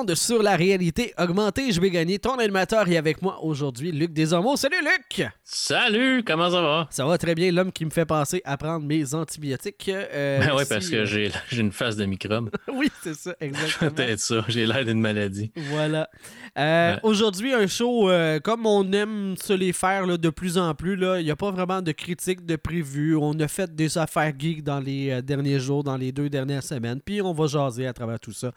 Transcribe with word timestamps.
monde 0.00 0.14
sur 0.14 0.42
la 0.42 0.56
réalité 0.56 1.12
augmentée. 1.18 1.72
Je 1.72 1.80
vais 1.80 1.90
gagner 1.90 2.18
ton 2.18 2.38
animateur 2.38 2.88
et 2.88 2.96
avec 2.96 3.20
moi 3.20 3.38
aujourd'hui, 3.42 3.92
Luc 3.92 4.12
Desormeaux. 4.12 4.56
Salut 4.56 4.80
Luc! 4.80 5.26
Salut, 5.44 6.22
comment 6.24 6.48
ça 6.48 6.62
va? 6.62 6.86
Ça 6.90 7.04
va 7.04 7.18
très 7.18 7.34
bien, 7.34 7.50
l'homme 7.50 7.72
qui 7.72 7.84
me 7.84 7.90
fait 7.90 8.06
penser 8.06 8.40
à 8.44 8.56
prendre 8.56 8.86
mes 8.86 9.14
antibiotiques. 9.14 9.90
Euh, 9.92 10.38
ben 10.46 10.52
oui, 10.56 10.62
parce 10.68 10.88
que 10.88 11.04
j'ai 11.04 11.32
une 11.52 11.72
face 11.72 11.96
de 11.96 12.04
microbe. 12.06 12.50
oui, 12.72 12.88
c'est 13.02 13.14
ça, 13.14 13.34
exactement. 13.40 13.90
Peut-être 13.94 14.20
ça, 14.20 14.44
j'ai 14.46 14.64
l'air 14.64 14.84
d'une 14.84 15.00
maladie. 15.00 15.50
Voilà. 15.56 16.08
Euh, 16.56 16.96
aujourd'hui, 17.02 17.52
un 17.52 17.66
show 17.66 18.08
euh, 18.08 18.38
comme 18.38 18.64
on 18.64 18.90
aime 18.92 19.34
se 19.36 19.52
les 19.52 19.72
faire 19.72 20.06
là, 20.06 20.16
de 20.16 20.30
plus 20.30 20.56
en 20.56 20.72
plus. 20.74 20.94
Il 21.18 21.24
n'y 21.24 21.30
a 21.30 21.36
pas 21.36 21.50
vraiment 21.50 21.82
de 21.82 21.92
critiques 21.92 22.46
de 22.46 22.56
prévues. 22.56 23.16
On 23.16 23.38
a 23.40 23.48
fait 23.48 23.74
des 23.74 23.98
affaires 23.98 24.32
geeks 24.38 24.62
dans 24.62 24.80
les 24.80 25.20
derniers 25.20 25.58
jours, 25.58 25.82
dans 25.82 25.96
les 25.96 26.12
deux 26.12 26.30
dernières 26.30 26.62
semaines. 26.62 27.00
Puis 27.04 27.20
on 27.20 27.32
va 27.32 27.48
jaser 27.48 27.88
à 27.88 27.92
travers 27.92 28.20
tout 28.20 28.32
ça 28.32 28.52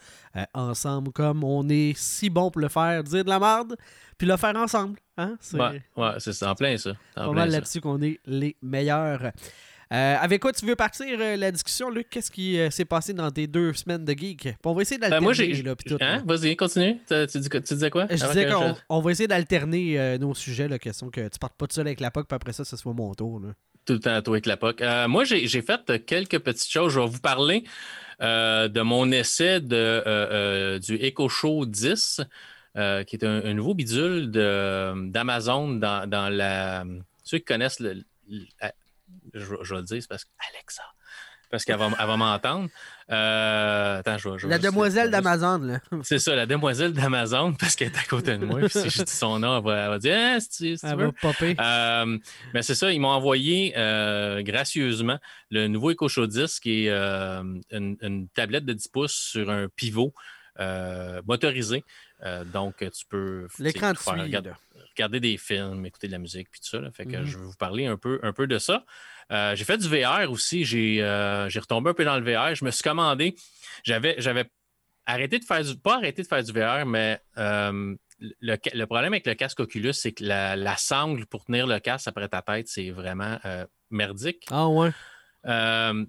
ensemble, 0.53 1.11
comme 1.11 1.32
on 1.41 1.67
est 1.69 1.93
si 1.95 2.29
bon 2.29 2.51
pour 2.51 2.61
le 2.61 2.69
faire, 2.69 3.03
dire 3.03 3.23
de 3.23 3.29
la 3.29 3.39
merde, 3.39 3.75
puis 4.17 4.27
le 4.27 4.37
faire 4.37 4.55
ensemble. 4.55 4.99
Hein? 5.17 5.37
C'est 5.39 5.57
ouais, 5.57 5.81
c'est 6.19 6.43
en 6.43 6.55
plein 6.55 6.77
ça. 6.77 6.91
pas 7.15 7.31
mal 7.31 7.49
là-dessus 7.49 7.81
qu'on 7.81 8.01
est 8.01 8.19
les 8.25 8.55
meilleurs. 8.61 9.31
Euh, 9.93 10.15
avec 10.19 10.41
quoi 10.41 10.51
tu 10.51 10.65
veux 10.65 10.75
partir 10.75 11.05
euh, 11.19 11.35
la 11.35 11.51
discussion, 11.51 11.91
Luc? 11.91 12.09
Qu'est-ce 12.09 12.31
qui 12.31 12.57
euh, 12.57 12.71
s'est 12.71 12.85
passé 12.85 13.13
dans 13.13 13.29
tes 13.29 13.45
deux 13.45 13.73
semaines 13.73 14.03
de 14.03 14.13
geek? 14.13 14.49
on 14.65 14.73
va 14.73 14.81
essayer 14.81 14.97
ben, 14.97 15.09
d'alterner. 15.09 15.63
hein? 16.01 16.23
Vas-y, 16.25 16.55
continue. 16.55 16.99
Tu, 17.07 17.39
disais 17.75 17.89
quoi? 17.91 18.07
Je 18.09 18.15
disais 18.15 18.47
qu'on 18.47 18.75
on 18.89 19.01
va 19.01 19.11
essayer 19.11 19.27
d'alterner 19.27 20.17
nos 20.17 20.33
sujets, 20.33 20.67
la 20.67 20.79
question 20.79 21.09
que 21.09 21.27
tu 21.27 21.37
partes 21.37 21.55
pas 21.55 21.67
tout 21.67 21.75
seul 21.75 21.85
avec 21.85 21.99
la 21.99 22.09
POC, 22.09 22.27
puis 22.27 22.35
après 22.35 22.53
ça, 22.53 22.65
ce 22.65 22.75
soit 22.75 22.93
mon 22.93 23.13
tour. 23.13 23.41
Tout 23.85 23.93
le 23.93 23.99
temps, 23.99 24.19
toi 24.21 24.33
avec 24.33 24.47
la 24.47 24.57
POC. 24.57 24.81
moi, 25.07 25.25
j'ai 25.25 25.61
fait 25.61 26.05
quelques 26.05 26.39
petites 26.39 26.71
choses. 26.71 26.93
Je 26.93 26.99
vais 26.99 27.07
vous 27.07 27.19
parler 27.19 27.63
de 28.19 28.81
mon 28.81 29.11
essai 29.11 29.59
de, 29.61 30.77
du 30.79 30.95
Echo 30.95 31.29
Show 31.29 31.65
10. 31.65 32.21
qui 32.75 33.15
est 33.15 33.23
un, 33.23 33.53
nouveau 33.53 33.73
bidule 33.73 34.31
d'Amazon 35.11 35.75
dans, 35.75 36.09
dans, 36.09 36.29
la. 36.29 36.85
Ceux 37.23 37.37
qui 37.37 37.45
connaissent 37.45 37.79
le, 37.79 38.03
je, 39.33 39.73
vais 39.73 39.81
le 39.81 39.83
dire, 39.83 40.01
c'est 40.01 40.07
parce 40.07 40.25
que 40.25 40.29
Alexa, 40.51 40.83
parce 41.53 41.65
qu'elle 41.65 41.77
va, 41.77 41.87
va 41.87 42.17
m'entendre. 42.17 42.67
Euh, 43.11 43.99
attends, 43.99 44.17
je, 44.17 44.39
je 44.39 44.47
La 44.47 44.57
demoiselle 44.57 45.11
d'Amazon, 45.11 45.59
là. 45.59 45.79
C'est 46.01 46.17
ça, 46.17 46.35
la 46.35 46.47
demoiselle 46.47 46.93
d'Amazon, 46.93 47.53
parce 47.59 47.75
qu'elle 47.75 47.89
est 47.89 47.97
à 47.99 48.03
côté 48.05 48.39
de 48.39 48.45
moi. 48.47 48.67
si 48.69 48.89
je 48.89 49.03
dis 49.03 49.11
son 49.11 49.37
nom, 49.37 49.57
elle 49.57 49.63
va, 49.63 49.99
dire 49.99 50.17
ah, 50.17 50.39
si, 50.39 50.79
Elle 50.81 50.95
va 50.95 51.11
popper. 51.11 51.55
Euh, 51.59 52.17
mais 52.55 52.63
c'est 52.63 52.73
ça, 52.73 52.91
ils 52.91 52.99
m'ont 52.99 53.09
envoyé 53.09 53.75
euh, 53.77 54.41
gracieusement 54.41 55.19
le 55.51 55.67
nouveau 55.67 55.91
Echo 55.91 56.07
Show 56.07 56.25
10, 56.25 56.59
qui 56.59 56.87
est 56.87 56.89
une, 56.89 58.27
tablette 58.33 58.65
de 58.65 58.73
10 58.73 58.87
pouces 58.87 59.13
sur 59.13 59.51
un 59.51 59.67
pivot 59.75 60.11
motorisé. 61.27 61.83
donc, 62.51 62.77
tu 62.77 63.05
peux. 63.07 63.47
L'écran 63.59 63.91
de 63.91 63.97
suite 63.99 64.55
regarder 64.95 65.19
des 65.19 65.37
films, 65.37 65.85
écouter 65.85 66.07
de 66.07 66.11
la 66.11 66.19
musique, 66.19 66.49
puis 66.51 66.61
tout 66.61 66.69
ça. 66.69 66.91
Fait 66.91 67.05
que 67.05 67.17
mhm. 67.17 67.25
je 67.25 67.37
vais 67.37 67.45
vous 67.45 67.55
parler 67.57 67.85
un 67.85 67.97
peu, 67.97 68.19
un 68.23 68.33
peu 68.33 68.47
de 68.47 68.57
ça. 68.57 68.85
Euh, 69.31 69.55
j'ai 69.55 69.65
fait 69.65 69.77
du 69.77 69.87
VR 69.87 70.29
aussi. 70.29 70.63
Euh, 71.01 71.49
j'ai 71.49 71.59
retombé 71.59 71.89
un 71.89 71.93
peu 71.93 72.05
dans 72.05 72.19
le 72.19 72.23
VR. 72.23 72.55
Je 72.55 72.65
me 72.65 72.71
suis 72.71 72.83
commandé. 72.83 73.35
J'avais 73.83 74.49
arrêté 75.05 75.39
de 75.39 75.45
faire 75.45 75.63
du. 75.63 75.77
Pas 75.77 75.95
arrêté 75.95 76.21
de 76.21 76.27
faire 76.27 76.43
du 76.43 76.51
VR, 76.51 76.85
mais 76.85 77.19
euh, 77.37 77.95
le, 78.19 78.85
problème 78.85 79.13
avec 79.13 79.25
le 79.25 79.33
casque 79.33 79.59
Oculus, 79.59 79.93
c'est 79.93 80.11
que 80.11 80.23
la, 80.23 80.77
sangle 80.77 81.25
pour 81.25 81.45
tenir 81.45 81.67
le 81.67 81.79
casque 81.79 82.07
après 82.07 82.27
ta 82.27 82.41
tête, 82.41 82.67
c'est 82.67 82.91
vraiment 82.91 83.39
merdique. 83.89 84.45
Ah 84.51 84.67
ouais. 84.67 84.91
tu 85.43 86.07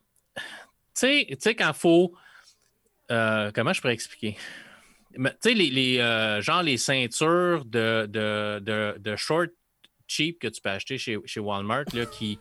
sais, 0.94 1.54
quand 1.56 1.68
il 1.68 1.74
faut. 1.74 2.14
comment 3.08 3.72
je 3.72 3.80
pourrais 3.80 3.94
expliquer? 3.94 4.36
Tu 5.16 5.22
sais, 5.40 5.54
les, 5.54 5.70
les 5.70 6.40
genre 6.42 6.62
les 6.62 6.76
ceintures 6.76 7.64
de, 7.64 8.06
de, 8.10 8.98
de, 8.98 9.16
short 9.16 9.50
cheap 10.08 10.40
que 10.40 10.48
tu 10.48 10.60
peux 10.60 10.70
acheter 10.70 10.98
chez, 10.98 11.18
chez 11.24 11.40
Walmart 11.40 11.84
là, 11.94 12.04
qui, 12.06 12.38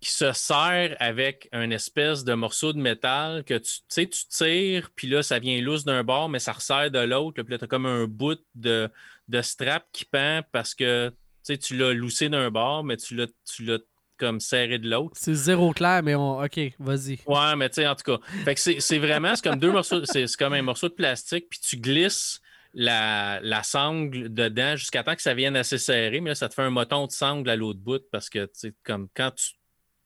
qui 0.00 0.12
se 0.12 0.32
sert 0.32 0.96
avec 0.98 1.48
un 1.52 1.70
espèce 1.70 2.24
de 2.24 2.34
morceau 2.34 2.72
de 2.72 2.78
métal 2.78 3.44
que 3.44 3.54
tu 3.54 3.80
sais, 3.88 4.06
tu 4.06 4.26
tires, 4.28 4.90
puis 4.94 5.08
là, 5.08 5.22
ça 5.22 5.38
vient 5.38 5.60
loose 5.60 5.84
d'un 5.84 6.04
bord, 6.04 6.28
mais 6.28 6.38
ça 6.38 6.52
resserre 6.52 6.90
de 6.90 6.98
l'autre. 6.98 7.42
Puis 7.42 7.52
là, 7.52 7.58
tu 7.58 7.64
as 7.64 7.68
comme 7.68 7.86
un 7.86 8.06
bout 8.06 8.38
de, 8.54 8.90
de 9.28 9.42
strap 9.42 9.86
qui 9.92 10.04
pend 10.04 10.42
parce 10.52 10.74
que 10.74 11.12
tu 11.44 11.76
l'as 11.76 11.92
loussé 11.92 12.28
d'un 12.28 12.50
bord, 12.50 12.84
mais 12.84 12.96
tu 12.96 13.14
l'as 13.14 13.78
comme 14.18 14.40
serré 14.40 14.78
de 14.78 14.88
l'autre. 14.88 15.14
C'est 15.14 15.34
zéro 15.34 15.72
clair, 15.72 16.02
mais 16.02 16.14
on... 16.14 16.42
OK, 16.42 16.58
vas-y. 16.78 17.18
Ouais, 17.26 17.56
mais 17.56 17.68
tu 17.68 17.76
sais, 17.76 17.86
en 17.86 17.94
tout 17.94 18.16
cas. 18.16 18.26
Fait 18.44 18.54
que 18.54 18.80
c'est 18.80 18.98
vraiment, 18.98 19.34
c'est 19.36 19.44
comme 19.44 19.58
deux 19.58 19.72
morceaux, 19.72 20.04
c'est 20.04 20.26
comme 20.36 20.54
un 20.54 20.62
morceau 20.62 20.88
de 20.88 20.94
plastique, 20.94 21.46
puis 21.50 21.60
tu 21.60 21.76
glisses 21.76 22.40
la, 22.74 23.40
la 23.42 23.62
sangle 23.62 24.32
dedans 24.32 24.76
jusqu'à 24.76 25.02
temps 25.02 25.14
que 25.14 25.22
ça 25.22 25.34
vienne 25.34 25.56
assez 25.56 25.78
serré, 25.78 26.20
mais 26.20 26.30
là, 26.30 26.34
ça 26.34 26.48
te 26.48 26.54
fait 26.54 26.62
un 26.62 26.70
moton 26.70 27.06
de 27.06 27.12
sangle 27.12 27.48
à 27.48 27.56
l'autre 27.56 27.80
bout 27.80 28.02
parce 28.10 28.28
que, 28.28 28.44
tu 28.46 28.52
sais, 28.54 28.74
comme 28.84 29.08
quand 29.14 29.30
tu 29.32 29.52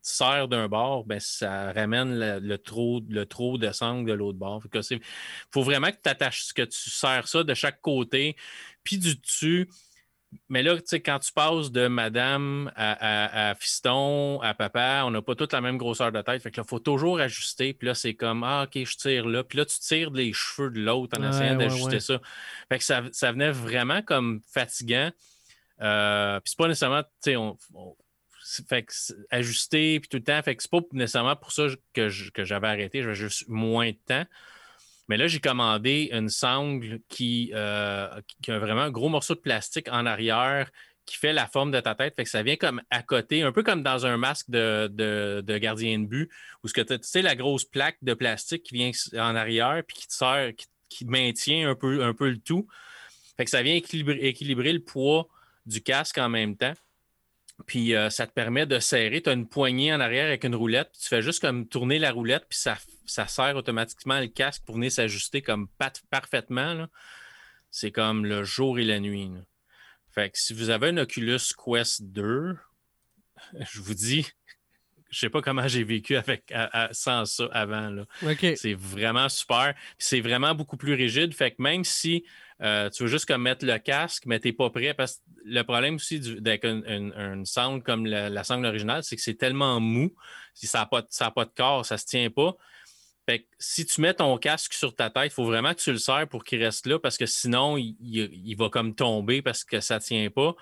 serres 0.03 0.49
d'un 0.49 0.69
bord, 0.69 1.05
ben, 1.05 1.21
ça 1.21 1.72
ramène 1.72 2.19
le, 2.38 2.59
trop, 2.59 3.00
le 3.09 3.27
trop 3.27 3.59
de 3.59 3.71
sangle 3.72 4.09
de 4.09 4.15
l'autre 4.15 4.38
bord. 4.38 4.62
Il 4.91 5.00
faut 5.50 5.62
vraiment 5.62 5.91
que 5.91 5.99
tu 6.03 6.09
attaches, 6.09 6.53
que 6.53 6.62
tu 6.62 6.91
serres 6.91 7.28
ça 7.28 7.43
de 7.43 7.55
chaque 7.55 7.81
côté, 7.81 8.37
puis 8.83 8.99
du 8.99 9.16
dessus 9.16 9.69
mais 10.49 10.62
là, 10.62 10.77
tu 10.77 10.83
sais, 10.87 11.00
quand 11.00 11.19
tu 11.19 11.33
passes 11.33 11.72
de 11.72 11.88
madame 11.88 12.71
à, 12.77 13.55
fiston, 13.59 14.41
à 14.43 14.55
papa, 14.55 15.03
on 15.05 15.11
n'a 15.11 15.22
pas 15.22 15.34
toute 15.34 15.53
la 15.53 15.61
même 15.61 15.77
grosseur 15.77 16.12
de 16.12 16.22
tête. 16.22 16.43
Fait 16.43 16.50
que 16.50 16.61
là, 16.61 16.65
il 16.65 16.69
faut 16.69 16.78
toujours 16.78 17.19
ajuster. 17.21 17.72
Puis 17.72 17.87
là, 17.87 17.94
c'est 17.94 18.15
comme, 18.15 18.44
ah, 18.44 18.65
OK, 18.65 18.84
je 18.84 18.97
tire 18.97 19.27
là. 19.27 19.43
Puis 19.43 19.59
là, 19.59 19.65
tu 19.65 19.78
tires 19.81 20.11
les 20.11 20.32
cheveux 20.32 20.71
de 20.71 20.81
l'autre 20.81 21.19
en 21.19 21.28
essayant 21.28 21.56
d'ajuster 21.56 22.00
ça. 22.00 22.21
Fait 22.69 22.78
que 22.78 22.84
ça, 22.84 23.32
venait 23.32 23.50
vraiment 23.50 24.03
comme 24.03 24.41
fatigant. 24.47 25.11
Euh, 25.81 26.38
puis 26.41 26.50
c'est 26.50 26.59
pas 26.59 26.69
nécessairement, 26.69 27.03
tu 27.03 27.09
sais, 27.22 27.37
on, 27.37 27.56
fait 28.69 28.83
que 28.83 28.93
ajuster, 29.31 30.00
puis 30.00 30.09
tout 30.09 30.16
le 30.16 30.25
temps. 30.25 30.43
Fait 30.43 30.56
que 30.56 30.62
c'est 30.62 30.71
pas 30.71 30.81
nécessairement 30.93 31.37
pour 31.37 31.53
ça 31.53 31.66
que, 31.93 32.09
j'avais 32.09 32.69
arrêté. 32.69 33.03
J'avais 33.03 33.15
juste 33.15 33.49
moins 33.49 33.91
de 33.91 33.99
temps. 34.06 34.25
Mais 35.09 35.16
là, 35.16 35.27
j'ai 35.27 35.41
commandé 35.41 36.11
une 36.12 36.28
sangle 36.28 37.00
qui, 37.09 37.50
euh, 37.55 38.09
qui, 38.43 38.53
a 38.53 38.59
vraiment 38.59 38.83
un 38.83 38.91
gros 38.91 39.09
morceau 39.09 39.34
de 39.34 39.41
plastique 39.41 39.88
en 39.91 40.06
arrière 40.06 40.71
qui 41.05 41.16
fait 41.16 41.33
la 41.33 41.49
forme 41.49 41.72
de 41.72 41.81
ta 41.81 41.97
tête. 41.97 42.15
Fait 42.15 42.22
que 42.22 42.31
ça 42.31 42.44
vient 42.44 42.55
comme 42.55 42.81
à 42.91 43.03
côté, 43.03 43.43
un 43.43 43.50
peu 43.50 43.65
comme 43.65 43.83
dans 43.83 44.06
un 44.06 44.16
masque 44.16 44.49
de, 44.49 45.43
gardien 45.59 45.99
de 45.99 46.06
but, 46.06 46.31
où 46.62 46.69
ce 46.69 46.72
que 46.72 46.81
tu 46.81 46.97
sais, 47.03 47.22
la 47.22 47.34
grosse 47.34 47.65
plaque 47.65 47.97
de 48.03 48.15
plastique 48.15 48.62
qui 48.62 48.75
vient 48.75 48.93
en 49.15 49.34
arrière 49.34 49.82
puis 49.87 49.97
qui 49.97 50.06
te 50.06 50.12
sert, 50.12 50.53
qui, 50.88 51.05
maintient 51.05 51.71
un 51.71 51.75
peu, 51.75 52.05
un 52.05 52.15
peu 52.15 52.31
le 52.31 52.38
tout. 52.38 52.69
Fait 53.37 53.44
que 53.44 53.50
ça 53.50 53.62
vient 53.62 53.75
équilibrer, 53.75 54.72
le 54.72 54.84
poids 54.84 55.27
du 55.67 55.81
casque 55.82 56.19
en 56.19 56.28
même 56.28 56.56
temps. 56.56 56.75
Puis 57.66 57.94
euh, 57.94 58.10
ça 58.10 58.26
te 58.26 58.32
permet 58.32 58.66
de 58.66 58.78
serrer. 58.78 59.22
Tu 59.22 59.31
as 59.31 59.32
une 59.32 59.48
poignée 59.48 59.93
en 59.93 60.00
arrière 60.00 60.26
avec 60.26 60.44
une 60.44 60.54
roulette. 60.54 60.91
Puis 60.93 61.03
tu 61.03 61.09
fais 61.09 61.22
juste 61.22 61.41
comme 61.41 61.66
tourner 61.69 61.98
la 61.98 62.12
roulette, 62.12 62.47
puis 62.48 62.59
ça 62.59 63.26
sert 63.26 63.56
automatiquement 63.56 64.21
le 64.21 64.28
casque 64.28 64.65
pour 64.65 64.76
venir 64.76 64.93
s'ajuster 64.93 65.43
comme 65.43 65.69
parfaitement. 66.10 66.87
C'est 67.70 67.93
comme 67.93 68.25
le 68.25 68.44
jour 68.44 68.78
et 68.78 68.84
la 68.84 69.00
nuit. 69.00 69.31
Fait 70.12 70.31
que 70.31 70.38
si 70.38 70.54
vous 70.54 70.70
avez 70.70 70.88
un 70.88 70.97
Oculus 70.97 71.38
Quest 71.65 72.03
2, 72.03 72.56
je 73.60 73.81
vous 73.81 73.94
dis, 73.94 74.26
je 75.10 75.19
sais 75.19 75.31
pas 75.31 75.43
comment 75.43 75.66
j'ai 75.66 75.84
vécu 75.84 76.16
avec 76.16 76.52
sans 76.93 77.25
ça 77.25 77.49
avant. 77.52 78.05
C'est 78.56 78.75
vraiment 78.75 79.29
super. 79.29 79.75
C'est 79.99 80.20
vraiment 80.20 80.55
beaucoup 80.55 80.76
plus 80.76 80.94
rigide. 80.94 81.35
Fait 81.35 81.50
que 81.50 81.56
même 81.62 81.85
si 81.85 82.25
euh, 82.62 82.90
tu 82.90 83.05
veux 83.05 83.08
juste 83.08 83.26
comme 83.26 83.43
mettre 83.43 83.64
le 83.64 83.79
casque, 83.79 84.25
mais 84.26 84.38
tu 84.38 84.49
n'es 84.49 84.52
pas 84.52 84.70
prêt, 84.70 84.94
parce 84.94 85.17
que 85.17 85.20
le 85.44 85.62
problème 85.62 85.94
aussi 85.96 86.20
avec 86.44 86.64
une, 86.64 87.44
sangle 87.46 87.82
comme 87.82 88.06
la, 88.06 88.44
sangle 88.44 88.67
originale, 88.67 89.02
c'est 89.02 89.17
que 89.17 89.23
c'est 89.23 89.35
tellement 89.35 89.81
mou. 89.81 90.14
Si 90.55 90.67
ça 90.67 90.81
n'a 90.81 90.87
pas, 90.87 91.02
pas 91.02 91.44
de 91.44 91.52
corps, 91.56 91.87
ça 91.87 91.94
ne 91.94 91.99
se 92.00 92.06
tient 92.06 92.31
pas 92.31 92.56
si 93.58 93.87
tu 93.87 94.00
mets 94.00 94.14
ton 94.14 94.37
casque 94.38 94.73
sur 94.73 94.94
ta 94.94 95.11
tête, 95.11 95.26
il 95.26 95.31
faut 95.31 95.44
vraiment 95.44 95.75
que 95.75 95.81
tu 95.81 95.93
le 95.93 95.99
serres 95.99 96.29
pour 96.29 96.44
qu'il 96.44 96.62
reste 96.62 96.87
là 96.87 96.99
parce 96.99 97.19
que 97.19 97.26
sinon, 97.26 97.76
il, 97.76 98.55
va 98.56 98.69
comme 98.69 98.94
tomber 98.94 99.43
parce 99.43 99.64
que 99.64 99.81
ça 99.81 99.96
ne 99.96 100.00
tient 100.00 100.31
pas. 100.31 100.55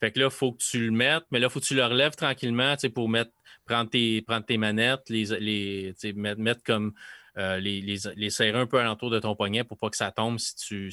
Fait 0.00 0.10
que 0.10 0.18
là, 0.18 0.26
il 0.26 0.30
faut 0.30 0.52
que 0.52 0.62
tu 0.62 0.84
le 0.84 0.90
mettes, 0.90 1.24
mais 1.30 1.38
là, 1.38 1.46
il 1.46 1.50
faut 1.50 1.60
que 1.60 1.64
tu 1.64 1.74
le 1.74 1.84
relèves 1.84 2.16
tranquillement 2.16 2.74
pour 2.94 3.08
mettre, 3.08 3.30
prendre, 3.72 3.90
tes, 3.90 4.58
manettes, 4.58 5.08
les, 5.08 5.94
mettre, 6.14 6.62
comme 6.62 6.92
euh, 7.38 7.58
les, 7.58 8.30
serrer 8.30 8.58
un 8.58 8.66
peu 8.66 8.78
alentour 8.78 9.10
de 9.10 9.18
ton 9.18 9.34
poignet 9.34 9.64
pour 9.64 9.78
pas 9.78 9.90
que 9.90 9.96
ça 9.96 10.10
tombe 10.10 10.38
si 10.38 10.54
tu, 10.56 10.92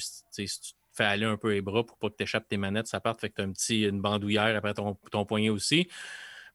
fais 0.92 1.04
aller 1.04 1.26
un 1.26 1.36
peu 1.36 1.52
les 1.52 1.60
bras 1.60 1.84
pour 1.84 1.98
pas 1.98 2.08
que 2.10 2.16
tu 2.16 2.24
échappes 2.24 2.48
tes 2.48 2.56
manettes, 2.56 2.86
ça 2.86 3.00
parte. 3.00 3.20
Fait 3.20 3.30
que 3.30 3.36
tu 3.36 3.42
as 3.42 3.44
un 3.44 3.52
petit, 3.52 3.82
une 3.82 4.00
bandoulière 4.00 4.56
après 4.56 4.74
ton, 4.74 5.24
poignet 5.24 5.50
aussi. 5.50 5.88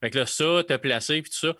Fait 0.00 0.10
que 0.10 0.18
là, 0.18 0.26
ça, 0.26 0.62
tu 0.66 0.72
as 0.72 0.78
placé, 0.78 1.22
puis 1.22 1.30
tout 1.30 1.38
ça. 1.38 1.54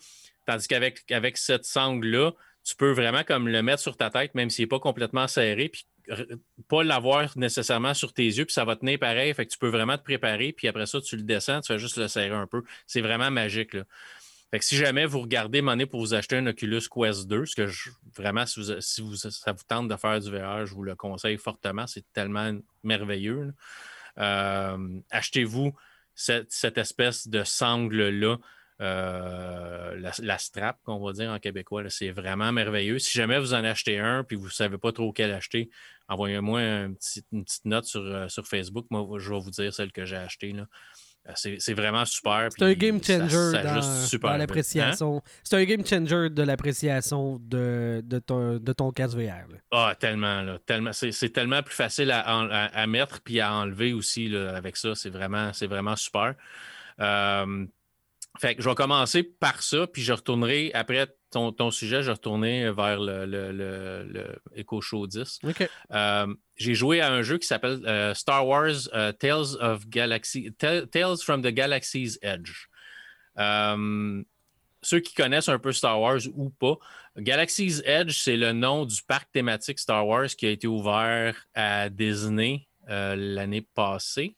Tandis 0.45 0.67
qu'avec 0.67 1.11
avec 1.11 1.37
cette 1.37 1.65
sangle-là, 1.65 2.31
tu 2.63 2.75
peux 2.75 2.91
vraiment 2.91 3.23
comme 3.23 3.47
le 3.47 3.61
mettre 3.63 3.81
sur 3.81 3.97
ta 3.97 4.09
tête, 4.09 4.35
même 4.35 4.49
s'il 4.49 4.63
n'est 4.63 4.67
pas 4.67 4.79
complètement 4.79 5.27
serré, 5.27 5.69
puis 5.69 5.85
pas 6.67 6.83
l'avoir 6.83 7.37
nécessairement 7.37 7.93
sur 7.93 8.13
tes 8.13 8.25
yeux, 8.25 8.45
puis 8.45 8.53
ça 8.53 8.65
va 8.65 8.75
tenir 8.75 8.99
pareil. 8.99 9.33
Fait 9.33 9.45
que 9.45 9.51
tu 9.51 9.57
peux 9.57 9.69
vraiment 9.69 9.97
te 9.97 10.03
préparer, 10.03 10.53
puis 10.53 10.67
après 10.67 10.85
ça, 10.85 11.01
tu 11.01 11.15
le 11.15 11.23
descends, 11.23 11.61
tu 11.61 11.71
vas 11.71 11.77
juste 11.77 11.97
le 11.97 12.07
serrer 12.07 12.35
un 12.35 12.47
peu. 12.47 12.63
C'est 12.85 13.01
vraiment 13.01 13.31
magique. 13.31 13.73
Là. 13.73 13.83
Si 14.61 14.77
jamais 14.77 15.05
vous 15.05 15.19
regardez 15.19 15.61
monnaie 15.61 15.85
pour 15.85 15.99
vous 15.99 16.13
acheter 16.13 16.37
un 16.37 16.47
Oculus 16.47 16.83
Quest 16.89 17.27
2, 17.27 17.45
ce 17.45 17.55
que 17.55 17.67
je, 17.67 17.89
vraiment, 18.15 18.45
si, 18.45 19.01
vous, 19.01 19.15
ça 19.15 19.51
vous 19.51 19.63
tente 19.67 19.89
de 19.89 19.95
faire 19.97 20.19
du 20.19 20.31
VR, 20.31 20.65
je 20.65 20.73
vous 20.73 20.83
le 20.83 20.95
conseille 20.95 21.37
fortement. 21.37 21.85
C'est 21.85 22.05
tellement 22.13 22.57
merveilleux. 22.83 23.53
Euh, 24.17 24.99
achetez-vous 25.11 25.73
cette, 26.15 26.77
espèce 26.77 27.27
de 27.27 27.43
sangle-là. 27.43 28.37
Euh, 28.79 29.99
la, 30.19 30.37
strap, 30.37 30.81
qu'on 30.83 31.03
va 31.03 31.11
dire 31.11 31.31
en 31.31 31.39
québécois, 31.39 31.89
c'est 31.89 32.11
vraiment 32.11 32.51
merveilleux. 32.51 32.99
Si 32.99 33.17
jamais 33.17 33.39
vous 33.39 33.53
en 33.53 33.63
achetez 33.63 33.99
un 33.99 34.23
puis 34.23 34.37
vous 34.37 34.45
ne 34.45 34.51
savez 34.51 34.77
pas 34.77 34.91
trop 34.91 35.11
quel 35.11 35.33
acheter, 35.33 35.69
envoyez-moi 36.07 36.61
une 36.61 36.95
petite 36.95 37.65
note 37.65 37.85
sur, 37.85 38.01
euh, 38.01 38.27
sur 38.29 38.47
Facebook. 38.47 38.85
Moi, 38.91 39.19
je 39.19 39.33
vais 39.33 39.39
vous 39.39 39.51
dire 39.51 39.73
celle 39.73 39.91
que 39.91 40.05
j'ai 40.05 40.15
achetée. 40.15 40.53
Là. 40.53 40.67
Euh, 41.29 41.55
c'est 41.59 41.73
vraiment 41.73 42.05
super. 42.05 42.49
C'est 42.57 42.63
un 42.63 42.73
game 42.73 43.03
changer 43.03 43.51
dans, 43.63 44.37
l'appréciation. 44.37 45.17
Hein? 45.17 45.29
C'est 45.43 45.57
un 45.57 45.63
game 45.63 45.85
changer 45.85 46.29
de 46.29 46.43
l'appréciation 46.43 47.37
de, 47.41 48.01
de, 48.05 48.19
ton, 48.19 48.57
de 48.57 48.73
ton 48.73 48.91
casque 48.91 49.17
VR. 49.17 49.45
Ah, 49.71 49.93
tellement. 49.99 50.41
Là, 50.41 50.57
tellement 50.65 50.91
c'est 50.93 51.29
tellement 51.33 51.61
plus 51.63 51.75
facile 51.75 52.11
à, 52.11 52.21
à, 52.21 52.87
mettre 52.87 53.21
puis 53.21 53.39
à 53.39 53.53
enlever 53.53 53.93
aussi 53.93 54.29
là, 54.29 54.55
avec 54.55 54.77
ça. 54.77 54.95
C'est 54.95 55.09
vraiment, 55.09 55.51
vraiment 55.61 55.95
super. 55.95 56.35
Euh, 56.99 57.65
fait 58.39 58.55
que 58.55 58.61
je 58.61 58.69
vais 58.69 58.75
commencer 58.75 59.23
par 59.23 59.61
ça, 59.63 59.87
puis 59.87 60.01
je 60.01 60.13
retournerai 60.13 60.71
après 60.73 61.07
ton, 61.31 61.51
ton 61.51 61.71
sujet, 61.71 62.03
je 62.03 62.11
retournerai 62.11 62.71
vers 62.71 62.99
le, 62.99 63.25
le, 63.25 63.51
le, 63.51 64.41
Echo 64.55 64.81
Show 64.81 65.07
10. 65.07 65.39
Euh, 65.91 66.35
j'ai 66.55 66.73
joué 66.73 67.01
à 67.01 67.11
un 67.11 67.21
jeu 67.21 67.37
qui 67.37 67.47
s'appelle 67.47 67.81
euh, 67.85 68.13
Star 68.13 68.47
Wars 68.47 68.89
euh, 68.93 69.11
Tales 69.11 69.55
of 69.59 69.87
Galaxy 69.87 70.51
Tales 70.53 71.17
from 71.23 71.41
the 71.41 71.47
Galaxy's 71.47 72.19
Edge. 72.21 72.67
ceux 73.37 74.99
qui 74.99 75.13
connaissent 75.13 75.49
un 75.49 75.59
peu 75.59 75.71
Star 75.73 75.99
Wars 75.99 76.21
ou 76.35 76.49
pas, 76.49 76.77
Galaxy's 77.17 77.81
Edge, 77.85 78.17
c'est 78.17 78.37
le 78.37 78.53
nom 78.53 78.85
du 78.85 79.01
parc 79.03 79.31
thématique 79.31 79.79
Star 79.79 80.07
Wars 80.07 80.27
qui 80.27 80.45
a 80.45 80.51
été 80.51 80.67
ouvert 80.67 81.35
à 81.55 81.89
Disney 81.89 82.67
l'année 82.87 83.67
passée 83.73 84.35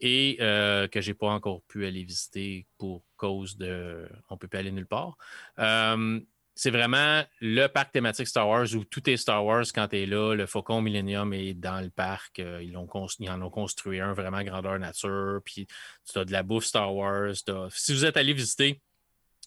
et 0.00 0.36
que 0.38 1.00
je 1.00 1.10
n'ai 1.10 1.14
pas 1.14 1.28
encore 1.28 1.62
pu 1.62 1.86
aller 1.86 2.04
visiter 2.04 2.66
pour 2.78 3.02
cause 3.16 3.56
de 3.56 4.08
on 4.30 4.36
peut 4.36 4.48
pas 4.48 4.58
aller 4.58 4.72
nulle 4.72 4.86
part. 4.86 5.16
Euh, 5.58 6.20
c'est 6.54 6.70
vraiment 6.70 7.22
le 7.40 7.68
parc 7.68 7.92
thématique 7.92 8.26
Star 8.26 8.48
Wars 8.48 8.66
où 8.74 8.84
tout 8.84 9.08
est 9.08 9.16
Star 9.16 9.44
Wars 9.44 9.64
quand 9.72 9.88
tu 9.88 9.98
es 9.98 10.06
là. 10.06 10.34
Le 10.34 10.44
Faucon 10.46 10.82
Millennium 10.82 11.32
est 11.32 11.54
dans 11.54 11.80
le 11.80 11.90
parc. 11.90 12.40
Euh, 12.40 12.60
ils, 12.62 12.76
ont 12.76 12.88
en 12.90 13.42
ont 13.42 13.50
construit 13.50 14.00
un 14.00 14.12
vraiment 14.12 14.42
grandeur 14.42 14.76
nature. 14.78 15.40
Puis 15.44 15.68
tu 16.10 16.18
as 16.18 16.24
de 16.24 16.32
la 16.32 16.42
bouffe 16.42 16.64
Star 16.64 16.92
Wars. 16.92 17.34
Si 17.70 17.92
vous 17.92 18.04
êtes 18.04 18.16
allé 18.16 18.32
visiter, 18.32 18.80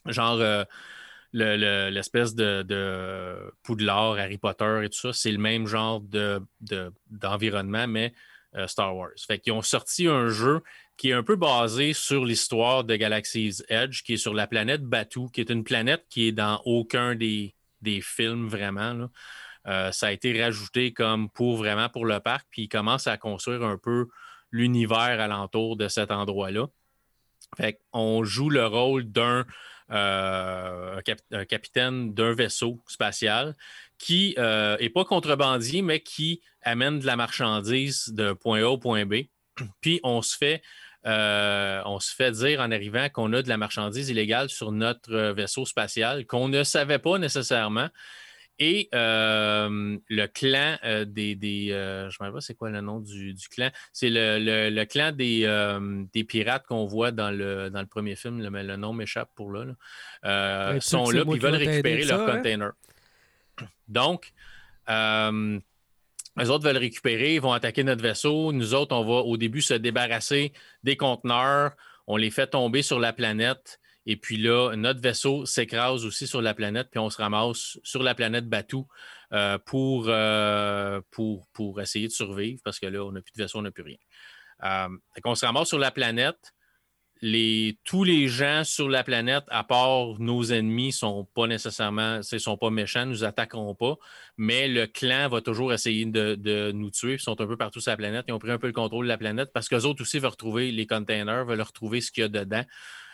genre 0.05 0.39
euh, 0.39 0.63
l'espèce 1.33 2.33
de, 2.33 2.63
de, 2.63 3.53
Poudlard, 3.63 4.17
Harry 4.17 4.37
Potter 4.37 4.83
et 4.85 4.89
tout 4.89 4.99
ça, 4.99 5.11
c'est 5.11 5.33
le 5.33 5.37
même 5.37 5.67
genre 5.67 6.01
d'environnement, 7.09 7.87
mais 7.89 8.13
Star 8.67 8.95
Wars. 8.95 9.11
Fait 9.25 9.39
qu'ils 9.39 9.53
ont 9.53 9.61
sorti 9.61 10.07
un 10.07 10.27
jeu 10.27 10.61
qui 11.01 11.09
est 11.09 11.13
un 11.13 11.23
peu 11.23 11.35
basé 11.35 11.93
sur 11.93 12.25
l'histoire 12.25 12.83
de 12.83 12.95
Galaxy's 12.95 13.63
Edge, 13.69 14.03
qui 14.03 14.13
est 14.13 14.17
sur 14.17 14.35
la 14.35 14.45
planète 14.45 14.83
Batu, 14.83 15.31
qui 15.33 15.41
est 15.41 15.49
une 15.49 15.63
planète 15.63 16.05
qui 16.09 16.27
est 16.27 16.31
dans 16.31 16.61
aucun 16.65 17.15
des, 17.15 17.55
films 18.01 18.47
vraiment. 18.47 19.09
Euh, 19.65 19.91
ça 19.91 20.07
a 20.07 20.11
été 20.11 20.39
rajouté 20.39 20.93
comme 20.93 21.29
pour 21.29 21.57
vraiment 21.57 21.89
pour 21.89 22.05
le 22.05 22.19
parc, 22.19 22.45
puis 22.51 22.63
il 22.63 22.69
commence 22.69 23.07
à 23.07 23.17
construire 23.17 23.63
un 23.63 23.79
peu 23.79 24.09
l'univers 24.51 25.19
alentour 25.19 25.75
de 25.75 25.87
cet 25.87 26.11
endroit-là. 26.11 26.67
Fait 27.57 27.79
on 27.93 28.23
joue 28.23 28.51
le 28.51 28.67
rôle 28.67 29.05
d'un 29.05 29.45
euh, 29.91 31.01
capitaine 31.01 32.13
d'un 32.13 32.33
vaisseau 32.33 32.79
spatial 32.85 33.55
qui 34.01 34.33
n'est 34.35 34.43
euh, 34.43 34.89
pas 34.93 35.05
contrebandier, 35.05 35.81
mais 35.83 36.01
qui 36.01 36.41
amène 36.63 36.99
de 36.99 37.05
la 37.05 37.15
marchandise 37.15 38.09
d'un 38.09 38.35
point 38.35 38.61
A 38.61 38.67
au 38.67 38.77
point 38.77 39.05
B. 39.05 39.25
Puis 39.81 39.99
on 40.03 40.21
se 40.21 40.35
fait 40.35 40.61
euh, 41.07 41.81
on 41.85 41.99
se 41.99 42.13
fait 42.13 42.31
dire 42.31 42.59
en 42.59 42.69
arrivant 42.71 43.09
qu'on 43.09 43.33
a 43.33 43.41
de 43.41 43.49
la 43.49 43.57
marchandise 43.57 44.09
illégale 44.09 44.49
sur 44.49 44.71
notre 44.71 45.11
euh, 45.11 45.33
vaisseau 45.33 45.65
spatial 45.65 46.27
qu'on 46.27 46.47
ne 46.47 46.63
savait 46.63 46.99
pas 46.99 47.17
nécessairement. 47.17 47.89
Et 48.59 48.89
euh, 48.93 49.97
le 50.07 50.27
clan 50.27 50.77
des. 51.07 51.35
je 51.41 52.05
ne 52.05 52.09
sais 52.11 52.31
pas 52.31 52.41
c'est 52.41 52.53
quoi 52.53 52.69
le 52.69 52.81
nom 52.81 52.99
du, 52.99 53.33
clan. 53.49 53.71
C'est 53.91 54.09
le, 54.11 54.83
clan 54.85 55.11
des, 55.11 55.47
des 56.13 56.23
pirates 56.23 56.67
qu'on 56.67 56.85
voit 56.85 57.09
dans 57.09 57.31
le, 57.31 57.71
dans 57.71 57.81
le 57.81 57.87
premier 57.87 58.15
film, 58.15 58.47
mais 58.49 58.63
le 58.63 58.75
nom 58.75 58.93
m'échappe 58.93 59.31
pour 59.35 59.51
là. 59.51 59.65
Sont 60.79 61.09
là 61.09 61.21
et 61.21 61.33
ils 61.33 61.41
veulent 61.41 61.55
récupérer 61.55 62.03
leur 62.03 62.21
hein? 62.21 62.35
container. 62.35 62.73
Donc, 63.87 64.33
les 66.37 66.49
autres 66.49 66.63
veulent 66.63 66.77
récupérer, 66.77 67.35
ils 67.35 67.41
vont 67.41 67.53
attaquer 67.53 67.83
notre 67.83 68.01
vaisseau. 68.01 68.51
Nous 68.51 68.73
autres, 68.73 68.95
on 68.95 69.03
va 69.03 69.21
au 69.21 69.37
début 69.37 69.61
se 69.61 69.73
débarrasser 69.73 70.53
des 70.83 70.95
conteneurs. 70.95 71.73
On 72.07 72.17
les 72.17 72.31
fait 72.31 72.47
tomber 72.47 72.81
sur 72.81 72.99
la 72.99 73.13
planète. 73.13 73.79
Et 74.05 74.15
puis 74.15 74.37
là, 74.37 74.75
notre 74.75 74.99
vaisseau 74.99 75.45
s'écrase 75.45 76.05
aussi 76.05 76.25
sur 76.25 76.41
la 76.41 76.53
planète, 76.53 76.87
puis 76.89 76.99
on 76.99 77.09
se 77.09 77.17
ramasse 77.17 77.77
sur 77.83 78.01
la 78.01 78.15
planète 78.15 78.47
Batou 78.49 78.87
euh, 79.31 79.59
pour, 79.59 80.05
euh, 80.07 81.01
pour 81.11 81.79
essayer 81.79 82.07
de 82.07 82.11
survivre, 82.11 82.59
parce 82.63 82.79
que 82.79 82.87
là, 82.87 83.05
on 83.05 83.11
n'a 83.11 83.21
plus 83.21 83.31
de 83.33 83.43
vaisseau, 83.43 83.59
on 83.59 83.61
n'a 83.61 83.71
plus 83.71 83.83
rien. 83.83 83.97
Euh, 84.63 84.97
on 85.23 85.35
se 85.35 85.45
ramasse 85.45 85.67
sur 85.67 85.79
la 85.79 85.91
planète 85.91 86.53
tous 87.83 88.03
les 88.03 88.27
gens 88.27 88.63
sur 88.63 88.89
la 88.89 89.03
planète, 89.03 89.43
à 89.49 89.63
part 89.63 90.19
nos 90.19 90.43
ennemis, 90.51 90.91
sont 90.91 91.25
pas 91.35 91.45
nécessairement, 91.45 92.21
sont 92.23 92.57
pas 92.57 92.71
méchants, 92.71 93.05
nous 93.05 93.23
attaqueront 93.23 93.75
pas, 93.75 93.97
mais 94.37 94.67
le 94.67 94.87
clan 94.87 95.29
va 95.29 95.41
toujours 95.41 95.71
essayer 95.71 96.05
de, 96.05 96.71
nous 96.71 96.89
tuer. 96.89 97.13
Ils 97.13 97.19
sont 97.19 97.39
un 97.39 97.45
peu 97.47 97.57
partout 97.57 97.79
sur 97.79 97.91
la 97.91 97.97
planète. 97.97 98.25
Ils 98.27 98.33
ont 98.33 98.39
pris 98.39 98.51
un 98.51 98.57
peu 98.57 98.67
le 98.67 98.73
contrôle 98.73 99.05
de 99.05 99.09
la 99.09 99.19
planète 99.19 99.51
parce 99.53 99.69
qu'eux 99.69 99.85
autres 99.85 100.01
aussi 100.01 100.17
veulent 100.17 100.31
retrouver 100.31 100.71
les 100.71 100.87
containers, 100.87 101.45
veulent 101.45 101.61
retrouver 101.61 102.01
ce 102.01 102.11
qu'il 102.11 102.21
y 102.21 102.25
a 102.25 102.29
dedans. 102.29 102.65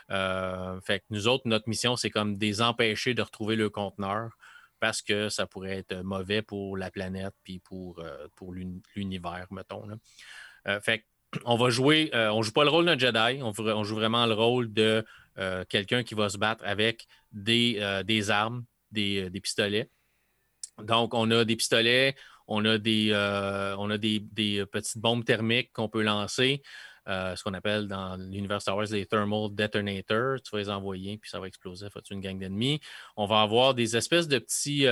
Euh, 0.09 0.79
fait 0.81 0.99
que 0.99 1.05
nous 1.09 1.27
autres, 1.27 1.43
notre 1.45 1.67
mission, 1.67 1.97
c'est 1.97 2.09
comme 2.09 2.37
des 2.37 2.61
empêcher 2.61 3.13
de 3.13 3.21
retrouver 3.21 3.57
le 3.57 3.69
conteneur 3.69 4.37
parce 4.79 5.01
que 5.01 5.27
ça 5.27 5.47
pourrait 5.47 5.79
être 5.79 5.95
mauvais 6.03 6.41
pour 6.41 6.77
la 6.77 6.91
planète 6.91 7.33
puis 7.43 7.59
pour, 7.59 7.99
euh, 7.99 8.27
l'univers, 8.95 9.47
mettons. 9.51 9.85
Euh, 10.67 10.79
fait 10.79 11.05
on 11.45 11.57
va 11.57 11.69
jouer, 11.69 12.09
euh, 12.13 12.41
joue 12.41 12.51
pas 12.51 12.63
le 12.63 12.69
rôle 12.69 12.85
d'un 12.85 12.97
Jedi, 12.97 13.41
on, 13.41 13.83
joue 13.83 13.95
vraiment 13.95 14.25
le 14.25 14.33
rôle 14.33 14.71
de 14.73 15.05
euh, 15.37 15.63
quelqu'un 15.69 16.03
qui 16.03 16.15
va 16.15 16.29
se 16.29 16.37
battre 16.37 16.63
avec 16.65 17.07
des, 17.31 17.77
euh, 17.79 18.29
armes, 18.29 18.65
des, 18.91 19.29
pistolets. 19.41 19.89
Donc, 20.83 21.13
on 21.13 21.29
a 21.31 21.45
des 21.45 21.55
pistolets, 21.55 22.15
on 22.47 22.63
a 22.65 22.77
des, 22.77 23.11
on 23.77 23.89
a 23.89 23.97
des, 23.97 24.19
petites 24.71 24.97
bombes 24.97 25.25
thermiques 25.25 25.71
qu'on 25.73 25.89
peut 25.89 26.03
lancer. 26.03 26.61
ce 27.07 27.41
qu'on 27.43 27.53
appelle 27.53 27.87
dans 27.87 28.15
l'univers 28.17 28.61
Star 28.61 28.77
Wars 28.77 28.87
les 28.91 29.05
thermal 29.05 29.49
detonators. 29.53 30.41
Tu 30.43 30.51
vas 30.51 30.59
les 30.59 30.69
envoyer, 30.69 31.17
puis 31.17 31.29
ça 31.29 31.39
va 31.39 31.47
exploser, 31.47 31.87
faut 31.91 31.99
une 32.11 32.21
gang 32.21 32.37
d'ennemis. 32.37 32.79
On 33.15 33.25
va 33.25 33.41
avoir 33.41 33.73
des 33.73 33.97
espèces 33.97 34.27
de 34.27 34.39
petits, 34.39 34.85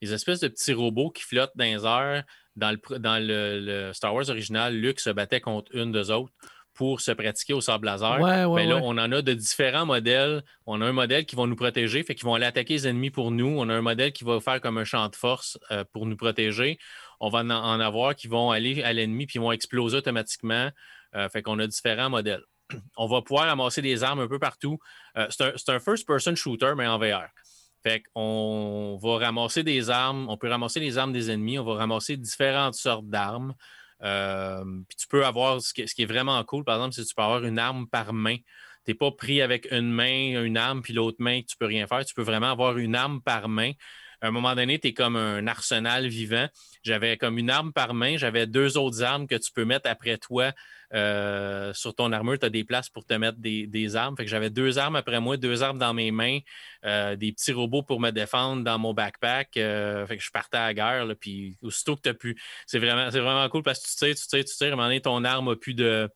des 0.00 0.12
espèces 0.12 0.40
de 0.40 0.48
petits 0.48 0.72
robots 0.72 1.10
qui 1.10 1.24
flottent 1.24 1.56
dans 1.56 1.64
les 1.64 1.84
airs 1.84 2.24
dans 2.56 2.76
le, 2.96 3.90
Star 3.92 4.14
Wars 4.14 4.28
original, 4.28 4.74
Luke 4.74 5.00
se 5.00 5.10
battait 5.10 5.40
contre 5.40 5.74
une 5.74 5.92
des 5.92 6.10
autres 6.10 6.32
pour 6.74 7.00
se 7.00 7.12
pratiquer 7.12 7.52
au 7.52 7.60
sable 7.60 7.86
laser. 7.86 8.18
mais 8.54 8.66
là, 8.66 8.80
on 8.82 8.96
en 8.96 9.12
a 9.12 9.22
de 9.22 9.34
différents 9.34 9.86
modèles. 9.86 10.42
On 10.66 10.80
a 10.80 10.86
un 10.86 10.92
modèle 10.92 11.26
qui 11.26 11.36
va 11.36 11.46
nous 11.46 11.56
protéger, 11.56 12.02
fait 12.02 12.14
qu'ils 12.14 12.24
vont 12.24 12.34
aller 12.34 12.46
attaquer 12.46 12.74
les 12.74 12.88
ennemis 12.88 13.10
pour 13.10 13.30
nous. 13.30 13.54
On 13.58 13.68
a 13.68 13.74
un 13.74 13.82
modèle 13.82 14.12
qui 14.12 14.24
va 14.24 14.40
faire 14.40 14.60
comme 14.60 14.78
un 14.78 14.84
champ 14.84 15.06
de 15.08 15.16
force 15.16 15.58
euh, 15.70 15.84
pour 15.92 16.06
nous 16.06 16.16
protéger. 16.16 16.78
On 17.20 17.28
va 17.28 17.40
en 17.40 17.80
avoir 17.80 18.16
qui 18.16 18.26
vont 18.26 18.50
aller 18.50 18.82
à 18.82 18.92
l'ennemi 18.92 19.26
puis 19.26 19.38
vont 19.38 19.52
exploser 19.52 19.98
automatiquement. 19.98 20.70
Euh, 21.14 21.28
fait 21.28 21.42
qu'on 21.42 21.58
a 21.58 21.66
différents 21.66 22.10
modèles. 22.10 22.44
On 22.96 23.06
va 23.06 23.20
pouvoir 23.20 23.48
amasser 23.48 23.82
des 23.82 24.02
armes 24.02 24.20
un 24.20 24.28
peu 24.28 24.38
partout. 24.38 24.78
Euh, 25.18 25.26
c'est 25.30 25.68
un, 25.68 25.74
un 25.74 25.78
first-person 25.78 26.34
shooter, 26.34 26.72
mais 26.76 26.86
en 26.86 26.98
VR. 26.98 27.28
Fait 27.82 28.02
qu'on 28.14 28.98
va 29.02 29.18
ramasser 29.18 29.64
des 29.64 29.90
armes, 29.90 30.28
on 30.28 30.36
peut 30.36 30.48
ramasser 30.48 30.78
les 30.78 30.98
armes 30.98 31.12
des 31.12 31.30
ennemis, 31.30 31.58
on 31.58 31.64
va 31.64 31.74
ramasser 31.74 32.16
différentes 32.16 32.74
sortes 32.74 33.08
d'armes. 33.08 33.54
Euh, 34.02 34.64
puis 34.88 34.96
tu 34.96 35.06
peux 35.08 35.24
avoir 35.24 35.60
ce 35.60 35.72
qui, 35.72 35.82
est 35.82 36.06
vraiment 36.06 36.42
cool, 36.44 36.64
par 36.64 36.76
exemple, 36.76 36.94
c'est 36.94 37.02
que 37.02 37.08
tu 37.08 37.14
peux 37.14 37.22
avoir 37.22 37.44
une 37.44 37.58
arme 37.58 37.88
par 37.88 38.12
main. 38.12 38.36
Tu 38.84 38.90
n'es 38.90 38.94
pas 38.94 39.10
pris 39.12 39.42
avec 39.42 39.68
une 39.70 39.90
main, 39.90 40.42
une 40.42 40.56
arme, 40.56 40.82
puis 40.82 40.92
l'autre 40.92 41.18
main, 41.20 41.40
tu 41.42 41.56
peux 41.56 41.66
rien 41.66 41.86
faire. 41.86 42.04
Tu 42.04 42.14
peux 42.14 42.22
vraiment 42.22 42.50
avoir 42.50 42.78
une 42.78 42.94
arme 42.94 43.20
par 43.20 43.48
main. 43.48 43.72
À 44.20 44.28
un 44.28 44.30
moment 44.30 44.54
donné, 44.54 44.78
tu 44.78 44.88
es 44.88 44.94
comme 44.94 45.16
un 45.16 45.46
arsenal 45.48 46.06
vivant. 46.06 46.48
J'avais 46.84 47.16
comme 47.16 47.38
une 47.38 47.50
arme 47.50 47.72
par 47.72 47.94
main, 47.94 48.16
j'avais 48.16 48.46
deux 48.46 48.76
autres 48.76 49.02
armes 49.02 49.26
que 49.26 49.34
tu 49.34 49.50
peux 49.52 49.64
mettre 49.64 49.90
après 49.90 50.18
toi 50.18 50.52
euh, 50.94 51.72
sur 51.72 51.94
ton 51.94 52.12
armure, 52.12 52.38
tu 52.38 52.46
as 52.46 52.50
des 52.50 52.64
places 52.64 52.90
pour 52.90 53.04
te 53.04 53.14
mettre 53.14 53.38
des, 53.38 53.96
armes. 53.96 54.16
Fait 54.16 54.24
que 54.24 54.30
j'avais 54.30 54.50
deux 54.50 54.78
armes 54.78 54.96
après 54.96 55.20
moi, 55.20 55.36
deux 55.36 55.62
armes 55.62 55.78
dans 55.78 55.94
mes 55.94 56.10
mains, 56.10 56.38
euh, 56.84 57.16
des 57.16 57.32
petits 57.32 57.52
robots 57.52 57.82
pour 57.82 58.00
me 58.00 58.10
défendre 58.10 58.62
dans 58.62 58.78
mon 58.78 58.94
backpack. 58.94 59.56
Euh, 59.56 60.06
fait 60.06 60.16
que 60.18 60.22
je 60.22 60.30
partais 60.30 60.58
à 60.58 60.66
la 60.66 60.74
guerre. 60.74 61.14
puis 61.18 61.56
aussitôt 61.62 61.96
que 61.96 62.02
tu 62.02 62.08
as 62.10 62.14
pu. 62.14 62.40
C'est 62.66 62.78
vraiment, 62.78 63.08
vraiment 63.08 63.48
cool 63.48 63.62
parce 63.62 63.80
que 63.80 63.86
tu 63.86 63.96
sais, 63.96 64.14
tu 64.14 64.22
sais, 64.22 64.44
tu 64.44 64.52
sais, 64.52 64.64
à 64.66 64.68
un 64.68 64.70
moment 64.72 64.84
donné, 64.84 65.00
ton 65.00 65.24
arme 65.24 65.50
n'a 65.50 65.56
plus 65.56 65.74
de 65.74 66.08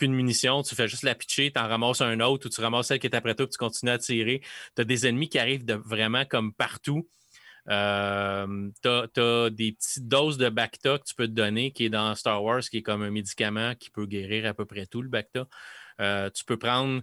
munitions, 0.00 0.62
tu 0.62 0.74
fais 0.74 0.88
juste 0.88 1.02
la 1.02 1.14
pitcher, 1.14 1.52
tu 1.52 1.60
en 1.60 1.68
ramasses 1.68 2.00
un 2.00 2.20
autre 2.20 2.46
ou 2.46 2.48
tu 2.48 2.60
ramasses 2.60 2.88
celle 2.88 2.98
qui 2.98 3.06
est 3.06 3.14
après 3.14 3.34
toi, 3.34 3.46
puis 3.46 3.52
tu 3.52 3.58
continues 3.58 3.92
à 3.92 3.98
tirer. 3.98 4.40
Tu 4.74 4.82
as 4.82 4.84
des 4.84 5.06
ennemis 5.06 5.28
qui 5.28 5.38
arrivent 5.38 5.64
de 5.64 5.74
vraiment 5.74 6.24
comme 6.24 6.52
partout. 6.52 7.08
Euh, 7.68 8.70
tu 8.82 8.88
as, 8.88 9.50
des 9.50 9.72
petites 9.72 10.08
doses 10.08 10.38
de 10.38 10.48
Bacta 10.48 10.98
que 10.98 11.04
tu 11.04 11.14
peux 11.14 11.26
te 11.26 11.32
donner, 11.32 11.72
qui 11.72 11.84
est 11.84 11.90
dans 11.90 12.14
Star 12.14 12.42
Wars, 12.42 12.60
qui 12.60 12.78
est 12.78 12.82
comme 12.82 13.02
un 13.02 13.10
médicament 13.10 13.74
qui 13.74 13.90
peut 13.90 14.06
guérir 14.06 14.46
à 14.46 14.54
peu 14.54 14.64
près 14.64 14.86
tout 14.86 15.02
le 15.02 15.08
Bacta. 15.08 15.46
Euh, 16.00 16.30
tu 16.30 16.44
peux 16.44 16.58
prendre, 16.58 17.02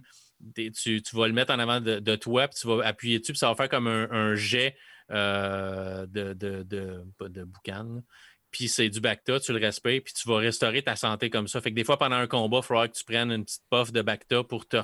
tu, 0.54 1.02
vas 1.12 1.26
le 1.26 1.34
mettre 1.34 1.52
en 1.52 1.58
avant 1.58 1.80
de, 1.80 2.16
toi, 2.16 2.48
puis 2.48 2.58
tu 2.60 2.66
vas 2.66 2.84
appuyer 2.86 3.18
dessus, 3.18 3.32
puis 3.32 3.38
ça 3.38 3.48
va 3.48 3.54
faire 3.54 3.68
comme 3.68 3.88
un, 3.88 4.34
jet 4.34 4.76
euh, 5.10 6.06
de, 6.06 6.32
de, 6.32 6.62
de, 6.62 7.44
boucan. 7.44 8.02
Puis 8.50 8.68
c'est 8.68 8.88
du 8.88 9.00
Bacta, 9.00 9.40
tu 9.40 9.52
le 9.52 9.58
respectes, 9.58 10.04
puis 10.04 10.14
tu 10.14 10.28
vas 10.28 10.36
restaurer 10.36 10.80
ta 10.80 10.94
santé 10.94 11.28
comme 11.28 11.48
ça. 11.48 11.60
Fait 11.60 11.70
que 11.70 11.74
des 11.74 11.82
fois, 11.82 11.98
pendant 11.98 12.16
un 12.16 12.28
combat, 12.28 12.58
il 12.62 12.64
faudra 12.64 12.86
que 12.86 12.96
tu 12.96 13.04
prennes 13.04 13.32
une 13.32 13.44
petite 13.44 13.64
puff 13.68 13.92
de 13.92 14.00
Bacta 14.00 14.44
pour 14.44 14.66
te, 14.68 14.76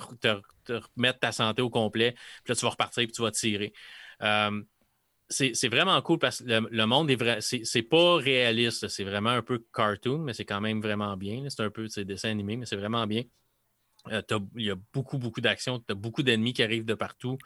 remettre 0.97 1.21
ta 1.21 1.31
santé 1.31 1.63
au 1.63 1.71
complet. 1.71 2.17
Puis 2.45 2.53
là, 2.53 2.57
tu 2.57 2.63
vas 2.63 2.71
repartir, 2.71 3.05
puis 3.05 3.13
tu 3.13 3.23
vas 3.23 3.31
tirer 3.31 3.73
c'est 5.31 5.69
vraiment 5.69 6.01
cool 6.03 6.19
parce 6.19 6.43
que 6.43 6.45
le, 6.49 6.87
monde 6.87 7.11
est 7.11 7.17
vrai. 7.17 7.39
C'est 7.41 7.83
pas 7.83 8.17
réaliste. 8.17 8.89
C'est 8.89 9.05
vraiment 9.05 9.31
un 9.31 9.43
peu 9.43 9.65
cartoon, 9.73 10.19
mais 10.19 10.35
c'est 10.35 10.45
quand 10.45 10.61
même 10.61 10.81
vraiment 10.81 11.17
bien. 11.17 11.49
C'est 11.49 11.63
un 11.63 11.71
peu 11.71 11.87
dessin 12.05 12.31
animé, 12.31 12.57
mais 12.57 12.67
c'est 12.67 12.77
vraiment 12.77 13.07
bien. 13.07 13.23
Euh, 14.09 14.23
il 14.57 14.65
y 14.65 14.71
a 14.71 14.77
beaucoup, 14.93 15.19
beaucoup 15.19 15.41
d'actions. 15.41 15.79
Tu 15.79 15.93
as 15.93 15.95
beaucoup 15.95 16.23
d'ennemis 16.23 16.53
qui 16.53 16.63
arrivent 16.63 16.85
de 16.85 16.95
partout. 16.95 17.39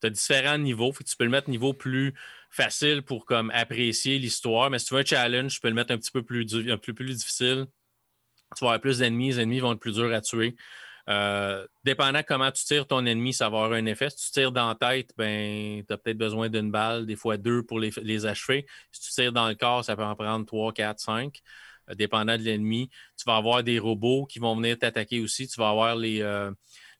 Tu 0.00 0.08
as 0.08 0.10
différents 0.10 0.58
niveaux. 0.58 0.92
tu 0.92 1.16
peux 1.16 1.24
le 1.24 1.30
mettre 1.30 1.48
niveau 1.48 1.72
plus 1.72 2.14
facile 2.50 3.02
pour 3.02 3.24
comme 3.24 3.50
apprécier 3.52 4.18
l'histoire. 4.18 4.68
Mais 4.70 4.78
si 4.78 4.86
tu 4.86 4.94
veux 4.94 5.00
un 5.00 5.04
challenge, 5.04 5.54
tu 5.54 5.60
peux 5.60 5.68
le 5.68 5.74
mettre 5.74 5.92
un 5.92 5.98
petit 5.98 6.10
peu 6.10 6.22
plus, 6.22 6.46
un 6.70 6.78
peu 6.78 6.92
plus 6.92 7.14
difficile. 7.14 7.66
Tu 8.56 8.64
vas 8.64 8.70
avoir 8.70 8.80
plus 8.80 8.98
d'ennemis. 8.98 9.28
Les 9.28 9.40
ennemis 9.40 9.60
vont 9.60 9.72
être 9.72 9.80
plus 9.80 9.94
durs 9.94 10.12
à 10.12 10.20
tuer. 10.20 10.54
Euh, 11.12 11.66
dépendant 11.84 12.22
comment 12.26 12.50
tu 12.50 12.64
tires 12.64 12.86
ton 12.86 13.04
ennemi, 13.04 13.32
ça 13.34 13.48
va 13.48 13.64
avoir 13.64 13.72
un 13.72 13.86
effet. 13.86 14.08
Si 14.10 14.26
tu 14.26 14.32
tires 14.32 14.52
dans 14.52 14.68
la 14.68 14.74
tête, 14.74 15.10
ben, 15.16 15.84
tu 15.86 15.92
as 15.92 15.98
peut-être 15.98 16.18
besoin 16.18 16.48
d'une 16.48 16.70
balle, 16.70 17.06
des 17.06 17.16
fois 17.16 17.36
deux 17.36 17.62
pour 17.62 17.78
les, 17.78 18.26
achever. 18.26 18.66
Si 18.92 19.00
tu 19.00 19.10
tires 19.10 19.32
dans 19.32 19.48
le 19.48 19.54
corps, 19.54 19.84
ça 19.84 19.96
peut 19.96 20.04
en 20.04 20.14
prendre 20.14 20.46
trois, 20.46 20.72
quatre, 20.72 21.00
cinq, 21.00 21.40
euh, 21.90 21.94
dépendant 21.94 22.36
de 22.36 22.42
l'ennemi. 22.42 22.88
Tu 23.18 23.24
vas 23.26 23.36
avoir 23.36 23.62
des 23.62 23.78
robots 23.78 24.26
qui 24.26 24.38
vont 24.38 24.56
venir 24.56 24.78
t'attaquer 24.78 25.20
aussi. 25.20 25.48
Tu 25.48 25.60
vas 25.60 25.70
avoir 25.70 25.96
les, 25.96 26.22
euh, 26.22 26.50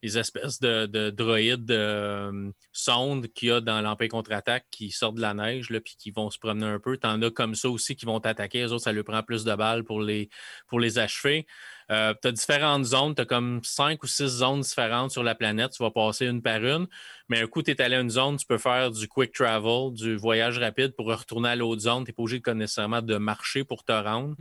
les 0.03 0.19
espèces 0.19 0.59
de, 0.61 1.11
droïdes 1.11 1.65
de 1.65 2.53
sondes 2.73 3.29
qu'il 3.29 3.49
y 3.49 3.53
a 3.53 3.61
dans 3.61 3.81
l'Empire 3.81 4.09
contre-attaque 4.09 4.67
qui 4.71 4.91
sortent 4.91 5.17
de 5.17 5.21
la 5.21 5.33
neige 5.33 5.71
là, 5.71 5.81
puis 5.81 5.95
qui 5.97 6.11
vont 6.11 6.29
se 6.29 6.39
promener 6.39 6.67
un 6.67 6.81
peu. 6.81 6.99
Tu 6.99 7.07
en 7.07 7.23
as 7.23 7.31
comme 7.31 7.55
ça 7.55 7.71
aussi 7.71 7.95
qui 7.95 8.05
vont 8.05 8.19
t'attaquer. 8.19 8.63
Les 8.63 8.73
autres, 8.73 8.85
ça 8.85 8.93
lui 8.93 9.05
prend 9.05 9.23
plus 9.23 9.45
de 9.45 9.55
balles 9.55 9.85
pour 9.85 10.03
les, 10.03 10.29
pour 10.67 10.81
les 10.81 10.99
achever. 10.99 11.47
Euh, 11.93 12.15
tu 12.21 12.29
as 12.29 12.33
différentes 12.33 12.85
zones, 12.85 13.15
tu 13.15 13.23
as 13.23 13.25
comme 13.27 13.61
cinq 13.63 14.03
ou 14.03 14.07
six 14.07 14.27
zones 14.27 14.63
différentes 14.63 15.11
sur 15.11 15.23
la 15.23 15.35
planète. 15.35 15.73
Tu 15.73 15.83
vas 15.83 15.91
passer 15.91 16.27
une 16.27 16.41
par 16.41 16.65
une. 16.65 16.87
Mais 17.29 17.41
un 17.41 17.47
coup, 17.47 17.63
tu 17.63 17.71
es 17.71 17.83
allé 17.83 17.97
à 17.97 18.01
une 18.01 18.11
zone, 18.11 18.39
tu 18.39 18.47
peux 18.47 18.59
faire 18.59 18.91
du 18.91 19.07
quick 19.09 19.33
travel, 19.33 19.93
du 19.93 20.17
voyage 20.17 20.59
rapide 20.59 20.95
pour 20.97 21.07
retourner 21.07 21.51
à 21.51 21.57
l'autre 21.57 21.83
zone. 21.83 22.05
Tu 22.05 22.11
n'es 22.11 22.15
pas 22.15 22.23
obligé 22.23 22.41
de 22.41 22.51
nécessairement 22.53 23.03
de 23.03 23.17
marcher 23.19 23.65
pour 23.65 23.85
te 23.85 23.93
rendre. 23.93 24.37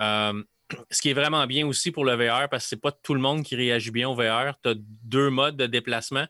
Euh, 0.00 0.42
ce 0.90 1.02
qui 1.02 1.10
est 1.10 1.14
vraiment 1.14 1.46
bien 1.46 1.66
aussi 1.66 1.90
pour 1.90 2.06
le 2.06 2.14
VR, 2.14 2.48
parce 2.48 2.64
que 2.64 2.68
c'est 2.70 2.80
pas 2.80 2.92
tout 2.92 3.14
le 3.14 3.20
monde 3.20 3.42
qui 3.42 3.54
réagit 3.54 3.90
bien 3.90 4.08
au 4.08 4.14
VR. 4.14 4.54
Tu 4.62 4.70
as 4.70 4.74
deux 4.76 5.28
modes 5.28 5.56
de 5.56 5.66
déplacement. 5.66 6.26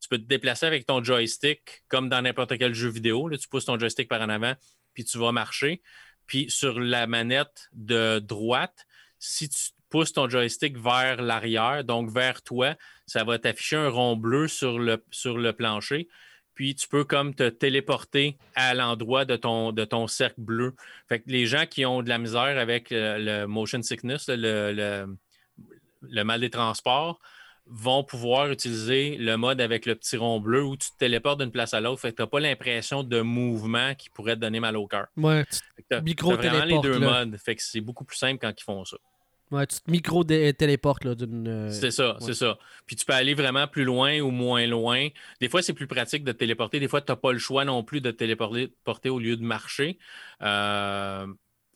Tu 0.00 0.08
peux 0.08 0.18
te 0.18 0.26
déplacer 0.26 0.64
avec 0.64 0.86
ton 0.86 1.02
joystick, 1.02 1.82
comme 1.88 2.08
dans 2.08 2.22
n'importe 2.22 2.56
quel 2.56 2.72
jeu 2.72 2.88
vidéo. 2.88 3.28
Là, 3.28 3.36
tu 3.36 3.48
pousses 3.48 3.66
ton 3.66 3.78
joystick 3.78 4.08
par 4.08 4.22
en 4.22 4.28
avant, 4.28 4.54
puis 4.94 5.04
tu 5.04 5.18
vas 5.18 5.32
marcher. 5.32 5.82
Puis 6.26 6.50
sur 6.50 6.78
la 6.78 7.06
manette 7.06 7.68
de 7.72 8.20
droite, 8.20 8.86
si 9.18 9.48
tu 9.48 9.70
pousse 9.88 10.12
ton 10.12 10.28
joystick 10.28 10.76
vers 10.78 11.22
l'arrière, 11.22 11.84
donc 11.84 12.10
vers 12.10 12.42
toi, 12.42 12.74
ça 13.06 13.24
va 13.24 13.38
t'afficher 13.38 13.76
un 13.76 13.88
rond 13.88 14.16
bleu 14.16 14.48
sur 14.48 14.78
le, 14.78 15.02
sur 15.10 15.38
le 15.38 15.52
plancher. 15.52 16.08
Puis 16.54 16.74
tu 16.74 16.88
peux 16.88 17.04
comme 17.04 17.34
te 17.34 17.48
téléporter 17.48 18.36
à 18.56 18.74
l'endroit 18.74 19.24
de 19.24 19.36
ton, 19.36 19.70
de 19.70 19.84
ton 19.84 20.08
cercle 20.08 20.40
bleu. 20.40 20.74
Fait 21.08 21.20
que 21.20 21.30
les 21.30 21.46
gens 21.46 21.66
qui 21.66 21.86
ont 21.86 22.02
de 22.02 22.08
la 22.08 22.18
misère 22.18 22.58
avec 22.58 22.88
le, 22.90 23.46
motion 23.46 23.80
sickness, 23.80 24.28
le, 24.28 25.06
le, 26.02 26.24
mal 26.24 26.40
des 26.40 26.50
transports, 26.50 27.20
vont 27.70 28.02
pouvoir 28.02 28.50
utiliser 28.50 29.16
le 29.18 29.36
mode 29.36 29.60
avec 29.60 29.86
le 29.86 29.94
petit 29.94 30.16
rond 30.16 30.40
bleu 30.40 30.64
où 30.64 30.76
tu 30.76 30.90
te 30.90 30.96
téléportes 30.96 31.38
d'une 31.38 31.52
place 31.52 31.74
à 31.74 31.80
l'autre. 31.80 32.00
Fait 32.00 32.10
que 32.10 32.16
tu 32.16 32.22
n'as 32.22 32.26
pas 32.26 32.40
l'impression 32.40 33.04
de 33.04 33.20
mouvement 33.20 33.94
qui 33.94 34.10
pourrait 34.10 34.34
te 34.34 34.40
donner 34.40 34.58
mal 34.58 34.76
au 34.76 34.88
cœur. 34.88 35.06
Ouais, 35.16 35.44
micro 36.02 36.34
vraiment 36.34 36.64
les 36.64 36.80
deux 36.80 36.98
modes. 36.98 37.36
Fait 37.36 37.54
que 37.54 37.62
c'est 37.62 37.80
beaucoup 37.80 38.04
plus 38.04 38.16
simple 38.16 38.38
quand 38.40 38.52
ils 38.58 38.64
font 38.64 38.84
ça. 38.84 38.96
Ouais, 39.50 39.66
tu 39.66 39.80
te 39.80 39.90
micro-téléportes 39.90 41.06
d'une. 41.08 41.48
Euh, 41.48 41.70
c'est 41.70 41.90
ça, 41.90 42.16
c'est 42.20 42.34
ça. 42.34 42.58
Puis 42.86 42.96
tu 42.96 43.04
peux 43.06 43.14
aller 43.14 43.34
vraiment 43.34 43.66
plus 43.66 43.84
loin 43.84 44.20
ou 44.20 44.30
moins 44.30 44.66
loin. 44.66 45.08
Des 45.40 45.48
fois, 45.48 45.62
c'est 45.62 45.72
plus 45.72 45.86
pratique 45.86 46.22
de 46.22 46.32
téléporter. 46.32 46.80
Des 46.80 46.88
fois, 46.88 47.00
tu 47.00 47.10
n'as 47.10 47.16
pas 47.16 47.32
le 47.32 47.38
choix 47.38 47.64
non 47.64 47.82
plus 47.82 48.00
de 48.00 48.10
téléporter 48.10 49.08
au 49.08 49.18
lieu 49.18 49.36
de 49.36 49.42
marcher 49.42 49.98
euh, 50.42 51.26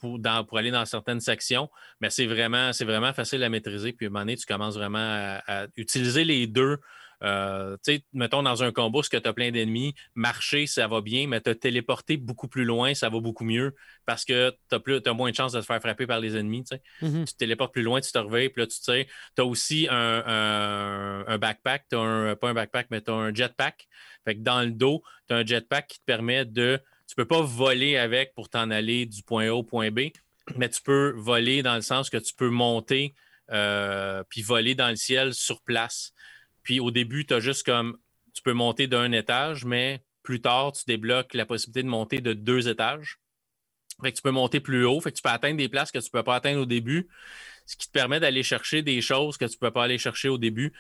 pour, 0.01 0.21
pour, 0.49 0.59
aller 0.59 0.71
dans 0.71 0.85
certaines 0.85 1.21
sections. 1.21 1.71
Mais 2.01 2.11
c'est 2.11 2.27
vraiment, 2.27 2.73
vraiment 2.81 3.15
facile 3.15 3.43
à 3.43 3.49
maîtriser. 3.49 3.93
Puis 3.95 4.07
à 4.07 4.09
un 4.09 4.11
moment 4.11 4.21
donné, 4.21 4.37
tu 4.37 4.45
commences 4.45 4.77
vraiment 4.77 5.39
à 5.47 5.67
utiliser 5.77 6.25
les 6.25 6.47
deux 6.47 6.79
euh, 7.23 7.77
tu 7.85 7.95
sais, 7.95 8.05
mettons 8.13 8.43
dans 8.43 8.63
un 8.63 8.73
combo, 8.73 9.03
ce 9.03 9.11
que 9.11 9.17
tu 9.17 9.29
as 9.29 9.33
plein 9.33 9.51
d'ennemis, 9.51 9.95
marcher, 10.15 10.67
ça 10.67 10.89
va 10.89 11.01
bien, 11.01 11.27
mais 11.29 11.41
te 11.41 11.51
téléporter 11.51 12.17
beaucoup 12.17 12.49
plus 12.49 12.65
loin, 12.65 12.95
ça 12.95 13.09
va 13.09 13.21
beaucoup 13.21 13.45
mieux 13.45 13.75
parce 14.07 14.25
que 14.25 14.51
tu 14.69 14.75
as, 14.75 15.11
as, 15.11 15.13
moins 15.13 15.31
de 15.31 15.37
chances 15.37 15.53
de 15.53 15.61
te 15.61 15.67
faire 15.67 15.81
frapper 15.81 16.07
par 16.07 16.21
les 16.21 16.37
ennemis. 16.37 16.65
Mm-hmm. 17.01 17.25
Tu 17.27 17.33
te 17.33 17.39
téléportes 17.39 17.73
plus 17.73 17.83
loin, 17.83 18.01
tu 18.01 18.11
te 18.11 18.19
réveilles, 18.19 18.49
puis 18.49 18.63
là, 18.63 18.67
tu 18.67 18.77
sais, 18.81 19.07
tu 19.37 19.43
as 19.43 19.45
aussi 19.45 19.87
un, 19.91 21.39
backpack, 21.39 21.87
un, 21.93 22.35
pas 22.37 22.51
un 22.51 22.55
backpack, 22.55 22.89
mais 22.91 23.01
tu 23.01 23.11
as 23.11 23.15
un 23.15 23.35
jetpack. 23.35 23.89
Fait 24.25 24.35
que 24.37 24.41
dans 24.41 24.63
le 24.63 24.71
dos, 24.71 25.03
tu 25.29 25.35
as 25.35 25.39
un 25.39 25.47
jetpack 25.47 25.87
qui 25.89 25.99
te 25.99 26.05
permet 26.05 26.45
de. 26.45 26.81
Tu 27.09 27.15
peux 27.15 27.27
pas 27.27 27.43
voler 27.43 27.97
avec 27.97 28.35
pour 28.35 28.49
t'en 28.49 28.71
aller 28.71 29.07
du 29.07 29.23
point 29.23 29.49
A 29.49 29.53
au 29.53 29.63
point 29.63 29.91
B, 29.91 30.11
mais 30.57 30.69
tu 30.69 30.81
peux 30.83 31.13
voler 31.17 31.63
dans 31.63 31.75
le 31.75 31.83
sens 31.83 32.11
que 32.11 32.17
tu 32.17 32.35
peux 32.35 32.49
monter 32.49 33.15
euh, 33.51 34.23
puis 34.29 34.43
voler 34.43 34.75
dans 34.75 34.89
le 34.89 34.97
ciel 34.97 35.35
sur 35.35 35.61
place. 35.63 36.13
Puis 36.63 36.81
au 36.81 36.91
début, 36.91 37.27
tu 37.27 37.35
as 37.35 37.41
juste 37.41 37.65
comme 37.65 37.99
tu 38.33 38.43
peux 38.43 38.53
monter 38.53 38.87
d'un 38.87 39.13
étage, 39.13 39.65
mais 39.65 40.05
plus 40.23 40.41
tard, 40.41 40.73
tu 40.73 40.85
débloques 40.87 41.35
la 41.35 41.47
possibilité 41.47 41.83
de 41.83 41.89
monter 41.89 42.21
de 42.21 42.33
deux 42.33 42.69
étages. 42.69 43.19
Fait 44.01 44.11
que 44.11 44.17
tu 44.17 44.23
peux 44.23 44.31
monter 44.31 44.61
plus 44.61 44.85
haut, 44.85 45.01
fait 45.01 45.11
que 45.11 45.17
tu 45.17 45.23
peux 45.23 45.29
atteindre 45.29 45.59
des 45.59 45.69
places 45.69 45.93
que 45.93 45.99
tu 45.99 46.07
ne 46.07 46.11
peux 46.11 46.23
pas 46.23 46.37
atteindre 46.37 46.63
au 46.63 46.67
début, 46.67 47.09
ce 47.67 47.77
qui 47.77 47.87
te 47.87 47.93
permet 47.93 48.21
d'aller 48.21 48.43
chercher 48.43 48.83
des 48.83 49.01
choses 49.01 49.37
que 49.37 49.45
tu 49.45 49.57
ne 49.57 49.59
peux 49.59 49.71
pas 49.71 49.85
aller 49.85 49.99
chercher 49.99 50.29
au 50.29 50.39
début 50.39 50.73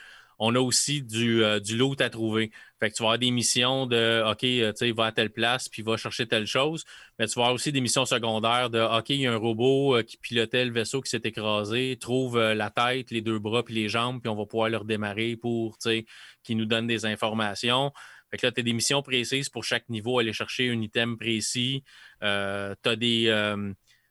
on 0.44 0.56
a 0.56 0.58
aussi 0.58 1.02
du, 1.02 1.44
euh, 1.44 1.60
du 1.60 1.76
loot 1.76 2.00
à 2.00 2.10
trouver. 2.10 2.50
Fait 2.80 2.90
tu 2.90 3.00
vas 3.04 3.10
avoir 3.10 3.18
des 3.20 3.30
missions 3.30 3.86
de 3.86 4.28
OK, 4.28 4.42
euh, 4.42 4.72
tu 4.72 4.78
sais, 4.78 4.90
va 4.90 5.06
à 5.06 5.12
telle 5.12 5.30
place, 5.30 5.68
puis 5.68 5.82
va 5.82 5.96
chercher 5.96 6.26
telle 6.26 6.46
chose. 6.46 6.84
Mais 7.16 7.28
tu 7.28 7.34
vas 7.34 7.42
avoir 7.42 7.54
aussi 7.54 7.70
des 7.70 7.80
missions 7.80 8.04
secondaires 8.04 8.68
de 8.68 8.80
OK, 8.80 9.10
il 9.10 9.20
y 9.20 9.26
a 9.28 9.32
un 9.32 9.36
robot 9.36 9.98
euh, 9.98 10.02
qui 10.02 10.16
pilotait 10.16 10.64
le 10.64 10.72
vaisseau 10.72 11.00
qui 11.00 11.10
s'est 11.10 11.20
écrasé, 11.22 11.96
trouve 12.00 12.40
la 12.40 12.70
tête, 12.70 13.12
les 13.12 13.20
deux 13.20 13.38
bras, 13.38 13.62
puis 13.64 13.76
les 13.76 13.88
jambes, 13.88 14.20
puis 14.20 14.28
on 14.28 14.34
va 14.34 14.44
pouvoir 14.44 14.68
le 14.68 14.78
redémarrer 14.78 15.36
pour, 15.36 15.78
tu 15.78 16.04
qu'il 16.42 16.56
nous 16.56 16.66
donne 16.66 16.88
des 16.88 17.06
informations. 17.06 17.92
Fait 18.32 18.36
que 18.38 18.46
là, 18.46 18.50
tu 18.50 18.60
as 18.60 18.64
des 18.64 18.72
missions 18.72 19.00
précises 19.00 19.48
pour 19.48 19.62
chaque 19.62 19.88
niveau, 19.88 20.18
aller 20.18 20.32
chercher 20.32 20.70
un 20.70 20.80
item 20.80 21.18
précis. 21.18 21.84
tu 22.20 22.96
des. 22.96 23.54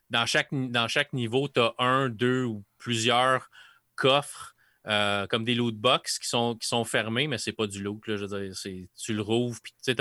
dans, 0.08 0.26
chaque, 0.26 0.48
dans 0.50 0.88
chaque 0.88 1.12
niveau, 1.12 1.46
tu 1.48 1.60
as 1.60 1.74
un, 1.78 2.08
deux 2.08 2.44
ou 2.44 2.64
plusieurs 2.78 3.50
coffres 3.96 4.52
euh, 4.88 5.28
comme 5.28 5.44
des 5.44 5.54
loot 5.54 5.76
box 5.76 6.18
qui 6.18 6.26
sont, 6.26 6.56
qui 6.56 6.66
sont 6.66 6.84
fermés, 6.84 7.28
mais 7.28 7.38
c'est 7.38 7.52
pas 7.52 7.68
du 7.68 7.80
loot. 7.80 8.02
je 8.04 8.14
veux 8.14 8.48
dire, 8.48 8.88
tu 8.96 9.14
le 9.14 9.22
rouvres, 9.22 9.60
puis 9.62 9.72
tu 9.80 9.94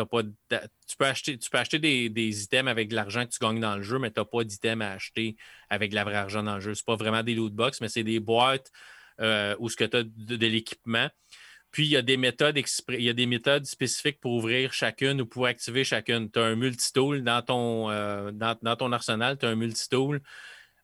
peux 0.97 1.05
acheter, 1.05 1.37
tu 1.37 1.49
peux 1.51 1.59
acheter 1.59 1.77
des, 1.77 2.43
items 2.43 2.69
avec 2.69 2.89
de 2.89 2.95
l'argent 2.95 3.23
que 3.23 3.31
tu 3.31 3.37
gagnes 3.39 3.59
dans 3.59 3.75
le 3.75 3.83
jeu, 3.83 3.99
mais 3.99 4.09
tu 4.09 4.19
n'as 4.19 4.25
pas 4.25 4.43
d'items 4.43 4.83
à 4.83 4.93
acheter 4.93 5.35
avec 5.69 5.91
de 5.91 5.95
la 5.95 6.03
vraie 6.03 6.15
argent 6.15 6.41
dans 6.41 6.55
le 6.55 6.61
jeu. 6.61 6.73
C'est 6.73 6.85
pas 6.85 6.95
vraiment 6.95 7.21
des 7.21 7.35
loot 7.35 7.53
box, 7.53 7.79
mais 7.79 7.89
c'est 7.89 8.03
des 8.03 8.19
boîtes 8.19 8.71
euh, 9.19 9.55
où 9.59 9.69
ce 9.69 9.75
que 9.75 9.83
tu 9.83 9.97
as 9.97 10.03
de, 10.03 10.47
l'équipement. 10.47 11.09
Puis 11.69 11.85
il 11.85 11.91
y 11.91 11.97
a 11.97 12.01
des 12.01 12.17
méthodes 12.17 12.59
il 12.89 13.03
y 13.03 13.09
a 13.09 13.13
des 13.13 13.27
méthodes 13.27 13.65
spécifiques 13.65 14.19
pour 14.19 14.33
ouvrir 14.33 14.73
chacune 14.73 15.21
ou 15.21 15.27
pour 15.27 15.45
activer 15.45 15.83
chacune. 15.83 16.31
Tu 16.31 16.39
as 16.39 16.43
un 16.43 16.55
multitool 16.55 17.23
dans 17.23 17.43
ton, 17.43 17.91
euh, 17.91 18.31
dans, 18.31 18.57
dans, 18.63 18.75
ton 18.75 18.91
arsenal, 18.91 19.37
tu 19.37 19.45
as 19.45 19.49
un 19.49 19.55
multitool, 19.55 20.21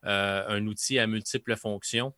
un 0.04 0.68
outil 0.68 1.00
à 1.00 1.08
multiples 1.08 1.56
fonctions 1.56 2.14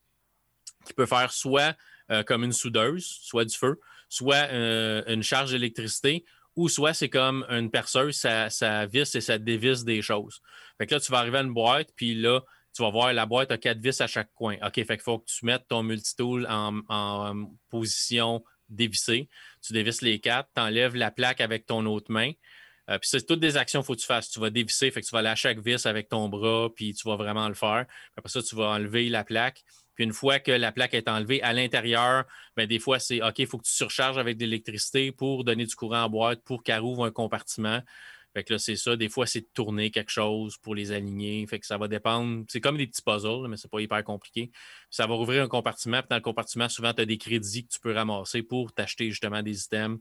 qui 0.86 0.94
peut 0.94 1.06
faire 1.06 1.32
soit 1.32 1.76
euh, 2.12 2.24
comme 2.24 2.44
une 2.44 2.54
soudeuse, 2.54 3.06
soit 3.22 3.46
du 3.46 3.56
feu, 3.56 3.80
soit 4.10 4.48
euh, 4.52 5.04
une 5.08 5.24
charge 5.24 5.52
d'électricité, 5.52 6.26
ou 6.56 6.68
soit 6.68 6.94
c'est 6.94 7.10
comme 7.10 7.46
une 7.50 7.70
perceuse, 7.70 8.16
ça, 8.16 8.86
visse 8.88 9.16
et 9.16 9.22
ça 9.22 9.38
dévisse 9.38 9.84
des 9.84 10.02
choses. 10.02 10.42
Fait 10.78 10.88
que 10.88 10.96
là, 10.96 11.00
tu 11.00 11.12
vas 11.12 11.20
arriver 11.20 11.38
à 11.38 11.42
une 11.42 11.54
boîte, 11.54 11.90
puis 11.96 12.16
là, 12.16 12.42
tu 12.76 12.82
vas 12.82 12.90
voir 12.90 13.14
la 13.14 13.26
boîte 13.26 13.52
a 13.52 13.58
quatre 13.58 13.80
vis 13.80 14.00
à 14.02 14.08
chaque 14.08 14.32
coin. 14.34 14.56
OK, 14.64 14.76
fait 14.76 14.86
qu'il 14.86 15.02
faut 15.02 15.20
que 15.20 15.26
tu 15.26 15.46
mettes 15.46 15.68
ton 15.68 15.84
multitool 15.84 16.46
en, 16.50 16.82
en 16.90 17.50
position 17.70 18.44
dévissée. 18.70 19.30
Tu 19.62 19.74
dévisses 19.74 20.02
les 20.02 20.20
quatre, 20.20 20.50
tu 20.56 20.62
enlèves 20.62 20.96
la 20.96 21.12
plaque 21.12 21.42
avec 21.42 21.66
ton 21.66 21.86
autre 21.86 22.12
main. 22.12 22.32
Euh, 22.90 22.98
puis 22.98 23.10
c'est 23.10 23.26
toutes 23.26 23.40
des 23.40 23.58
actions 23.58 23.82
qu'il 23.82 23.88
faut 23.88 23.96
que 23.96 24.02
tu 24.02 24.06
fasses. 24.06 24.30
Tu 24.30 24.40
vas 24.40 24.50
dévisser, 24.50 24.90
fait 24.92 25.02
que 25.02 25.06
tu 25.06 25.12
vas 25.12 25.20
aller 25.20 25.30
à 25.30 25.36
chaque 25.36 25.60
vis 25.60 25.86
avec 25.86 26.10
ton 26.10 26.28
bras, 26.30 26.70
puis 26.76 26.94
tu 26.94 27.08
vas 27.08 27.16
vraiment 27.16 27.48
le 27.48 27.54
faire. 27.54 27.86
après 28.16 28.30
ça, 28.30 28.42
tu 28.42 28.56
vas 28.56 28.70
enlever 28.70 29.10
la 29.10 29.24
plaque, 29.24 29.64
Une 30.00 30.14
fois 30.14 30.40
que 30.40 30.52
la 30.52 30.72
plaque 30.72 30.94
est 30.94 31.10
enlevée 31.10 31.42
à 31.44 31.54
l'intérieur, 31.54 32.24
ben, 32.56 32.66
des 32.66 32.80
fois, 32.80 33.00
c'est 33.00 33.22
OK, 33.22 33.40
il 33.40 33.48
faut 33.48 33.58
que 33.58 33.68
tu 33.68 33.74
surcharges 33.74 34.18
avec 34.18 34.38
de 34.38 34.46
l'électricité 34.46 35.12
pour 35.12 35.44
donner 35.44 35.66
du 35.66 35.76
courant 35.76 36.04
en 36.04 36.10
boîte, 36.10 36.42
pour 36.44 36.64
qu'elle 36.64 36.82
ouvre 36.82 37.06
un 37.06 37.12
compartiment. 37.12 37.82
Fait 38.34 38.44
que 38.44 38.54
là, 38.54 38.60
c'est 38.60 38.76
ça. 38.76 38.96
Des 38.96 39.10
fois, 39.10 39.26
c'est 39.26 39.42
de 39.42 39.50
tourner 39.54 39.92
quelque 39.92 40.12
chose 40.12 40.58
pour 40.58 40.76
les 40.76 40.92
aligner. 40.92 41.46
Fait 41.48 41.60
que 41.60 41.66
ça 41.66 41.78
va 41.78 41.88
dépendre. 41.88 42.46
C'est 42.48 42.62
comme 42.62 42.78
des 42.78 42.88
petits 42.88 43.02
puzzles, 43.02 43.48
mais 43.50 43.58
c'est 43.58 43.70
pas 43.70 43.82
hyper 43.82 44.04
compliqué. 44.04 44.52
ça 44.90 45.08
va 45.08 45.16
ouvrir 45.16 45.44
un 45.44 45.48
compartiment. 45.48 46.02
Dans 46.10 46.16
le 46.16 46.22
compartiment, 46.22 46.70
souvent, 46.70 46.94
tu 46.94 47.02
as 47.02 47.06
des 47.06 47.18
crédits 47.18 47.66
que 47.66 47.74
tu 47.74 47.80
peux 47.80 47.94
ramasser 47.94 48.44
pour 48.44 48.72
t'acheter 48.72 49.10
justement 49.10 49.42
des 49.42 49.64
items, 49.66 50.00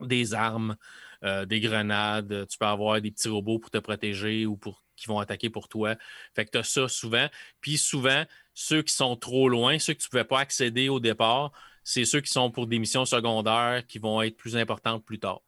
des 0.00 0.34
armes, 0.34 0.76
euh, 1.24 1.46
des 1.46 1.60
grenades. 1.60 2.46
Tu 2.48 2.58
peux 2.58 2.66
avoir 2.66 3.00
des 3.00 3.10
petits 3.10 3.28
robots 3.28 3.58
pour 3.58 3.70
te 3.70 3.78
protéger 3.78 4.46
ou 4.46 4.56
pour 4.56 4.84
qui 4.98 5.06
vont 5.06 5.18
attaquer 5.18 5.50
pour 5.50 5.68
toi. 5.68 5.96
Fait 6.34 6.44
que 6.44 6.50
tu 6.50 6.58
as 6.58 6.64
ça 6.64 6.88
souvent. 6.88 7.28
Puis 7.60 7.78
souvent, 7.78 8.24
ceux 8.54 8.82
qui 8.82 8.94
sont 8.94 9.16
trop 9.16 9.48
loin, 9.48 9.78
ceux 9.78 9.94
que 9.94 10.00
tu 10.00 10.06
ne 10.06 10.10
pouvais 10.10 10.24
pas 10.24 10.40
accéder 10.40 10.88
au 10.88 11.00
départ, 11.00 11.52
c'est 11.84 12.04
ceux 12.04 12.20
qui 12.20 12.30
sont 12.30 12.50
pour 12.50 12.66
des 12.66 12.78
missions 12.78 13.04
secondaires 13.04 13.84
qui 13.86 13.98
vont 13.98 14.20
être 14.20 14.36
plus 14.36 14.56
importantes 14.56 15.04
plus 15.04 15.18
tard. 15.18 15.40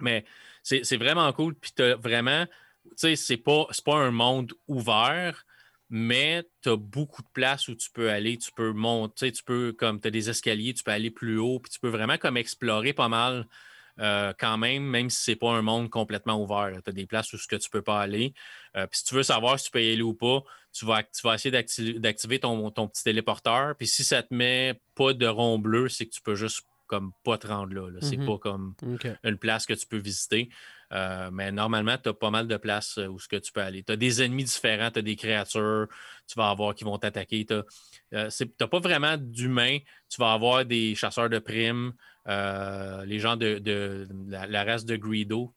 Mais 0.00 0.24
c'est 0.62 0.96
vraiment 0.96 1.32
cool. 1.32 1.54
Puis 1.54 1.72
tu 1.74 1.92
vraiment, 1.94 2.46
tu 2.46 2.92
sais, 2.96 3.16
c'est 3.16 3.36
pas, 3.36 3.66
pas 3.84 3.96
un 3.96 4.10
monde 4.10 4.52
ouvert, 4.68 5.46
mais 5.88 6.44
tu 6.62 6.70
as 6.70 6.76
beaucoup 6.76 7.22
de 7.22 7.28
places 7.32 7.68
où 7.68 7.74
tu 7.74 7.90
peux 7.90 8.10
aller, 8.10 8.38
tu 8.38 8.50
peux 8.50 8.72
monter, 8.72 9.30
tu 9.30 9.44
peux, 9.44 9.72
comme 9.72 10.00
tu 10.00 10.08
as 10.08 10.10
des 10.10 10.30
escaliers, 10.30 10.74
tu 10.74 10.82
peux 10.82 10.90
aller 10.90 11.10
plus 11.10 11.38
haut, 11.38 11.60
puis 11.60 11.70
tu 11.70 11.78
peux 11.80 11.88
vraiment 11.88 12.18
comme 12.18 12.36
explorer 12.36 12.92
pas 12.92 13.08
mal. 13.08 13.46
Euh, 14.00 14.32
quand 14.38 14.56
même, 14.56 14.84
même 14.84 15.10
si 15.10 15.22
ce 15.22 15.30
n'est 15.30 15.36
pas 15.36 15.50
un 15.50 15.62
monde 15.62 15.90
complètement 15.90 16.42
ouvert. 16.42 16.70
Tu 16.82 16.90
as 16.90 16.92
des 16.92 17.06
places 17.06 17.32
où 17.32 17.38
ce 17.38 17.46
que 17.46 17.56
tu 17.56 17.68
ne 17.68 17.72
peux 17.72 17.82
pas 17.82 18.00
aller. 18.00 18.32
Euh, 18.76 18.86
puis 18.86 18.98
si 18.98 19.04
tu 19.04 19.14
veux 19.14 19.22
savoir 19.22 19.58
si 19.58 19.66
tu 19.66 19.70
peux 19.70 19.82
y 19.82 19.92
aller 19.92 20.02
ou 20.02 20.14
pas, 20.14 20.42
tu 20.72 20.86
vas, 20.86 21.02
tu 21.02 21.20
vas 21.22 21.34
essayer 21.34 21.50
d'activer 21.98 22.38
ton, 22.38 22.70
ton, 22.70 22.88
petit 22.88 23.04
téléporteur. 23.04 23.76
Puis 23.76 23.86
si 23.86 24.02
ça 24.02 24.16
ne 24.16 24.22
te 24.22 24.34
met 24.34 24.80
pas 24.94 25.12
de 25.12 25.26
rond 25.26 25.58
bleu, 25.58 25.88
c'est 25.90 26.06
que 26.06 26.12
tu 26.12 26.22
peux 26.22 26.34
juste 26.34 26.62
comme 26.86 27.12
pas 27.24 27.38
te 27.38 27.46
rendre 27.46 27.72
là. 27.74 27.88
C'est 28.00 28.18
mhm. 28.18 28.26
pas 28.26 28.38
comme 28.38 28.74
une 29.24 29.38
place 29.38 29.66
que 29.66 29.72
tu 29.72 29.86
peux 29.86 29.98
visiter. 29.98 30.50
Euh, 30.92 31.30
mais 31.32 31.50
normalement, 31.50 31.96
tu 31.96 32.10
as 32.10 32.14
pas 32.14 32.30
mal 32.30 32.46
de 32.46 32.56
places 32.56 32.98
euh, 32.98 33.06
où 33.06 33.18
ce 33.18 33.26
que 33.26 33.36
tu 33.36 33.50
peux 33.50 33.62
aller. 33.62 33.82
Tu 33.82 33.92
as 33.92 33.96
des 33.96 34.22
ennemis 34.22 34.44
différents, 34.44 34.90
tu 34.90 34.98
as 34.98 35.02
des 35.02 35.16
créatures, 35.16 35.86
tu 36.26 36.34
vas 36.36 36.50
avoir 36.50 36.74
qui 36.74 36.84
vont 36.84 36.98
t'attaquer. 36.98 37.46
Tu 37.46 37.54
n'as 38.12 38.28
euh, 38.28 38.66
pas 38.68 38.80
vraiment 38.80 39.16
d'humains. 39.18 39.78
Tu 40.10 40.20
vas 40.20 40.32
avoir 40.32 40.64
des 40.66 40.94
chasseurs 40.94 41.30
de 41.30 41.38
primes, 41.38 41.94
les 42.26 43.18
gens 43.18 43.36
de, 43.36 44.06
la, 44.28 44.64
race 44.64 44.84
de 44.84 44.96
Greedo. 44.96 45.54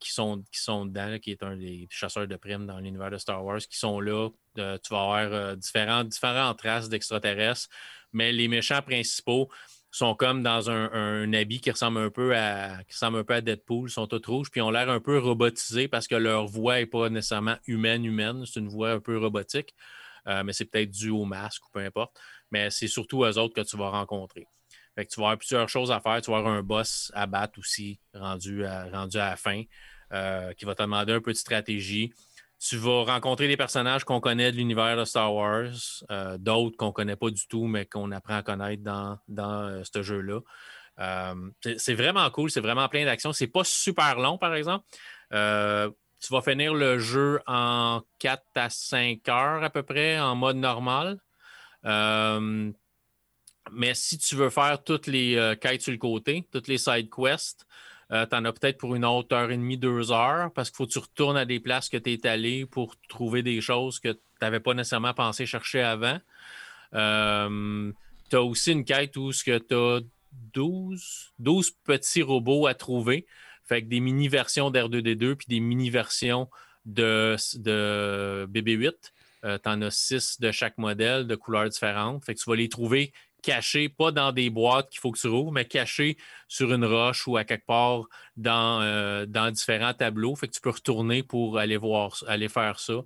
qui, 0.00 0.12
sont, 0.12 0.42
qui 0.52 0.60
sont 0.60 0.86
dedans, 0.86 1.18
qui 1.20 1.30
est 1.30 1.42
un 1.44 1.56
des 1.56 1.86
chasseurs 1.88 2.26
de 2.26 2.36
primes 2.36 2.66
dans 2.66 2.80
l'univers 2.80 3.10
de 3.10 3.18
Star 3.18 3.44
Wars, 3.44 3.60
qui 3.60 3.78
sont 3.78 4.00
là. 4.00 4.28
tu 4.56 4.88
vas 4.90 5.00
avoir 5.00 5.56
différentes, 5.56 6.08
différentes 6.08 6.60
races 6.60 6.88
d'extraterrestres, 6.88 7.68
mais 8.12 8.32
les 8.32 8.48
méchants 8.48 8.82
principaux, 8.82 9.48
sont 9.96 10.14
comme 10.14 10.42
dans 10.42 10.68
un, 10.70 11.32
habit 11.32 11.60
qui 11.60 11.70
ressemble 11.70 11.98
un 11.98 12.10
peu 12.10 12.36
à 12.36 12.82
qui 12.84 12.92
ressemble 12.92 13.24
Deadpool, 13.42 13.88
sont 13.88 14.06
tous 14.06 14.22
rouges, 14.26 14.50
puis 14.50 14.60
ont 14.60 14.70
l'air 14.70 14.90
un 14.90 15.00
peu 15.00 15.18
robotisés 15.18 15.88
parce 15.88 16.06
que 16.06 16.14
leur 16.14 16.46
voix 16.46 16.76
n'est 16.76 16.86
pas 16.86 17.08
nécessairement 17.08 17.56
humaine 17.66 18.04
humaine, 18.04 18.44
c'est 18.44 18.60
une 18.60 18.68
voix 18.68 18.90
un 18.90 19.00
peu 19.00 19.16
robotique, 19.16 19.74
euh, 20.26 20.44
mais 20.44 20.52
c'est 20.52 20.66
peut-être 20.66 20.90
dû 20.90 21.08
au 21.08 21.24
masque 21.24 21.66
ou 21.66 21.70
peu 21.72 21.80
importe. 21.80 22.14
Mais 22.50 22.70
c'est 22.70 22.88
surtout 22.88 23.24
eux 23.24 23.38
autres 23.38 23.54
que 23.54 23.66
tu 23.66 23.78
vas 23.78 23.88
rencontrer. 23.88 24.46
Que 24.96 25.02
tu 25.02 25.18
vas 25.18 25.26
avoir 25.26 25.38
plusieurs 25.38 25.68
choses 25.68 25.90
à 25.90 26.00
faire. 26.00 26.20
Tu 26.20 26.30
vas 26.30 26.38
avoir 26.38 26.52
un 26.52 26.62
boss 26.62 27.10
à 27.14 27.26
battre 27.26 27.58
aussi, 27.58 27.98
rendu 28.12 28.64
à, 28.64 28.88
rendu 28.90 29.16
à 29.16 29.30
la 29.30 29.36
fin, 29.36 29.62
euh, 30.12 30.52
qui 30.52 30.66
va 30.66 30.74
te 30.74 30.82
demander 30.82 31.14
un 31.14 31.20
peu 31.20 31.32
de 31.32 31.38
stratégie. 31.38 32.12
Tu 32.58 32.76
vas 32.78 33.04
rencontrer 33.04 33.48
des 33.48 33.56
personnages 33.56 34.04
qu'on 34.04 34.20
connaît 34.20 34.50
de 34.50 34.56
l'univers 34.56 34.96
de 34.96 35.04
Star 35.04 35.34
Wars, 35.34 35.74
euh, 36.10 36.38
d'autres 36.38 36.76
qu'on 36.76 36.86
ne 36.86 36.92
connaît 36.92 37.16
pas 37.16 37.30
du 37.30 37.46
tout, 37.48 37.66
mais 37.66 37.84
qu'on 37.84 38.10
apprend 38.12 38.36
à 38.36 38.42
connaître 38.42 38.82
dans, 38.82 39.18
euh, 39.28 39.82
ce 39.84 40.02
jeu-là. 40.02 40.40
Euh, 40.98 41.50
c'est 41.76 41.94
vraiment 41.94 42.28
cool, 42.30 42.50
c'est 42.50 42.62
vraiment 42.62 42.88
plein 42.88 43.04
d'actions. 43.04 43.32
C'est 43.34 43.46
pas 43.46 43.64
super 43.64 44.18
long, 44.18 44.38
par 44.38 44.54
exemple. 44.54 44.86
tu 45.30 46.32
vas 46.32 46.40
finir 46.40 46.72
le 46.72 46.98
jeu 46.98 47.40
en 47.46 48.00
4 48.20 48.42
à 48.54 48.70
5 48.70 49.28
heures 49.28 49.62
à 49.62 49.68
peu 49.68 49.82
près, 49.82 50.18
en 50.18 50.34
mode 50.34 50.56
normal. 50.56 51.18
mais 53.72 53.94
si 53.94 54.16
tu 54.16 54.34
veux 54.34 54.48
faire 54.48 54.82
toutes 54.82 55.08
les 55.08 55.54
quêtes 55.60 55.82
sur 55.82 55.92
le 55.92 55.98
côté, 55.98 56.48
toutes 56.50 56.68
les 56.68 56.78
side 56.78 57.10
quests, 57.10 57.66
euh, 58.12 58.24
tu 58.26 58.36
en 58.36 58.44
as 58.44 58.52
peut-être 58.52 58.78
pour 58.78 58.94
une 58.94 59.04
autre 59.04 59.34
heure 59.34 59.50
et 59.50 59.56
demie, 59.56 59.76
deux 59.76 60.12
heures, 60.12 60.52
parce 60.52 60.70
qu'il 60.70 60.76
faut 60.76 60.86
que 60.86 60.92
tu 60.92 60.98
retournes 60.98 61.36
à 61.36 61.44
des 61.44 61.58
places 61.58 61.88
que 61.88 61.96
tu 61.96 62.12
es 62.12 62.26
allé 62.26 62.64
pour 62.64 62.94
trouver 63.08 63.42
des 63.42 63.60
choses 63.60 63.98
que 63.98 64.12
tu 64.12 64.20
n'avais 64.40 64.60
pas 64.60 64.74
nécessairement 64.74 65.14
pensé 65.14 65.44
chercher 65.44 65.82
avant. 65.82 66.18
Euh, 66.94 67.92
tu 68.30 68.36
as 68.36 68.42
aussi 68.42 68.72
une 68.72 68.84
quête 68.84 69.16
où 69.16 69.32
tu 69.32 69.52
as 69.52 70.00
12, 70.52 71.32
12 71.38 71.70
petits 71.84 72.22
robots 72.22 72.66
à 72.66 72.74
trouver. 72.74 73.26
Fait 73.64 73.82
que 73.82 73.88
des 73.88 74.00
mini-versions 74.00 74.70
d'R2D2 74.70 75.34
puis 75.34 75.46
des 75.48 75.60
mini-versions 75.60 76.48
de, 76.84 77.34
de 77.58 78.46
BB8. 78.48 78.94
tu 79.42 79.68
en 79.68 79.82
as 79.82 79.90
six 79.90 80.40
de 80.40 80.52
chaque 80.52 80.78
modèle 80.78 81.26
de 81.26 81.34
couleurs 81.34 81.68
différentes. 81.68 82.24
Fait 82.24 82.34
que 82.34 82.40
tu 82.40 82.48
vas 82.48 82.54
les 82.54 82.68
trouver 82.68 83.12
caché, 83.46 83.88
pas 83.88 84.10
dans 84.10 84.32
des 84.32 84.50
boîtes 84.50 84.90
qu'il 84.90 84.98
faut 84.98 85.12
que 85.12 85.20
tu 85.20 85.28
rouvres, 85.28 85.52
mais 85.52 85.64
caché 85.64 86.16
sur 86.48 86.74
une 86.74 86.84
roche 86.84 87.28
ou 87.28 87.36
à 87.36 87.44
quelque 87.44 87.64
part 87.64 88.02
dans, 88.36 88.82
euh, 88.82 89.24
dans 89.24 89.52
différents 89.52 89.94
tableaux. 89.94 90.34
Fait 90.34 90.48
que 90.48 90.52
tu 90.52 90.60
peux 90.60 90.70
retourner 90.70 91.22
pour 91.22 91.56
aller 91.58 91.76
voir, 91.76 92.16
aller 92.26 92.48
faire 92.48 92.80
ça. 92.80 93.04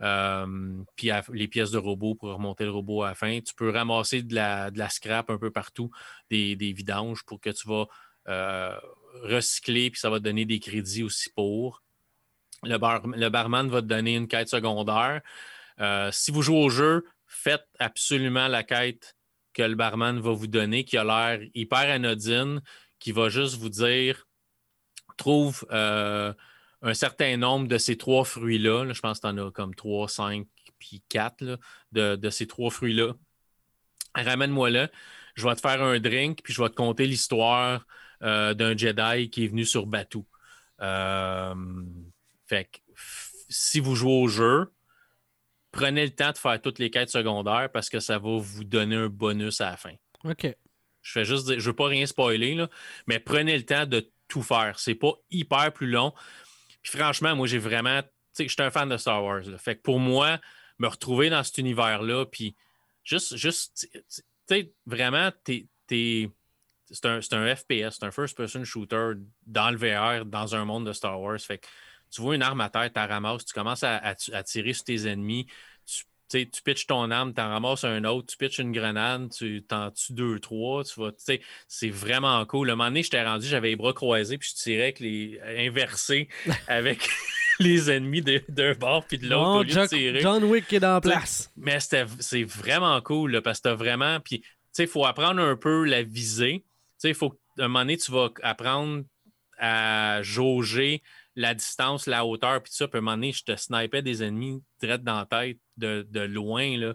Euh, 0.00 0.82
puis 0.96 1.10
les 1.34 1.48
pièces 1.48 1.70
de 1.70 1.78
robot 1.78 2.14
pour 2.14 2.30
remonter 2.30 2.64
le 2.64 2.70
robot 2.70 3.02
à 3.02 3.08
la 3.08 3.14
fin. 3.14 3.40
Tu 3.40 3.54
peux 3.54 3.70
ramasser 3.70 4.22
de 4.22 4.34
la, 4.34 4.70
de 4.70 4.78
la 4.78 4.88
scrap 4.88 5.28
un 5.28 5.36
peu 5.36 5.50
partout, 5.50 5.90
des, 6.30 6.54
vidanges 6.54 7.22
pour 7.22 7.38
que 7.38 7.50
tu 7.50 7.68
vas 7.68 7.86
euh, 8.28 8.74
recycler, 9.22 9.90
puis 9.90 10.00
ça 10.00 10.08
va 10.08 10.18
te 10.18 10.24
donner 10.24 10.46
des 10.46 10.60
crédits 10.60 11.02
aussi 11.02 11.28
pour. 11.36 11.82
Le, 12.62 12.78
le 13.18 13.28
barman 13.28 13.68
va 13.68 13.82
te 13.82 13.86
donner 13.86 14.16
une 14.16 14.28
quête 14.28 14.48
secondaire. 14.48 15.20
si 16.10 16.30
vous 16.30 16.40
jouez 16.40 16.64
au 16.64 16.70
jeu, 16.70 17.04
faites 17.26 17.66
absolument 17.78 18.48
la 18.48 18.62
quête 18.62 19.14
que 19.54 19.62
le 19.62 19.74
barman 19.74 20.20
va 20.20 20.32
vous 20.32 20.46
donner 20.46 20.84
qui 20.84 20.98
a 20.98 21.04
l'air 21.04 21.40
hyper 21.54 21.90
anodine, 21.90 22.60
qui 22.98 23.12
va 23.12 23.28
juste 23.28 23.56
vous 23.56 23.70
dire 23.70 24.26
trouve 25.16 25.64
euh, 25.70 26.32
un 26.82 26.94
certain 26.94 27.36
nombre 27.36 27.68
de 27.68 27.78
ces 27.78 27.96
trois 27.96 28.24
fruits-là. 28.24 28.92
je 28.92 29.00
pense 29.00 29.20
que 29.20 29.28
tu 29.28 29.32
en 29.32 29.46
as 29.46 29.50
comme 29.50 29.74
trois, 29.74 30.08
cinq, 30.08 30.46
puis 30.78 31.02
quatre 31.08 31.58
de, 31.92 32.30
ces 32.30 32.46
trois 32.46 32.70
fruits-là. 32.70 33.14
Ramène-moi 34.14 34.70
là. 34.70 34.90
Je 35.34 35.48
vais 35.48 35.54
te 35.54 35.60
faire 35.60 35.82
un 35.82 35.98
drink, 35.98 36.42
puis 36.42 36.52
je 36.52 36.62
vais 36.62 36.68
te 36.68 36.74
conter 36.74 37.06
l'histoire 37.06 37.86
euh, 38.22 38.54
d'un 38.54 38.76
Jedi 38.76 39.30
qui 39.30 39.44
est 39.44 39.48
venu 39.48 39.64
sur 39.64 39.86
Batuu. 39.86 40.26
Euh, 40.80 41.54
fait 42.46 42.64
que 42.64 42.78
si 43.48 43.80
vous 43.80 43.94
jouez 43.94 44.12
au 44.12 44.28
jeu, 44.28 44.72
prenez 45.74 46.04
le 46.04 46.10
temps 46.10 46.30
de 46.30 46.38
faire 46.38 46.60
toutes 46.60 46.78
les 46.78 46.90
quêtes 46.90 47.10
secondaires 47.10 47.68
parce 47.72 47.88
que 47.88 48.00
ça 48.00 48.18
va 48.18 48.38
vous 48.38 48.64
donner 48.64 48.96
un 48.96 49.08
bonus 49.08 49.60
à 49.60 49.70
la 49.70 49.76
fin. 49.76 49.94
OK. 50.24 50.46
Je 51.02 51.12
fais 51.12 51.24
juste 51.24 51.46
dire, 51.46 51.60
je 51.60 51.66
veux 51.66 51.76
pas 51.76 51.88
rien 51.88 52.06
spoiler, 52.06 52.54
là, 52.54 52.70
mais 53.06 53.18
prenez 53.18 53.56
le 53.56 53.64
temps 53.64 53.84
de 53.84 54.10
tout 54.28 54.42
faire. 54.42 54.78
C'est 54.78 54.94
pas 54.94 55.12
hyper 55.30 55.72
plus 55.72 55.90
long. 55.90 56.14
Puis 56.82 56.96
franchement, 56.96 57.36
moi, 57.36 57.46
j'ai 57.46 57.58
vraiment. 57.58 58.02
Tu 58.02 58.08
sais, 58.32 58.48
je 58.48 58.52
suis 58.52 58.62
un 58.62 58.70
fan 58.70 58.88
de 58.88 58.96
Star 58.96 59.22
Wars. 59.22 59.42
Fait 59.58 59.76
que 59.76 59.82
pour 59.82 59.98
moi, 59.98 60.40
me 60.78 60.88
retrouver 60.88 61.28
dans 61.28 61.42
cet 61.42 61.58
univers-là, 61.58 62.26
puis 62.26 62.56
juste, 63.02 63.36
juste, 63.36 63.88
tu 63.92 64.24
sais, 64.48 64.72
vraiment, 64.86 65.30
t'es. 65.44 65.66
c'est 65.88 67.06
un, 67.06 67.18
un, 67.18 67.54
FPS, 67.54 67.96
c'est 67.98 68.04
un 68.04 68.10
first-person 68.10 68.64
shooter 68.64 69.12
dans 69.46 69.70
le 69.70 69.76
VR, 69.76 70.24
dans 70.24 70.54
un 70.54 70.64
monde 70.64 70.86
de 70.86 70.92
Star 70.92 71.20
Wars. 71.20 71.40
Fait 71.40 71.58
que 71.58 71.66
tu 72.14 72.22
vois 72.22 72.34
une 72.36 72.42
arme 72.42 72.60
à 72.60 72.68
terre, 72.68 72.86
tu 72.86 72.94
la 72.94 73.06
ramasses, 73.06 73.44
tu 73.44 73.52
commences 73.52 73.82
à, 73.82 74.14
tirer 74.14 74.72
sur 74.72 74.84
tes 74.84 75.08
ennemis, 75.08 75.46
tu, 76.30 76.48
tu 76.48 76.62
pitches 76.62 76.86
ton 76.86 77.10
arme, 77.10 77.34
tu 77.34 77.40
en 77.40 77.48
ramasses 77.48 77.84
un 77.84 78.04
autre, 78.04 78.28
tu 78.28 78.36
pitches 78.36 78.58
une 78.58 78.72
grenade, 78.72 79.30
tu 79.30 79.62
t'en 79.62 79.90
tues 79.90 80.12
deux, 80.12 80.38
trois, 80.38 80.84
tu 80.84 81.00
vas, 81.00 81.10
c'est 81.66 81.90
vraiment 81.90 82.44
cool. 82.46 82.68
Le 82.68 82.74
moment 82.74 82.88
donné, 82.88 83.02
j'étais 83.02 83.24
rendu, 83.24 83.46
j'avais 83.46 83.70
les 83.70 83.76
bras 83.76 83.92
croisés, 83.92 84.38
puis 84.38 84.48
je 84.48 84.62
tirais 84.62 84.82
avec 84.82 85.00
les 85.00 85.40
inversés 85.58 86.28
avec 86.68 87.08
les 87.60 87.90
ennemis 87.90 88.22
d'un 88.48 88.74
bord 88.74 89.04
puis 89.06 89.18
de 89.18 89.28
l'autre 89.28 89.68
John 90.20 90.44
Wick 90.44 90.72
est 90.72 90.80
dans 90.80 90.94
la 90.94 91.00
place. 91.00 91.52
Mais 91.56 91.78
c'est 91.80 92.44
vraiment 92.44 93.00
cool, 93.00 93.42
parce 93.42 93.58
que 93.58 93.64
t'as 93.64 93.74
vraiment, 93.74 94.20
puis 94.20 94.42
il 94.78 94.86
faut 94.86 95.04
apprendre 95.04 95.42
un 95.42 95.56
peu 95.56 95.84
la 95.84 96.02
visée. 96.02 96.64
Il 97.02 97.14
faut, 97.14 97.38
un 97.58 97.64
moment 97.68 97.80
donné, 97.80 97.96
tu 97.96 98.10
vas 98.12 98.30
apprendre 98.42 99.04
à 99.58 100.22
jauger 100.22 101.02
la 101.36 101.54
distance, 101.54 102.06
la 102.06 102.24
hauteur, 102.24 102.62
puis 102.62 102.72
ça, 102.72 102.88
puis 102.88 102.98
à 102.98 103.00
un 103.00 103.02
moment 103.02 103.16
donné, 103.16 103.32
je 103.32 103.42
te 103.42 103.56
snipais 103.56 104.02
des 104.02 104.22
ennemis 104.22 104.62
direct 104.80 105.04
dans 105.04 105.18
la 105.18 105.26
tête 105.26 105.58
de, 105.76 106.20
loin, 106.20 106.76
là, 106.78 106.94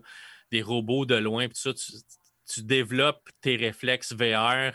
des 0.51 0.61
robots 0.61 1.05
de 1.05 1.15
loin, 1.15 1.47
puis 1.47 1.57
ça, 1.57 1.73
tu, 1.73 2.63
développes 2.63 3.29
tes 3.41 3.55
réflexes 3.55 4.13
VR, 4.13 4.73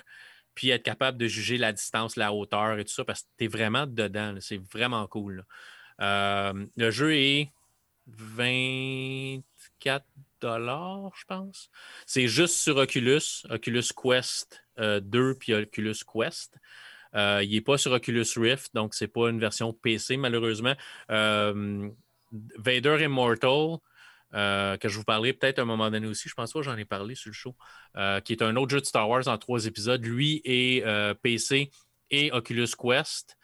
puis 0.55 0.71
être 0.71 0.85
capable 0.85 1.19
de 1.19 1.27
juger 1.27 1.59
la 1.59 1.73
distance, 1.73 2.17
la 2.17 2.33
hauteur 2.33 2.79
et 2.79 2.85
tout 2.85 2.93
ça, 2.93 3.05
parce 3.05 3.23
que 3.23 3.29
tu 3.39 3.45
es 3.45 3.49
vraiment 3.49 3.87
dedans. 3.87 4.37
C'est 4.41 4.61
vraiment 4.73 5.07
cool. 5.09 5.45
Euh, 6.01 6.67
le 6.77 6.91
jeu 6.93 7.15
est 7.15 7.53
20, 8.07 9.41
4 9.81 10.05
je 10.45 11.25
pense. 11.27 11.71
C'est 12.07 12.29
juste 12.29 12.57
sur 12.57 12.77
Oculus, 12.77 13.47
Oculus 13.49 13.89
Quest 13.97 14.63
2 14.79 15.35
puis 15.37 15.55
Oculus 15.55 15.97
Quest. 16.07 16.57
Il 17.15 17.51
n'est 17.51 17.61
pas 17.61 17.79
sur 17.79 17.93
Oculus 17.93 18.27
Rift, 18.37 18.75
donc 18.75 18.95
c'est 18.95 19.09
pas 19.09 19.31
une 19.31 19.41
version 19.41 19.73
PC 19.73 20.17
malheureusement. 20.17 20.75
Vader 22.59 23.03
Immortal, 23.03 23.79
euh, 24.35 24.77
que 24.77 24.89
je 24.89 24.99
vous 24.99 25.05
parlerai 25.05 25.33
peut-être 25.33 25.61
à 25.61 25.63
un 25.63 25.67
moment 25.67 25.91
donné 25.91 26.07
aussi. 26.07 26.29
Je 26.29 26.35
pense 26.35 26.53
pas 26.53 26.59
que 26.59 26.65
j'en 26.65 26.77
ai 26.77 26.85
parlé 26.85 27.15
sur 27.15 27.31
le 27.31 27.35
show, 27.35 27.55
euh, 27.97 28.21
qui 28.21 28.33
est 28.33 28.43
un 28.43 28.57
autre 28.57 28.73
jeu 28.73 28.81
de 28.81 28.87
Star 28.87 29.09
Wars 29.09 29.27
en 29.29 29.39
trois 29.39 29.67
épisodes. 29.67 30.05
Lui 30.05 30.41
est 30.45 30.85
euh, 30.85 31.15
PC 31.15 31.71
et 32.11 32.33
Oculus 32.33 32.69
Quest. 32.77 33.37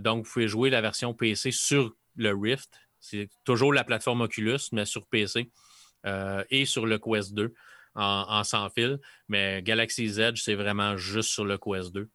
donc, 0.00 0.24
vous 0.24 0.32
pouvez 0.32 0.48
jouer 0.48 0.70
la 0.70 0.80
version 0.80 1.14
PC 1.14 1.50
sur 1.50 1.94
le 2.16 2.32
Rift. 2.34 2.80
C'est 3.00 3.28
toujours 3.44 3.72
la 3.72 3.84
plateforme 3.84 4.20
Oculus, 4.20 4.60
mais 4.72 4.84
sur 4.84 5.06
PC 5.06 5.50
et 6.04 6.64
sur 6.64 6.86
le 6.86 6.98
Quest 6.98 7.34
2 7.34 7.52
en, 7.94 8.44
sans 8.44 8.68
fil. 8.70 8.98
Mais 9.28 9.62
Galaxy's 9.62 10.18
Edge, 10.18 10.42
c'est 10.42 10.54
vraiment 10.54 10.96
juste 10.96 11.30
sur 11.30 11.44
le 11.44 11.58
Quest 11.58 11.92
2. 11.92 12.08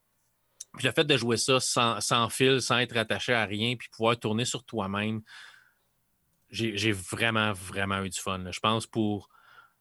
Puis 0.78 0.88
le 0.88 0.94
fait 0.94 1.04
de 1.04 1.18
jouer 1.18 1.38
ça 1.38 1.60
sans, 1.60 2.00
sans 2.02 2.30
fil, 2.30 2.62
sans 2.62 2.78
être 2.80 2.96
attaché 2.98 3.34
à 3.34 3.46
rien, 3.46 3.76
puis 3.76 3.88
pouvoir 3.90 4.18
tourner 4.18 4.46
sur 4.46 4.64
toi-même, 4.64 5.22
j'ai 6.50 6.92
vraiment, 6.92 7.54
vraiment 7.54 8.04
eu 8.04 8.10
du 8.10 8.20
fun. 8.20 8.44
Je 8.52 8.60
pense 8.60 8.88
pour 8.88 9.30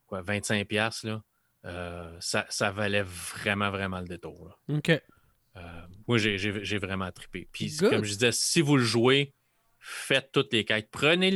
quoi, 0.06 0.22
25$, 0.22 1.06
là, 1.06 1.22
euh, 1.66 2.16
ça, 2.20 2.70
valait 2.70 3.04
vraiment, 3.04 3.70
vraiment 3.70 4.00
le 4.00 4.06
détour. 4.06 4.58
OK. 4.68 4.90
Euh, 4.90 5.60
moi, 6.08 6.18
j'ai 6.18 6.78
vraiment 6.78 7.10
trippé. 7.12 7.48
Puis, 7.52 7.76
comme 7.76 8.04
je 8.04 8.12
disais, 8.12 8.32
si 8.32 8.60
vous 8.60 8.76
le 8.76 8.82
jouez, 8.82 9.32
faites 9.78 10.32
toutes 10.32 10.52
les 10.52 10.64
quêtes. 10.64 10.90
Prenez 10.90 11.30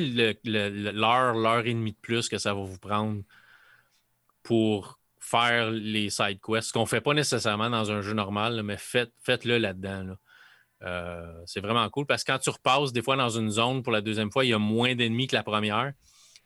l'heure, 0.45 1.35
l'heure 1.35 1.67
et 1.67 1.75
demie 1.75 1.93
de 1.93 1.99
plus 1.99 2.29
que 2.29 2.39
ça 2.39 2.55
va 2.55 2.63
vous 2.63 2.79
prendre 2.79 3.23
pour 4.43 4.98
faire 5.29 5.71
les 5.71 6.11
side 6.11 6.41
quests, 6.41 6.69
ce 6.69 6.73
qu'on 6.73 6.83
ne 6.83 6.87
fait 6.87 7.01
pas 7.01 7.15
nécessairement 7.15 7.71
dans 7.71 7.91
un 7.91 8.01
jeu 8.01 8.15
normal, 8.15 8.63
mais 8.63 8.77
faites, 8.77 9.13
faites-le 9.23 9.59
là-dedans. 9.59 10.05
Là. 10.05 10.17
Euh, 10.85 11.43
c'est 11.45 11.61
vraiment 11.61 11.89
cool 11.91 12.07
parce 12.07 12.25
que 12.25 12.33
quand 12.33 12.39
tu 12.39 12.51
repasses 12.51 12.93
des 12.93 13.03
fois 13.03 13.17
dans 13.17 13.29
une 13.29 13.51
zone 13.51 13.83
pour 13.83 13.93
la 13.93 14.01
deuxième 14.01 14.31
fois, 14.31 14.45
il 14.45 14.49
y 14.49 14.55
a 14.55 14.59
moins 14.59 14.95
d'ennemis 14.95 15.27
que 15.27 15.37
la 15.37 15.43
première. 15.43 15.93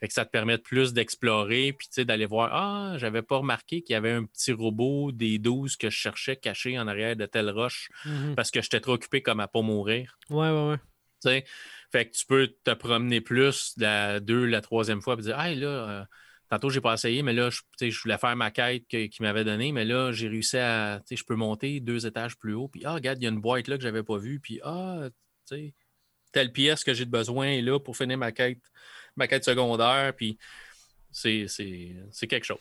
et 0.00 0.08
que 0.08 0.14
ça 0.14 0.24
te 0.24 0.30
permet 0.30 0.58
plus 0.58 0.92
d'explorer, 0.92 1.72
puis 1.72 2.04
d'aller 2.04 2.26
voir 2.26 2.50
Ah, 2.52 2.98
j'avais 2.98 3.22
pas 3.22 3.36
remarqué 3.36 3.82
qu'il 3.82 3.94
y 3.94 3.96
avait 3.96 4.10
un 4.10 4.24
petit 4.24 4.52
robot 4.52 5.12
des 5.12 5.38
12 5.38 5.76
que 5.76 5.90
je 5.90 5.96
cherchais 5.96 6.34
caché 6.34 6.76
en 6.76 6.88
arrière 6.88 7.14
de 7.14 7.24
telle 7.24 7.50
roche 7.50 7.88
mhm. 8.04 8.34
parce 8.34 8.50
que 8.50 8.60
j'étais 8.62 8.80
trop 8.80 8.94
occupé 8.94 9.22
comme 9.22 9.38
à 9.38 9.46
pas 9.46 9.62
mourir. 9.62 10.18
Ouais, 10.28 10.50
ouais, 10.50 10.78
ouais. 11.24 11.44
fait 11.92 12.06
que 12.08 12.16
tu 12.16 12.26
peux 12.26 12.48
te 12.64 12.72
promener 12.72 13.20
plus 13.20 13.74
la 13.76 14.18
deux, 14.18 14.44
la 14.44 14.60
troisième 14.60 15.02
fois 15.02 15.14
et 15.14 15.22
dire 15.22 15.36
Ah, 15.38 15.54
là, 15.54 15.68
euh, 15.68 16.04
Tantôt, 16.52 16.68
je 16.68 16.74
n'ai 16.76 16.80
pas 16.82 16.92
essayé, 16.92 17.22
mais 17.22 17.32
là, 17.32 17.48
je, 17.48 17.62
je 17.88 18.02
voulais 18.02 18.18
faire 18.18 18.36
ma 18.36 18.50
quête 18.50 18.86
qu'il 18.86 19.10
m'avait 19.20 19.42
donnée, 19.42 19.72
mais 19.72 19.86
là, 19.86 20.12
j'ai 20.12 20.28
réussi 20.28 20.58
à. 20.58 21.00
Je 21.10 21.24
peux 21.24 21.34
monter 21.34 21.80
deux 21.80 22.06
étages 22.06 22.36
plus 22.36 22.52
haut. 22.52 22.68
Puis, 22.68 22.82
ah, 22.84 22.92
regarde, 22.92 23.16
il 23.18 23.24
y 23.24 23.26
a 23.26 23.30
une 23.30 23.40
boîte 23.40 23.68
là 23.68 23.78
que 23.78 23.82
je 23.82 23.88
n'avais 23.88 24.02
pas 24.02 24.18
vue. 24.18 24.38
Puis, 24.38 24.60
ah, 24.62 25.08
tu 25.48 25.56
sais, 25.56 25.74
telle 26.30 26.52
pièce 26.52 26.84
que 26.84 26.92
j'ai 26.92 27.06
de 27.06 27.10
besoin 27.10 27.46
est 27.46 27.62
là 27.62 27.80
pour 27.80 27.96
finir 27.96 28.18
ma 28.18 28.32
quête, 28.32 28.60
ma 29.16 29.28
quête 29.28 29.46
secondaire. 29.46 30.12
Puis, 30.14 30.36
c'est 31.10 31.46
quelque 32.28 32.44
chose. 32.44 32.58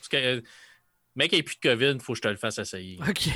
Mec, 1.18 1.34
il 1.34 1.36
n'y 1.36 1.42
a 1.42 1.44
plus 1.44 1.58
de 1.58 1.70
COVID, 1.70 1.92
il 1.96 2.00
faut 2.00 2.14
que 2.14 2.18
je 2.18 2.22
te 2.22 2.30
le 2.30 2.38
fasse 2.38 2.60
essayer. 2.60 2.98
OK. 3.06 3.28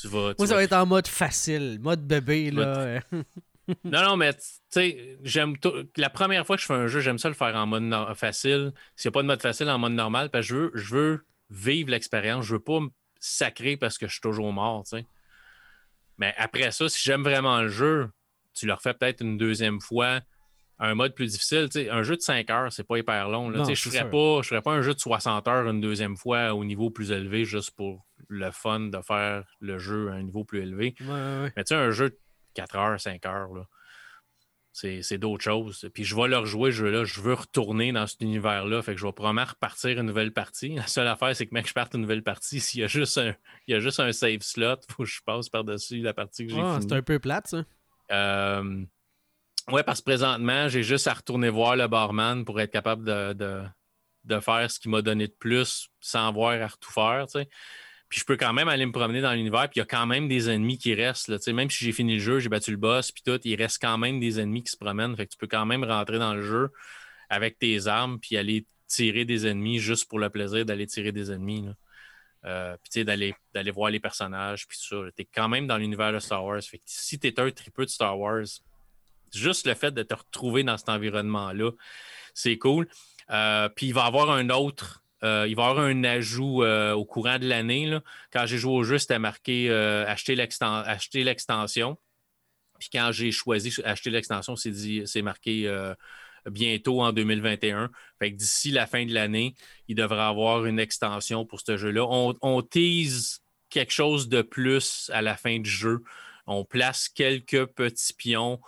Tu 0.00 0.06
vas, 0.06 0.34
Moi, 0.38 0.46
ça 0.46 0.54
va 0.54 0.62
être 0.62 0.72
en 0.74 0.86
mode 0.86 1.08
facile, 1.08 1.80
mode 1.80 2.06
bébé, 2.06 2.52
là. 2.52 3.00
non, 3.84 4.02
non, 4.02 4.16
mais 4.16 4.32
tu 4.34 4.40
sais, 4.70 5.18
j'aime 5.22 5.54
La 5.96 6.10
première 6.10 6.46
fois 6.46 6.56
que 6.56 6.62
je 6.62 6.66
fais 6.66 6.74
un 6.74 6.86
jeu, 6.86 7.00
j'aime 7.00 7.18
ça 7.18 7.28
le 7.28 7.34
faire 7.34 7.54
en 7.54 7.66
mode 7.66 7.92
facile. 8.14 8.72
S'il 8.94 9.08
n'y 9.08 9.12
a 9.12 9.12
pas 9.12 9.22
de 9.22 9.26
mode 9.26 9.42
facile, 9.42 9.68
en 9.68 9.78
mode 9.78 9.92
normal, 9.92 10.30
parce 10.30 10.46
que 10.46 10.54
je 10.54 10.54
veux, 10.56 10.70
je 10.74 10.94
veux 10.94 11.26
vivre 11.50 11.90
l'expérience. 11.90 12.44
Je 12.44 12.54
veux 12.54 12.60
pas 12.60 12.80
me 12.80 12.88
sacrer 13.18 13.76
parce 13.76 13.98
que 13.98 14.06
je 14.06 14.12
suis 14.12 14.20
toujours 14.20 14.52
mort, 14.52 14.84
tu 14.84 14.98
sais. 14.98 15.06
Mais 16.18 16.34
après 16.38 16.70
ça, 16.70 16.88
si 16.88 17.02
j'aime 17.02 17.22
vraiment 17.22 17.60
le 17.60 17.68
jeu, 17.68 18.08
tu 18.54 18.66
le 18.66 18.72
refais 18.72 18.94
peut-être 18.94 19.20
une 19.20 19.36
deuxième 19.36 19.80
fois. 19.80 20.20
Un 20.78 20.94
mode 20.94 21.14
plus 21.14 21.32
difficile, 21.32 21.68
sais, 21.70 21.88
un 21.88 22.02
jeu 22.02 22.16
de 22.16 22.20
5 22.20 22.50
heures, 22.50 22.70
c'est 22.70 22.84
pas 22.84 22.98
hyper 22.98 23.30
long. 23.30 23.50
je 23.50 23.58
ne 23.58 23.74
ferais 23.74 24.10
pas, 24.10 24.42
je 24.42 24.48
ferais 24.48 24.60
pas 24.60 24.72
un 24.72 24.82
jeu 24.82 24.92
de 24.92 25.00
60 25.00 25.48
heures 25.48 25.66
une 25.70 25.80
deuxième 25.80 26.18
fois 26.18 26.54
au 26.54 26.64
niveau 26.64 26.90
plus 26.90 27.12
élevé 27.12 27.46
juste 27.46 27.70
pour 27.70 28.06
le 28.28 28.50
fun 28.50 28.80
de 28.80 29.00
faire 29.00 29.44
le 29.60 29.78
jeu 29.78 30.10
à 30.10 30.14
un 30.14 30.22
niveau 30.22 30.44
plus 30.44 30.60
élevé. 30.60 30.94
Mais 31.00 31.64
tu 31.64 31.68
sais, 31.68 31.74
un 31.76 31.90
jeu 31.92 32.18
4 32.56 32.76
heures, 32.76 33.00
5 33.00 33.24
heures. 33.26 33.54
Là. 33.54 33.66
C'est, 34.72 35.16
d'autres 35.16 35.42
choses. 35.42 35.88
Puis 35.94 36.04
je 36.04 36.14
vais 36.14 36.28
leur 36.28 36.44
jouer 36.44 36.70
ce 36.70 36.76
jeu-là. 36.76 37.04
Je 37.04 37.20
veux 37.22 37.32
retourner 37.32 37.92
dans 37.92 38.06
cet 38.06 38.20
univers-là. 38.20 38.82
Fait 38.82 38.92
que 38.92 39.00
je 39.00 39.06
vais 39.06 39.12
probablement 39.12 39.46
repartir 39.46 39.98
une 39.98 40.06
nouvelle 40.06 40.32
partie. 40.32 40.74
La 40.74 40.86
seule 40.86 41.08
affaire, 41.08 41.34
c'est 41.34 41.46
que 41.46 41.54
mec, 41.54 41.66
je 41.66 41.72
parte 41.72 41.94
une 41.94 42.02
nouvelle 42.02 42.22
partie. 42.22 42.60
S'il 42.60 42.80
y 42.80 42.84
a 42.84 42.86
juste 42.86 43.16
un, 43.16 43.34
il 43.66 43.72
y 43.72 43.74
a 43.74 43.80
juste 43.80 44.00
un 44.00 44.12
save 44.12 44.42
slot, 44.42 44.76
faut 44.90 45.04
que 45.04 45.08
je 45.08 45.22
passe 45.24 45.48
par-dessus 45.48 46.00
la 46.02 46.12
partie 46.12 46.46
que 46.46 46.52
j'ai 46.52 46.60
ah, 46.60 46.78
C'est 46.82 46.92
un 46.92 47.00
peu 47.00 47.18
plate, 47.18 47.46
ça. 47.46 47.64
Euh... 48.10 48.84
Ouais, 49.68 49.82
parce 49.82 50.00
que 50.00 50.04
présentement, 50.04 50.68
j'ai 50.68 50.82
juste 50.82 51.08
à 51.08 51.14
retourner 51.14 51.48
voir 51.48 51.74
le 51.74 51.88
barman 51.88 52.44
pour 52.44 52.60
être 52.60 52.70
capable 52.70 53.04
de, 53.04 53.32
de, 53.32 53.62
de 54.24 54.40
faire 54.40 54.70
ce 54.70 54.78
qu'il 54.78 54.90
m'a 54.90 55.00
donné 55.00 55.26
de 55.26 55.32
plus 55.32 55.88
sans 56.00 56.28
avoir 56.28 56.52
à 56.62 56.68
tout 56.68 56.92
faire. 56.92 57.26
Je 58.16 58.24
peux 58.24 58.38
quand 58.38 58.54
même 58.54 58.68
aller 58.68 58.86
me 58.86 58.92
promener 58.92 59.20
dans 59.20 59.34
l'univers, 59.34 59.68
puis 59.68 59.76
il 59.76 59.78
y 59.80 59.82
a 59.82 59.86
quand 59.86 60.06
même 60.06 60.26
des 60.26 60.48
ennemis 60.48 60.78
qui 60.78 60.94
restent. 60.94 61.28
Là, 61.28 61.36
même 61.52 61.68
si 61.68 61.84
j'ai 61.84 61.92
fini 61.92 62.14
le 62.14 62.20
jeu, 62.20 62.38
j'ai 62.38 62.48
battu 62.48 62.70
le 62.70 62.78
boss, 62.78 63.12
puis 63.12 63.22
tout, 63.22 63.38
il 63.44 63.54
reste 63.56 63.78
quand 63.78 63.98
même 63.98 64.20
des 64.20 64.40
ennemis 64.40 64.62
qui 64.62 64.70
se 64.70 64.76
promènent. 64.78 65.14
Fait 65.14 65.26
que 65.26 65.32
tu 65.32 65.36
peux 65.36 65.46
quand 65.46 65.66
même 65.66 65.84
rentrer 65.84 66.18
dans 66.18 66.32
le 66.32 66.42
jeu 66.42 66.70
avec 67.28 67.58
tes 67.58 67.86
armes, 67.88 68.18
puis 68.18 68.38
aller 68.38 68.64
tirer 68.86 69.26
des 69.26 69.46
ennemis 69.46 69.80
juste 69.80 70.08
pour 70.08 70.18
le 70.18 70.30
plaisir 70.30 70.64
d'aller 70.64 70.86
tirer 70.86 71.12
des 71.12 71.30
ennemis. 71.30 71.66
Là. 71.66 71.72
Euh, 72.46 72.76
puis 72.82 73.04
d'aller, 73.04 73.34
d'aller 73.52 73.70
voir 73.70 73.90
les 73.90 74.00
personnages, 74.00 74.66
puis 74.66 74.78
tout 74.78 75.04
ça. 75.04 75.10
Tu 75.14 75.22
es 75.22 75.24
quand 75.26 75.48
même 75.48 75.66
dans 75.66 75.76
l'univers 75.76 76.12
de 76.12 76.18
Star 76.18 76.42
Wars. 76.42 76.62
Fait 76.62 76.78
que 76.78 76.84
si 76.86 77.18
tu 77.18 77.26
es 77.26 77.38
un 77.38 77.50
tripeux 77.50 77.84
de 77.84 77.90
Star 77.90 78.18
Wars, 78.18 78.46
juste 79.34 79.66
le 79.66 79.74
fait 79.74 79.90
de 79.90 80.02
te 80.02 80.14
retrouver 80.14 80.62
dans 80.62 80.78
cet 80.78 80.88
environnement-là, 80.88 81.72
c'est 82.32 82.56
cool. 82.56 82.88
Euh, 83.30 83.68
puis 83.68 83.86
il 83.86 83.94
va 83.94 84.04
y 84.04 84.06
avoir 84.06 84.30
un 84.30 84.48
autre 84.50 85.02
euh, 85.26 85.46
il 85.48 85.56
va 85.56 85.64
y 85.64 85.66
avoir 85.66 85.84
un 85.84 86.04
ajout 86.04 86.62
euh, 86.62 86.92
au 86.92 87.04
courant 87.04 87.38
de 87.38 87.46
l'année. 87.48 87.98
Quand 88.32 88.46
j'ai 88.46 88.58
joué 88.58 88.72
au 88.72 88.84
jeu, 88.84 88.98
c'était 88.98 89.18
marqué 89.18 89.68
euh, 89.70 90.06
acheter 90.06 90.34
l'extension. 90.36 91.98
Puis 92.78 92.88
quand 92.92 93.10
j'ai 93.12 93.32
choisi 93.32 93.74
acheter 93.84 94.10
l'extension, 94.10 94.54
c'est 94.54 95.22
marqué 95.22 95.70
bientôt 96.50 97.02
en 97.02 97.12
2021. 97.12 97.90
Fait 98.18 98.32
que 98.32 98.36
d'ici 98.36 98.70
la 98.70 98.86
fin 98.86 99.06
de 99.06 99.14
l'année, 99.14 99.54
il 99.88 99.96
devrait 99.96 100.20
avoir 100.20 100.66
une 100.66 100.78
extension 100.78 101.46
pour 101.46 101.60
ce 101.60 101.76
jeu-là. 101.78 102.06
On 102.06 102.62
tease 102.62 103.40
quelque 103.70 103.92
chose 103.92 104.28
de 104.28 104.42
plus 104.42 105.10
à 105.14 105.22
la 105.22 105.36
fin 105.36 105.58
du 105.58 105.70
jeu. 105.70 106.02
On 106.46 106.64
place 106.64 107.08
quelques 107.08 107.64
petits 107.64 108.12
pions 108.12 108.60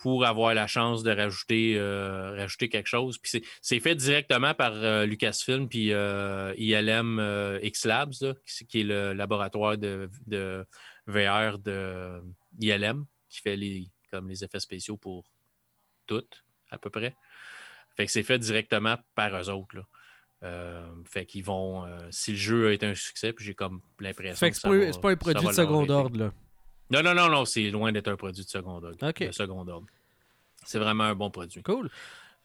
pour 0.00 0.24
avoir 0.24 0.54
la 0.54 0.66
chance 0.66 1.02
de 1.02 1.10
rajouter, 1.10 1.74
euh, 1.76 2.34
rajouter 2.34 2.70
quelque 2.70 2.86
chose. 2.86 3.18
Puis 3.18 3.42
c'est 3.60 3.80
fait 3.80 3.94
directement 3.94 4.54
par 4.54 4.72
euh, 4.72 5.04
Lucasfilm 5.04 5.68
puis 5.68 5.92
euh, 5.92 6.54
ILM 6.56 7.20
X 7.62 7.84
Labs, 7.84 8.14
qui, 8.68 8.80
est 8.80 8.84
le 8.84 9.12
laboratoire 9.12 9.76
de, 9.76 10.08
VR 11.06 11.58
de 11.58 12.22
ILM, 12.58 13.04
qui 13.28 13.40
fait 13.42 13.56
les, 13.56 13.88
comme 14.10 14.28
les 14.28 14.42
effets 14.42 14.60
spéciaux 14.60 14.96
pour 14.96 15.24
toutes, 16.06 16.44
à 16.70 16.78
peu 16.78 16.88
près. 16.88 17.14
Fait 17.94 18.06
que 18.06 18.12
c'est 18.12 18.22
fait 18.22 18.38
directement 18.38 18.96
par 19.14 19.36
eux 19.36 19.50
autres. 19.50 19.84
fait 21.04 21.26
qu'ils 21.26 21.44
vont. 21.44 21.84
si 22.10 22.30
le 22.30 22.38
jeu 22.38 22.68
a 22.68 22.72
été 22.72 22.86
un 22.86 22.94
succès, 22.94 23.34
puis 23.34 23.44
j'ai 23.44 23.54
comme 23.54 23.82
l'impression. 23.98 24.34
Fait 24.34 24.50
que, 24.50 24.56
c'est 24.56 25.00
pas, 25.00 25.10
un 25.10 25.16
produit 25.16 25.46
de 25.46 25.52
second 25.52 25.86
ordre, 25.90 26.18
là. 26.18 26.32
Non, 26.90 27.02
non, 27.02 27.14
non, 27.14 27.28
non, 27.28 27.44
c'est 27.44 27.70
loin 27.70 27.92
d'être 27.92 28.08
un 28.08 28.16
produit 28.16 28.44
de 28.44 28.48
second 28.48 28.82
ordre. 28.82 28.92
second 29.32 29.66
ordre. 29.66 29.86
C'est 30.64 30.78
vraiment 30.78 31.04
un 31.04 31.14
bon 31.14 31.30
produit. 31.30 31.62
Cool. 31.62 31.88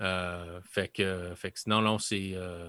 Euh, 0.02 0.60
fait, 0.64 0.90
que, 0.90 1.34
fait 1.36 1.52
que 1.52 1.60
non, 1.68 1.82
non, 1.82 2.00
c'est. 2.00 2.32
Euh, 2.34 2.68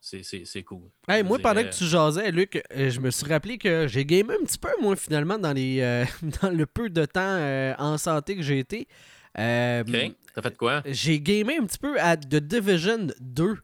c'est 0.00 0.62
cool. 0.64 0.82
Hey, 1.08 1.22
moi, 1.22 1.38
pendant 1.38 1.62
que 1.62 1.74
tu 1.74 1.84
jasais, 1.84 2.30
Luc, 2.30 2.62
euh, 2.76 2.90
je 2.90 3.00
me 3.00 3.10
suis 3.10 3.26
rappelé 3.26 3.56
que 3.56 3.86
j'ai 3.88 4.04
gamé 4.04 4.34
un 4.34 4.44
petit 4.44 4.58
peu, 4.58 4.68
moi, 4.82 4.96
finalement, 4.96 5.38
dans, 5.38 5.54
les, 5.54 6.04
dans 6.42 6.50
le 6.50 6.66
peu 6.66 6.90
de 6.90 7.06
temps 7.06 7.74
en 7.78 7.96
santé 7.96 8.36
que 8.36 8.42
j'ai 8.42 8.58
été. 8.58 8.86
ok. 9.34 10.14
T'as 10.34 10.42
fait 10.42 10.56
quoi? 10.56 10.82
J'ai 10.84 11.20
gamé 11.20 11.56
un 11.58 11.64
petit 11.64 11.78
peu 11.78 11.98
à 12.00 12.16
The 12.16 12.36
Division 12.36 13.06
2. 13.20 13.56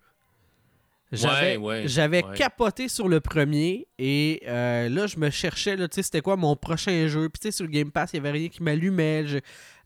J'avais 1.13 2.23
capoté 2.35 2.89
sur 2.89 3.09
le 3.09 3.21
premier 3.21 3.89
et 3.99 4.43
euh, 4.47 4.89
là, 4.89 5.07
je 5.07 5.19
me 5.19 5.31
cherchais, 5.31 5.77
c'était 5.91 6.21
quoi 6.21 6.37
mon 6.37 6.55
prochain 6.55 7.09
jeu. 7.09 7.29
Puis 7.29 7.53
sur 7.53 7.65
le 7.65 7.71
Game 7.71 7.91
Pass, 7.91 8.11
il 8.13 8.21
n'y 8.21 8.29
avait 8.29 8.39
rien 8.39 8.49
qui 8.49 8.63
m'allumait. 8.63 9.25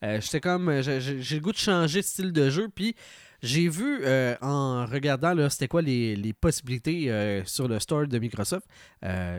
Euh, 0.02 0.20
j'étais 0.20 0.40
comme, 0.40 0.82
j'ai 0.82 1.00
le 1.36 1.40
goût 1.40 1.52
de 1.52 1.56
changer 1.56 2.00
de 2.00 2.04
style 2.04 2.32
de 2.32 2.50
jeu. 2.50 2.68
Puis 2.68 2.94
j'ai 3.42 3.68
vu 3.68 4.00
euh, 4.02 4.36
en 4.42 4.84
regardant, 4.84 5.48
c'était 5.48 5.68
quoi 5.68 5.80
les, 5.80 6.34
possibilités 6.38 7.42
sur 7.46 7.68
le 7.68 7.80
store 7.80 8.06
de 8.06 8.18
Microsoft, 8.18 8.66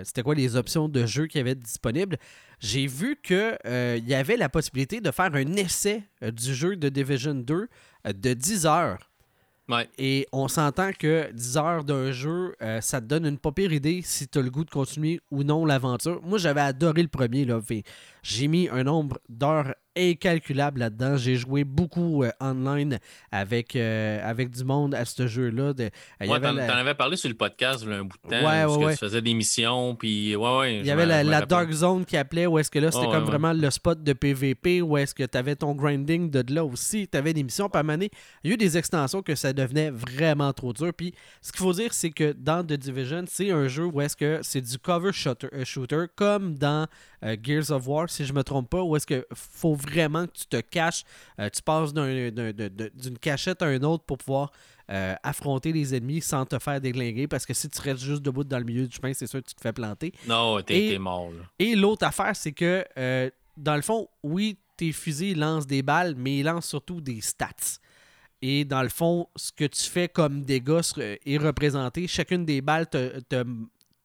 c'était 0.03 0.23
quoi 0.23 0.33
les 0.33 0.55
options 0.55 0.89
de 0.89 1.05
jeu 1.05 1.27
qui 1.27 1.37
avaient 1.37 1.55
disponibles. 1.55 2.17
J'ai 2.59 2.87
vu 2.87 3.17
qu'il 3.21 3.57
y 4.07 4.13
avait 4.15 4.37
la 4.37 4.49
possibilité 4.49 5.01
de 5.01 5.11
faire 5.11 5.35
un 5.35 5.53
essai 5.53 6.03
du 6.21 6.55
jeu 6.55 6.77
de 6.77 6.89
Division 6.89 7.35
2 7.35 7.67
de 8.13 8.33
10 8.33 8.65
heures. 8.65 9.11
Et 9.97 10.27
on 10.31 10.47
s'entend 10.47 10.91
que 10.91 11.31
10 11.31 11.57
heures 11.57 11.83
d'un 11.83 12.11
jeu, 12.11 12.55
euh, 12.61 12.81
ça 12.81 13.01
te 13.01 13.05
donne 13.05 13.25
une 13.25 13.37
pas 13.37 13.51
pire 13.51 13.73
idée 13.73 14.01
si 14.03 14.27
tu 14.27 14.37
as 14.37 14.41
le 14.41 14.51
goût 14.51 14.63
de 14.63 14.69
continuer 14.69 15.19
ou 15.31 15.43
non 15.43 15.65
l'aventure. 15.65 16.21
Moi, 16.23 16.37
j'avais 16.37 16.61
adoré 16.61 17.01
le 17.01 17.07
premier. 17.07 17.47
J'ai 18.27 18.47
mis 18.47 18.67
un 18.69 18.83
nombre 18.83 19.19
d'heures 19.29 19.75
incalculable 19.95 20.79
là-dedans. 20.79 21.15
J'ai 21.15 21.35
joué 21.35 21.63
beaucoup 21.63 22.23
euh, 22.23 22.31
online 22.41 22.97
avec, 23.31 23.75
euh, 23.75 24.19
avec 24.27 24.49
du 24.49 24.63
monde 24.63 24.95
à 24.95 25.05
ce 25.05 25.27
jeu-là. 25.27 25.73
De, 25.73 25.89
ouais, 26.21 26.39
t'en, 26.41 26.57
avais 26.57 26.95
parlé 26.95 27.17
sur 27.17 27.29
le 27.29 27.35
podcast 27.35 27.85
un 27.87 28.03
bout 28.03 28.17
de 28.23 28.29
temps. 28.29 28.45
Ouais, 28.45 28.65
ouais, 28.65 28.93
tu 28.93 28.97
faisais 28.97 29.21
des 29.21 29.33
missions. 29.35 29.95
Puis, 29.95 30.35
ouais, 30.35 30.57
ouais, 30.57 30.79
Il 30.79 30.85
y 30.87 30.91
avait 30.91 31.05
la, 31.05 31.45
Dark 31.45 31.71
Zone 31.71 32.03
qui 32.03 32.17
appelait, 32.17 32.47
où 32.47 32.57
est-ce 32.57 32.71
que 32.71 32.79
là, 32.79 32.91
c'était 32.91 33.05
comme 33.05 33.25
vraiment 33.25 33.53
le 33.53 33.69
spot 33.69 34.01
de 34.01 34.13
PVP, 34.13 34.81
où 34.81 34.97
est-ce 34.97 35.13
que 35.13 35.23
tu 35.23 35.37
avais 35.37 35.55
ton 35.55 35.73
grinding 35.75 36.31
de 36.31 36.53
là 36.53 36.65
aussi. 36.65 37.07
Tu 37.07 37.17
avais 37.17 37.33
des 37.33 37.43
missions. 37.43 37.69
par 37.69 37.87
année, 37.87 38.09
il 38.43 38.49
y 38.49 38.51
a 38.51 38.53
eu 38.55 38.57
des 38.57 38.77
extensions 38.77 39.21
que 39.21 39.35
ça 39.35 39.53
devenait 39.53 39.91
vraiment 39.91 40.51
trop 40.51 40.73
dur. 40.73 40.91
Puis, 40.97 41.13
ce 41.41 41.51
qu'il 41.51 41.61
faut 41.61 41.73
dire, 41.73 41.93
c'est 41.93 42.09
que 42.09 42.33
dans 42.33 42.63
The 42.65 42.73
Division, 42.73 43.25
c'est 43.27 43.51
un 43.51 43.67
jeu 43.67 43.85
où 43.85 44.01
est-ce 44.01 44.15
que 44.15 44.39
c'est 44.41 44.61
du 44.61 44.79
cover 44.79 45.13
shooter, 45.13 45.47
euh, 45.53 45.63
shooter 45.63 46.05
comme 46.15 46.55
dans 46.57 46.87
Gears 47.41 47.71
of 47.71 47.87
War, 47.87 48.09
si 48.09 48.25
je 48.25 48.33
me 48.33 48.43
trompe 48.43 48.69
pas, 48.69 48.83
où 48.83 48.95
est-ce 48.95 49.07
que 49.07 49.25
faut 49.33 49.73
vraiment 49.73 50.27
que 50.27 50.33
tu 50.33 50.45
te 50.45 50.61
caches, 50.61 51.03
euh, 51.39 51.49
tu 51.49 51.61
passes 51.61 51.93
d'une 51.93 53.17
cachette 53.19 53.61
à 53.61 53.71
une 53.71 53.85
autre 53.85 54.03
pour 54.03 54.17
pouvoir 54.17 54.51
euh, 54.91 55.15
affronter 55.23 55.71
les 55.71 55.95
ennemis 55.95 56.21
sans 56.21 56.45
te 56.45 56.59
faire 56.59 56.79
déglinguer? 56.79 57.27
Parce 57.27 57.45
que 57.45 57.53
si 57.53 57.69
tu 57.69 57.81
restes 57.81 58.03
juste 58.03 58.21
debout 58.21 58.43
dans 58.43 58.59
le 58.59 58.65
milieu 58.65 58.87
du 58.87 58.95
chemin, 58.95 59.13
c'est 59.13 59.27
sûr 59.27 59.41
que 59.41 59.47
tu 59.47 59.55
te 59.55 59.61
fais 59.61 59.73
planter. 59.73 60.13
Non, 60.27 60.61
t'es 60.61 60.97
mort. 60.99 61.31
Et 61.57 61.75
l'autre 61.75 62.05
affaire, 62.05 62.35
c'est 62.35 62.51
que 62.51 62.85
euh, 62.97 63.29
dans 63.57 63.75
le 63.75 63.81
fond, 63.81 64.07
oui, 64.21 64.57
tes 64.77 64.91
fusils 64.91 65.37
lancent 65.37 65.67
des 65.67 65.81
balles, 65.81 66.15
mais 66.17 66.39
ils 66.39 66.43
lancent 66.43 66.67
surtout 66.67 67.01
des 67.01 67.21
stats. 67.21 67.79
Et 68.41 68.65
dans 68.65 68.83
le 68.83 68.89
fond, 68.89 69.27
ce 69.35 69.51
que 69.51 69.65
tu 69.65 69.83
fais 69.83 70.07
comme 70.09 70.43
dégâts 70.43 70.81
est 71.25 71.37
représenté. 71.37 72.05
Chacune 72.07 72.45
des 72.45 72.61
balles 72.61 72.87
te, 72.87 73.19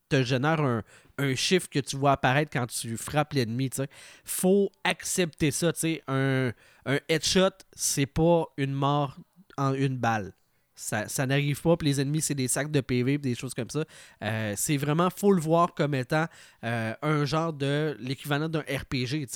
te 0.09 0.23
génère 0.23 0.61
un, 0.61 0.83
un 1.21 1.35
chiffre 1.35 1.69
que 1.69 1.79
tu 1.79 1.95
vois 1.95 2.13
apparaître 2.13 2.51
quand 2.51 2.67
tu 2.67 2.97
frappes 2.97 3.33
l'ennemi. 3.33 3.69
Il 3.77 3.87
faut 4.25 4.71
accepter 4.83 5.51
ça. 5.51 5.71
Un, 6.07 6.51
un 6.85 6.99
headshot, 7.07 7.49
c'est 7.73 8.05
pas 8.05 8.45
une 8.57 8.73
mort 8.73 9.17
en 9.57 9.73
une 9.73 9.97
balle. 9.97 10.33
Ça, 10.73 11.27
n'arrive 11.27 11.61
pas, 11.61 11.77
puis 11.77 11.89
les 11.89 12.01
ennemis, 12.01 12.21
c'est 12.21 12.33
des 12.33 12.47
sacs 12.47 12.71
de 12.71 12.81
PV, 12.81 13.19
des 13.19 13.35
choses 13.35 13.53
comme 13.53 13.69
ça. 13.69 13.85
Euh, 14.23 14.53
c'est 14.57 14.77
vraiment, 14.77 15.09
faut 15.15 15.31
le 15.31 15.39
voir 15.39 15.75
comme 15.75 15.93
étant 15.93 16.25
euh, 16.63 16.93
un 17.03 17.23
genre 17.23 17.53
de 17.53 17.95
l'équivalent 17.99 18.49
d'un 18.49 18.61
RPG. 18.61 19.27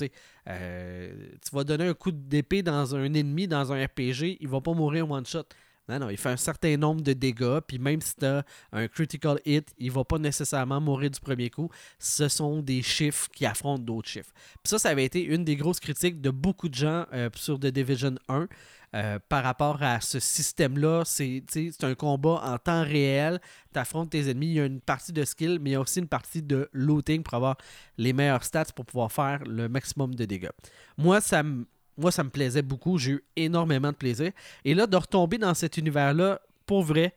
Euh, 0.48 1.12
tu 1.40 1.54
vas 1.54 1.62
donner 1.62 1.86
un 1.86 1.94
coup 1.94 2.10
d'épée 2.10 2.62
dans 2.62 2.96
un 2.96 3.14
ennemi, 3.14 3.46
dans 3.46 3.72
un 3.72 3.84
RPG, 3.84 4.38
il 4.40 4.48
va 4.48 4.60
pas 4.60 4.72
mourir 4.72 5.08
one 5.08 5.24
shot. 5.24 5.44
Non, 5.88 6.00
non, 6.00 6.10
il 6.10 6.16
fait 6.16 6.30
un 6.30 6.36
certain 6.36 6.76
nombre 6.76 7.00
de 7.00 7.12
dégâts, 7.12 7.60
puis 7.66 7.78
même 7.78 8.00
si 8.00 8.16
tu 8.16 8.24
as 8.24 8.44
un 8.72 8.88
critical 8.88 9.40
hit, 9.44 9.72
il 9.78 9.92
va 9.92 10.04
pas 10.04 10.18
nécessairement 10.18 10.80
mourir 10.80 11.10
du 11.10 11.20
premier 11.20 11.48
coup. 11.48 11.70
Ce 11.98 12.28
sont 12.28 12.60
des 12.60 12.82
chiffres 12.82 13.28
qui 13.32 13.46
affrontent 13.46 13.82
d'autres 13.82 14.08
chiffres. 14.08 14.32
Puis 14.62 14.70
ça, 14.70 14.78
ça 14.78 14.88
avait 14.90 15.04
été 15.04 15.22
une 15.22 15.44
des 15.44 15.56
grosses 15.56 15.80
critiques 15.80 16.20
de 16.20 16.30
beaucoup 16.30 16.68
de 16.68 16.74
gens 16.74 17.06
euh, 17.12 17.30
sur 17.34 17.58
The 17.58 17.66
Division 17.66 18.16
1. 18.28 18.48
Euh, 18.94 19.18
par 19.28 19.44
rapport 19.44 19.82
à 19.82 20.00
ce 20.00 20.18
système-là, 20.18 21.02
c'est 21.04 21.42
un 21.82 21.94
combat 21.94 22.40
en 22.44 22.56
temps 22.56 22.82
réel. 22.82 23.40
Tu 23.72 23.78
affrontes 23.78 24.10
tes 24.10 24.30
ennemis. 24.30 24.46
Il 24.46 24.54
y 24.54 24.60
a 24.60 24.64
une 24.64 24.80
partie 24.80 25.12
de 25.12 25.24
skill, 25.24 25.58
mais 25.60 25.70
il 25.70 25.72
y 25.74 25.76
a 25.76 25.80
aussi 25.80 25.98
une 25.98 26.08
partie 26.08 26.42
de 26.42 26.68
looting 26.72 27.22
pour 27.22 27.34
avoir 27.34 27.56
les 27.98 28.12
meilleurs 28.12 28.44
stats 28.44 28.72
pour 28.74 28.86
pouvoir 28.86 29.12
faire 29.12 29.44
le 29.44 29.68
maximum 29.68 30.14
de 30.14 30.24
dégâts. 30.24 30.50
Moi, 30.96 31.20
ça 31.20 31.42
me 31.42 31.66
moi, 31.96 32.10
ça 32.10 32.24
me 32.24 32.30
plaisait 32.30 32.62
beaucoup. 32.62 32.98
J'ai 32.98 33.12
eu 33.12 33.24
énormément 33.36 33.90
de 33.90 33.96
plaisir. 33.96 34.32
Et 34.64 34.74
là, 34.74 34.86
de 34.86 34.96
retomber 34.96 35.38
dans 35.38 35.54
cet 35.54 35.76
univers-là, 35.76 36.40
pour 36.66 36.82
vrai, 36.82 37.14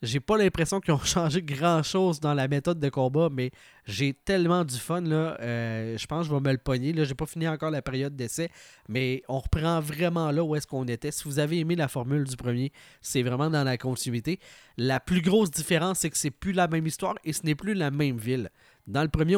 j'ai 0.00 0.20
pas 0.20 0.38
l'impression 0.38 0.80
qu'ils 0.80 0.94
ont 0.94 0.98
changé 1.04 1.42
grand-chose 1.42 2.20
dans 2.20 2.34
la 2.34 2.46
méthode 2.48 2.78
de 2.78 2.88
combat, 2.88 3.28
mais 3.32 3.50
j'ai 3.84 4.12
tellement 4.12 4.64
du 4.64 4.76
fun. 4.76 5.00
Là, 5.00 5.36
euh, 5.40 5.98
je 5.98 6.06
pense 6.06 6.26
que 6.26 6.30
je 6.30 6.34
vais 6.34 6.40
me 6.40 6.52
le 6.52 6.58
pogner. 6.58 6.92
Là, 6.92 7.04
j'ai 7.04 7.14
pas 7.14 7.26
fini 7.26 7.48
encore 7.48 7.70
la 7.70 7.82
période 7.82 8.14
d'essai, 8.14 8.50
mais 8.88 9.22
on 9.28 9.38
reprend 9.38 9.80
vraiment 9.80 10.30
là 10.30 10.42
où 10.44 10.54
est-ce 10.54 10.66
qu'on 10.66 10.86
était. 10.86 11.10
Si 11.10 11.24
vous 11.24 11.38
avez 11.38 11.58
aimé 11.58 11.74
la 11.74 11.88
formule 11.88 12.24
du 12.24 12.36
premier, 12.36 12.72
c'est 13.00 13.22
vraiment 13.22 13.50
dans 13.50 13.64
la 13.64 13.76
continuité. 13.76 14.38
La 14.76 15.00
plus 15.00 15.20
grosse 15.20 15.50
différence, 15.50 16.00
c'est 16.00 16.10
que 16.10 16.18
c'est 16.18 16.30
plus 16.30 16.52
la 16.52 16.68
même 16.68 16.86
histoire 16.86 17.16
et 17.24 17.32
ce 17.32 17.44
n'est 17.44 17.56
plus 17.56 17.74
la 17.74 17.90
même 17.90 18.18
ville. 18.18 18.50
Dans 18.86 19.02
le 19.02 19.08
premier, 19.08 19.36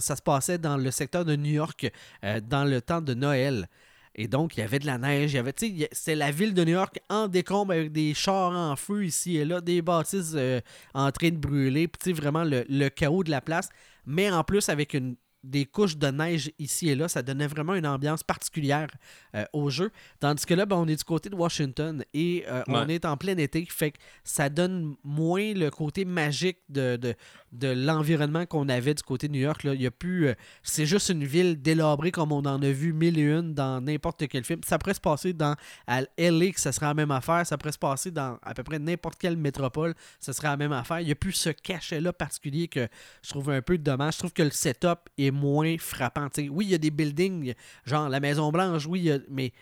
ça 0.00 0.16
se 0.16 0.22
passait 0.22 0.58
dans 0.58 0.76
le 0.76 0.90
secteur 0.90 1.24
de 1.24 1.36
New 1.36 1.52
York, 1.52 1.90
euh, 2.24 2.40
dans 2.40 2.64
le 2.64 2.80
temps 2.80 3.00
de 3.00 3.14
Noël. 3.14 3.68
Et 4.14 4.28
donc, 4.28 4.56
il 4.56 4.60
y 4.60 4.62
avait 4.62 4.78
de 4.78 4.86
la 4.86 4.98
neige. 4.98 5.32
Il 5.32 5.36
y 5.36 5.38
avait, 5.38 5.54
c'est 5.92 6.14
la 6.14 6.30
ville 6.30 6.54
de 6.54 6.64
New 6.64 6.72
York 6.72 6.98
en 7.08 7.28
décombre 7.28 7.72
avec 7.72 7.92
des 7.92 8.14
chars 8.14 8.52
en 8.52 8.76
feu 8.76 9.04
ici 9.04 9.36
et 9.36 9.44
là, 9.44 9.60
des 9.60 9.82
bâtisses 9.82 10.32
euh, 10.34 10.60
en 10.94 11.10
train 11.10 11.30
de 11.30 11.36
brûler. 11.36 11.88
Puis, 11.88 12.12
vraiment 12.12 12.44
le, 12.44 12.64
le, 12.68 12.88
chaos 12.88 13.24
de 13.24 13.30
la 13.30 13.40
place. 13.40 13.68
Mais 14.06 14.30
en 14.30 14.44
plus, 14.44 14.68
avec 14.68 14.94
une 14.94 15.16
des 15.44 15.66
couches 15.66 15.96
de 15.96 16.08
neige 16.08 16.50
ici 16.58 16.88
et 16.88 16.94
là. 16.94 17.06
Ça 17.06 17.22
donnait 17.22 17.46
vraiment 17.46 17.74
une 17.74 17.86
ambiance 17.86 18.22
particulière 18.22 18.88
euh, 19.36 19.44
au 19.52 19.70
jeu. 19.70 19.92
Tandis 20.18 20.44
que 20.46 20.54
là, 20.54 20.66
ben, 20.66 20.76
on 20.76 20.88
est 20.88 20.96
du 20.96 21.04
côté 21.04 21.28
de 21.28 21.36
Washington 21.36 22.02
et 22.14 22.44
euh, 22.48 22.62
on 22.66 22.88
est 22.88 23.04
en 23.04 23.16
plein 23.16 23.36
été, 23.36 23.64
fait 23.66 23.92
que 23.92 23.98
ça 24.24 24.48
donne 24.48 24.96
moins 25.04 25.52
le 25.52 25.70
côté 25.70 26.04
magique 26.04 26.58
de, 26.68 26.96
de, 26.96 27.14
l'environnement 27.62 28.46
qu'on 28.46 28.68
avait 28.68 28.94
du 28.94 29.02
côté 29.02 29.28
de 29.28 29.32
New 29.32 29.40
York. 29.40 29.62
Là. 29.64 29.74
Il 29.74 29.82
y 29.82 29.86
a 29.86 29.90
plus, 29.90 30.28
euh, 30.28 30.34
c'est 30.62 30.86
juste 30.86 31.08
une 31.08 31.24
ville 31.24 31.60
délabrée 31.60 32.10
comme 32.10 32.32
on 32.32 32.44
en 32.44 32.62
a 32.62 32.70
vu 32.70 32.92
mille 32.92 33.18
et 33.18 33.22
une 33.22 33.54
dans 33.54 33.80
n'importe 33.80 34.26
quel 34.28 34.44
film. 34.44 34.60
Ça 34.64 34.78
pourrait 34.78 34.94
se 34.94 35.00
passer 35.00 35.32
dans 35.32 35.54
LA, 35.86 36.52
que 36.52 36.60
ça 36.60 36.72
serait 36.72 36.86
la 36.86 36.94
même 36.94 37.10
affaire. 37.10 37.46
Ça 37.46 37.56
pourrait 37.56 37.72
se 37.72 37.78
passer 37.78 38.10
dans 38.10 38.38
à 38.42 38.54
peu 38.54 38.62
près 38.62 38.78
n'importe 38.78 39.18
quelle 39.18 39.36
métropole, 39.36 39.94
ça 40.20 40.32
serait 40.32 40.48
la 40.48 40.56
même 40.56 40.72
affaire. 40.72 41.00
Il 41.00 41.06
n'y 41.06 41.12
a 41.12 41.16
plus 41.16 41.32
ce 41.32 41.50
cachet-là 41.50 42.12
particulier 42.12 42.68
que 42.68 42.88
je 43.22 43.30
trouve 43.30 43.50
un 43.50 43.62
peu 43.62 43.78
dommage. 43.78 44.14
Je 44.14 44.18
trouve 44.20 44.32
que 44.32 44.42
le 44.42 44.50
setup 44.50 45.08
est 45.18 45.30
moins 45.30 45.76
frappant. 45.78 46.28
oui, 46.50 46.66
il 46.66 46.70
y 46.70 46.74
a 46.74 46.78
des 46.78 46.90
buildings, 46.90 47.54
genre 47.84 48.08
la 48.08 48.20
Maison 48.20 48.50
Blanche, 48.50 48.86
oui, 48.86 49.10
mais 49.30 49.52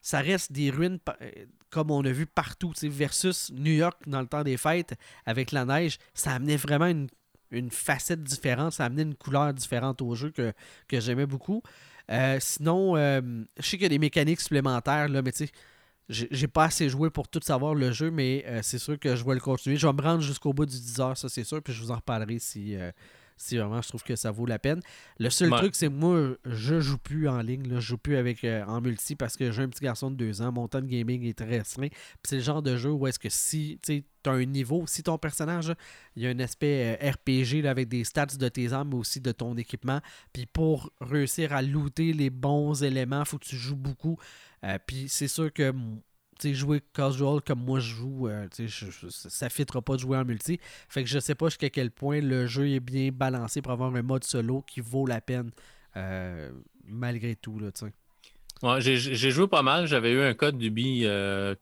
ça 0.00 0.20
reste 0.20 0.52
des 0.52 0.70
ruines 0.70 0.98
euh, 1.20 1.30
comme 1.70 1.90
on 1.90 2.04
a 2.04 2.10
vu 2.10 2.26
partout, 2.26 2.72
versus 2.82 3.50
New 3.52 3.72
York 3.72 4.00
dans 4.06 4.20
le 4.20 4.26
temps 4.26 4.42
des 4.42 4.56
fêtes 4.56 4.94
avec 5.26 5.52
la 5.52 5.64
neige, 5.64 5.98
ça 6.14 6.32
amenait 6.32 6.56
vraiment 6.56 6.86
une, 6.86 7.08
facette 7.70 8.22
différente, 8.22 8.72
ça 8.72 8.84
amenait 8.84 9.02
une 9.02 9.14
couleur 9.14 9.52
différente 9.54 10.02
au 10.02 10.14
jeu 10.14 10.30
que, 10.30 10.52
que 10.88 11.00
j'aimais 11.00 11.26
beaucoup. 11.26 11.62
Euh, 12.10 12.38
sinon, 12.40 12.96
euh, 12.96 13.20
je 13.58 13.62
sais 13.62 13.76
qu'il 13.76 13.82
y 13.82 13.86
a 13.86 13.90
des 13.90 13.98
mécaniques 13.98 14.40
supplémentaires, 14.40 15.08
mais 15.08 15.32
tu 15.32 15.46
sais, 15.46 15.52
j'ai 16.08 16.46
pas 16.46 16.64
assez 16.64 16.88
joué 16.88 17.10
pour 17.10 17.28
tout 17.28 17.40
savoir 17.42 17.74
le 17.74 17.90
jeu, 17.90 18.12
mais 18.12 18.44
c'est 18.62 18.78
sûr 18.78 18.96
que 18.96 19.16
je 19.16 19.24
vais 19.24 19.34
le 19.34 19.40
continuer. 19.40 19.76
Je 19.76 19.86
vais 19.88 19.92
me 19.92 20.02
rendre 20.02 20.22
jusqu'au 20.22 20.52
bout 20.52 20.64
du 20.64 20.76
10 20.78 21.00
heures, 21.00 21.16
ça 21.16 21.28
c'est 21.28 21.42
sûr, 21.42 21.60
puis 21.60 21.72
je 21.72 21.82
vous 21.82 21.90
en 21.90 21.96
reparlerai 21.96 22.38
si, 22.38 22.76
si 23.36 23.56
vraiment 23.56 23.82
je 23.82 23.88
trouve 23.88 24.02
que 24.02 24.16
ça 24.16 24.30
vaut 24.30 24.46
la 24.46 24.58
peine. 24.58 24.80
Le 25.18 25.30
seul 25.30 25.50
truc, 25.50 25.74
c'est 25.74 25.88
moi, 25.88 26.36
je 26.44 26.80
joue 26.80 26.98
plus 26.98 27.28
en 27.28 27.40
ligne, 27.40 27.68
là, 27.68 27.80
je 27.80 27.88
joue 27.88 27.98
plus 27.98 28.16
avec 28.16 28.44
euh, 28.44 28.64
en 28.64 28.80
multi 28.80 29.14
parce 29.14 29.36
que 29.36 29.50
j'ai 29.52 29.62
un 29.62 29.68
petit 29.68 29.84
garçon 29.84 30.10
de 30.10 30.16
deux 30.16 30.42
ans, 30.42 30.52
mon 30.52 30.68
temps 30.68 30.80
de 30.80 30.86
gaming 30.86 31.24
est 31.24 31.36
très 31.36 31.58
restreint. 31.58 31.88
c'est 32.24 32.36
le 32.36 32.42
genre 32.42 32.62
de 32.62 32.76
jeu 32.76 32.90
où 32.90 33.06
est-ce 33.06 33.18
que 33.18 33.28
si 33.28 33.78
tu 33.82 34.02
as 34.24 34.30
un 34.30 34.44
niveau, 34.44 34.84
si 34.86 35.02
ton 35.02 35.18
personnage, 35.18 35.72
il 36.16 36.22
y 36.22 36.26
a 36.26 36.30
un 36.30 36.38
aspect 36.40 36.98
euh, 37.00 37.10
RPG 37.10 37.66
avec 37.66 37.88
des 37.88 38.04
stats 38.04 38.26
de 38.26 38.48
tes 38.48 38.72
armes, 38.72 38.90
mais 38.90 38.96
aussi 38.96 39.20
de 39.20 39.32
ton 39.32 39.56
équipement, 39.56 40.00
puis 40.32 40.46
pour 40.46 40.90
réussir 41.00 41.52
à 41.52 41.62
looter 41.62 42.12
les 42.12 42.30
bons 42.30 42.82
éléments, 42.82 43.20
il 43.20 43.26
faut 43.26 43.38
que 43.38 43.46
tu 43.46 43.56
joues 43.56 43.76
beaucoup. 43.76 44.18
Euh, 44.64 44.78
puis 44.84 45.06
c'est 45.08 45.28
sûr 45.28 45.52
que 45.52 45.72
jouer 46.44 46.82
casual 46.92 47.40
comme 47.40 47.60
moi 47.60 47.80
je 47.80 47.94
joue, 47.94 48.28
euh, 48.28 48.46
ça 48.50 49.46
ne 49.46 49.50
fitera 49.50 49.82
pas 49.82 49.94
de 49.94 50.00
jouer 50.00 50.18
en 50.18 50.24
multi. 50.24 50.60
Fait 50.88 51.02
que 51.02 51.08
je 51.08 51.18
sais 51.18 51.34
pas 51.34 51.46
jusqu'à 51.46 51.70
quel 51.70 51.90
point 51.90 52.20
le 52.20 52.46
jeu 52.46 52.68
est 52.68 52.80
bien 52.80 53.10
balancé 53.12 53.62
pour 53.62 53.72
avoir 53.72 53.94
un 53.94 54.02
mode 54.02 54.24
solo 54.24 54.62
qui 54.62 54.80
vaut 54.80 55.06
la 55.06 55.20
peine 55.20 55.50
euh, 55.96 56.50
malgré 56.84 57.36
tout. 57.36 57.58
Là, 57.58 57.70
j'ai 58.80 59.30
joué 59.30 59.48
pas 59.48 59.62
mal. 59.62 59.86
J'avais 59.86 60.12
eu 60.12 60.20
un 60.20 60.34
code 60.34 60.58
d'Ubi 60.58 61.02
euh, 61.04 61.54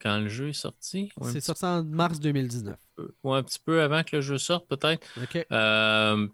quand 0.00 0.18
le 0.18 0.28
jeu 0.28 0.48
est 0.48 0.52
sorti. 0.52 1.10
C'est 1.22 1.40
sorti 1.40 1.64
en 1.64 1.84
mars 1.84 2.20
2019. 2.20 2.76
ou 3.22 3.32
un 3.32 3.42
petit 3.42 3.60
peu 3.64 3.82
avant 3.82 4.02
que 4.02 4.16
le 4.16 4.22
jeu 4.22 4.38
sorte, 4.38 4.68
peut-être. 4.68 5.06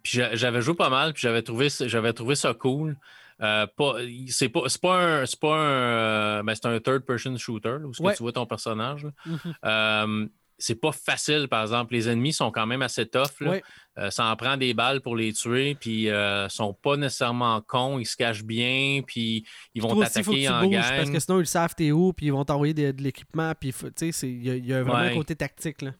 puis 0.02 0.20
j'avais 0.32 0.62
joué 0.62 0.74
pas 0.74 0.90
mal, 0.90 1.12
puis 1.12 1.22
j'avais 1.22 1.42
trouvé, 1.42 1.68
trouvé 2.14 2.34
ça 2.34 2.54
cool. 2.54 2.96
Euh, 3.42 3.66
c'est 4.28 4.48
pas, 4.48 4.62
pas 4.80 4.96
un, 4.96 5.26
c'est 5.26 5.40
pas 5.40 5.56
un, 5.56 5.70
euh, 5.70 6.42
ben, 6.42 6.54
c'est 6.54 6.66
un 6.66 6.78
third 6.80 7.04
person 7.04 7.36
shooter 7.36 7.78
où 7.84 7.92
tu 7.92 8.22
vois 8.22 8.32
ton 8.32 8.46
personnage. 8.46 9.06
Mm-hmm. 9.26 9.54
Euh, 9.64 10.26
c'est 10.56 10.76
pas 10.76 10.92
facile, 10.92 11.48
par 11.48 11.62
exemple. 11.62 11.94
Les 11.94 12.08
ennemis 12.08 12.32
sont 12.32 12.52
quand 12.52 12.66
même 12.66 12.82
assez 12.82 13.06
tough. 13.06 13.42
ça 14.10 14.26
en 14.26 14.36
prend 14.36 14.56
des 14.56 14.72
balles 14.72 15.00
pour 15.00 15.16
les 15.16 15.32
tuer, 15.32 15.74
puis 15.74 16.04
ils 16.04 16.46
sont 16.48 16.72
pas 16.74 16.96
nécessairement 16.96 17.60
cons, 17.60 17.98
ils 17.98 18.06
se 18.06 18.16
cachent 18.16 18.44
bien, 18.44 19.02
puis 19.04 19.44
ils 19.74 19.82
vont 19.82 19.98
t'attaquer 20.00 20.48
en 20.48 20.66
gang. 20.68 20.80
Parce 20.80 21.10
que 21.10 21.18
sinon, 21.18 21.40
ils 21.40 21.46
savent 21.46 21.74
t'es 21.74 21.90
où, 21.90 22.12
puis 22.12 22.26
ils 22.26 22.32
vont 22.32 22.44
t'envoyer 22.44 22.72
de, 22.72 23.02
l'équipement, 23.02 23.52
puis 23.58 23.74
il 24.22 24.66
y, 24.66 24.72
a 24.72 24.82
vraiment 24.82 24.98
un 24.98 25.14
côté 25.14 25.34
tactique. 25.34 25.82
Là. 25.82 25.90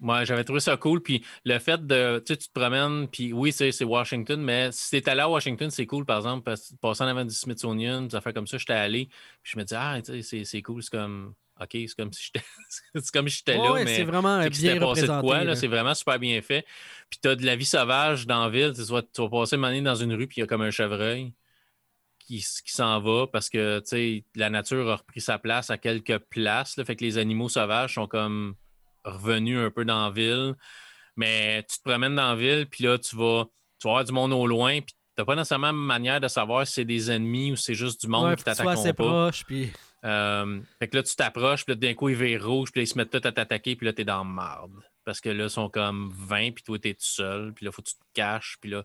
Moi, 0.00 0.24
j'avais 0.24 0.44
trouvé 0.44 0.60
ça 0.60 0.76
cool. 0.76 1.02
Puis 1.02 1.24
le 1.44 1.58
fait 1.58 1.84
de, 1.86 2.22
tu 2.24 2.32
sais, 2.32 2.36
tu 2.38 2.48
te 2.48 2.52
promènes, 2.52 3.08
puis 3.08 3.32
oui, 3.32 3.52
c'est 3.52 3.84
Washington, 3.84 4.40
mais 4.40 4.70
si 4.72 4.90
t'es 4.90 5.08
allé 5.10 5.22
à 5.22 5.28
Washington, 5.28 5.70
c'est 5.70 5.86
cool, 5.86 6.04
par 6.04 6.18
exemple, 6.18 6.44
parce 6.44 6.68
que 6.68 6.76
passer 6.76 7.02
en 7.04 7.08
avant 7.08 7.24
du 7.24 7.34
Smithsonian, 7.34 8.02
des 8.02 8.14
affaires 8.14 8.34
comme 8.34 8.46
ça, 8.46 8.58
j'étais 8.58 8.74
allé, 8.74 9.06
puis 9.42 9.52
je 9.52 9.58
me 9.58 9.64
dis, 9.64 9.74
ah, 9.74 9.98
c'est 10.22 10.62
cool, 10.62 10.82
c'est 10.82 10.90
comme 10.90 11.34
OK, 11.60 11.70
c'est 11.72 11.96
comme 11.96 12.12
si 12.12 12.26
j'étais 12.26 12.46
c'est 12.94 13.10
comme 13.10 13.28
si 13.28 13.38
j'étais 13.38 13.58
Ouais, 13.58 13.64
là, 13.64 13.72
ouais, 13.72 13.84
mais 13.84 13.96
c'est 13.96 14.04
vraiment 14.04 14.38
bien 14.38 14.48
passé 14.48 14.78
de 14.78 14.84
représenté. 14.84 15.26
quoi, 15.26 15.44
là, 15.44 15.56
c'est 15.56 15.66
vraiment 15.66 15.94
super 15.94 16.18
bien 16.18 16.40
fait. 16.40 16.64
Puis 17.10 17.18
tu 17.20 17.28
as 17.28 17.34
de 17.34 17.44
la 17.44 17.56
vie 17.56 17.64
sauvage 17.64 18.26
dans 18.26 18.44
la 18.44 18.50
ville. 18.50 18.72
Tu 18.74 18.82
vas, 18.82 19.02
tu 19.02 19.20
vas 19.20 19.28
passer 19.28 19.56
une 19.56 19.64
année 19.64 19.82
dans 19.82 19.96
une 19.96 20.14
rue, 20.14 20.26
puis 20.28 20.36
il 20.36 20.40
y 20.40 20.42
a 20.44 20.46
comme 20.46 20.62
un 20.62 20.70
chevreuil 20.70 21.32
qui, 22.20 22.36
qui 22.36 22.72
s'en 22.72 23.00
va 23.00 23.26
parce 23.26 23.48
que 23.48 23.80
tu 23.80 23.86
sais, 23.86 24.24
la 24.36 24.50
nature 24.50 24.88
a 24.88 24.96
repris 24.96 25.20
sa 25.20 25.38
place 25.38 25.70
à 25.70 25.78
quelques 25.78 26.18
places. 26.18 26.76
Là, 26.76 26.84
fait 26.84 26.94
que 26.94 27.04
les 27.04 27.18
animaux 27.18 27.48
sauvages 27.48 27.94
sont 27.94 28.06
comme 28.06 28.54
revenus 29.04 29.58
un 29.58 29.70
peu 29.70 29.84
dans 29.84 30.04
la 30.06 30.10
ville. 30.10 30.54
Mais 31.16 31.64
tu 31.68 31.78
te 31.78 31.82
promènes 31.88 32.14
dans 32.14 32.30
la 32.30 32.36
ville, 32.36 32.66
puis 32.70 32.84
là, 32.84 32.98
tu 32.98 33.16
vas, 33.16 33.46
tu 33.80 33.88
vas 33.88 34.04
du 34.04 34.12
monde 34.12 34.32
au 34.32 34.46
loin, 34.46 34.80
puis 34.80 34.94
tu 34.94 34.98
n'as 35.18 35.24
pas 35.24 35.34
nécessairement 35.34 35.70
une 35.70 35.76
manière 35.84 36.20
de 36.20 36.28
savoir 36.28 36.66
si 36.66 36.74
c'est 36.74 36.84
des 36.84 37.10
ennemis 37.10 37.52
ou 37.52 37.56
si 37.56 37.64
c'est 37.64 37.74
juste 37.74 38.00
du 38.02 38.08
monde 38.08 38.24
Ouais, 38.26 38.36
qui 38.36 38.42
faut 38.44 38.50
que 38.50 38.56
tu 38.56 38.62
sois 38.62 38.72
assez 38.72 38.92
t'attaqueront 38.92 39.12
pas. 39.14 39.24
proche, 39.26 39.44
puis 39.44 39.70
Euh, 40.04 40.60
fait 40.78 40.86
que 40.88 40.96
là, 40.96 41.02
tu 41.02 41.16
t'approches, 41.16 41.64
puis 41.64 41.74
là, 41.74 41.80
d'un 41.80 41.94
coup, 41.94 42.08
ils 42.08 42.14
virent 42.14 42.46
rouge, 42.46 42.70
puis 42.70 42.80
là, 42.80 42.82
ils 42.84 42.86
se 42.86 42.96
mettent 42.96 43.10
tous 43.10 43.26
à 43.26 43.32
t'attaquer, 43.32 43.74
puis 43.74 43.84
là, 43.84 43.92
t'es 43.92 44.04
dans 44.04 44.18
la 44.18 44.24
marde. 44.24 44.80
Parce 45.04 45.20
que 45.20 45.28
là, 45.28 45.44
ils 45.44 45.50
sont 45.50 45.68
comme 45.68 46.12
20, 46.14 46.52
puis 46.52 46.62
toi, 46.62 46.78
t'es 46.78 46.94
tout 46.94 47.00
seul, 47.00 47.52
puis 47.52 47.66
là, 47.66 47.72
faut 47.72 47.82
que 47.82 47.88
tu 47.88 47.96
te 47.96 48.04
caches, 48.14 48.58
puis 48.60 48.70
là, 48.70 48.84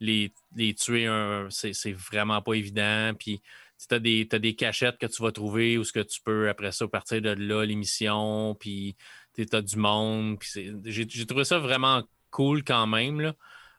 les, 0.00 0.34
les 0.56 0.74
tuer, 0.74 1.06
un- 1.06 1.48
c'est 1.50 1.72
c'est 1.72 1.92
vraiment 1.92 2.42
pas 2.42 2.54
évident, 2.54 3.12
puis 3.18 3.40
tu 3.88 3.94
as 3.94 3.98
des, 3.98 4.28
t'as 4.28 4.38
des 4.38 4.54
cachettes 4.54 4.98
que 4.98 5.06
tu 5.06 5.22
vas 5.22 5.32
trouver 5.32 5.78
ou 5.78 5.84
ce 5.84 5.92
que 5.92 6.00
tu 6.00 6.20
peux, 6.22 6.50
après 6.50 6.72
ça, 6.72 6.86
partir 6.88 7.22
de 7.22 7.30
là, 7.30 7.64
l'émission, 7.64 8.54
puis 8.60 8.96
tu 9.34 9.46
as 9.52 9.62
du 9.62 9.76
monde, 9.76 10.38
j'ai 10.84 11.26
trouvé 11.26 11.44
ça 11.44 11.58
vraiment 11.58 12.02
cool 12.30 12.64
quand 12.64 12.86
même. 12.86 13.32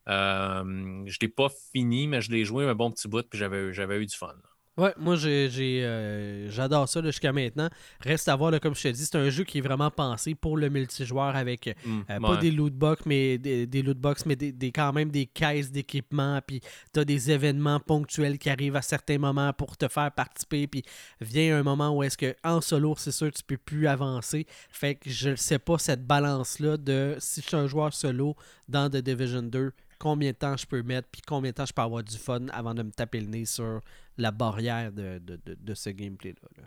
Euh, 0.08 1.04
je 1.06 1.18
l'ai 1.22 1.28
pas 1.28 1.50
fini, 1.72 2.08
mais 2.08 2.22
je 2.22 2.32
l'ai 2.32 2.44
joué 2.44 2.66
un 2.68 2.76
bon 2.76 2.92
petit 2.92 3.08
bout, 3.08 3.28
puis 3.30 3.40
j'avais 3.40 3.98
eu 4.02 4.06
du 4.06 4.16
fun. 4.16 4.36
Ouais, 4.78 4.94
moi 4.98 5.16
j'ai, 5.18 5.50
euh, 5.84 6.50
j'adore 6.50 6.88
ça 6.88 7.02
là, 7.02 7.10
jusqu'à 7.10 7.34
maintenant. 7.34 7.70
Reste 8.00 8.30
à 8.30 8.36
voir, 8.38 8.52
là, 8.52 8.60
comme 8.60 8.74
je 8.74 8.84
te 8.84 8.88
dis, 8.88 9.06
c'est 9.06 9.18
un 9.18 9.30
jeu 9.30 9.44
qui 9.44 9.58
est 9.58 9.62
vraiment 9.62 9.92
pensé 9.92 10.34
pour 10.34 10.56
le 10.58 10.70
multijoueur 10.70 11.36
avec 11.36 11.68
euh, 11.68 11.74
Mm, 11.86 12.02
pas 12.22 12.32
ouais. 12.32 12.38
des 12.40 12.52
loot 12.52 12.74
box, 12.74 13.02
mais 13.06 13.38
des, 13.38 13.68
des 13.68 13.82
loot 13.82 13.98
box, 13.98 14.26
mais 14.26 14.36
des, 14.38 14.52
des- 14.54 14.72
quand 14.72 14.94
même 14.94 15.10
des 15.12 15.26
caisses 15.26 15.72
d'équipement. 15.72 16.40
Puis 16.48 16.62
t'as 16.94 17.04
des 17.04 17.32
événements 17.32 17.80
ponctuels 17.82 18.38
qui 18.40 18.50
arrivent 18.50 18.78
à 18.78 18.82
certains 18.82 19.18
moments 19.18 19.52
pour 19.52 19.76
te 19.76 19.88
faire 19.90 20.12
participer. 20.12 20.68
Puis 20.68 20.84
vient 21.20 21.58
un 21.58 21.64
moment 21.64 21.90
où 21.96 22.02
est-ce 22.04 22.18
que 22.18 22.34
en 22.44 22.62
solo, 22.62 22.96
c'est 22.98 23.12
sûr, 23.12 23.30
tu 23.32 23.44
peux 23.44 23.58
plus 23.58 23.88
avancer. 23.88 24.46
Fait 24.70 24.96
que 24.96 25.10
je 25.10 25.32
ne 25.32 25.36
sais 25.36 25.60
pas 25.60 25.78
cette 25.80 26.08
balance-là 26.08 26.78
de 26.78 27.18
si 27.20 27.42
je 27.42 27.48
suis 27.48 27.58
un 27.58 27.68
joueur 27.68 27.94
solo 27.94 28.36
dans 28.70 28.90
The 28.90 28.98
Division 28.98 29.42
2, 29.44 29.74
combien 30.02 30.32
de 30.32 30.36
temps 30.36 30.58
je 30.58 30.66
peux 30.66 30.82
mettre, 30.82 31.08
puis 31.12 31.22
combien 31.22 31.52
de 31.52 31.56
temps 31.56 31.66
je 31.68 31.74
peux 31.74 31.82
avoir 31.84 32.04
du 32.04 32.18
fun 32.18 32.48
avant 32.48 32.74
de 32.74 32.82
me 32.82 32.92
taper 32.92 33.20
le 33.22 33.28
nez 33.28 33.46
sur 33.46 33.82
la 34.18 34.32
barrière 34.32 34.92
de, 34.92 35.20
de, 35.20 35.36
de- 35.46 35.54
de 35.60 35.74
ce 35.76 35.92
gameplay-là. 35.92 36.50
là. 36.58 36.64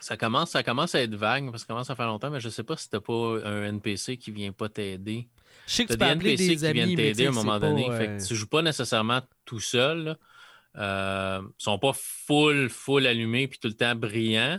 Ça 0.00 0.16
commence, 0.16 0.50
ça 0.52 0.62
commence 0.62 0.94
à 0.94 1.02
être 1.02 1.14
vague 1.14 1.44
parce 1.50 1.62
que 1.62 1.66
ça 1.68 1.74
commence 1.74 1.90
à 1.90 1.94
faire 1.94 2.06
longtemps, 2.06 2.30
mais 2.30 2.40
je 2.40 2.48
sais 2.48 2.64
pas 2.64 2.76
si 2.78 2.88
t'as 2.88 3.00
pas 3.00 3.38
un 3.44 3.64
NPC 3.64 4.16
qui 4.16 4.30
vient 4.30 4.52
pas 4.52 4.70
t'aider. 4.70 5.28
Je 5.66 5.74
sais 5.74 5.84
que 5.84 5.92
T'as 5.92 6.12
tu 6.14 6.18
peux 6.18 6.24
des 6.24 6.30
NPC 6.32 6.48
des 6.48 6.56
qui 6.56 6.66
amis, 6.66 6.72
viennent 6.72 6.96
t'aider 6.96 7.26
à 7.26 7.28
un 7.28 7.32
moment 7.32 7.58
donné. 7.60 7.86
pas, 7.86 7.98
Fait 7.98 8.08
euh, 8.08 8.18
que 8.18 8.26
tu 8.26 8.34
joues 8.34 8.46
pas 8.48 8.62
nécessairement 8.62 9.20
tout 9.44 9.60
seul. 9.60 10.16
Euh, 10.76 11.42
ils 11.44 11.62
sont 11.62 11.78
pas 11.78 11.92
full, 11.94 12.70
full 12.70 13.06
allumés 13.06 13.46
puis 13.48 13.58
tout 13.58 13.68
le 13.68 13.74
temps 13.74 13.94
brillants, 13.94 14.58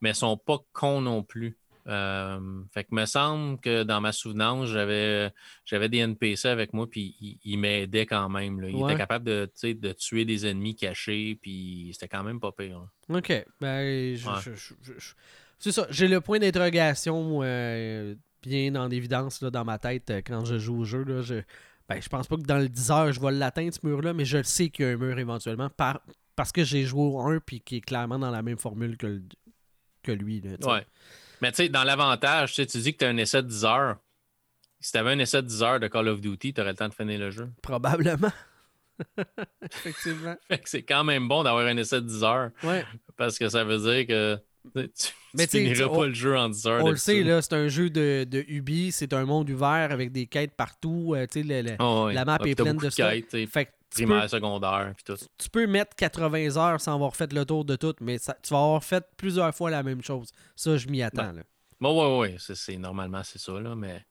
mais 0.00 0.10
ils 0.10 0.14
sont 0.14 0.36
pas 0.36 0.58
cons 0.72 1.00
non 1.00 1.24
plus. 1.24 1.58
Euh, 1.88 2.60
fait 2.72 2.84
que 2.84 2.94
me 2.94 3.06
semble 3.06 3.58
que 3.60 3.82
dans 3.82 4.00
ma 4.00 4.12
souvenance, 4.12 4.68
j'avais 4.68 5.32
j'avais 5.64 5.88
des 5.88 5.98
NPC 5.98 6.46
avec 6.48 6.72
moi 6.74 6.86
puis 6.88 7.16
ils, 7.20 7.38
ils 7.44 7.56
m'aidaient 7.58 8.04
quand 8.06 8.28
même. 8.28 8.60
là. 8.60 8.68
Ils 8.68 8.76
Ouais. 8.76 8.92
étaient 8.92 8.98
capables 8.98 9.24
de, 9.24 9.50
tuer 9.98 10.24
des 10.24 10.46
ennemis 10.46 10.76
cachés 10.76 11.38
puis 11.40 11.90
c'était 11.94 12.08
quand 12.08 12.22
même 12.22 12.40
pas 12.40 12.52
pire. 12.52 12.80
là. 13.08 13.16
Ok. 13.18 13.44
Ben, 13.60 14.14
je- 14.16 14.28
Ouais. 14.28 14.34
je- 14.44 14.54
je- 14.54 14.74
je- 14.82 14.98
je- 14.98 15.14
c'est 15.58 15.72
ça. 15.72 15.86
J'ai 15.90 16.08
le 16.08 16.20
point 16.20 16.38
d'interrogation 16.38 17.40
euh, 17.42 18.14
bien 18.42 18.74
en 18.76 18.90
évidence 18.90 19.40
là, 19.40 19.50
dans 19.50 19.64
ma 19.64 19.78
tête 19.78 20.10
euh, 20.10 20.20
quand 20.24 20.44
je 20.44 20.58
joue 20.58 20.80
au 20.80 20.84
jeu. 20.84 21.02
Là, 21.04 21.22
je, 21.22 21.36
ben, 21.88 22.00
je 22.02 22.08
pense 22.08 22.28
pas 22.28 22.36
que 22.36 22.42
dans 22.42 22.58
le 22.58 22.68
10 22.68 22.90
heures, 22.90 23.12
je 23.12 23.20
vais 23.20 23.32
l'atteindre 23.32 23.72
ce 23.72 23.80
mur-là, 23.86 24.12
mais 24.12 24.24
je 24.26 24.36
le 24.38 24.44
sais 24.44 24.68
qu'il 24.68 24.84
y 24.84 24.88
a 24.88 24.92
un 24.92 24.96
mur 24.98 25.18
éventuellement 25.18 25.70
par, 25.70 26.00
parce 26.36 26.52
que 26.52 26.62
j'ai 26.64 26.84
joué 26.84 27.00
au 27.02 27.18
1 27.20 27.40
puis 27.40 27.60
qui 27.60 27.76
est 27.76 27.80
clairement 27.80 28.18
dans 28.18 28.30
la 28.30 28.42
même 28.42 28.58
formule 28.58 28.96
que, 28.98 29.06
le- 29.06 29.22
que 30.02 30.12
lui. 30.12 30.40
Là. 30.42 30.50
Ouais. 30.70 30.86
Mais 31.40 31.50
tu 31.52 31.56
sais, 31.56 31.68
dans 31.68 31.84
l'avantage, 31.84 32.52
tu 32.54 32.64
dis 32.64 32.92
que 32.92 32.98
tu 32.98 33.04
as 33.04 33.08
un 33.08 33.16
essai 33.16 33.42
de 33.42 33.48
10 33.48 33.64
heures. 33.64 33.96
Si 34.80 34.92
tu 34.92 34.98
avais 34.98 35.10
un 35.12 35.18
essai 35.18 35.42
de 35.42 35.46
10 35.48 35.62
heures 35.62 35.80
de 35.80 35.88
Call 35.88 36.08
of 36.08 36.20
Duty, 36.20 36.54
tu 36.54 36.60
aurais 36.60 36.70
le 36.70 36.76
temps 36.76 36.88
de 36.88 36.94
finir 36.94 37.18
le 37.18 37.30
jeu. 37.30 37.48
Probablement. 37.62 38.32
Effectivement. 39.62 40.34
Fait 40.48 40.58
que 40.58 40.68
c'est 40.68 40.82
quand 40.82 41.04
même 41.04 41.28
bon 41.28 41.42
d'avoir 41.42 41.66
un 41.66 41.76
essai 41.76 42.00
de 42.00 42.06
10 42.06 42.24
heures 42.24 42.50
Ouais. 42.64 42.84
parce 43.16 43.38
que 43.38 43.48
ça 43.48 43.64
veut 43.64 43.78
dire 43.78 44.06
que 44.06 44.38
tu, 44.74 44.82
Mais 45.34 45.46
tu 45.46 45.58
finiras 45.58 45.86
pas 45.88 45.94
on- 45.94 46.02
le 46.04 46.14
jeu 46.14 46.36
en 46.36 46.48
10 46.48 46.66
heures. 46.66 46.84
On 46.84 46.90
le 46.90 46.96
sait, 46.96 47.22
là, 47.22 47.40
c'est 47.42 47.54
un 47.54 47.68
jeu 47.68 47.90
de, 47.90 48.26
de 48.28 48.44
Ubi, 48.48 48.90
c'est 48.92 49.12
un 49.12 49.24
monde 49.24 49.48
ouvert 49.50 49.88
avec 49.92 50.10
des 50.12 50.26
quêtes 50.26 50.54
partout. 50.54 51.14
euh, 51.16 51.26
tu 51.30 51.42
sais, 51.42 51.46
le- 51.46 51.70
le- 51.70 51.76
Ah 51.78 52.04
ouais. 52.04 52.14
la 52.14 52.24
map 52.24 52.38
puis 52.38 52.50
est 52.50 52.54
pleine 52.54 52.76
de 52.76 52.88
quêtes, 52.88 53.30
sais, 53.30 53.46
Fait 53.46 53.66
que 53.66 53.70
peux, 53.96 54.04
primaire, 54.06 54.28
secondaire, 54.30 54.92
puis 54.96 55.04
tout. 55.04 55.24
tu 55.38 55.50
peux 55.50 55.66
mettre 55.66 55.94
80 55.96 56.56
heures 56.56 56.80
sans 56.80 56.94
avoir 56.94 57.14
fait 57.16 57.32
le 57.32 57.44
tour 57.44 57.64
de 57.64 57.76
tout, 57.76 57.94
mais 58.00 58.18
ça- 58.18 58.36
tu 58.42 58.50
vas 58.54 58.60
avoir 58.62 58.84
fait 58.84 59.04
plusieurs 59.16 59.54
fois 59.54 59.70
la 59.70 59.82
même 59.82 60.02
chose. 60.02 60.30
Ça, 60.56 60.76
je 60.76 60.88
m'y 60.88 61.02
attends. 61.02 61.32
Là. 61.32 61.42
Bon, 61.80 62.18
ouais, 62.20 62.20
ouais, 62.32 62.36
c'est, 62.38 62.54
c'est- 62.54 62.76
normalement, 62.76 63.22
c'est 63.24 63.38
ça, 63.38 63.52
là, 63.52 63.74
mais 63.74 64.04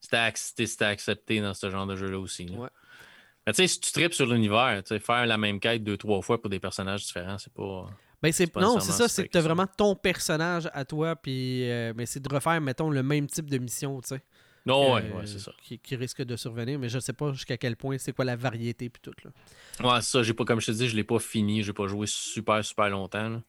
c'était 0.00 0.16
accepté, 0.16 0.66
c'était 0.66 0.84
accepté 0.86 1.40
dans 1.40 1.54
ce 1.54 1.68
genre 1.70 1.86
de 1.86 1.96
jeu-là 1.96 2.18
aussi. 2.18 2.46
là. 2.46 2.58
Ouais. 2.58 2.68
Mais 3.46 3.52
tu 3.52 3.62
sais, 3.62 3.66
si 3.68 3.80
tu 3.80 3.92
tripes 3.92 4.12
sur 4.14 4.26
l'univers, 4.26 4.82
tu 4.84 4.88
sais, 4.88 5.00
faire 5.00 5.24
la 5.26 5.38
même 5.38 5.58
quête 5.58 5.82
deux, 5.82 5.96
trois 5.96 6.20
fois 6.22 6.40
pour 6.40 6.50
des 6.50 6.60
personnages 6.60 7.04
différents, 7.06 7.38
c'est 7.38 7.52
pas. 7.52 7.86
Ben, 8.20 8.32
c'est, 8.32 8.54
non, 8.56 8.80
c'est 8.80 8.90
ça, 8.92 9.06
c'est 9.08 9.22
que 9.22 9.26
fait 9.26 9.28
tu 9.28 9.38
as 9.38 9.40
que 9.40 9.42
ça. 9.44 9.48
vraiment 9.54 9.66
ton 9.76 9.94
personnage 9.94 10.68
à 10.72 10.84
toi, 10.84 11.14
puis 11.16 11.70
euh, 11.70 11.92
mais 11.96 12.04
c'est 12.04 12.20
de 12.20 12.28
refaire, 12.34 12.60
mettons, 12.60 12.90
le 12.90 13.02
même 13.02 13.26
type 13.28 13.48
de 13.48 13.58
mission, 13.58 14.00
tu 14.00 14.08
sais. 14.08 14.22
Non, 14.68 14.94
ouais, 14.94 15.10
ouais, 15.12 15.26
c'est 15.26 15.38
ça. 15.38 15.52
Qui, 15.62 15.78
qui 15.78 15.96
risque 15.96 16.22
de 16.22 16.36
survenir, 16.36 16.78
mais 16.78 16.90
je 16.90 16.98
sais 16.98 17.14
pas 17.14 17.32
jusqu'à 17.32 17.56
quel 17.56 17.74
point 17.74 17.96
c'est 17.96 18.12
quoi 18.12 18.26
la 18.26 18.36
variété, 18.36 18.90
puis 18.90 19.00
tout. 19.00 19.14
Là. 19.24 19.30
Ouais, 19.82 20.00
c'est 20.02 20.10
ça. 20.10 20.22
J'ai 20.22 20.34
pas, 20.34 20.44
comme 20.44 20.60
je 20.60 20.66
te 20.66 20.72
dis, 20.72 20.88
je 20.88 20.94
l'ai 20.94 21.04
pas 21.04 21.18
fini. 21.18 21.62
J'ai 21.62 21.72
pas 21.72 21.86
joué 21.86 22.06
super, 22.06 22.62
super 22.62 22.90
longtemps. 22.90 23.42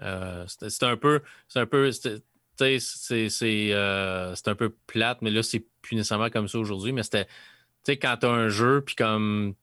Euh, 0.00 0.44
c'était 0.46 0.70
c'était 0.70 0.86
un 0.86 0.96
peu. 0.96 1.20
C'est 1.48 1.60
un 1.60 1.66
peu. 1.66 1.90
tu 1.92 2.80
C'est 2.80 3.28
c'est, 3.28 3.72
euh, 3.74 4.34
c'est 4.34 4.48
un 4.48 4.54
peu 4.54 4.74
plate, 4.86 5.20
mais 5.20 5.30
là, 5.30 5.42
c'est 5.42 5.66
plus 5.82 5.96
nécessairement 5.96 6.30
comme 6.30 6.48
ça 6.48 6.58
aujourd'hui. 6.58 6.92
Mais 6.92 7.02
c'était. 7.02 7.26
Tu 7.26 7.92
sais, 7.92 7.96
quand 7.98 8.16
t'as 8.18 8.30
un 8.30 8.48
jeu, 8.48 8.80
puis 8.80 8.94
comme. 8.94 9.54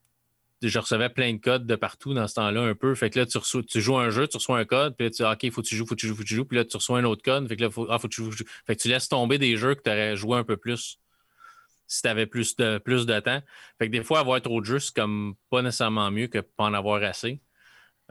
Je 0.68 0.80
recevais 0.80 1.10
plein 1.10 1.34
de 1.34 1.40
codes 1.40 1.66
de 1.66 1.76
partout 1.76 2.14
dans 2.14 2.28
ce 2.28 2.36
temps-là, 2.36 2.62
un 2.62 2.76
peu. 2.76 2.96
Fait 2.96 3.10
que 3.10 3.20
là, 3.20 3.26
tu, 3.26 3.38
reçois, 3.38 3.64
tu 3.64 3.82
joues 3.82 3.98
un 3.98 4.10
jeu, 4.10 4.28
tu 4.28 4.38
reçois 4.38 4.58
un 4.58 4.66
code, 4.66 4.96
puis 4.96 5.06
là, 5.06 5.12
tu 5.12 5.24
dis, 5.24 5.50
OK, 5.50 5.54
faut 5.54 5.62
que 5.62 5.68
tu 5.68 5.76
joues, 5.76 5.86
faut 5.86 5.96
que 5.96 6.00
tu 6.00 6.08
joues, 6.08 6.16
faut 6.16 6.24
que 6.24 6.28
tu 6.28 6.36
joues. 6.36 6.46
Puis 6.46 6.58
là, 6.58 6.66
tu 6.66 6.78
reçois 6.78 7.00
un 7.00 7.04
autre 7.04 7.22
code. 7.24 7.48
Fait 7.48 7.56
que 7.56 7.62
là, 7.62 7.70
faut, 7.70 7.88
ah, 7.90 8.00
faut 8.00 8.08
que 8.08 8.14
tu 8.14 8.22
joues, 8.22 8.32
faut 8.32 8.32
que 8.32 8.44
tu 8.44 8.44
joues. 8.44 8.64
Fait 8.66 8.76
que 8.76 8.82
tu 8.82 8.88
laisses 8.88 9.10
tomber 9.10 9.38
des 9.38 9.58
jeux 9.58 9.76
que 9.76 9.82
tu 9.82 9.90
aurais 9.90 10.16
joué 10.16 10.38
un 10.38 10.44
peu 10.44 10.58
plus 10.58 11.00
si 11.88 12.02
tu 12.02 12.08
avais 12.08 12.26
plus 12.26 12.56
de, 12.56 12.78
plus 12.80 13.06
de 13.06 13.20
temps. 13.20 13.42
Fait 13.78 13.88
que 13.88 13.92
des 13.92 14.04
fois, 14.04 14.20
avoir 14.20 14.42
trop 14.42 14.60
de 14.62 14.66
jeux, 14.66 14.80
c'est 14.80 14.96
comme 14.96 15.36
pas 15.50 15.62
nécessairement 15.62 16.10
mieux 16.12 16.28
que 16.28 16.40
pas 16.40 16.64
en 16.66 16.74
avoir 16.74 17.04
assez. 17.04 17.40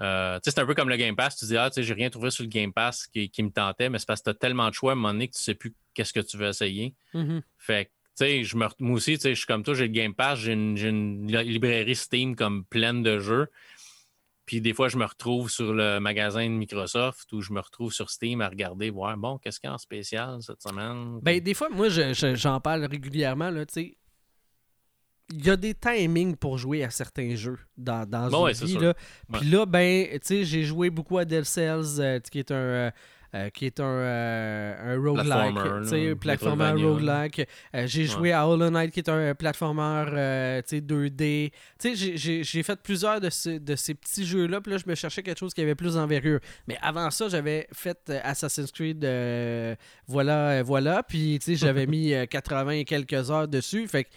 Euh, 0.01 0.39
c'est 0.43 0.59
un 0.59 0.67
peu 0.67 0.75
comme 0.75 0.89
le 0.89 0.97
Game 0.97 1.17
Pass. 1.17 1.37
Tu 1.37 1.47
dis, 1.47 1.57
ah, 1.57 1.71
tu 1.71 1.75
sais, 1.75 1.83
j'ai 1.83 1.95
rien 1.95 2.11
trouvé 2.11 2.31
sur 2.31 2.45
le 2.45 2.49
Game 2.49 2.73
Pass 2.73 3.07
qui, 3.07 3.31
qui 3.31 3.43
me 3.43 3.51
tentait, 3.51 3.89
mais 3.89 3.99
c'est 3.99 4.07
parce 4.07 4.21
que 4.21 4.25
tu 4.25 4.31
as 4.31 4.35
tellement 4.35 4.69
de 4.69 4.75
choix 4.75 4.93
à 4.93 4.95
un 4.95 4.97
moment 4.97 5.13
donné 5.13 5.29
que 5.29 5.35
tu 5.35 5.43
sais 5.43 5.55
plus 5.55 5.75
qu'est-ce 5.95 6.13
que 6.13 6.21
tu 6.21 6.37
veux 6.37 6.49
essayer. 6.49 6.95
Mhm. 7.15 7.43
Fait 7.59 7.87
que, 7.87 7.91
sais, 8.17 8.45
je 8.45 8.57
me 8.57 8.67
moi 8.81 8.97
aussi, 8.97 9.17
je 9.23 9.35
suis 9.35 9.47
comme 9.47 9.63
toi, 9.63 9.75
j'ai 9.75 9.87
le 9.89 9.93
Game 9.93 10.15
Pass, 10.15 10.39
j'ai 10.39 10.53
une, 10.53 10.77
j'ai 10.77 10.89
une 10.89 11.27
li- 11.31 11.53
librairie 11.53 11.97
Steam 11.97 12.37
comme 12.37 12.65
pleine 12.65 13.03
de 13.03 13.19
jeux. 13.19 13.49
Puis 14.47 14.61
des 14.61 14.75
fois, 14.75 14.89
je 14.89 14.99
me 14.99 15.07
retrouve 15.07 15.51
sur 15.51 15.73
le 15.73 16.01
magasin 16.01 16.45
de 16.45 16.51
Microsoft 16.55 17.33
ou 17.33 17.41
je 17.41 17.51
me 17.53 17.61
retrouve 17.61 17.93
sur 17.95 18.11
Steam 18.11 18.43
à 18.43 18.49
regarder, 18.51 18.91
voir, 18.91 19.17
bon, 19.17 19.39
qu'est-ce 19.39 19.59
qu'il 19.59 19.69
y 19.69 19.71
a 19.71 19.75
en 19.75 19.79
spécial 19.79 20.43
cette 20.43 20.61
semaine? 20.61 21.19
Ben, 21.23 21.41
des 21.41 21.55
fois, 21.55 21.71
moi, 21.71 21.89
je- 21.89 22.13
je- 22.13 22.35
j'en 22.35 22.61
parle 22.61 22.85
régulièrement, 22.85 23.51
là, 23.51 23.65
tu 23.65 23.73
sais. 23.73 23.97
Il 25.33 25.43
y 25.43 25.49
a 25.49 25.57
des 25.57 25.75
timings 25.75 26.37
pour 26.37 26.59
jouer 26.59 26.85
à 26.85 26.91
certains 26.91 27.35
jeux 27.35 27.59
dans, 27.79 28.07
dans 28.07 28.29
Bon, 28.29 28.41
une 28.41 28.45
ouais, 28.45 28.53
vie, 28.53 28.77
là. 28.77 28.93
Puis 29.33 29.49
là, 29.49 29.65
ben, 29.65 30.07
tu 30.13 30.19
sais, 30.23 30.45
j'ai 30.45 30.63
joué 30.65 30.91
beaucoup 30.91 31.17
à 31.17 31.25
Dead 31.25 31.45
Cells, 31.45 31.99
euh, 31.99 32.21
qui 32.21 32.39
est 32.39 32.51
un... 32.51 32.55
euh, 32.55 32.91
euh, 33.35 33.51
qui 33.51 33.67
est 33.67 33.81
un, 33.81 33.85
euh, 33.85 34.95
un 34.95 34.97
roguelike, 35.03 35.55
Platformer, 36.15 36.65
roguelike. 36.85 37.49
Euh, 37.75 37.87
j'ai 37.87 38.05
joué 38.05 38.33
à 38.33 38.47
Hollow 38.49 38.71
Knight, 38.71 38.93
qui 38.93 39.01
est 39.01 39.09
un 39.09 39.15
euh, 39.19 39.35
platformer 39.35 40.05
euh, 40.13 40.63
tu 40.63 40.77
sais, 40.77 40.81
2D. 40.81 41.51
Tu 41.79 41.97
sais, 41.97 42.17
j'ai- 42.17 42.63
fait 42.63 42.81
plusieurs 42.83 43.21
de, 43.21 43.29
ce- 43.31 43.59
de 43.59 43.77
ces 43.77 43.95
petits 43.95 44.25
jeux-là, 44.25 44.61
puis 44.61 44.73
là, 44.73 44.79
je 44.79 44.89
me 44.89 44.95
cherchais 44.95 45.23
quelque 45.23 45.39
chose 45.41 45.53
qui 45.53 45.61
avait 45.63 45.75
plus 45.75 45.95
d'envergure. 45.95 46.39
Mais 46.69 46.79
avant 46.81 47.11
ça, 47.11 47.29
j'avais 47.29 47.67
fait 47.73 47.99
euh, 48.11 48.21
Assassin's 48.23 48.71
Creed, 48.73 49.05
euh, 49.05 49.75
voilà, 50.07 50.49
euh, 50.51 50.63
voilà, 50.63 51.03
puis 51.03 51.41
j'avais 51.47 51.87
mis 51.87 52.15
euh, 52.15 52.27
80 52.27 52.71
et 52.71 52.85
quelques 52.85 53.31
heures 53.31 53.49
dessus. 53.49 53.87
Fait 53.89 54.05
que 54.05 54.11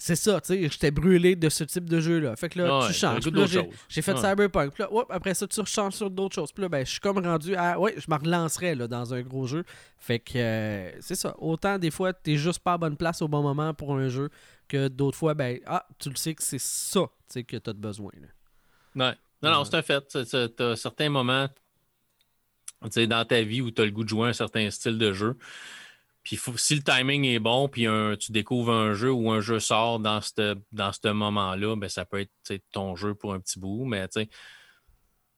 c'est 0.00 0.14
ça, 0.16 0.40
tu 0.40 0.46
sais, 0.54 0.62
j'étais 0.70 0.90
brûlé 0.92 1.34
de 1.34 1.48
ce 1.48 1.64
type 1.64 1.88
de 1.90 1.98
jeu-là. 2.00 2.36
Fait 2.36 2.48
que 2.48 2.60
là, 2.60 2.86
tu 2.86 2.92
changes. 2.94 3.20
t'as 3.24 3.30
Puis 3.30 3.40
là, 3.40 3.46
j'ai- 3.88 4.00
fait 4.02 4.12
Ouais. 4.12 4.16
Cyberpunk. 4.30 4.72
Puis 4.72 4.82
là, 4.84 4.88
après 5.10 5.34
ça, 5.34 5.46
tu 5.48 5.60
rechanges 5.60 5.94
sur 5.94 6.08
d'autres 6.08 6.36
choses. 6.36 6.52
Puis 6.52 6.62
là, 6.62 6.68
ben, 6.68 6.86
je 6.86 6.90
suis 6.92 7.00
comme 7.00 7.18
rendu 7.18 7.54
à. 7.56 7.78
Ouais, 7.80 7.94
je 7.98 8.06
me 8.08 8.16
relancerais 8.16 8.74
là, 8.76 8.86
dans 8.86 9.12
un 9.12 9.22
gros 9.22 9.46
jeu. 9.46 9.64
Fait 9.98 10.20
que 10.20 10.32
euh, 10.38 10.92
c'est 11.00 11.16
ça. 11.16 11.34
Autant 11.38 11.78
des 11.78 11.90
fois, 11.90 12.12
t'es 12.12 12.36
juste 12.36 12.60
pas 12.60 12.74
à 12.74 12.78
bonne 12.78 12.96
place 12.96 13.20
au 13.22 13.28
bon 13.28 13.42
moment 13.42 13.74
pour 13.74 13.94
un 13.96 14.08
jeu 14.08 14.30
que 14.68 14.86
d'autres 14.88 15.18
fois, 15.18 15.34
ben, 15.34 15.58
ah, 15.66 15.84
tu 15.98 16.10
le 16.10 16.16
sais 16.16 16.34
que 16.34 16.42
c'est 16.42 16.60
ça 16.60 17.00
tu 17.00 17.32
sais, 17.34 17.42
que 17.44 17.56
t'as 17.56 17.72
de 17.72 17.78
besoin. 17.78 18.12
là. 18.20 19.08
Ouais. 19.10 19.14
Non, 19.42 19.50
non, 19.50 19.58
Ouais. 19.58 19.64
c'est 19.64 19.76
un 19.76 19.82
fait. 19.82 20.04
C'est- 20.08 20.24
c'est- 20.24 20.48
T'as 20.56 20.76
certains 20.76 21.10
moments. 21.10 21.48
dans 22.80 23.24
ta 23.24 23.42
vie 23.42 23.60
où 23.60 23.70
tu 23.72 23.82
as 23.82 23.84
le 23.84 23.90
goût 23.90 24.04
de 24.04 24.08
jouer 24.08 24.28
un 24.28 24.32
certain 24.32 24.70
style 24.70 24.98
de 24.98 25.12
jeu. 25.12 25.36
Puis 26.28 26.38
si 26.56 26.74
le 26.74 26.82
timing 26.82 27.24
est 27.24 27.38
bon, 27.38 27.68
puis 27.70 27.86
tu 28.20 28.32
découvres 28.32 28.70
un 28.70 28.92
jeu 28.92 29.10
ou 29.10 29.30
un 29.30 29.40
jeu 29.40 29.60
sort 29.60 29.98
dans 29.98 30.20
ce 30.20 30.56
dans 30.72 31.14
moment-là, 31.14 31.74
ben, 31.74 31.88
ça 31.88 32.04
peut 32.04 32.20
être 32.20 32.62
ton 32.70 32.96
jeu 32.96 33.14
pour 33.14 33.32
un 33.32 33.40
petit 33.40 33.58
bout. 33.58 33.86
Mais 33.86 34.06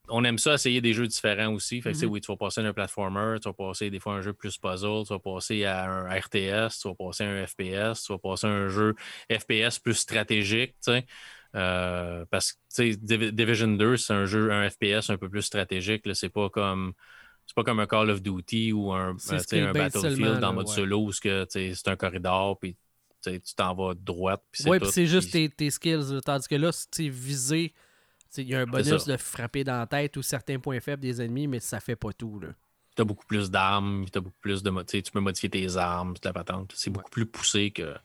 on 0.08 0.24
aime 0.24 0.38
ça 0.38 0.54
essayer 0.54 0.80
des 0.80 0.92
jeux 0.92 1.06
différents 1.06 1.52
aussi. 1.52 1.80
Fait 1.80 1.92
que, 1.92 1.96
mm-hmm. 1.96 2.06
oui, 2.06 2.20
tu 2.20 2.32
vas 2.32 2.36
passer 2.36 2.64
d'un 2.64 2.72
platformer, 2.72 3.38
tu 3.40 3.48
vas 3.48 3.52
passer 3.52 3.88
des 3.88 4.00
fois 4.00 4.14
un 4.14 4.20
jeu 4.20 4.32
plus 4.32 4.58
puzzle, 4.58 5.04
tu 5.06 5.12
vas 5.12 5.20
passer 5.20 5.64
à 5.64 5.84
un 5.84 6.08
RTS, 6.08 6.80
tu 6.82 6.88
vas 6.88 6.94
passer 6.96 7.22
à 7.22 7.28
un 7.28 7.46
FPS, 7.46 8.02
tu 8.02 8.12
vas 8.12 8.18
passer 8.18 8.48
à 8.48 8.50
un 8.50 8.68
jeu 8.68 8.96
FPS 9.30 9.78
plus 9.78 9.94
stratégique. 9.94 10.74
Euh, 11.54 12.24
parce 12.32 12.54
que 12.76 13.30
Division 13.30 13.68
2, 13.68 13.96
c'est 13.96 14.12
un 14.12 14.26
jeu, 14.26 14.50
un 14.50 14.68
FPS 14.68 15.08
un 15.08 15.18
peu 15.18 15.28
plus 15.28 15.42
stratégique. 15.42 16.02
C'est 16.14 16.30
pas 16.30 16.50
comme 16.50 16.94
c'est 17.50 17.54
pas 17.56 17.64
comme 17.64 17.80
un 17.80 17.86
Call 17.88 18.10
of 18.10 18.22
Duty 18.22 18.72
ou 18.72 18.92
un, 18.92 19.16
euh, 19.32 19.38
un 19.54 19.72
Battlefield 19.72 20.44
en 20.44 20.52
mode 20.52 20.68
solo 20.68 21.06
où 21.06 21.10
c'est 21.10 21.88
un 21.88 21.96
corridor 21.96 22.56
puis 22.60 22.76
tu 23.20 23.40
t'en 23.56 23.74
vas 23.74 23.94
droite. 23.94 24.44
Oui, 24.66 24.78
puis 24.78 24.88
c'est 24.92 25.06
juste 25.06 25.32
tes, 25.32 25.48
tes, 25.48 25.68
skills. 25.68 26.20
Tandis 26.24 26.46
que 26.46 26.54
là, 26.54 26.70
si 26.70 26.88
tu 26.88 27.10
visé, 27.10 27.74
il 28.36 28.48
y 28.48 28.54
a 28.54 28.60
un 28.60 28.66
bonus 28.66 29.04
de 29.04 29.16
frapper 29.16 29.64
dans 29.64 29.78
la 29.78 29.88
tête 29.88 30.16
ou 30.16 30.22
certains 30.22 30.60
points 30.60 30.78
faibles 30.78 31.02
des 31.02 31.20
ennemis, 31.20 31.48
mais 31.48 31.58
ça 31.58 31.80
fait 31.80 31.96
pas 31.96 32.12
tout. 32.12 32.40
Tu 32.94 33.02
as 33.02 33.04
beaucoup 33.04 33.26
plus 33.26 33.50
d'armes, 33.50 34.06
tu 34.12 34.20
beaucoup 34.20 34.38
plus 34.40 34.62
de. 34.62 34.82
Tu 34.84 35.10
peux 35.10 35.18
modifier 35.18 35.50
tes 35.50 35.76
armes, 35.76 36.14
la 36.22 36.32
patente. 36.32 36.72
C'est 36.76 36.90
beaucoup 36.90 37.10
plus 37.10 37.26
poussé 37.26 37.72
que 37.72 37.96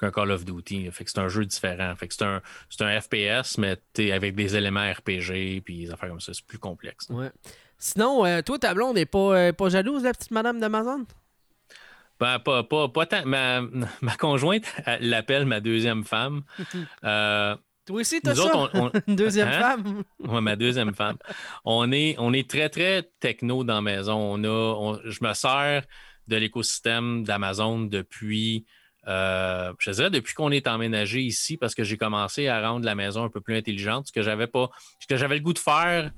qu'un 0.00 0.10
Call 0.10 0.30
of 0.30 0.46
Duty. 0.46 0.90
Fait 0.92 1.04
que 1.04 1.10
c'est 1.10 1.20
un 1.20 1.28
jeu 1.28 1.44
différent. 1.44 1.94
Fait 1.94 2.08
que 2.08 2.14
c'est 2.14 2.24
un, 2.24 2.40
un 2.80 3.00
FPS, 3.02 3.58
mais 3.58 3.76
avec 4.12 4.34
des 4.34 4.56
éléments 4.56 4.90
RPG 4.90 5.60
puis 5.62 5.84
des 5.84 5.90
affaires 5.90 6.08
comme 6.08 6.20
ça. 6.20 6.32
C'est 6.32 6.46
plus 6.46 6.58
complexe. 6.58 7.10
Ouais. 7.10 7.30
Sinon, 7.78 8.24
euh, 8.24 8.42
toi, 8.42 8.58
ta 8.58 8.74
blonde 8.74 8.96
n'est 8.96 9.06
pas, 9.06 9.36
euh, 9.36 9.52
pas 9.52 9.68
jalouse, 9.68 10.02
la 10.02 10.12
petite 10.12 10.32
madame 10.32 10.58
d'Amazon? 10.58 11.06
Ben, 12.18 12.40
pas, 12.40 12.64
pas, 12.64 12.88
pas 12.88 13.06
tant. 13.06 13.24
Ma, 13.24 13.60
ma 14.00 14.16
conjointe 14.16 14.64
l'appelle 15.00 15.46
ma 15.46 15.60
deuxième 15.60 16.04
femme. 16.04 16.42
euh, 17.04 17.56
toi 17.86 18.00
aussi, 18.00 18.20
t'as 18.20 18.34
ça? 18.34 18.70
Une 19.06 19.16
deuxième 19.16 19.48
hein? 19.48 19.60
femme? 19.60 20.02
Oui, 20.18 20.40
ma 20.40 20.56
deuxième 20.56 20.92
femme. 20.92 21.16
On 21.64 21.92
est, 21.92 22.16
on 22.18 22.32
est 22.32 22.50
très, 22.50 22.68
très 22.68 23.08
techno 23.20 23.62
dans 23.62 23.76
la 23.76 23.80
maison. 23.80 24.16
On 24.16 24.44
a, 24.44 24.98
je 25.04 25.18
me 25.22 25.32
sers 25.32 25.84
de 26.26 26.36
l'écosystème 26.36 27.24
d'Amazon 27.24 27.80
depuis 27.80 28.66
euh, 29.08 29.72
je 29.78 29.90
dirais 29.90 30.10
depuis 30.10 30.34
qu'on 30.34 30.50
est 30.50 30.66
emménagé 30.66 31.22
ici, 31.22 31.56
parce 31.56 31.74
que 31.74 31.82
j'ai 31.82 31.96
commencé 31.96 32.46
à 32.48 32.68
rendre 32.68 32.84
la 32.84 32.94
maison 32.94 33.24
un 33.24 33.30
peu 33.30 33.40
plus 33.40 33.56
intelligente, 33.56 34.08
ce 34.08 34.12
que 34.12 34.20
j'avais 34.22 34.46
pas, 34.46 34.70
ce 35.00 35.06
que 35.06 35.16
j'avais 35.16 35.36
le 35.36 35.40
goût 35.40 35.54
de 35.54 35.58
faire 35.58 36.10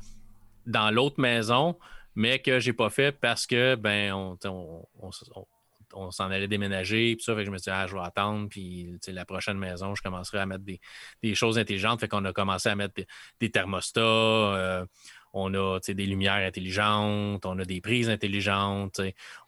dans 0.71 0.91
l'autre 0.91 1.21
maison, 1.21 1.77
mais 2.15 2.39
que 2.39 2.61
j'ai 2.61 2.73
pas 2.73 2.91
fait 2.91 3.13
parce 3.13 3.47
que 3.47 3.75
ben 3.75 4.13
on, 4.13 6.11
s'en 6.13 6.31
allait 6.31 6.49
déménager, 6.49 7.17
puis 7.17 7.25
ça, 7.25 7.35
fait 7.35 7.41
que 7.41 7.47
je 7.47 7.51
me 7.51 7.59
suis 7.59 7.65
dit, 7.65 7.77
ah, 7.77 7.87
je 7.87 7.95
vais 7.95 8.03
attendre, 8.03 8.49
puis 8.49 8.97
la 9.09 9.25
prochaine 9.25 9.59
maison, 9.59 9.95
je 9.95 10.03
commencerai 10.03 10.39
à 10.39 10.47
mettre 10.47 10.65
des, 10.65 11.35
choses 11.35 11.59
intelligentes. 11.59 12.01
Fait 12.01 12.09
qu'on 12.09 12.25
a 12.25 12.33
commencé 12.33 12.69
à 12.69 12.77
mettre 12.77 12.95
des, 13.41 13.51
thermostats, 13.51 14.01
euh, 14.01 14.87
on 15.33 15.53
a 15.55 15.79
des 15.81 16.07
lumières 16.07 16.47
intelligentes, 16.47 17.45
on 17.47 17.59
a 17.59 17.65
des 17.65 17.81
prises 17.81 18.09
intelligentes, 18.09 19.01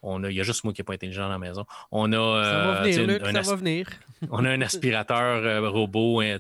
on 0.03 0.25
a, 0.25 0.31
il 0.31 0.37
y 0.37 0.41
a 0.41 0.45
juste 0.45 0.65
moi 0.65 0.73
qui 0.73 0.81
n'ai 0.81 0.85
pas 0.85 0.95
intelligent 0.95 1.23
dans 1.23 1.29
la 1.29 1.39
maison. 1.39 1.65
On 1.91 2.13
a, 2.13 2.45
ça 2.45 2.59
va 2.65 2.83
venir, 2.83 3.25
un, 3.25 3.33
ça 3.33 3.51
va 3.51 3.57
venir. 3.57 3.89
on 4.31 4.45
a 4.45 4.51
un 4.51 4.61
aspirateur 4.63 5.45
euh, 5.45 5.69
robot, 5.69 6.21
hein, 6.21 6.39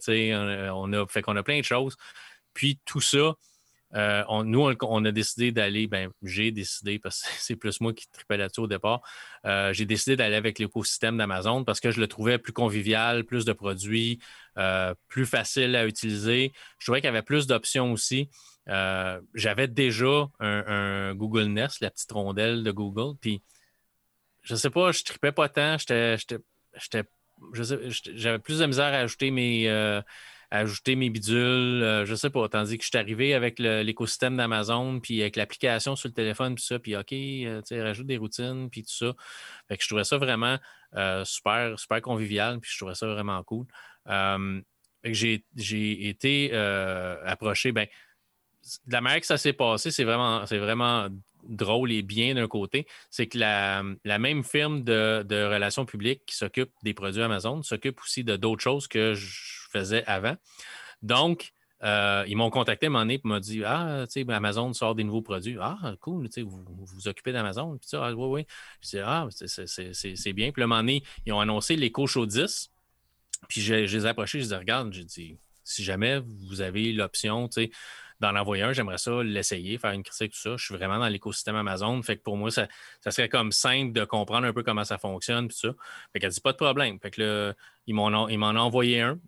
on, 0.74 0.92
a, 0.92 1.06
fait 1.06 1.22
qu'on 1.22 1.36
a 1.36 1.42
plein 1.42 1.58
de 1.58 1.64
choses. 1.64 1.96
Puis 2.54 2.80
tout 2.84 3.00
ça, 3.00 3.34
euh, 3.94 4.22
nous, 4.44 4.72
on, 4.82 5.04
a 5.04 5.12
décidé 5.12 5.52
d'aller, 5.52 5.86
ben, 5.86 6.10
j'ai 6.22 6.50
décidé, 6.50 6.98
parce 6.98 7.22
que 7.22 7.28
c'est 7.38 7.56
plus 7.56 7.80
moi 7.80 7.92
qui 7.92 8.08
tripais 8.10 8.36
là-dessus 8.36 8.60
au 8.60 8.66
départ, 8.66 9.02
euh, 9.44 9.72
j'ai 9.72 9.84
décidé 9.84 10.16
d'aller 10.16 10.36
avec 10.36 10.58
l'écosystème 10.58 11.18
d'Amazon 11.18 11.64
parce 11.64 11.80
que 11.80 11.90
je 11.90 12.00
le 12.00 12.06
trouvais 12.06 12.38
plus 12.38 12.52
convivial, 12.52 13.24
plus 13.24 13.44
de 13.44 13.52
produits, 13.52 14.18
plus 15.08 15.26
facile 15.26 15.76
à 15.76 15.86
utiliser. 15.86 16.52
Je 16.78 16.86
trouvais 16.86 17.00
qu'il 17.00 17.08
y 17.08 17.08
avait 17.08 17.22
plus 17.22 17.46
d'options 17.46 17.92
aussi. 17.92 18.28
Euh, 18.68 19.20
j'avais 19.34 19.68
déjà 19.68 20.28
un, 20.40 21.14
Google 21.14 21.46
Nest, 21.46 21.80
la 21.80 21.90
petite 21.90 22.12
rondelle 22.12 22.62
de 22.62 22.70
Google. 22.70 23.16
Puis, 23.20 23.42
je 24.42 24.54
sais 24.54 24.70
pas, 24.70 24.92
je 24.92 25.02
tripais 25.02 25.32
pas 25.32 25.48
tant. 25.48 25.76
J'avais 27.52 28.38
plus 28.38 28.58
de 28.58 28.66
misère 28.66 28.86
à 28.86 28.98
ajouter 28.98 29.30
mes, 29.30 29.68
euh, 29.68 30.00
ajouter 30.52 30.96
mes 30.96 31.08
bidules. 31.08 31.82
Euh, 31.82 32.04
je 32.04 32.14
sais 32.14 32.30
pas. 32.30 32.48
Tandis 32.48 32.76
que 32.76 32.84
je 32.84 32.88
suis 32.88 32.98
arrivé 32.98 33.34
avec 33.34 33.58
l'écosystème 33.58 34.36
d'Amazon, 34.36 35.00
puis 35.00 35.22
avec 35.22 35.36
l'application 35.36 35.96
sur 35.96 36.08
le 36.08 36.14
téléphone, 36.14 36.54
puis 36.54 36.64
ça, 36.64 36.78
puis 36.78 36.94
OK, 36.96 37.06
tu 37.08 37.82
rajoute 37.82 38.06
des 38.06 38.18
routines, 38.18 38.68
puis 38.70 38.82
tout 38.82 38.92
ça. 38.92 39.14
Fait 39.68 39.76
que 39.76 39.82
je 39.82 39.88
trouvais 39.88 40.04
ça 40.04 40.18
vraiment 40.18 40.58
super, 41.24 41.78
super 41.78 42.02
convivial, 42.02 42.60
puis 42.60 42.70
je 42.72 42.78
trouvais 42.78 42.94
ça 42.94 43.06
vraiment 43.06 43.42
cool. 43.44 43.66
j'ai 45.04 46.08
été 46.08 46.54
approché, 46.54 47.72
ben, 47.72 47.86
de 48.86 48.92
la 48.92 49.00
manière 49.00 49.20
que 49.20 49.26
ça 49.26 49.38
s'est 49.38 49.54
passé, 49.54 49.90
c'est 49.90 50.04
vraiment, 50.04 50.46
c'est 50.46 50.58
vraiment 50.58 51.08
drôle 51.42 51.92
et 51.92 52.02
bien 52.02 52.34
d'un 52.34 52.48
côté. 52.48 52.86
C'est 53.10 53.26
que 53.26 53.38
la, 53.38 53.82
même 54.18 54.44
firme 54.44 54.82
de, 54.82 55.52
relations 55.52 55.84
publiques 55.84 56.22
qui 56.26 56.36
s'occupe 56.36 56.70
des 56.82 56.94
produits 56.94 57.22
Amazon 57.22 57.62
s'occupe 57.62 58.00
aussi 58.00 58.24
de 58.24 58.36
d'autres 58.36 58.62
choses 58.62 58.88
que 58.88 59.14
je 59.14 59.68
faisais 59.70 60.04
avant. 60.06 60.36
Donc, 61.02 61.52
euh, 61.82 62.24
ils 62.28 62.36
m'ont 62.36 62.50
contacté 62.50 62.86
à 62.86 62.90
un 62.90 63.08
et 63.08 63.20
m'ont 63.24 63.40
dit 63.40 63.64
Ah, 63.64 64.04
tu 64.06 64.24
sais, 64.24 64.32
Amazon 64.32 64.72
sort 64.72 64.94
des 64.94 65.02
nouveaux 65.02 65.22
produits. 65.22 65.56
Ah, 65.60 65.94
cool, 66.00 66.28
tu 66.28 66.42
sais, 66.42 66.42
vous 66.42 67.08
occupez 67.08 67.32
d'Amazon. 67.32 67.76
Puis 67.78 67.88
ça, 67.88 68.04
ah, 68.04 68.12
oui, 68.12 68.44
oui. 68.44 68.46
Je 68.80 68.98
Ah, 68.98 69.28
c'est 69.30 70.32
bien. 70.32 70.52
Puis 70.52 70.62
un 70.62 70.66
moment 70.66 71.00
ils 71.26 71.32
ont 71.32 71.40
annoncé 71.40 71.74
l'éco 71.74 72.06
show 72.06 72.26
10. 72.26 72.70
Puis 73.48 73.60
je, 73.60 73.74
les 73.74 74.06
ai 74.06 74.08
approchés, 74.08 74.40
je 74.40 74.44
les 74.44 74.54
ai 74.54 74.92
j'ai 74.92 75.04
dit 75.04 75.38
si 75.64 75.84
jamais 75.84 76.20
vous 76.48 76.60
avez 76.60 76.92
l'option, 76.92 77.48
tu 77.48 77.62
sais, 77.62 77.70
d'en 78.22 78.36
envoyer 78.36 78.62
un, 78.62 78.72
j'aimerais 78.72 78.98
ça 78.98 79.22
l'essayer, 79.22 79.76
faire 79.78 79.90
une 79.90 80.04
critique, 80.04 80.32
tout 80.32 80.38
ça. 80.38 80.56
Je 80.56 80.64
suis 80.64 80.74
vraiment 80.74 80.98
dans 80.98 81.08
l'écosystème 81.08 81.56
Amazon. 81.56 82.00
Fait 82.02 82.16
que 82.16 82.22
pour 82.22 82.36
moi, 82.36 82.50
ça, 82.50 82.68
serait 83.10 83.28
comme 83.28 83.50
simple 83.50 83.92
de 83.92 84.04
comprendre 84.04 84.46
un 84.46 84.52
peu 84.52 84.62
comment 84.62 84.84
ça 84.84 84.96
fonctionne, 84.96 85.48
tout 85.48 85.56
ça. 85.56 85.70
Fait 86.12 86.20
qu'elle 86.20 86.30
dit 86.30 86.40
pas 86.40 86.52
de 86.52 86.56
problème. 86.56 86.98
Fait 87.00 87.10
que 87.10 87.20
là, 87.20 87.54
ils 87.86 87.94
m'en 87.94 88.06
ont 88.06 88.56
envoyé 88.56 89.00
un. 89.00 89.18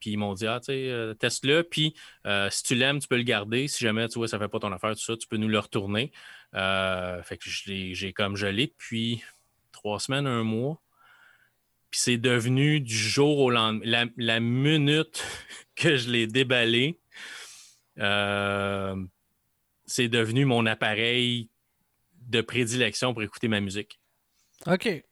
Puis 0.00 0.10
ils 0.12 0.16
m'ont 0.16 0.34
dit, 0.34 0.46
ah, 0.46 0.60
tu 0.60 0.66
sais, 0.66 0.90
euh, 0.90 1.14
teste-le. 1.14 1.62
Puis 1.62 1.94
euh, 2.26 2.48
si 2.50 2.62
tu 2.62 2.74
l'aimes, 2.74 3.00
tu 3.00 3.08
peux 3.08 3.16
le 3.16 3.22
garder. 3.22 3.68
Si 3.68 3.84
jamais, 3.84 4.08
tu 4.08 4.18
vois, 4.18 4.28
ça 4.28 4.38
fait 4.38 4.48
pas 4.48 4.58
ton 4.58 4.72
affaire, 4.72 4.92
tout 4.94 5.02
ça, 5.02 5.16
tu 5.16 5.28
peux 5.28 5.36
nous 5.36 5.48
le 5.48 5.58
retourner. 5.58 6.10
Euh, 6.54 7.22
fait 7.22 7.36
que 7.36 7.44
j'ai 7.48 8.12
comme 8.14 8.36
gelé 8.36 8.68
depuis 8.68 9.22
trois 9.72 10.00
semaines, 10.00 10.26
un 10.26 10.42
mois. 10.42 10.80
Puis 11.90 12.00
c'est 12.00 12.18
devenu 12.18 12.80
du 12.80 12.96
jour 12.96 13.38
au 13.38 13.50
lendemain. 13.50 14.08
La 14.16 14.40
minute 14.40 15.24
que 15.76 15.96
je 15.96 16.10
l'ai 16.10 16.26
déballé, 16.26 16.98
euh, 17.98 18.96
c'est 19.86 20.08
devenu 20.08 20.44
mon 20.44 20.66
appareil 20.66 21.50
de 22.28 22.40
prédilection 22.40 23.12
pour 23.12 23.22
écouter 23.22 23.48
ma 23.48 23.60
musique. 23.60 24.00
OK. 24.66 25.04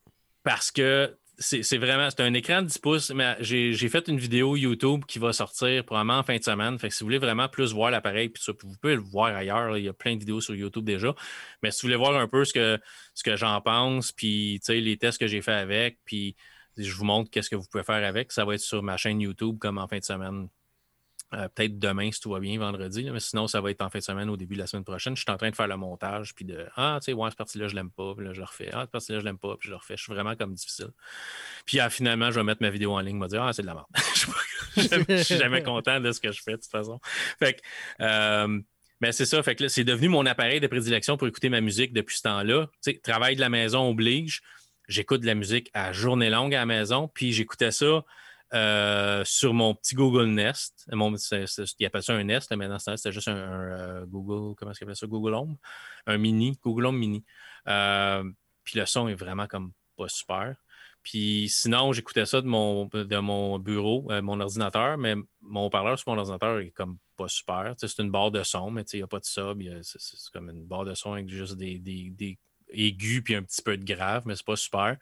Parce 0.43 0.71
que 0.71 1.17
c'est 1.39 1.77
vraiment, 1.77 2.09
c'est 2.11 2.23
un 2.23 2.33
écran 2.33 2.63
de 2.63 2.69
10 2.69 2.79
pouces, 2.79 3.11
mais 3.11 3.37
j'ai 3.41 3.89
fait 3.89 4.09
une 4.09 4.19
vidéo 4.19 4.57
YouTube 4.57 5.05
qui 5.07 5.19
va 5.19 5.33
sortir 5.33 5.85
probablement 5.85 6.19
en 6.19 6.23
fin 6.23 6.37
de 6.37 6.43
semaine. 6.43 6.79
Fait 6.79 6.89
que 6.89 6.95
si 6.95 7.01
vous 7.01 7.09
voulez 7.09 7.19
vraiment 7.19 7.49
plus 7.49 7.73
voir 7.73 7.91
l'appareil, 7.91 8.31
puis 8.31 8.43
vous 8.47 8.77
pouvez 8.81 8.95
le 8.95 9.03
voir 9.03 9.35
ailleurs. 9.35 9.77
il 9.77 9.85
y 9.85 9.89
a 9.89 9.93
plein 9.93 10.15
de 10.15 10.21
vidéos 10.21 10.41
sur 10.41 10.55
YouTube 10.55 10.85
déjà. 10.85 11.15
Mais 11.63 11.71
si 11.71 11.83
vous 11.83 11.89
voulez 11.89 11.97
voir 11.97 12.17
un 12.17 12.27
peu 12.27 12.45
ce 12.45 12.53
que, 12.53 12.81
ce 13.15 13.23
que 13.23 13.37
j'en 13.37 13.61
pense, 13.61 14.13
puis 14.13 14.61
les 14.69 14.97
tests 14.97 15.19
que 15.19 15.27
j'ai 15.27 15.43
fait 15.43 15.53
avec, 15.53 15.99
puis 16.05 16.37
je 16.77 16.93
vous 16.93 17.05
montre 17.05 17.31
qu'est-ce 17.31 17.51
que 17.51 17.57
vous 17.57 17.67
pouvez 17.71 17.85
faire 17.85 18.07
avec, 18.07 18.33
ça 18.33 18.45
va 18.45 18.55
être 18.55 18.61
sur 18.61 18.83
ma 18.83 18.97
chaîne 18.97 19.21
YouTube 19.21 19.59
comme 19.59 19.79
en 19.79 19.89
fin 19.89 19.99
de 19.99 20.05
semaine. 20.05 20.49
Euh, 21.35 21.49
peut-être 21.49 21.79
demain, 21.79 22.13
si 22.13 22.21
tout 22.21 22.31
va 22.31 22.39
bien, 22.39 22.57
vendredi, 22.57 23.11
mais 23.11 23.19
sinon, 23.19 23.49
ça 23.49 23.61
va 23.61 23.73
être 23.73 23.83
en 23.83 23.91
fin 23.91 23.99
de 23.99 24.05
semaine, 24.05 24.31
au 24.31 24.37
début 24.37 24.55
de 24.55 24.61
la 24.61 24.69
semaine 24.69 24.85
prochaine. 24.85 25.17
Je 25.17 25.23
suis 25.23 25.31
en 25.31 25.37
train 25.37 25.51
de 25.51 25.57
faire 25.57 25.67
le 25.67 25.77
montage, 25.77 26.35
puis 26.37 26.45
de 26.45 26.67
Ah, 26.77 26.99
tu 27.01 27.07
sais, 27.07 27.13
ouais, 27.15 27.29
cette 27.31 27.39
partie-là, 27.39 27.67
je 27.67 27.75
l'aime 27.75 27.91
pas, 27.91 28.15
puis 28.15 28.25
là, 28.25 28.33
je 28.33 28.39
le 28.39 28.45
refais. 28.45 28.71
Ah, 28.73 28.83
cette 28.83 28.93
partie-là, 28.93 29.19
je 29.19 29.25
l'aime 29.25 29.39
pas, 29.39 29.57
puis 29.57 29.67
je 29.67 29.71
le 29.71 29.77
refais. 29.77 29.97
Je 29.97 30.05
suis 30.05 30.13
vraiment 30.13 30.37
comme 30.37 30.55
difficile. 30.55 30.91
Puis 31.65 31.81
ah, 31.81 31.91
finalement, 31.91 32.31
je 32.31 32.37
vais 32.37 32.45
mettre 32.45 32.63
ma 32.63 32.71
vidéo 32.71 32.93
en 32.93 33.01
ligne, 33.01 33.19
me 33.19 33.27
dire 33.27 33.43
Ah, 33.43 33.53
c'est 33.53 33.63
de 33.63 33.67
la 33.67 33.75
merde. 33.75 33.87
je 35.09 35.23
suis 35.23 35.37
jamais 35.37 35.65
content 35.65 35.99
de 35.99 36.13
ce 36.13 36.21
que 36.21 36.31
je 36.31 36.41
fais, 36.43 36.53
de 36.53 36.59
toute 36.59 36.71
façon. 36.71 37.01
Fait 37.41 37.55
que. 37.55 37.61
Euh, 38.03 38.61
mais 39.01 39.13
c'est 39.13 39.27
ça, 39.27 39.43
fait 39.43 39.57
que 39.57 39.69
c'est 39.69 39.85
devenu 39.85 40.09
mon 40.09 40.25
appareil 40.25 40.61
de 40.61 40.67
prédilection 40.69 41.17
pour 41.17 41.29
écouter 41.29 41.51
ma 41.51 41.61
musique 41.61 41.93
depuis 41.93 42.17
ce 42.17 42.23
temps-là. 42.23 42.67
Tu 42.83 42.93
sais, 42.93 42.99
travail 42.99 43.37
de 43.37 43.41
la 43.41 43.51
maison 43.51 43.91
oblige. 43.91 44.41
J'écoute 44.89 45.21
de 45.21 45.27
la 45.27 45.35
musique 45.35 45.71
à 45.75 45.93
journée 45.93 46.31
longue 46.31 46.55
à 46.55 46.61
la 46.61 46.67
maison, 46.67 47.09
puis 47.13 47.33
j'écoutais 47.33 47.73
ça 47.73 48.05
euh, 48.55 49.25
sur 49.25 49.55
mon 49.55 49.75
petit 49.75 49.95
Google 49.95 50.27
Nest. 50.27 50.87
Mon, 50.93 51.15
il 51.15 51.87
appelle 51.87 52.03
ça 52.03 52.15
un 52.15 52.25
Nest, 52.25 52.55
mais 52.57 52.69
temps 52.69 52.79
c'était 52.79 53.13
juste 53.13 53.29
un, 53.29 53.37
euh, 53.37 54.07
Google, 54.07 54.55
comment 54.57 54.73
est-ce 54.73 54.95
ça? 54.95 55.07
Google 55.07 55.35
Home? 55.35 55.57
Un 56.07 56.19
mini, 56.19 56.59
Google 56.63 56.87
Home 56.87 56.99
mini. 56.99 57.25
Euh, 57.69 58.25
puis 58.65 58.79
le 58.79 58.87
son 58.87 59.09
est 59.09 59.15
vraiment 59.15 59.47
comme 59.47 59.73
pas 59.97 60.09
super. 60.09 60.55
Puis 61.03 61.49
sinon, 61.49 61.93
j'écoutais 61.93 62.27
ça 62.27 62.41
de 62.41 62.47
mon, 62.47 62.87
de 62.87 63.17
mon 63.19 63.59
bureau, 63.59 64.09
mon 64.23 64.41
ordinateur, 64.41 64.99
mais 64.99 65.15
mon 65.41 65.71
parleur 65.71 65.99
sur 65.99 66.13
mon 66.13 66.19
ordinateur 66.19 66.59
est 66.59 66.73
comme 66.73 66.99
pas 67.17 67.29
super. 67.29 67.75
c'est 67.79 67.99
une 67.99 68.11
barre 68.11 68.31
de 68.31 68.43
son, 68.43 68.71
mais 68.71 68.83
il 68.93 68.99
n'y 68.99 69.03
a 69.03 69.07
pas 69.07 69.21
de 69.21 69.25
sub. 69.25 69.63
C'est 69.83 70.33
comme 70.33 70.51
une 70.51 70.67
barre 70.67 70.85
de 70.85 70.95
son 70.95 71.13
avec 71.13 71.29
juste 71.29 71.57
des, 71.57 71.79
des, 71.79 72.39
aigus 72.71 73.23
puis 73.23 73.35
un 73.35 73.43
petit 73.43 73.63
peu 73.63 73.77
de 73.77 73.85
grave, 73.85 74.25
mais 74.27 74.35
c'est 74.35 74.47
pas 74.47 74.57
super. 74.57 74.97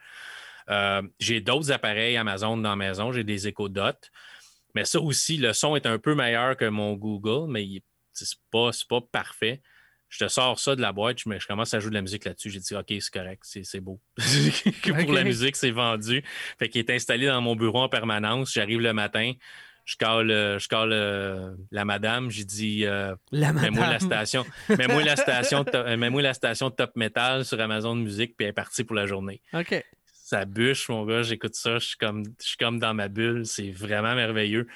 Euh, 0.70 1.02
j'ai 1.18 1.40
d'autres 1.40 1.72
appareils 1.72 2.16
Amazon 2.16 2.56
dans 2.56 2.70
la 2.70 2.76
maison. 2.76 3.12
J'ai 3.12 3.24
des 3.24 3.48
Echo 3.48 3.68
Dot. 3.68 4.10
Mais 4.74 4.84
ça 4.84 5.00
aussi, 5.00 5.36
le 5.36 5.52
son 5.52 5.76
est 5.76 5.86
un 5.86 5.98
peu 5.98 6.14
meilleur 6.14 6.56
que 6.56 6.64
mon 6.64 6.94
Google, 6.94 7.50
mais 7.50 7.66
c'est 8.12 8.28
pas, 8.50 8.70
pas 8.88 9.00
parfait. 9.00 9.60
Je 10.08 10.24
te 10.24 10.28
sors 10.28 10.58
ça 10.60 10.76
de 10.76 10.80
la 10.80 10.92
boîte, 10.92 11.18
je, 11.18 11.38
je 11.38 11.46
commence 11.46 11.74
à 11.74 11.80
jouer 11.80 11.90
de 11.90 11.94
la 11.94 12.02
musique 12.02 12.24
là-dessus. 12.24 12.50
J'ai 12.50 12.60
dit, 12.60 12.74
OK, 12.74 12.86
c'est 12.88 13.12
correct, 13.12 13.42
c'est 13.44 13.80
beau. 13.80 14.00
Pour 15.04 15.12
la 15.12 15.24
musique, 15.24 15.56
c'est 15.56 15.70
vendu. 15.70 16.22
Fait 16.58 16.68
qu'il 16.68 16.80
est 16.80 16.90
installé 16.90 17.26
dans 17.26 17.40
mon 17.40 17.56
bureau 17.56 17.80
en 17.80 17.88
permanence. 17.88 18.52
J'arrive 18.52 18.80
le 18.80 18.92
matin, 18.92 19.32
je 19.84 19.96
cale, 19.96 20.28
je 20.28 20.68
euh, 20.72 21.54
la 21.70 21.84
madame, 21.84 22.30
j'ai 22.30 22.44
dit 22.44 22.86
euh, 22.86 23.14
mets-moi 23.32 23.86
la 23.86 23.98
station, 23.98 24.44
mets-moi 24.68 25.02
la 25.02 25.16
station, 25.16 25.64
mets-moi 25.96 26.22
la 26.22 26.34
station 26.34 26.70
Top 26.70 26.96
Metal 26.96 27.44
sur 27.44 27.60
Amazon 27.60 27.94
Musique, 27.94 28.36
puis 28.36 28.44
elle 28.44 28.50
est 28.50 28.54
partie 28.54 28.84
pour 28.84 28.96
la 28.96 29.06
journée. 29.06 29.42
OK. 29.52 29.84
Ça 30.24 30.46
bûche, 30.46 30.88
mon 30.88 31.04
gars, 31.04 31.20
j'écoute 31.20 31.54
ça, 31.54 31.78
je 31.78 31.88
suis 31.88 31.96
comme, 31.98 32.24
je 32.40 32.46
suis 32.46 32.56
comme 32.56 32.78
dans 32.78 32.94
ma 32.94 33.08
bulle, 33.08 33.44
c'est 33.44 33.70
vraiment 33.70 34.14
merveilleux. 34.14 34.66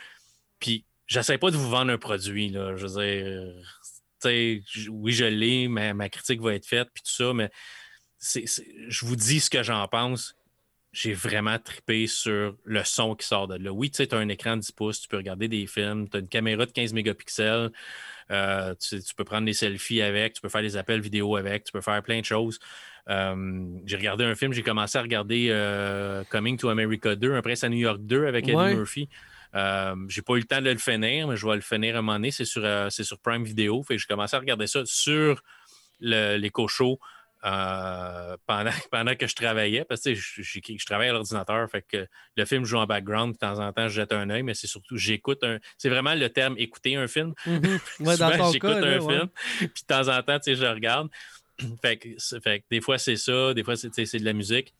Puis 0.60 0.84
j'essaie 1.06 1.38
pas 1.38 1.50
de 1.50 1.56
vous 1.56 1.70
vendre 1.70 1.90
un 1.90 1.96
produit, 1.96 2.50
là. 2.50 2.76
Je 2.76 2.86
veux 2.86 3.00
dire, 3.00 4.90
oui, 4.90 5.12
je 5.12 5.24
l'ai, 5.24 5.68
mais 5.68 5.94
ma 5.94 6.10
critique 6.10 6.42
va 6.42 6.52
être 6.52 6.66
faite, 6.66 6.90
puis 6.92 7.02
tout 7.02 7.12
ça, 7.12 7.32
mais 7.32 7.50
je 8.20 9.06
vous 9.06 9.16
dis 9.16 9.40
ce 9.40 9.48
que 9.48 9.62
j'en 9.62 9.88
pense 9.88 10.34
j'ai 10.92 11.12
vraiment 11.12 11.58
trippé 11.58 12.06
sur 12.06 12.56
le 12.64 12.84
son 12.84 13.14
qui 13.14 13.26
sort 13.26 13.46
de 13.46 13.56
là. 13.56 13.72
Oui, 13.72 13.90
tu 13.90 13.98
sais, 13.98 14.14
as 14.14 14.16
un 14.18 14.28
écran 14.28 14.56
de 14.56 14.62
10 14.62 14.72
pouces, 14.72 15.00
tu 15.00 15.08
peux 15.08 15.18
regarder 15.18 15.46
des 15.46 15.66
films, 15.66 16.08
tu 16.08 16.16
as 16.16 16.20
une 16.20 16.28
caméra 16.28 16.66
de 16.66 16.72
15 16.72 16.92
mégapixels, 16.92 17.70
euh, 18.30 18.74
tu, 18.76 18.98
peux 19.16 19.24
prendre 19.24 19.46
des 19.46 19.52
selfies 19.52 20.02
avec, 20.02 20.34
tu 20.34 20.40
peux 20.40 20.48
faire 20.48 20.62
des 20.62 20.76
appels 20.76 21.00
vidéo 21.00 21.36
avec, 21.36 21.64
tu 21.64 21.72
peux 21.72 21.80
faire 21.80 22.02
plein 22.02 22.20
de 22.20 22.24
choses. 22.24 22.58
Euh, 23.08 23.64
j'ai 23.86 23.96
regardé 23.96 24.24
un 24.24 24.34
film, 24.34 24.52
j'ai 24.52 24.62
commencé 24.62 24.98
à 24.98 25.02
regarder 25.02 25.48
euh, 25.50 26.24
Coming 26.30 26.58
to 26.58 26.68
America 26.68 27.16
2, 27.16 27.34
Un 27.34 27.42
prince 27.42 27.64
à 27.64 27.68
New 27.68 27.78
York 27.78 28.00
2 28.02 28.26
avec 28.26 28.46
Eddie 28.48 28.56
Murphy. 28.56 29.08
j'ai 29.54 30.22
pas 30.22 30.34
eu 30.34 30.40
le 30.40 30.44
temps 30.44 30.60
de 30.60 30.70
le 30.70 30.78
finir, 30.78 31.28
mais 31.28 31.36
je 31.36 31.46
vais 31.46 31.54
le 31.54 31.62
finir 31.62 31.96
à 31.96 31.98
un 31.98 32.02
moment 32.02 32.18
donné. 32.18 32.30
C'est 32.30 32.44
sur, 32.44 32.62
sur 32.90 33.18
Prime 33.20 33.44
Video. 33.44 33.82
Fait 33.82 33.94
que 33.94 34.00
j'ai 34.00 34.06
commencé 34.06 34.36
à 34.36 34.38
regarder 34.38 34.66
ça 34.66 34.82
sur 34.84 35.42
show 36.68 36.98
euh, 37.44 38.36
pendant, 38.46 38.70
pendant 38.90 39.14
que 39.14 39.26
je 39.26 39.34
travaillais, 39.34 39.84
parce 39.84 40.02
que 40.02 40.14
je, 40.14 40.42
je, 40.42 40.86
travaille 40.86 41.08
à 41.08 41.12
l'ordinateur, 41.12 41.70
fait 41.70 41.82
que 41.82 42.08
le 42.36 42.44
film 42.44 42.64
joue 42.64 42.78
en 42.78 42.86
background, 42.86 43.34
de 43.34 43.38
temps 43.38 43.60
en 43.60 43.72
temps, 43.72 43.88
je 43.88 43.94
jette 43.94 44.12
un 44.12 44.28
œil, 44.30 44.42
mais 44.42 44.54
c'est 44.54 44.66
surtout, 44.66 44.96
j'écoute 44.96 45.44
un. 45.44 45.58
C'est 45.76 45.88
vraiment 45.88 46.14
le 46.14 46.28
terme 46.30 46.56
écouter 46.58 46.96
un 46.96 47.06
film. 47.06 47.34
Mm-hmm. 47.46 48.52
j'écoute 48.52 48.70
un 48.70 49.00
film, 49.00 49.28
puis 49.58 49.68
de 49.68 49.86
temps 49.86 50.08
en 50.08 50.22
temps, 50.22 50.38
je 50.44 50.66
regarde. 50.66 51.08
fait, 51.82 51.98
que, 51.98 52.64
des 52.70 52.80
fois, 52.80 52.98
c'est 52.98 53.16
ça, 53.16 53.54
des 53.54 53.64
fois, 53.64 53.76
c'est 53.76 53.90
de 53.90 54.24
la 54.24 54.32
musique. 54.32 54.74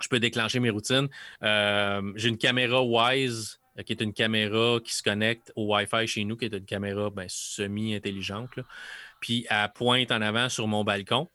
Je 0.00 0.08
peux 0.08 0.20
déclencher 0.20 0.58
mes 0.60 0.70
routines. 0.70 1.08
Euh, 1.42 2.12
j'ai 2.16 2.28
une 2.28 2.38
caméra 2.38 2.82
Wise 2.82 3.60
euh, 3.78 3.82
qui 3.82 3.92
est 3.92 4.00
une 4.00 4.12
caméra 4.12 4.78
qui 4.82 4.94
se 4.94 5.02
connecte 5.02 5.52
au 5.54 5.74
Wi-Fi 5.74 6.06
chez 6.06 6.24
nous, 6.24 6.36
qui 6.36 6.46
est 6.46 6.54
une 6.54 6.64
caméra 6.64 7.10
ben, 7.10 7.26
semi-intelligente. 7.28 8.58
Puis 9.20 9.46
elle 9.50 9.70
pointe 9.74 10.10
en 10.10 10.22
avant 10.22 10.48
sur 10.48 10.66
mon 10.66 10.82
balcon. 10.82 11.28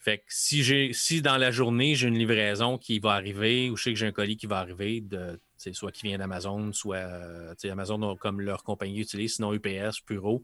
Fait 0.00 0.18
que 0.18 0.24
si 0.28 0.62
j'ai 0.62 0.92
si 0.92 1.22
dans 1.22 1.36
la 1.36 1.50
journée, 1.50 1.94
j'ai 1.94 2.08
une 2.08 2.18
livraison 2.18 2.78
qui 2.78 2.98
va 2.98 3.12
arriver 3.12 3.68
ou 3.68 3.76
je 3.76 3.82
sais 3.82 3.92
que 3.92 3.98
j'ai 3.98 4.06
un 4.06 4.12
colis 4.12 4.36
qui 4.36 4.46
va 4.46 4.58
arriver, 4.58 5.00
de, 5.00 5.38
soit 5.72 5.90
qui 5.90 6.06
vient 6.06 6.18
d'Amazon, 6.18 6.72
soit 6.72 6.96
euh, 6.96 7.54
Amazon 7.64 8.16
comme 8.16 8.40
leur 8.40 8.62
compagnie 8.62 9.00
utilise, 9.00 9.34
sinon 9.34 9.52
UPS, 9.52 10.00
Puro, 10.06 10.42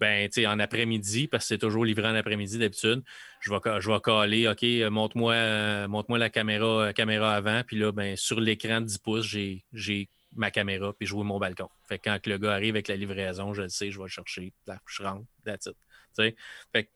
ben, 0.00 0.28
en 0.46 0.58
après-midi, 0.58 1.28
parce 1.28 1.44
que 1.44 1.48
c'est 1.48 1.58
toujours 1.58 1.84
livré 1.84 2.08
en 2.08 2.14
après-midi 2.14 2.58
d'habitude, 2.58 3.02
je 3.40 3.50
vais, 3.50 3.80
je 3.80 3.90
vais 3.90 4.00
caler, 4.00 4.48
OK, 4.48 4.62
euh, 4.64 4.90
montre-moi 4.90 5.34
euh, 5.34 5.88
montre 5.88 6.16
la 6.18 6.30
caméra, 6.30 6.92
caméra 6.92 7.34
avant, 7.34 7.62
puis 7.64 7.78
là, 7.78 7.92
ben, 7.92 8.16
sur 8.16 8.40
l'écran 8.40 8.80
de 8.80 8.86
10 8.86 8.98
pouces, 8.98 9.26
j'ai 9.26 10.08
ma 10.34 10.50
caméra, 10.50 10.92
puis 10.92 11.06
vois 11.14 11.24
mon 11.24 11.38
balcon. 11.38 11.68
Fait 11.88 11.98
que 11.98 12.04
quand 12.04 12.26
le 12.26 12.38
gars 12.38 12.54
arrive 12.54 12.74
avec 12.74 12.88
la 12.88 12.96
livraison, 12.96 13.52
je 13.54 13.62
le 13.62 13.68
sais, 13.68 13.90
je 13.90 13.98
vais 13.98 14.04
le 14.04 14.08
chercher, 14.08 14.52
je 14.86 15.02
rentre, 15.02 15.26
that's 15.44 15.66
it. 15.66 16.36
Fait 16.72 16.84
que 16.84 16.90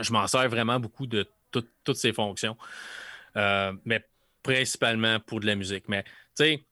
je 0.00 0.12
m'en 0.12 0.26
sers 0.26 0.48
vraiment 0.48 0.80
beaucoup 0.80 1.06
de 1.06 1.28
toutes 1.50 1.96
ces 1.96 2.12
fonctions, 2.12 2.56
euh, 3.36 3.72
mais 3.84 4.04
principalement 4.42 5.20
pour 5.20 5.40
de 5.40 5.46
la 5.46 5.54
musique. 5.54 5.88
Mais 5.88 6.04
tu 6.36 6.44
sais, 6.44 6.64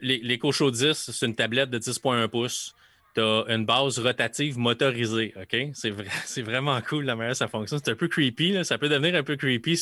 10, 0.00 1.10
c'est 1.10 1.26
une 1.26 1.34
tablette 1.34 1.70
de 1.70 1.78
10,1 1.78 2.28
pouces. 2.28 2.74
Tu 3.14 3.20
as 3.20 3.44
une 3.48 3.66
base 3.66 3.98
rotative 3.98 4.58
motorisée, 4.58 5.34
OK? 5.36 5.56
C'est 5.74 5.90
vraiment 6.42 6.80
cool 6.82 7.04
la 7.04 7.16
manière 7.16 7.36
ça 7.36 7.48
fonctionne. 7.48 7.80
C'est 7.84 7.90
un 7.90 7.96
peu 7.96 8.08
creepy, 8.08 8.64
ça 8.64 8.78
peut 8.78 8.88
devenir 8.88 9.14
un 9.14 9.22
peu 9.22 9.36
creepy 9.36 9.76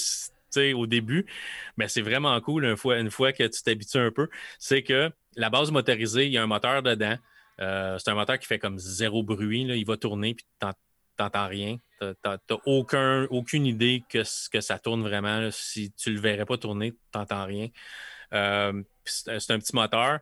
au 0.75 0.87
début, 0.87 1.27
mais 1.77 1.89
c'est 1.89 2.01
vraiment 2.01 2.41
cool 2.41 2.65
une 2.65 2.77
fois, 2.77 2.99
une 2.99 3.11
fois 3.11 3.33
que 3.33 3.45
tu 3.45 3.63
t'habitues 3.63 3.99
un 3.99 4.11
peu. 4.11 4.29
C'est 4.59 4.83
que 4.83 5.11
la 5.37 5.51
base 5.51 5.71
motorisée, 5.71 6.27
il 6.27 6.33
y 6.33 6.39
a 6.39 6.43
un 6.43 6.47
moteur 6.47 6.83
dedans. 6.83 7.17
Euh, 7.61 7.99
c'est 7.99 8.11
un 8.11 8.15
moteur 8.15 8.39
qui 8.39 8.47
fait 8.47 8.59
comme 8.59 8.79
zéro 8.79 9.23
bruit. 9.23 9.63
Il 9.63 9.87
va 9.87 9.97
tourner, 9.97 10.35
puis 10.35 10.47
t'entends 11.17 11.49
rien. 11.49 11.79
Tu 12.01 12.07
n'as 12.25 12.39
aucun, 12.67 13.25
aucune 13.31 13.67
idée 13.67 14.05
que, 14.09 14.23
que 14.51 14.61
ça 14.61 14.79
tourne 14.79 15.03
vraiment. 15.03 15.49
Si 15.51 15.93
tu 15.93 16.11
ne 16.11 16.15
le 16.15 16.21
verrais 16.21 16.47
pas 16.47 16.57
tourner, 16.57 16.93
tu 16.93 16.99
n'entends 17.19 17.45
rien. 17.45 17.69
Euh, 18.33 18.83
c'est 19.05 19.51
un 19.51 19.59
petit 19.59 19.75
moteur. 19.75 20.21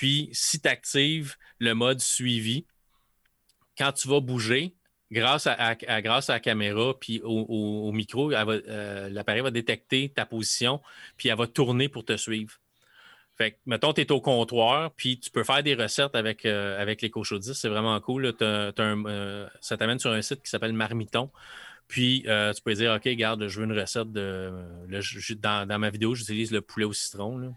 Puis, 0.00 0.30
si 0.32 0.58
tu 0.58 0.66
actives 0.66 1.34
le 1.58 1.74
mode 1.74 2.00
suivi, 2.00 2.64
quand 3.76 3.92
tu 3.92 4.08
vas 4.08 4.20
bouger, 4.20 4.74
grâce 5.12 5.46
à, 5.46 5.74
grâce 5.74 6.30
à 6.30 6.32
la 6.32 6.40
caméra 6.40 6.98
puis 6.98 7.20
au, 7.22 7.92
micro, 7.92 8.32
euh, 8.32 9.10
l'appareil 9.10 9.42
va 9.42 9.50
détecter 9.50 10.08
ta 10.08 10.24
position, 10.24 10.80
puis 11.18 11.28
elle 11.28 11.36
va 11.36 11.46
tourner 11.46 11.90
pour 11.90 12.06
te 12.06 12.16
suivre. 12.16 12.54
Fait 13.36 13.50
que, 13.50 13.56
mettons, 13.66 13.92
tu 13.92 14.00
es 14.00 14.10
au 14.10 14.22
comptoir, 14.22 14.90
puis 14.92 15.20
tu 15.20 15.30
peux 15.30 15.44
faire 15.44 15.62
des 15.62 15.74
recettes 15.74 16.14
avec, 16.14 16.46
euh, 16.46 16.80
avec 16.80 17.02
les 17.02 17.12
C'est 17.52 17.68
vraiment 17.68 18.00
cool. 18.00 18.34
Euh, 18.40 19.48
ça 19.60 19.76
t'amène 19.76 19.98
sur 19.98 20.12
un 20.12 20.22
site 20.22 20.42
qui 20.42 20.48
s'appelle 20.48 20.72
Marmiton. 20.72 21.30
Puis, 21.88 22.24
euh, 22.26 22.54
tu 22.54 22.62
peux 22.62 22.72
dire, 22.72 22.94
OK, 22.94 23.06
garde, 23.16 23.48
je 23.48 23.60
veux 23.60 23.66
une 23.66 23.78
recette 23.78 24.10
de. 24.10 24.50
dans, 25.34 25.78
ma 25.78 25.90
vidéo, 25.90 26.14
j'utilise 26.14 26.52
le 26.52 26.62
poulet 26.62 26.86
au 26.86 26.94
citron. 26.94 27.54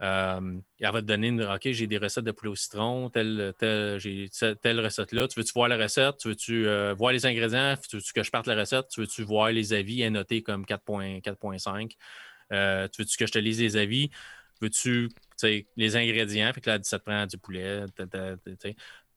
Elle 0.00 0.62
va 0.80 1.00
te 1.00 1.06
donner 1.06 1.28
une. 1.28 1.42
OK, 1.42 1.70
j'ai 1.70 1.86
des 1.86 1.98
recettes 1.98 2.24
de 2.24 2.32
poulet 2.32 2.50
au 2.50 2.56
citron, 2.56 3.10
telle, 3.10 3.54
j'ai 3.98 4.28
telle 4.62 4.80
recette-là. 4.80 5.28
Tu 5.28 5.38
veux-tu 5.38 5.52
voir 5.52 5.68
la 5.68 5.76
recette? 5.76 6.16
Tu 6.18 6.28
veux-tu 6.28 6.66
voir 6.96 7.12
les 7.12 7.26
ingrédients? 7.26 7.74
Tu 7.88 7.96
veux-tu 7.96 8.12
que 8.12 8.22
je 8.22 8.30
parte 8.30 8.46
la 8.46 8.56
recette? 8.56 8.88
Tu 8.88 9.00
veux-tu 9.00 9.22
voir 9.22 9.52
les 9.52 9.72
avis? 9.72 10.08
Noté 10.10 10.42
comme 10.42 10.64
4.5. 10.64 11.88
tu 11.88 13.02
veux-tu 13.02 13.16
que 13.16 13.26
je 13.26 13.32
te 13.32 13.38
lise 13.38 13.60
les 13.60 13.76
avis? 13.76 14.10
veux-tu 14.60 15.08
les 15.76 15.96
ingrédients, 15.96 16.52
fait 16.52 16.60
que 16.60 16.70
là, 16.70 16.78
ça 16.82 16.98
te 16.98 17.04
prend 17.04 17.26
du 17.26 17.38
poulet, 17.38 17.84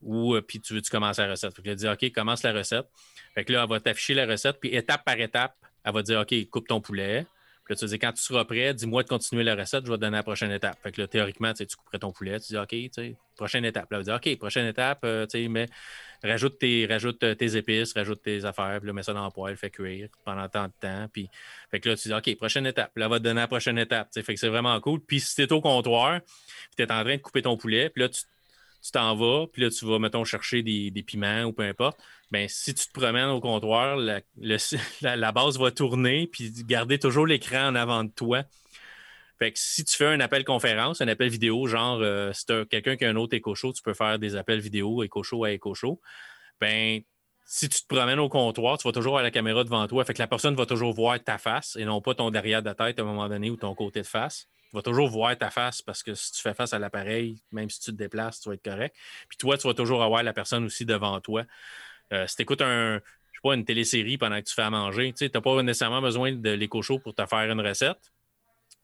ou 0.01 0.35
euh, 0.35 0.41
puis 0.41 0.59
tu 0.59 0.73
veux-tu 0.73 0.89
commencer 0.89 1.21
la 1.21 1.31
recette? 1.31 1.55
Fait 1.55 1.61
que 1.61 1.69
là, 1.69 1.75
dit 1.75 1.87
OK, 1.87 2.11
commence 2.13 2.43
la 2.43 2.51
recette. 2.51 2.87
Fait 3.35 3.45
que 3.45 3.53
là, 3.53 3.63
elle 3.63 3.69
va 3.69 3.79
t'afficher 3.79 4.13
la 4.13 4.25
recette, 4.25 4.59
puis 4.59 4.73
étape 4.75 5.03
par 5.05 5.19
étape, 5.19 5.55
elle 5.83 5.93
va 5.93 6.01
dire 6.01 6.19
OK, 6.21 6.49
coupe 6.49 6.67
ton 6.67 6.81
poulet, 6.81 7.25
puis 7.63 7.73
là, 7.73 7.79
tu 7.79 7.85
dis, 7.85 7.97
quand 7.97 8.11
tu 8.11 8.21
seras 8.21 8.43
prêt, 8.43 8.73
dis-moi 8.73 9.03
de 9.03 9.07
continuer 9.07 9.43
la 9.43 9.55
recette, 9.55 9.85
je 9.85 9.89
vais 9.91 9.97
te 9.97 10.01
donner 10.01 10.17
la 10.17 10.23
prochaine 10.23 10.51
étape. 10.51 10.77
Fait 10.83 10.91
que 10.91 10.99
là, 10.99 11.07
théoriquement, 11.07 11.53
tu 11.53 11.65
couperais 11.77 11.99
ton 11.99 12.11
poulet, 12.11 12.37
tu 12.41 12.53
dis, 12.53 12.57
OK, 12.57 12.75
prochaine 13.37 13.63
étape. 13.63 13.89
Là, 13.89 13.99
tu 13.99 14.03
dis, 14.05 14.11
OK, 14.11 14.37
prochaine 14.37 14.67
étape, 14.67 14.99
euh, 15.05 15.25
mais 15.49 15.67
rajoute 16.21 16.59
tes, 16.59 16.85
rajoute 16.85 17.23
euh, 17.23 17.35
tes 17.35 17.55
épices, 17.55 17.93
rajoute 17.93 18.21
tes 18.21 18.43
affaires, 18.43 18.79
puis 18.79 18.87
là, 18.87 18.93
mets 18.93 19.03
ça 19.03 19.13
dans 19.13 19.23
le 19.23 19.31
poêle, 19.31 19.55
fais 19.55 19.69
cuire 19.69 20.09
pendant 20.25 20.49
tant 20.49 20.65
de 20.65 20.73
temps. 20.77 21.07
Puis, 21.13 21.29
fait 21.71 21.79
que 21.79 21.89
là, 21.89 21.95
tu 21.95 22.09
dis, 22.09 22.13
OK, 22.13 22.35
prochaine 22.35 22.65
étape. 22.65 22.91
Là, 22.97 23.07
va 23.07 23.19
te 23.19 23.23
donner 23.23 23.39
la 23.39 23.47
prochaine 23.47 23.77
étape. 23.77 24.09
Fait 24.13 24.33
que 24.33 24.39
c'est 24.39 24.49
vraiment 24.49 24.77
cool. 24.81 24.99
Puis, 24.99 25.21
si 25.21 25.35
tu 25.35 25.43
es 25.43 25.53
au 25.53 25.61
comptoir, 25.61 26.19
tu 26.75 26.83
es 26.83 26.91
en 26.91 27.03
train 27.03 27.15
de 27.15 27.21
couper 27.21 27.43
ton 27.43 27.55
poulet, 27.55 27.89
puis 27.89 28.01
là, 28.01 28.09
tu 28.09 28.23
tu 28.83 28.91
t'en 28.91 29.15
vas, 29.15 29.47
puis 29.47 29.61
là, 29.61 29.69
tu 29.69 29.85
vas, 29.85 29.97
mettons, 29.97 30.25
chercher 30.25 30.61
des, 30.61 30.91
piments 31.07 31.43
ou 31.43 31.53
peu 31.53 31.63
importe. 31.63 31.97
Bien, 32.33 32.47
si 32.47 32.73
tu 32.73 32.87
te 32.87 32.91
promènes 32.91 33.29
au 33.29 33.39
comptoir, 33.39 33.95
la, 35.01 35.31
base 35.31 35.59
va 35.59 35.69
tourner, 35.69 36.25
puis 36.25 36.51
garder 36.65 36.97
toujours 36.97 37.27
l'écran 37.27 37.67
en 37.67 37.75
avant 37.75 38.03
de 38.03 38.09
toi. 38.09 38.41
Fait 39.37 39.51
que 39.51 39.59
si 39.59 39.85
tu 39.85 39.95
fais 39.95 40.07
un 40.07 40.19
appel 40.19 40.43
conférence, 40.43 40.99
un 41.01 41.07
appel 41.07 41.29
vidéo, 41.29 41.67
genre, 41.67 41.99
euh, 42.01 42.33
si 42.33 42.47
tu 42.47 42.65
quelqu'un 42.65 42.95
qui 42.95 43.05
a 43.05 43.09
un 43.09 43.17
autre 43.17 43.35
éco 43.35 43.53
tu 43.53 43.83
peux 43.83 43.93
faire 43.93 44.17
des 44.17 44.35
appels 44.35 44.61
vidéo, 44.61 45.03
éco 45.03 45.21
à 45.43 45.51
éco. 45.51 45.75
Ben, 46.59 47.01
si 47.45 47.69
tu 47.69 47.81
te 47.81 47.87
promènes 47.87 48.17
au 48.17 48.29
comptoir, 48.29 48.79
tu 48.79 48.87
vas 48.87 48.93
toujours 48.93 49.11
avoir 49.11 49.23
la 49.23 49.29
caméra 49.29 49.63
devant 49.63 49.85
toi. 49.87 50.03
Fait 50.03 50.15
que 50.15 50.19
la 50.19 50.27
personne 50.27 50.55
va 50.55 50.65
toujours 50.65 50.91
voir 50.91 51.23
ta 51.23 51.37
face 51.37 51.75
et 51.75 51.85
non 51.85 52.01
pas 52.01 52.15
ton 52.15 52.31
derrière 52.31 52.63
de 52.63 52.73
tête 52.73 52.97
à 52.97 53.03
un 53.03 53.05
moment 53.05 53.29
donné 53.29 53.51
ou 53.51 53.57
ton 53.57 53.75
côté 53.75 54.01
de 54.01 54.07
face 54.07 54.47
tu 54.73 54.77
vas 54.77 54.81
toujours 54.81 55.07
voir 55.07 55.37
ta 55.37 55.51
face 55.51 55.83
parce 55.83 56.01
que 56.01 56.15
si 56.15 56.31
tu 56.31 56.41
fais 56.41 56.55
face 56.55 56.73
à 56.73 56.79
l'appareil, 56.79 57.39
même 57.51 57.69
si 57.69 57.79
tu 57.79 57.91
te 57.91 57.95
déplaces, 57.95 58.39
tu 58.39 58.49
vas 58.49 58.55
être 58.55 58.63
correct. 58.63 58.95
Puis 59.29 59.37
toi, 59.37 59.55
tu 59.55 59.67
vas 59.67 59.75
toujours 59.75 60.01
avoir 60.01 60.23
la 60.23 60.33
personne 60.33 60.65
aussi 60.65 60.83
devant 60.83 61.21
toi. 61.21 61.43
Euh, 62.13 62.27
si 62.27 62.35
tu 62.35 62.41
écoutes 62.43 62.61
un, 62.61 62.95
je 62.95 62.99
sais 62.99 63.41
pas, 63.43 63.55
une 63.55 63.65
télésérie 63.65 64.17
pendant 64.17 64.39
que 64.39 64.45
tu 64.45 64.53
fais 64.53 64.61
à 64.61 64.69
manger, 64.69 65.13
tu 65.13 65.29
n'as 65.33 65.41
pas 65.41 65.61
nécessairement 65.63 66.01
besoin 66.01 66.31
de 66.31 66.49
l'éco 66.51 66.81
show 66.81 66.99
pour 66.99 67.15
te 67.15 67.25
faire 67.25 67.51
une 67.51 67.61
recette, 67.61 68.13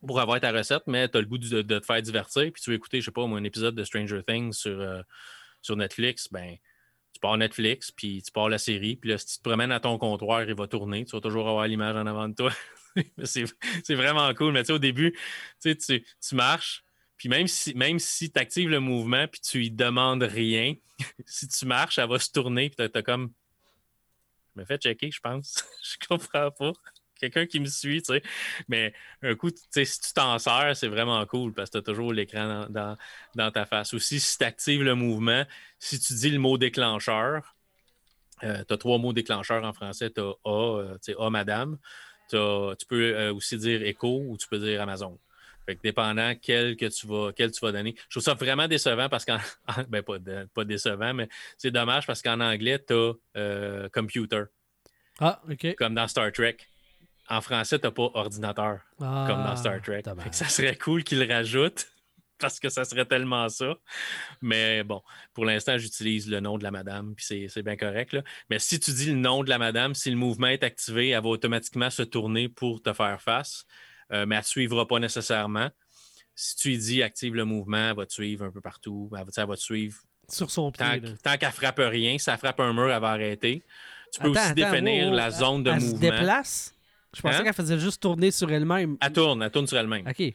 pour 0.06 0.20
avoir 0.20 0.40
ta 0.40 0.52
recette, 0.52 0.84
mais 0.88 1.08
tu 1.08 1.18
as 1.18 1.22
le 1.22 1.28
goût 1.28 1.38
de, 1.38 1.62
te 1.62 1.86
faire 1.86 2.02
divertir. 2.02 2.52
Puis 2.52 2.62
tu 2.62 2.70
veux 2.70 2.76
écouter, 2.76 3.02
je 3.02 3.06
sais 3.06 3.12
pas, 3.12 3.24
un 3.24 3.44
épisode 3.44 3.76
de 3.76 3.84
Stranger 3.84 4.22
Things 4.26 4.54
sur, 4.54 4.80
euh, 4.80 5.02
sur 5.62 5.76
Netflix, 5.76 6.28
ben 6.32 6.58
tu 7.14 7.20
pars 7.20 7.38
Netflix, 7.38 7.92
puis 7.92 8.22
tu 8.22 8.32
pars 8.32 8.50
la 8.50 8.58
série, 8.58 8.96
puis 8.96 9.10
là, 9.10 9.18
si 9.18 9.26
tu 9.26 9.38
te 9.38 9.44
promènes 9.44 9.72
à 9.72 9.80
ton 9.80 9.98
comptoir, 9.98 10.44
il 10.44 10.54
va 10.54 10.68
tourner. 10.68 11.06
Tu 11.06 11.12
vas 11.12 11.22
toujours 11.22 11.50
avoir 11.50 11.68
l'image 11.68 11.96
en 11.96 12.06
avant 12.06 12.30
de 12.30 12.36
toi. 12.36 12.52
c'est 13.24 13.96
vraiment 13.96 14.34
cool. 14.36 14.54
Mais 14.54 14.64
tu 14.64 14.72
au 14.72 14.80
début, 14.80 15.18
tu, 15.62 15.76
tu 15.76 16.36
marches, 16.36 16.84
puis 17.20 17.30
même 17.30 17.48
si, 17.48 17.76
même 17.76 18.00
si 18.00 18.32
tu 18.32 18.40
actives 18.40 18.70
le 18.70 18.80
mouvement, 18.80 19.28
puis 19.28 19.42
tu 19.42 19.60
lui 19.60 19.72
demandes 19.72 20.24
rien, 20.24 20.74
si 21.26 21.48
tu 21.48 21.66
marches, 21.66 22.00
elle 22.00 22.10
va 22.10 22.18
se 22.18 22.32
tourner, 22.32 22.70
puis 22.70 22.90
tu 22.90 22.98
as, 22.98 23.04
comme. 23.04 23.32
Je 24.56 24.62
me 24.62 24.66
fais 24.66 24.78
checker, 24.78 25.12
je 25.12 25.20
pense. 25.20 25.64
je 25.84 26.08
comprends 26.08 26.50
pas 26.50 26.72
quelqu'un 27.20 27.46
qui 27.46 27.60
me 27.60 27.66
suit, 27.66 28.02
tu 28.02 28.14
sais. 28.14 28.24
Mais 28.70 28.94
un 29.22 29.36
coup, 29.36 29.52
tu 29.52 29.60
sais, 29.70 29.86
si 29.86 30.00
tu 30.00 30.14
t'en 30.14 30.40
sers, 30.40 30.76
c'est 30.76 30.88
vraiment 30.88 31.24
cool 31.26 31.54
parce 31.54 31.70
que 31.70 31.78
tu 31.78 31.80
as 31.80 31.94
toujours 31.94 32.14
l'écran 32.14 32.68
dans, 32.70 33.52
ta 33.52 33.66
face. 33.66 33.94
Aussi, 33.94 34.20
si 34.20 34.38
tu 34.38 34.44
actives 34.46 34.84
le 34.84 34.96
mouvement, 34.96 35.44
si 35.78 36.00
tu 36.00 36.14
dis 36.14 36.30
le 36.30 36.40
mot 36.40 36.58
déclencheur, 36.58 37.56
euh, 38.44 38.64
tu 38.66 38.74
as 38.74 38.78
trois 38.78 38.98
mots 38.98 39.12
déclencheurs 39.12 39.66
en 39.66 39.74
français. 39.74 40.10
Tu 40.10 40.22
as 40.22 40.34
A, 40.46 40.78
euh, 40.78 40.94
tu 40.94 41.12
sais, 41.12 41.16
A, 41.20 41.30
madame. 41.30 41.78
tu 42.30 42.38
peux 42.88 43.14
euh, 43.16 43.34
aussi 43.34 43.58
dire 43.58 43.84
écho 43.84 44.24
ou 44.26 44.38
tu 44.38 44.48
peux 44.48 44.60
dire 44.60 44.82
Amazon. 44.82 45.20
Fait 45.70 45.76
que 45.76 45.82
dépendant 45.84 46.34
quel 46.42 46.76
que 46.76 46.88
tu 46.88 47.06
vas, 47.06 47.32
quel 47.32 47.52
tu 47.52 47.60
vas 47.64 47.72
donner. 47.72 47.94
Je 48.08 48.16
trouve 48.16 48.24
ça 48.24 48.34
vraiment 48.34 48.68
décevant 48.68 49.08
parce 49.08 49.24
qu'en. 49.24 49.38
ben, 49.88 50.02
pas, 50.02 50.16
pas 50.56 50.66
décevant, 50.66 51.14
mais 51.14 51.30
c'est 51.60 51.70
dommage 51.70 52.08
parce 52.08 52.24
qu'en 52.24 52.40
anglais, 52.40 52.84
tu 52.84 52.96
as 52.96 53.90
computer. 53.90 54.46
Ah, 55.20 55.40
OK. 55.48 55.76
Comme 55.76 55.94
dans 55.94 56.08
Star 56.08 56.32
Trek 56.32 56.58
en 57.30 57.42
français, 57.42 57.78
tu 57.78 57.86
n'as 57.86 57.92
pas 57.92 58.10
ordinateur 58.16 58.80
comme 58.98 59.44
dans 59.44 59.56
Star 59.56 59.76
ah, 59.78 59.80
Trek. 59.80 60.04
ça 60.32 60.46
serait 60.46 60.76
cool 60.76 61.04
qu'ils 61.04 61.20
le 61.20 61.32
rajoutent 61.32 61.88
parce 62.40 62.60
que 62.60 62.70
ça 62.70 62.86
serait 62.86 63.06
tellement 63.06 63.48
ça. 63.50 63.76
Mais 64.42 64.84
bon, 64.84 65.04
pour 65.34 65.46
l'instant, 65.46 65.78
j'utilise 65.78 66.28
le 66.28 66.40
nom 66.40 66.58
de 66.58 66.64
la 66.64 66.72
madame, 66.72 67.14
puis 67.14 67.48
c'est 67.50 67.62
bien 67.62 67.78
correct. 67.78 68.18
Mais 68.50 68.58
si 68.58 68.80
tu 68.80 68.92
dis 68.92 69.08
le 69.08 69.20
nom 69.20 69.44
de 69.44 69.50
la 69.50 69.60
madame, 69.60 69.94
si 69.94 70.10
le 70.10 70.18
mouvement 70.18 70.48
est 70.48 70.64
activé, 70.64 71.10
elle 71.10 71.22
va 71.22 71.30
automatiquement 71.30 71.92
se 71.92 72.02
tourner 72.02 72.50
pour 72.50 72.82
te 72.82 72.94
faire 72.94 73.22
face, 73.22 73.66
euh, 73.68 73.89
mais 74.12 74.18
elle 74.18 74.28
ne 74.30 74.42
suivra 74.42 74.88
pas 74.88 75.00
nécessairement. 75.00 75.70
Si 76.36 76.56
tu 76.56 76.70
lui 76.70 76.78
dis 76.78 77.04
active 77.04 77.36
le 77.36 77.46
mouvement, 77.46 77.90
elle 77.90 77.96
va 77.96 78.06
te 78.06 78.14
suivre 78.14 78.46
un 78.46 78.52
peu 78.52 78.62
partout. 78.62 79.12
Elle 79.18 79.46
va, 79.46 79.56
te 79.56 79.62
suivre. 79.62 79.98
Sur 80.30 80.50
son 80.52 80.72
pied. 80.72 80.86
Tant, 81.22 81.38
qu'elle 81.38 81.50
ne 81.50 81.54
frappe 81.54 81.80
rien, 81.80 82.18
si 82.18 82.30
elle 82.30 82.38
frappe 82.38 82.60
un 82.62 82.72
mur, 82.72 82.90
elle 82.90 83.02
va 83.02 83.10
arrêter. 83.10 83.66
Tu 84.14 84.22
peux 84.22 84.30
aussi 84.30 84.54
définir 84.54 85.12
la 85.12 85.32
zone 85.32 85.64
de 85.64 85.72
mouvement. 85.72 85.88
Elle 85.88 85.96
se 85.96 86.00
déplace? 86.00 86.76
Je 87.16 87.22
pensais 87.22 87.38
hein? 87.38 87.44
qu'elle 87.44 87.54
faisait 87.54 87.80
juste 87.80 88.02
tourner 88.02 88.32
sur 88.32 88.52
elle-même. 88.52 88.98
Elle 89.02 89.14
tourne, 89.14 89.42
elle 89.42 89.52
tourne 89.52 89.68
sur 89.68 89.78
elle-même. 89.78 90.08
OK. 90.08 90.34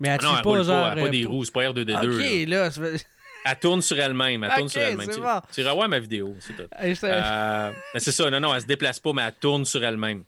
Mais 0.00 0.08
elle 0.08 0.18
ah 0.22 0.42
non, 0.42 0.42
pas, 0.42 0.62
genre. 0.62 0.88
elle 0.88 1.04
pas 1.04 1.08
des 1.10 1.24
euh, 1.24 1.28
roues, 1.28 1.44
c'est 1.44 1.52
pas 1.52 1.64
R2D2. 1.64 2.44
OK, 2.44 2.48
là. 2.48 2.70
Elle 3.44 3.58
tourne 3.58 3.82
sur 3.82 3.98
elle-même. 3.98 4.44
Elle 4.44 4.52
tourne 4.52 4.68
sur 4.68 4.80
elle-même. 4.80 5.08
Tu, 5.08 5.20
bon. 5.20 5.40
tu 5.52 5.66
revois 5.66 5.88
ma 5.88 5.98
vidéo, 5.98 6.36
c'est 6.38 6.52
tout. 6.54 6.68
Euh, 6.80 7.72
c'est 7.96 8.12
ça, 8.12 8.30
non, 8.30 8.38
non, 8.38 8.54
elle 8.54 8.62
se 8.62 8.66
déplace 8.66 9.00
pas, 9.00 9.12
mais 9.12 9.22
elle 9.22 9.34
tourne 9.34 9.64
sur 9.64 9.82
elle-même. 9.82 10.22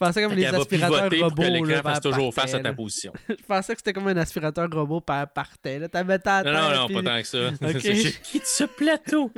Je 0.00 0.06
pensais 0.06 0.22
comme 0.22 0.32
les 0.32 0.46
aspirateurs 0.46 1.10
robots. 1.10 1.34
Pour 1.34 1.44
que 1.44 1.50
l'écran 1.50 1.82
fasse 1.82 2.00
toujours 2.00 2.32
face 2.32 2.54
à 2.54 2.60
ta 2.60 2.72
position. 2.72 3.12
je 3.28 3.34
pensais 3.46 3.74
que 3.74 3.80
c'était 3.80 3.92
comme 3.92 4.08
un 4.08 4.16
aspirateur 4.16 4.66
robot 4.72 5.02
par 5.02 5.30
partait. 5.30 5.78
Là. 5.78 5.88
T'avais 5.88 6.18
ta 6.18 6.42
Non, 6.42 6.52
non, 6.52 6.88
non, 6.88 7.02
pas 7.02 7.10
tant 7.10 7.20
que 7.20 7.26
ça. 7.26 7.50
je 7.60 8.18
quitte 8.22 8.46
ce 8.46 8.64
plateau? 8.64 9.30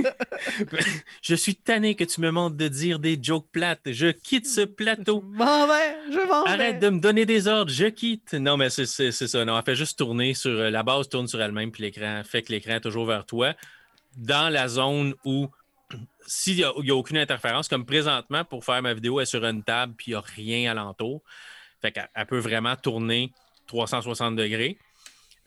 je 1.22 1.34
suis 1.34 1.56
tanné 1.56 1.96
que 1.96 2.04
tu 2.04 2.22
me 2.22 2.30
montres 2.30 2.56
de 2.56 2.66
dire 2.68 2.98
des 2.98 3.18
jokes 3.20 3.50
plates. 3.52 3.92
Je 3.92 4.06
quitte 4.06 4.46
ce 4.46 4.62
plateau. 4.62 5.22
Je 5.22 5.36
m'en 5.36 5.66
vais. 5.66 5.96
Je 6.10 6.28
m'en 6.28 6.44
vais. 6.44 6.50
Arrête 6.50 6.80
de 6.80 6.88
me 6.88 6.98
donner 6.98 7.26
des 7.26 7.46
ordres. 7.46 7.70
Je 7.70 7.86
quitte. 7.86 8.32
Non, 8.32 8.56
mais 8.56 8.70
c'est 8.70 8.86
ça. 8.86 9.44
Non, 9.44 9.58
elle 9.58 9.64
fait 9.64 9.76
juste 9.76 9.98
tourner 9.98 10.32
sur. 10.32 10.50
Euh, 10.50 10.70
la 10.70 10.82
base 10.82 11.10
tourne 11.10 11.28
sur 11.28 11.42
elle-même, 11.42 11.70
puis 11.70 11.82
l'écran 11.82 12.22
fait 12.24 12.40
que 12.40 12.52
l'écran 12.52 12.76
est 12.76 12.80
toujours 12.80 13.04
vers 13.04 13.26
toi. 13.26 13.52
Dans 14.16 14.50
la 14.50 14.66
zone 14.66 15.12
où 15.26 15.50
s'il 16.26 16.56
n'y 16.56 16.64
a, 16.64 16.96
aucune 16.96 17.18
interférence, 17.18 17.68
comme 17.68 17.84
présentement, 17.84 18.44
pour 18.44 18.64
faire 18.64 18.80
ma 18.82 18.94
vidéo, 18.94 19.20
elle 19.20 19.24
est 19.24 19.26
sur 19.26 19.44
une 19.44 19.62
table 19.62 19.94
puis 19.96 20.12
il 20.12 20.14
n'y 20.14 20.16
a 20.16 20.20
rien 20.20 20.70
alentour. 20.70 21.22
Fait 21.80 21.92
qu'elle 21.92 22.26
peut 22.26 22.38
vraiment 22.38 22.76
tourner 22.76 23.32
360 23.66 24.36
degrés. 24.36 24.78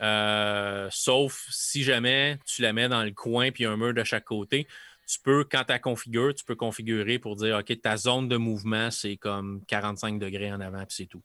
Euh, 0.02 0.88
sauf 0.92 1.48
si 1.50 1.84
jamais 1.84 2.38
tu 2.46 2.62
la 2.62 2.72
mets 2.72 2.88
dans 2.88 3.04
le 3.04 3.12
coin 3.12 3.50
puis 3.50 3.64
il 3.64 3.66
y 3.66 3.68
a 3.68 3.72
un 3.72 3.78
mur 3.78 3.94
de 3.94 4.04
chaque 4.04 4.26
côté. 4.26 4.68
Tu 5.08 5.20
peux, 5.20 5.44
quand 5.44 5.64
tu 5.64 5.80
configures, 5.80 6.36
tu 6.36 6.44
peux 6.44 6.56
configurer 6.56 7.18
pour 7.18 7.36
dire 7.36 7.58
OK, 7.58 7.82
ta 7.82 7.98
zone 7.98 8.28
de 8.28 8.38
mouvement, 8.38 8.92
c'est 8.92 9.16
comme 9.16 9.64
45 9.68 10.20
degrés 10.20 10.52
en 10.52 10.60
avant, 10.60 10.86
puis 10.86 10.96
c'est 10.96 11.06
tout. 11.06 11.24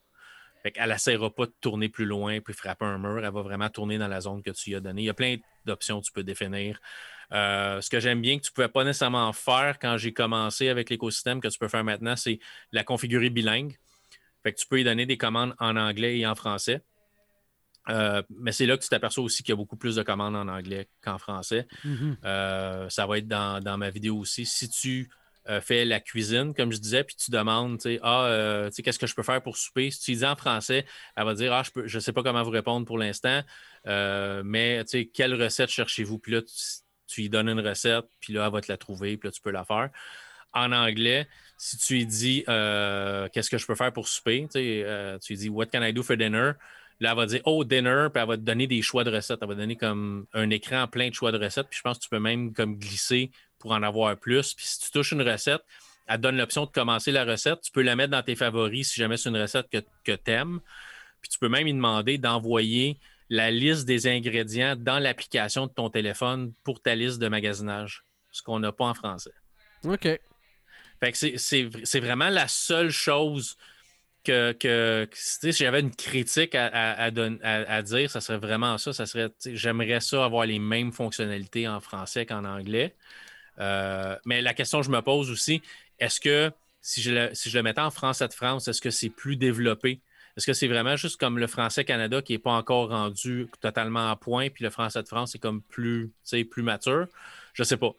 Fait 0.63 0.73
qu'elle 0.73 0.91
n'essaiera 0.91 1.35
pas 1.35 1.47
de 1.47 1.55
tourner 1.61 1.89
plus 1.89 2.05
loin 2.05 2.41
puis 2.41 2.55
frapper 2.55 2.85
un 2.85 2.99
mur. 2.99 3.25
Elle 3.25 3.33
va 3.33 3.43
vraiment 3.43 3.69
tourner 3.69 3.99
dans 3.99 4.09
la 4.09 4.21
zone 4.21 4.43
que 4.43 4.51
tu 4.51 4.71
lui 4.71 4.77
as 4.77 4.81
donnée. 4.81 5.03
Il 5.03 5.07
y 5.07 5.11
a 5.11 5.15
plein 5.15 5.37
d'options 5.65 6.01
que 6.01 6.07
tu 6.07 6.13
peux 6.13 6.23
définir. 6.23 6.81
Euh, 7.33 7.81
ce 7.81 7.89
que 7.89 7.99
j'aime 7.99 8.21
bien 8.21 8.39
que 8.39 8.43
tu 8.43 8.51
ne 8.51 8.55
pouvais 8.55 8.69
pas 8.69 8.85
nécessairement 8.85 9.33
faire 9.33 9.79
quand 9.81 9.97
j'ai 9.97 10.13
commencé 10.13 10.69
avec 10.69 10.91
l'écosystème 10.91 11.41
que 11.41 11.49
tu 11.49 11.59
peux 11.59 11.69
faire 11.69 11.83
maintenant, 11.83 12.15
c'est 12.15 12.39
la 12.73 12.85
configurer 12.85 13.31
bilingue. 13.31 13.79
Fait 14.43 14.53
que 14.53 14.59
tu 14.59 14.67
peux 14.67 14.81
y 14.81 14.85
donner 14.85 15.07
des 15.07 15.17
commandes 15.17 15.55
en 15.59 15.77
anglais 15.77 16.19
et 16.19 16.27
en 16.27 16.35
français. 16.35 16.83
Euh, 17.89 18.23
mais 18.31 18.53
c'est 18.53 18.67
là 18.67 18.77
que 18.77 18.83
tu 18.83 18.89
t'aperçois 18.89 19.25
aussi 19.25 19.43
qu'il 19.43 19.53
y 19.53 19.55
a 19.55 19.57
beaucoup 19.57 19.77
plus 19.77 19.97
de 19.97 20.03
commandes 20.03 20.37
en 20.37 20.49
anglais 20.49 20.89
qu'en 21.03 21.19
français. 21.19 21.67
Mm-hmm. 21.85 22.17
Euh, 22.25 22.89
ça 22.89 23.07
va 23.07 23.19
être 23.19 23.29
dans, 23.29 23.79
ma 23.79 23.91
vidéo 23.91 24.19
aussi. 24.19 24.47
Si 24.47 24.69
tu 24.69 25.11
fais 25.61 25.85
la 25.85 26.01
cuisine, 26.01 26.55
comme 26.55 26.73
je 26.73 26.79
disais, 26.79 27.05
puis 27.05 27.17
tu 27.17 27.31
demandes, 27.31 27.81
ah, 28.03 28.69
qu'est-ce 28.77 28.99
que 28.99 29.07
je 29.07 29.15
peux 29.15 29.23
faire 29.23 29.43
pour 29.43 29.57
souper? 29.57 29.91
Si 29.91 30.01
tu 30.01 30.13
dis 30.13 30.25
en 30.25 30.37
français, 30.37 30.85
elle 31.17 31.25
va 31.25 31.35
dire, 31.35 31.53
ah, 31.53 31.63
je 31.85 31.97
ne 31.97 32.01
sais 32.01 32.13
pas 32.13 32.23
comment 32.23 32.43
vous 32.43 32.51
répondre 32.51 32.87
pour 32.87 32.99
l'instant, 32.99 33.43
mais 33.87 34.85
quelle 35.15 35.35
recette 35.41 35.71
cherchez-vous? 35.71 36.19
Puis 36.19 36.33
là, 36.33 36.43
tu 37.13 37.21
lui 37.23 37.29
donnes 37.29 37.49
une 37.49 37.61
recette, 37.61 38.07
puis 38.21 38.33
là, 38.33 38.47
elle 38.47 38.53
va 38.53 38.61
te 38.61 38.71
la 38.71 38.79
trouver, 38.79 39.17
puis 39.17 39.29
là, 39.29 39.33
tu 39.33 39.41
peux 39.41 39.51
la 39.51 39.65
faire. 39.65 39.91
En 40.55 40.71
anglais, 40.73 41.29
si 41.57 41.79
tu 41.79 41.95
lui 41.95 42.07
dis 42.07 42.45
euh, 42.49 43.29
qu'est-ce 43.33 43.49
que 43.49 43.57
je 43.57 43.67
peux 43.67 43.75
faire 43.75 43.93
pour 43.93 44.09
souper, 44.09 44.47
euh, 44.57 45.19
tu 45.19 45.33
lui 45.33 45.39
dis 45.39 45.49
What 45.49 45.67
can 45.67 45.83
I 45.83 45.93
do 45.93 46.03
for 46.03 46.17
dinner? 46.17 46.53
Là, 47.01 47.13
elle 47.13 47.17
va 47.17 47.27
dire 47.27 47.41
Oh, 47.45 47.65
dinner, 47.65 48.09
puis 48.13 48.21
elle 48.21 48.29
va 48.29 48.37
te 48.37 48.43
donner 48.43 48.67
des 48.67 48.83
choix 48.83 49.05
de 49.05 49.11
recettes. 49.11 49.39
Elle 49.41 49.49
va 49.49 49.55
te 49.55 49.61
donner 49.61 49.77
comme 49.77 50.27
un 50.35 50.51
écran 50.51 50.89
plein 50.89 51.09
de 51.09 51.15
choix 51.15 51.33
de 51.33 51.39
recettes. 51.39 51.69
Puis 51.69 51.79
je 51.79 51.83
pense 51.83 51.99
que 51.99 52.03
tu 52.03 52.09
peux 52.11 52.19
même 52.19 52.53
comme 52.53 52.77
glisser 52.79 53.31
pour 53.63 53.73
en 53.73 53.83
avoir 53.83 54.17
plus. 54.17 54.55
Puis 54.55 54.67
si 54.67 54.81
tu 54.81 54.91
touches 54.91 55.13
une 55.13 55.23
recette, 55.23 55.63
elle 56.09 56.17
te 56.17 56.23
donne 56.23 56.37
l'option 56.37 56.67
de 56.67 56.71
commencer 56.71 57.13
la 57.13 57.25
recette. 57.25 57.61
Tu 57.63 57.71
peux 57.71 57.83
la 57.83 57.95
mettre 57.95 58.11
dans 58.11 58.23
tes 58.23 58.35
favoris 58.35 58.91
si 58.91 59.01
jamais 59.01 59.17
c'est 59.17 59.29
une 59.29 59.41
recette 59.41 59.69
que, 59.71 59.79
que 60.05 60.13
tu 60.13 60.31
aimes. 60.33 60.61
Puis 61.21 61.31
tu 61.31 61.39
peux 61.39 61.49
même 61.49 61.65
lui 61.65 61.73
demander 61.73 62.19
d'envoyer 62.19 62.99
la 63.31 63.53
liste 63.53 63.87
des 63.87 64.09
ingrédients 64.09 64.75
dans 64.77 64.99
l'application 64.99 65.67
de 65.67 65.73
ton 65.73 65.89
téléphone 65.89 66.53
pour 66.65 66.83
ta 66.83 66.97
liste 66.97 67.19
de 67.21 67.29
magasinage, 67.29 68.05
ce 68.33 68.43
qu'on 68.43 68.59
n'a 68.59 68.73
pas 68.73 68.85
en 68.85 68.95
français. 68.95 69.33
OK. 69.85 70.09
Fait 71.01 71.13
que 71.13 71.37
c'est 71.39 72.01
vraiment 72.01 72.29
la 72.29 72.49
seule 72.49 72.91
chose 72.91 73.57
que, 74.25 74.53
que, 74.53 75.09
si 75.13 75.53
j'avais 75.53 75.81
une 75.81 75.95
critique 75.95 76.55
à, 76.55 76.67
à, 76.67 77.83
dire, 77.83 78.11
ça 78.11 78.21
serait 78.21 78.39
vraiment 78.39 78.77
ça. 78.79 78.93
ça 78.93 79.07
serait, 79.07 79.31
j'aimerais 79.47 80.01
ça 80.01 80.25
avoir 80.25 80.47
les 80.47 80.59
mêmes 80.59 80.93
fonctionnalités 80.93 81.67
en 81.69 81.81
français 81.81 82.27
qu'en 82.27 82.45
anglais. 82.45 82.95
Euh, 83.59 84.17
mais 84.25 84.41
la 84.43 84.55
question 84.55 84.81
que 84.81 84.87
je 84.87 84.91
me 84.91 85.01
pose 85.01 85.31
aussi, 85.31 85.63
est-ce 85.99 86.21
que 86.21 86.51
si 86.81 87.01
je, 87.01 87.13
le, 87.13 87.31
si 87.33 87.51
je 87.51 87.57
le 87.57 87.63
mettais 87.63 87.81
en 87.81 87.91
français 87.91 88.27
de 88.27 88.33
France, 88.33 88.69
est-ce 88.69 88.81
que 88.81 88.91
c'est 88.91 89.11
plus 89.11 89.37
développé? 89.37 90.01
Est-ce 90.37 90.47
que 90.47 90.53
c'est 90.53 90.69
vraiment 90.69 90.97
juste 90.97 91.21
comme 91.21 91.39
le 91.39 91.47
français 91.47 91.85
Canada 91.85 92.23
qui 92.23 92.33
n'est 92.33 92.39
pas 92.39 92.53
encore 92.53 92.89
rendu 92.89 93.49
totalement 93.61 94.11
à 94.11 94.17
point, 94.17 94.49
puis 94.49 94.65
le 94.65 94.71
français 94.71 95.03
de 95.03 95.09
France 95.09 95.35
est 95.35 95.39
comme 95.39 95.63
plus, 95.63 96.11
plus 96.51 96.63
mature? 96.63 97.07
Je 97.53 97.63
ne 97.63 97.67
sais 97.67 97.77
pas. 97.77 97.93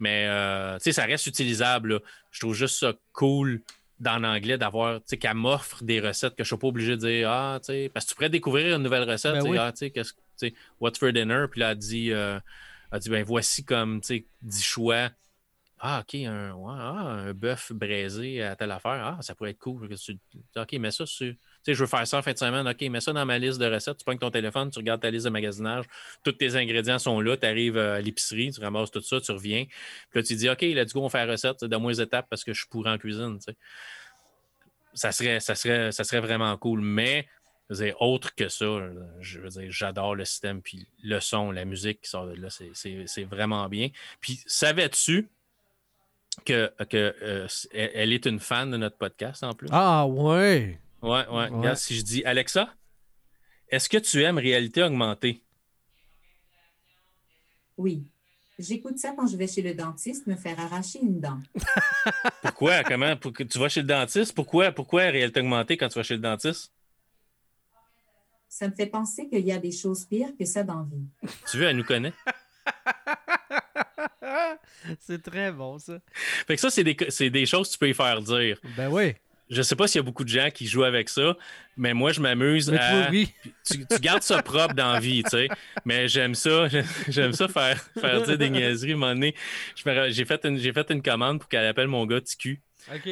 Mais 0.00 0.26
euh, 0.26 0.78
ça 0.78 1.04
reste 1.04 1.26
utilisable. 1.26 2.00
Je 2.30 2.40
trouve 2.40 2.54
juste 2.54 2.78
ça 2.80 2.94
cool 3.12 3.60
dans 4.00 4.18
l'anglais 4.18 4.58
d'avoir, 4.58 5.00
qu'elle 5.04 5.34
m'offre 5.34 5.84
des 5.84 6.00
recettes 6.00 6.34
que 6.34 6.42
je 6.42 6.54
ne 6.54 6.56
suis 6.56 6.60
pas 6.60 6.66
obligé 6.66 6.96
de 6.96 7.06
dire 7.06 7.30
Ah, 7.30 7.58
tu 7.60 7.66
sais, 7.66 7.90
parce 7.92 8.06
que 8.06 8.10
tu 8.10 8.14
pourrais 8.16 8.30
découvrir 8.30 8.76
une 8.76 8.82
nouvelle 8.82 9.08
recette, 9.08 9.34
ben 9.34 9.56
ah, 9.58 9.72
tu 9.72 9.90
sais, 10.36 10.54
what's 10.80 10.98
for 10.98 11.12
dinner? 11.12 11.46
Puis 11.50 11.60
là, 11.60 11.72
elle 11.72 11.78
dit, 11.78 12.12
euh, 12.12 12.40
elle 12.94 13.00
dit 13.00 13.10
ben 13.10 13.24
voici 13.24 13.64
comme, 13.64 14.00
tu 14.00 14.18
sais, 14.18 14.26
10 14.42 14.62
choix. 14.62 15.10
Ah, 15.80 16.00
OK, 16.00 16.14
un, 16.14 16.54
ah, 16.68 17.26
un 17.28 17.34
bœuf 17.34 17.72
braisé 17.72 18.42
à 18.42 18.56
telle 18.56 18.70
affaire. 18.70 19.04
Ah, 19.04 19.18
ça 19.20 19.34
pourrait 19.34 19.50
être 19.50 19.58
cool. 19.58 19.86
OK, 20.56 20.72
mets 20.74 20.90
ça 20.90 21.04
sur 21.04 21.34
sais, 21.64 21.74
je 21.74 21.80
veux 21.80 21.86
faire 21.86 22.06
ça 22.06 22.18
en 22.18 22.22
fin 22.22 22.32
de 22.32 22.38
semaine. 22.38 22.68
OK, 22.68 22.80
mets 22.82 23.00
ça 23.00 23.12
dans 23.12 23.26
ma 23.26 23.38
liste 23.38 23.58
de 23.58 23.66
recettes. 23.66 23.96
Tu 23.98 24.04
prends 24.04 24.16
ton 24.16 24.30
téléphone, 24.30 24.70
tu 24.70 24.78
regardes 24.78 25.00
ta 25.00 25.10
liste 25.10 25.24
de 25.24 25.30
magasinage. 25.30 25.86
Tous 26.22 26.32
tes 26.32 26.56
ingrédients 26.56 26.98
sont 26.98 27.20
là. 27.20 27.36
Tu 27.36 27.46
arrives 27.46 27.76
euh, 27.76 27.96
à 27.96 28.00
l'épicerie, 28.00 28.52
tu 28.52 28.60
ramasses 28.60 28.90
tout 28.90 29.00
ça, 29.00 29.20
tu 29.20 29.32
reviens. 29.32 29.64
Puis 30.10 30.20
là, 30.20 30.22
tu 30.22 30.36
dis, 30.36 30.48
OK, 30.48 30.60
let's 30.62 30.92
go, 30.92 31.02
on 31.02 31.08
fait 31.08 31.24
la 31.26 31.32
recette. 31.32 31.64
Donne-moi 31.64 31.92
les 31.92 32.00
étapes 32.02 32.26
parce 32.28 32.44
que 32.44 32.52
je 32.52 32.60
suis 32.60 32.68
pourri 32.68 32.90
en 32.90 32.98
cuisine. 32.98 33.38
Ça 34.92 35.10
serait, 35.10 35.40
ça, 35.40 35.54
serait, 35.54 35.90
ça 35.90 36.04
serait 36.04 36.20
vraiment 36.20 36.56
cool. 36.58 36.80
Mais 36.80 37.26
autre 38.00 38.34
que 38.34 38.48
ça, 38.48 38.66
je 39.20 39.40
veux 39.40 39.48
dire, 39.48 39.70
j'adore 39.70 40.14
le 40.14 40.24
système, 40.24 40.62
puis 40.62 40.86
le 41.02 41.20
son, 41.20 41.50
la 41.50 41.64
musique 41.64 42.02
qui 42.02 42.10
sort 42.10 42.26
de 42.26 42.34
là, 42.34 42.48
c'est 42.50 43.24
vraiment 43.24 43.68
bien. 43.68 43.90
Puis, 44.20 44.42
savais-tu 44.46 45.28
que, 46.44 46.72
que 46.90 47.14
euh, 47.22 47.46
elle 47.72 48.12
est 48.12 48.26
une 48.26 48.40
fan 48.40 48.70
de 48.70 48.76
notre 48.76 48.96
podcast 48.96 49.44
en 49.44 49.52
plus? 49.52 49.68
Ah 49.70 50.06
ouais! 50.06 50.78
Ouais, 51.02 51.26
ouais. 51.28 51.48
Regarde, 51.48 51.76
si 51.76 51.96
je 51.96 52.02
dis 52.02 52.24
Alexa, 52.24 52.74
est-ce 53.68 53.88
que 53.88 53.98
tu 53.98 54.22
aimes 54.22 54.38
réalité 54.38 54.82
augmentée? 54.82 55.42
Oui. 57.76 58.04
J'écoute 58.58 58.98
ça 58.98 59.12
quand 59.16 59.26
je 59.26 59.36
vais 59.36 59.48
chez 59.48 59.62
le 59.62 59.74
dentiste 59.74 60.26
me 60.26 60.36
faire 60.36 60.58
arracher 60.60 61.00
une 61.00 61.20
dent. 61.20 61.40
Pourquoi? 62.42 62.84
Comment? 62.84 63.16
Pour 63.16 63.32
que 63.32 63.42
tu 63.42 63.58
vas 63.58 63.68
chez 63.68 63.80
le 63.80 63.88
dentiste? 63.88 64.32
Pourquoi? 64.32 64.70
Pourquoi 64.70 65.02
réalité 65.02 65.40
augmentée 65.40 65.76
quand 65.76 65.88
tu 65.88 65.98
vas 65.98 66.04
chez 66.04 66.14
le 66.14 66.20
dentiste? 66.20 66.72
Ça 68.56 68.68
me 68.68 68.72
fait 68.72 68.86
penser 68.86 69.28
qu'il 69.28 69.44
y 69.44 69.50
a 69.50 69.58
des 69.58 69.72
choses 69.72 70.04
pires 70.04 70.28
que 70.38 70.44
ça 70.44 70.62
dans 70.62 70.76
la 70.78 70.84
vie. 70.84 71.32
Tu 71.50 71.56
veux, 71.58 71.64
elle 71.64 71.76
nous 71.76 71.82
connaît. 71.82 72.12
c'est 75.00 75.20
très 75.20 75.50
bon, 75.50 75.76
ça. 75.80 75.98
Fait 76.46 76.54
que 76.54 76.60
ça, 76.60 76.70
c'est 76.70 76.84
des, 76.84 76.96
c'est 77.08 77.30
des 77.30 77.46
choses 77.46 77.66
que 77.66 77.72
tu 77.72 77.78
peux 77.78 77.88
y 77.88 77.94
faire 77.94 78.22
dire. 78.22 78.60
Ben 78.76 78.88
oui. 78.92 79.14
Je 79.50 79.60
sais 79.60 79.74
pas 79.74 79.88
s'il 79.88 79.98
y 79.98 80.00
a 80.00 80.04
beaucoup 80.04 80.22
de 80.22 80.28
gens 80.28 80.50
qui 80.54 80.68
jouent 80.68 80.84
avec 80.84 81.08
ça, 81.08 81.36
mais 81.76 81.94
moi, 81.94 82.12
je 82.12 82.20
m'amuse 82.20 82.72
à. 82.72 83.10
oui. 83.10 83.34
Tu, 83.68 83.84
tu 83.86 83.98
gardes 83.98 84.22
ça 84.22 84.40
propre 84.40 84.74
dans 84.74 84.92
la 84.92 85.00
vie, 85.00 85.24
tu 85.24 85.30
sais. 85.30 85.48
Mais 85.84 86.06
j'aime 86.06 86.36
ça. 86.36 86.68
J'aime 87.08 87.32
ça 87.32 87.48
faire, 87.48 87.82
faire 88.00 88.22
dire 88.22 88.38
des 88.38 88.50
niaiseries. 88.50 88.92
À 88.92 88.94
un 88.94 88.98
moment 88.98 89.14
donné, 89.14 89.34
j'ai 90.10 90.24
fait, 90.24 90.44
une- 90.44 90.58
j'ai 90.58 90.72
fait 90.72 90.88
une 90.90 91.02
commande 91.02 91.40
pour 91.40 91.48
qu'elle 91.48 91.66
appelle 91.66 91.88
mon 91.88 92.06
gars 92.06 92.20
TQ. 92.20 92.60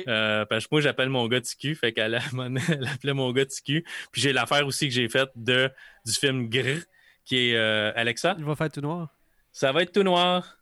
Euh, 0.08 0.44
parce 0.46 0.64
que 0.64 0.68
moi, 0.72 0.80
j'appelle 0.80 1.08
mon 1.08 1.26
gars 1.28 1.40
TQ. 1.40 1.74
Fait 1.74 1.92
qu'elle 1.92 2.14
elle 2.68 2.86
appelait 2.88 3.12
mon 3.14 3.32
gars 3.32 3.46
TQ. 3.46 3.84
Puis 4.12 4.20
j'ai 4.20 4.32
l'affaire 4.32 4.66
aussi 4.66 4.88
que 4.88 4.94
j'ai 4.94 5.08
faite 5.08 5.30
de, 5.36 5.70
du 6.04 6.12
film 6.12 6.48
Grr, 6.48 6.80
qui 7.24 7.50
est 7.50 7.56
euh, 7.56 7.92
Alexa. 7.96 8.34
Il 8.38 8.44
va 8.44 8.54
faire 8.56 8.70
tout 8.70 8.80
noir. 8.80 9.08
Ça 9.52 9.72
va 9.72 9.82
être 9.82 9.92
tout 9.92 10.02
noir. 10.02 10.58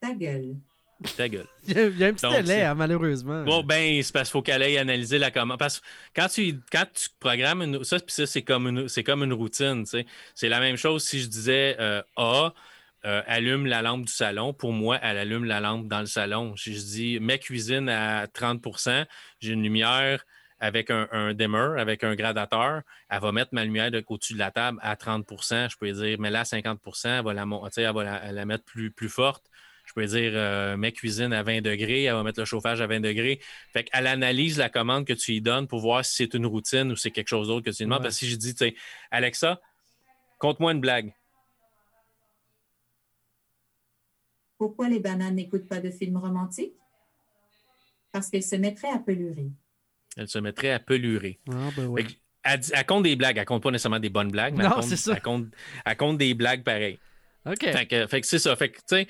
Ta 0.00 0.12
gueule. 0.14 0.56
Ta 1.16 1.28
gueule. 1.28 1.46
Il 1.68 1.76
y 1.76 1.78
a, 1.80 1.86
il 1.86 1.98
y 1.98 2.04
a 2.04 2.08
un 2.08 2.12
petit 2.12 2.28
délai, 2.28 2.42
c'est- 2.44 2.62
hein, 2.64 2.74
malheureusement. 2.74 3.44
Bon, 3.44 3.62
ben, 3.62 4.02
c'est 4.02 4.12
parce 4.12 4.28
qu'il 4.28 4.32
faut 4.32 4.42
qu'elle 4.42 4.62
aille 4.62 4.78
analyser 4.78 5.18
la 5.18 5.30
commande. 5.30 5.58
Parce 5.58 5.78
que 5.78 5.84
quand 6.16 6.26
tu, 6.28 6.58
quand 6.72 6.86
tu 6.92 7.08
programmes 7.20 7.62
une. 7.62 7.84
Ça, 7.84 8.00
puis 8.00 8.12
ça 8.12 8.26
c'est 8.26 8.42
comme, 8.42 8.66
une- 8.66 8.88
c'est 8.88 9.04
comme 9.04 9.22
une 9.22 9.32
routine. 9.32 9.84
tu 9.84 9.90
sais. 9.90 10.06
C'est 10.34 10.48
la 10.48 10.58
même 10.58 10.76
chose 10.76 11.04
si 11.04 11.20
je 11.20 11.28
disais 11.28 11.76
euh, 11.78 12.02
A, 12.16 12.52
euh, 13.04 13.22
allume 13.26 13.66
la 13.66 13.82
lampe 13.82 14.06
du 14.06 14.12
salon. 14.12 14.52
Pour 14.52 14.72
moi, 14.72 14.98
elle 15.02 15.18
allume 15.18 15.44
la 15.44 15.60
lampe 15.60 15.88
dans 15.88 16.00
le 16.00 16.06
salon. 16.06 16.56
Si 16.56 16.74
je 16.74 16.80
dis 16.80 17.20
mets 17.20 17.38
cuisine 17.38 17.88
à 17.88 18.26
30% 18.26 19.04
j'ai 19.40 19.52
une 19.52 19.62
lumière 19.62 20.24
avec 20.60 20.90
un, 20.90 21.06
un 21.12 21.34
dimmer, 21.34 21.74
avec 21.78 22.02
un 22.02 22.16
gradateur. 22.16 22.82
Elle 23.08 23.20
va 23.20 23.30
mettre 23.32 23.50
ma 23.52 23.64
lumière 23.64 23.90
de- 23.92 24.04
au-dessus 24.08 24.34
de 24.34 24.38
la 24.40 24.50
table 24.50 24.78
à 24.82 24.96
30% 24.96 25.68
Je 25.70 25.76
peux 25.76 25.86
lui 25.86 25.92
dire, 25.92 26.18
mets-la 26.18 26.40
à 26.40 26.44
50 26.44 26.80
elle 27.06 27.22
va 27.24 27.32
la, 27.32 27.42
elle 27.76 27.92
va 27.94 28.04
la, 28.04 28.32
la 28.32 28.44
mettre 28.44 28.64
plus, 28.64 28.90
plus 28.90 29.08
forte. 29.08 29.44
Je 29.86 29.92
peux 29.94 30.04
dire, 30.04 30.32
euh, 30.34 30.76
mets 30.76 30.92
cuisine 30.92 31.32
à 31.32 31.42
20 31.42 31.62
degrés, 31.62 32.04
elle 32.04 32.14
va 32.14 32.22
mettre 32.22 32.40
le 32.40 32.44
chauffage 32.44 32.80
à 32.80 32.86
20 32.86 33.00
degrés. 33.00 33.40
Fait 33.72 33.84
qu'elle 33.84 34.06
analyse 34.06 34.58
la 34.58 34.68
commande 34.68 35.06
que 35.06 35.14
tu 35.14 35.32
lui 35.32 35.40
donnes 35.40 35.66
pour 35.66 35.78
voir 35.80 36.04
si 36.04 36.16
c'est 36.16 36.34
une 36.34 36.44
routine 36.44 36.92
ou 36.92 36.96
c'est 36.96 37.10
quelque 37.10 37.28
chose 37.28 37.46
d'autre 37.48 37.64
que 37.64 37.70
tu 37.70 37.84
lui 37.84 37.86
demandes. 37.86 38.00
Ouais. 38.00 38.06
Parce 38.06 38.16
que 38.16 38.26
si 38.26 38.30
je 38.30 38.36
dis, 38.36 38.52
tu 38.54 38.66
sais, 38.66 38.74
Alexa, 39.10 39.60
conte-moi 40.38 40.72
une 40.72 40.80
blague. 40.80 41.14
Pourquoi 44.58 44.88
les 44.88 44.98
bananes 44.98 45.36
n'écoutent 45.36 45.68
pas 45.68 45.80
de 45.80 45.90
films 45.90 46.16
romantiques? 46.16 46.74
Parce 48.12 48.28
qu'elles 48.28 48.42
se 48.42 48.56
mettraient 48.56 48.90
à 48.90 48.98
pelurer. 48.98 49.50
Elle 50.16 50.28
se 50.28 50.38
mettrait 50.38 50.72
à 50.72 50.80
pelurer. 50.80 51.38
Ah, 51.48 51.70
ben 51.76 51.86
oui. 51.86 52.06
Elle, 52.42 52.86
compte 52.86 53.04
des 53.04 53.14
blagues. 53.14 53.36
Elle 53.38 53.44
compte 53.44 53.62
pas 53.62 53.70
nécessairement 53.70 54.00
des 54.00 54.08
bonnes 54.08 54.30
blagues, 54.30 54.54
mais 54.56 54.64
Non, 54.64 54.70
elle, 54.70 54.80
compte, 54.82 54.96
ça. 54.96 55.12
Elle, 55.14 55.22
compte, 55.22 55.46
elle 55.84 55.96
compte 55.96 56.18
des 56.18 56.34
blagues 56.34 56.64
pareilles. 56.64 56.98
OK. 57.46 57.60
Fait 57.60 57.86
que, 57.86 58.06
fait 58.06 58.20
que 58.20 58.26
c'est 58.26 58.38
ça. 58.38 58.56
Fait 58.56 58.70
que, 58.70 58.78
tu 58.78 58.82
sais, 58.86 59.06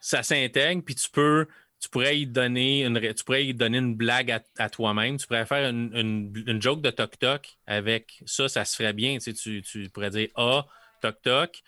ça 0.00 0.22
s'intègre, 0.22 0.82
puis 0.84 0.94
tu 0.94 1.08
peux, 1.10 1.48
tu 1.80 1.88
pourrais 1.88 2.20
y 2.20 2.26
donner 2.26 2.84
une, 2.84 3.00
tu 3.14 3.24
pourrais 3.24 3.46
y 3.46 3.54
donner 3.54 3.78
une 3.78 3.94
blague 3.96 4.30
à, 4.30 4.42
à 4.58 4.68
toi-même. 4.70 5.16
Tu 5.16 5.26
pourrais 5.26 5.46
faire 5.46 5.68
une, 5.68 5.90
une- 5.96 6.44
une 6.46 6.62
joke 6.62 6.82
de 6.82 6.90
toc-toc 6.90 7.56
avec 7.66 8.22
ça, 8.26 8.48
ça 8.48 8.64
se 8.64 8.76
ferait 8.76 8.92
bien. 8.92 9.14
Tu, 9.14 9.20
sais, 9.20 9.32
tu, 9.32 9.62
tu 9.62 9.88
pourrais 9.88 10.10
dire 10.10 10.28
Ah, 10.36 10.66
toc-toc. 11.00 11.62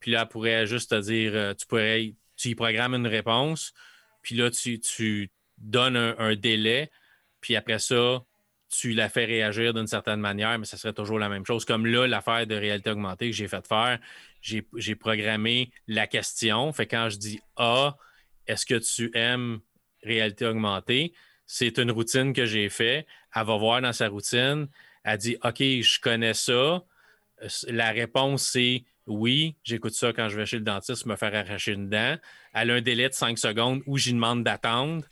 Puis 0.00 0.12
là, 0.12 0.22
elle 0.22 0.28
pourrait 0.28 0.66
juste 0.66 0.90
te 0.90 1.00
dire, 1.00 1.32
euh, 1.34 1.54
tu 1.54 1.66
pourrais, 1.66 2.14
tu 2.38 2.48
y 2.48 2.54
programmes 2.54 2.94
une 2.94 3.06
réponse. 3.06 3.74
Puis 4.22 4.36
là, 4.36 4.50
tu, 4.50 4.80
tu 4.80 5.30
donnes 5.58 5.96
un, 5.96 6.34
délai. 6.36 6.90
Puis 7.40 7.56
après 7.56 7.78
ça, 7.78 8.22
tu 8.70 8.92
la 8.92 9.08
fais 9.08 9.24
réagir 9.24 9.74
d'une 9.74 9.86
certaine 9.86 10.20
manière, 10.20 10.58
mais 10.58 10.64
ça 10.64 10.76
serait 10.76 10.92
toujours 10.92 11.18
la 11.18 11.28
même 11.28 11.44
chose. 11.44 11.64
Comme 11.64 11.86
là, 11.86 12.06
l'affaire 12.06 12.46
de 12.46 12.54
réalité 12.54 12.90
augmentée 12.90 13.30
que 13.30 13.36
j'ai 13.36 13.48
fait 13.48 13.66
faire, 13.66 13.98
j'ai 14.40 14.94
programmé 14.94 15.70
la 15.86 16.06
question. 16.06 16.72
Fait 16.72 16.86
quand 16.86 17.08
je 17.10 17.16
dis 17.16 17.40
Ah, 17.56 17.96
est-ce 18.46 18.64
que 18.64 18.76
tu 18.76 19.10
aimes 19.14 19.60
réalité 20.02 20.46
augmentée? 20.46 21.12
C'est 21.46 21.78
une 21.78 21.90
routine 21.90 22.32
que 22.32 22.44
j'ai 22.44 22.68
fait. 22.68 23.06
Elle 23.34 23.46
va 23.46 23.56
voir 23.56 23.80
dans 23.80 23.92
sa 23.92 24.08
routine. 24.08 24.68
Elle 25.02 25.18
dit 25.18 25.36
OK, 25.42 25.58
je 25.60 26.00
connais 26.00 26.34
ça. 26.34 26.84
La 27.68 27.90
réponse, 27.90 28.42
c'est 28.42 28.84
oui, 29.08 29.56
j'écoute 29.64 29.94
ça 29.94 30.12
quand 30.12 30.28
je 30.28 30.36
vais 30.36 30.46
chez 30.46 30.58
le 30.58 30.64
dentiste 30.64 31.06
me 31.06 31.16
faire 31.16 31.34
arracher 31.34 31.72
une 31.72 31.88
dent. 31.88 32.16
Elle 32.54 32.70
a 32.70 32.74
un 32.74 32.80
délai 32.80 33.08
de 33.08 33.14
5 33.14 33.38
secondes 33.38 33.82
où 33.86 33.96
j'y 33.98 34.12
demande 34.12 34.44
d'attendre. 34.44 35.04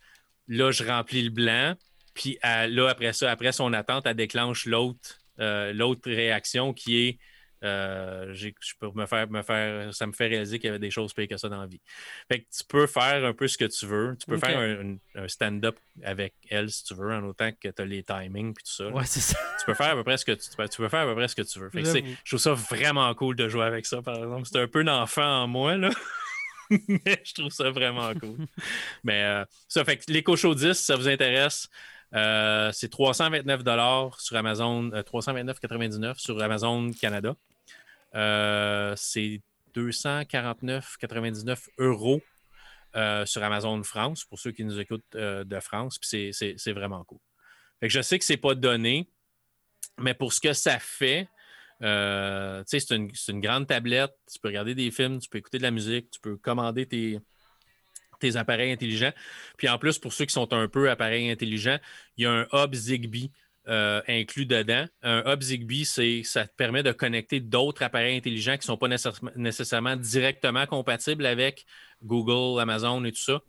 Là, 0.48 0.70
je 0.70 0.84
remplis 0.84 1.22
le 1.22 1.30
blanc. 1.30 1.74
Puis 2.14 2.38
elle- 2.42 2.74
là, 2.74 2.88
après 2.88 3.12
ça, 3.12 3.30
après 3.30 3.52
son 3.52 3.72
attente, 3.72 4.06
elle 4.06 4.16
déclenche 4.16 4.66
l'autre 4.66 5.18
euh, 5.38 5.72
l'autre 5.74 6.10
réaction 6.10 6.72
qui 6.72 6.96
est 7.08 7.18
euh, 7.62 8.32
je 8.34 8.48
peux 8.78 8.90
me 8.94 9.06
faire, 9.06 9.28
me 9.30 9.42
faire, 9.42 9.92
ça 9.94 10.06
me 10.06 10.12
fait 10.12 10.26
réaliser 10.28 10.58
qu'il 10.58 10.66
y 10.66 10.70
avait 10.70 10.78
des 10.78 10.90
choses 10.90 11.12
pires 11.14 11.28
que 11.28 11.36
ça 11.36 11.48
dans 11.48 11.60
la 11.60 11.66
vie. 11.66 11.80
Fait 12.30 12.40
que 12.40 12.44
tu 12.56 12.64
peux 12.68 12.86
faire 12.86 13.24
un 13.24 13.32
peu 13.32 13.48
ce 13.48 13.56
que 13.58 13.64
tu 13.64 13.86
veux. 13.86 14.16
Tu 14.20 14.26
peux 14.26 14.36
faire 14.38 14.58
un, 14.58 14.92
un- 14.94 15.22
un 15.24 15.28
stand-up 15.28 15.76
avec 16.04 16.34
elle 16.50 16.70
si 16.70 16.84
tu 16.84 16.94
veux, 16.94 17.12
en 17.12 17.22
autant 17.24 17.50
que 17.52 17.68
tu 17.68 17.82
as 17.82 17.84
les 17.84 18.02
timings 18.02 18.52
puis 18.54 18.64
tout 18.64 18.72
ça. 18.72 18.88
Ouais, 18.88 19.04
c'est 19.06 19.20
ça. 19.20 19.38
Tu 19.58 19.64
peux 19.66 19.74
faire 19.74 19.90
à 19.92 19.94
peu 19.94 20.04
près 20.04 20.16
ce 20.18 20.24
que 20.24 20.32
tu, 20.32 20.48
tu 20.50 20.56
peux- 20.56 20.68
tu 20.68 20.76
peux 20.78 20.88
faire 20.88 21.00
à 21.00 21.06
peu 21.06 21.14
près 21.14 21.28
ce 21.28 21.34
que 21.36 21.42
tu 21.42 21.58
veux. 21.58 21.70
Fait 21.70 21.82
que 21.82 21.88
je 22.24 22.30
trouve 22.30 22.40
ça 22.40 22.52
vraiment 22.52 23.12
cool 23.14 23.36
de 23.36 23.48
jouer 23.48 23.64
avec 23.64 23.86
ça, 23.86 24.02
par 24.02 24.16
exemple. 24.16 24.42
C'est 24.44 24.60
un 24.60 24.68
peu 24.68 24.84
d'enfant 24.84 25.42
en 25.44 25.46
moi, 25.48 25.76
là. 25.76 25.90
Mais 26.88 27.22
je 27.24 27.32
trouve 27.34 27.50
ça 27.52 27.70
vraiment 27.70 28.12
cool. 28.14 28.36
Mais 29.04 29.22
euh, 29.22 29.44
ça 29.68 29.84
fait 29.84 29.98
que 29.98 30.10
l'Eco 30.12 30.36
Show 30.36 30.54
10, 30.54 30.74
si 30.74 30.84
ça 30.84 30.96
vous 30.96 31.08
intéresse, 31.08 31.68
euh, 32.14 32.70
c'est 32.72 32.88
329 32.88 33.62
sur 34.18 34.36
Amazon, 34.36 34.90
euh, 34.92 35.02
329,99 35.02 36.18
sur 36.18 36.40
Amazon 36.42 36.90
Canada. 36.92 37.34
Euh, 38.14 38.94
c'est 38.96 39.42
249,99 39.74 41.68
euros 41.78 42.22
euh, 42.94 43.26
sur 43.26 43.42
Amazon 43.42 43.82
France 43.82 44.24
pour 44.24 44.38
ceux 44.38 44.52
qui 44.52 44.64
nous 44.64 44.78
écoutent 44.80 45.04
euh, 45.16 45.44
de 45.44 45.60
France. 45.60 45.98
Puis 45.98 46.32
c'est- 46.32 46.72
vraiment 46.72 47.04
cool. 47.04 47.18
Fait 47.80 47.88
que 47.88 47.92
je 47.92 48.00
sais 48.00 48.18
que 48.18 48.24
c'est 48.24 48.38
pas 48.38 48.54
donné, 48.54 49.10
mais 49.98 50.14
pour 50.14 50.32
ce 50.32 50.40
que 50.40 50.52
ça 50.54 50.78
fait, 50.78 51.28
euh, 51.82 52.62
c'est 52.66 52.90
une, 52.90 53.10
c'est 53.14 53.32
une 53.32 53.40
grande 53.40 53.66
tablette. 53.66 54.12
Tu 54.32 54.38
peux 54.38 54.48
regarder 54.48 54.74
des 54.74 54.90
films, 54.90 55.18
tu 55.18 55.28
peux 55.28 55.38
écouter 55.38 55.58
de 55.58 55.62
la 55.62 55.70
musique, 55.70 56.10
tu 56.10 56.20
peux 56.20 56.36
commander 56.38 56.86
tes, 56.86 57.20
tes 58.18 58.36
appareils 58.36 58.72
intelligents. 58.72 59.12
Puis 59.56 59.68
en 59.68 59.78
plus, 59.78 59.98
pour 59.98 60.12
ceux 60.12 60.24
qui 60.24 60.32
sont 60.32 60.52
un 60.52 60.68
peu 60.68 60.90
appareils 60.90 61.30
intelligents, 61.30 61.78
il 62.16 62.24
y 62.24 62.26
a 62.26 62.32
un 62.32 62.46
hub 62.52 62.74
Zigbee 62.74 63.30
euh, 63.68 64.00
inclus 64.06 64.46
dedans. 64.46 64.86
Un 65.02 65.32
hub 65.32 65.42
Zigbee, 65.42 65.84
c'est, 65.84 66.22
ça 66.22 66.46
te 66.46 66.54
permet 66.54 66.82
de 66.82 66.92
connecter 66.92 67.40
d'autres 67.40 67.82
appareils 67.82 68.16
intelligents 68.16 68.54
qui 68.54 68.60
ne 68.60 68.76
sont 68.76 68.76
pas 68.76 68.88
nécessairement, 69.36 69.96
directement 69.96 70.66
compatibles 70.66 71.26
avec 71.26 71.66
Google, 72.02 72.60
Amazon 72.60 73.04
et 73.04 73.12
tout 73.12 73.22
ça. 73.22 73.40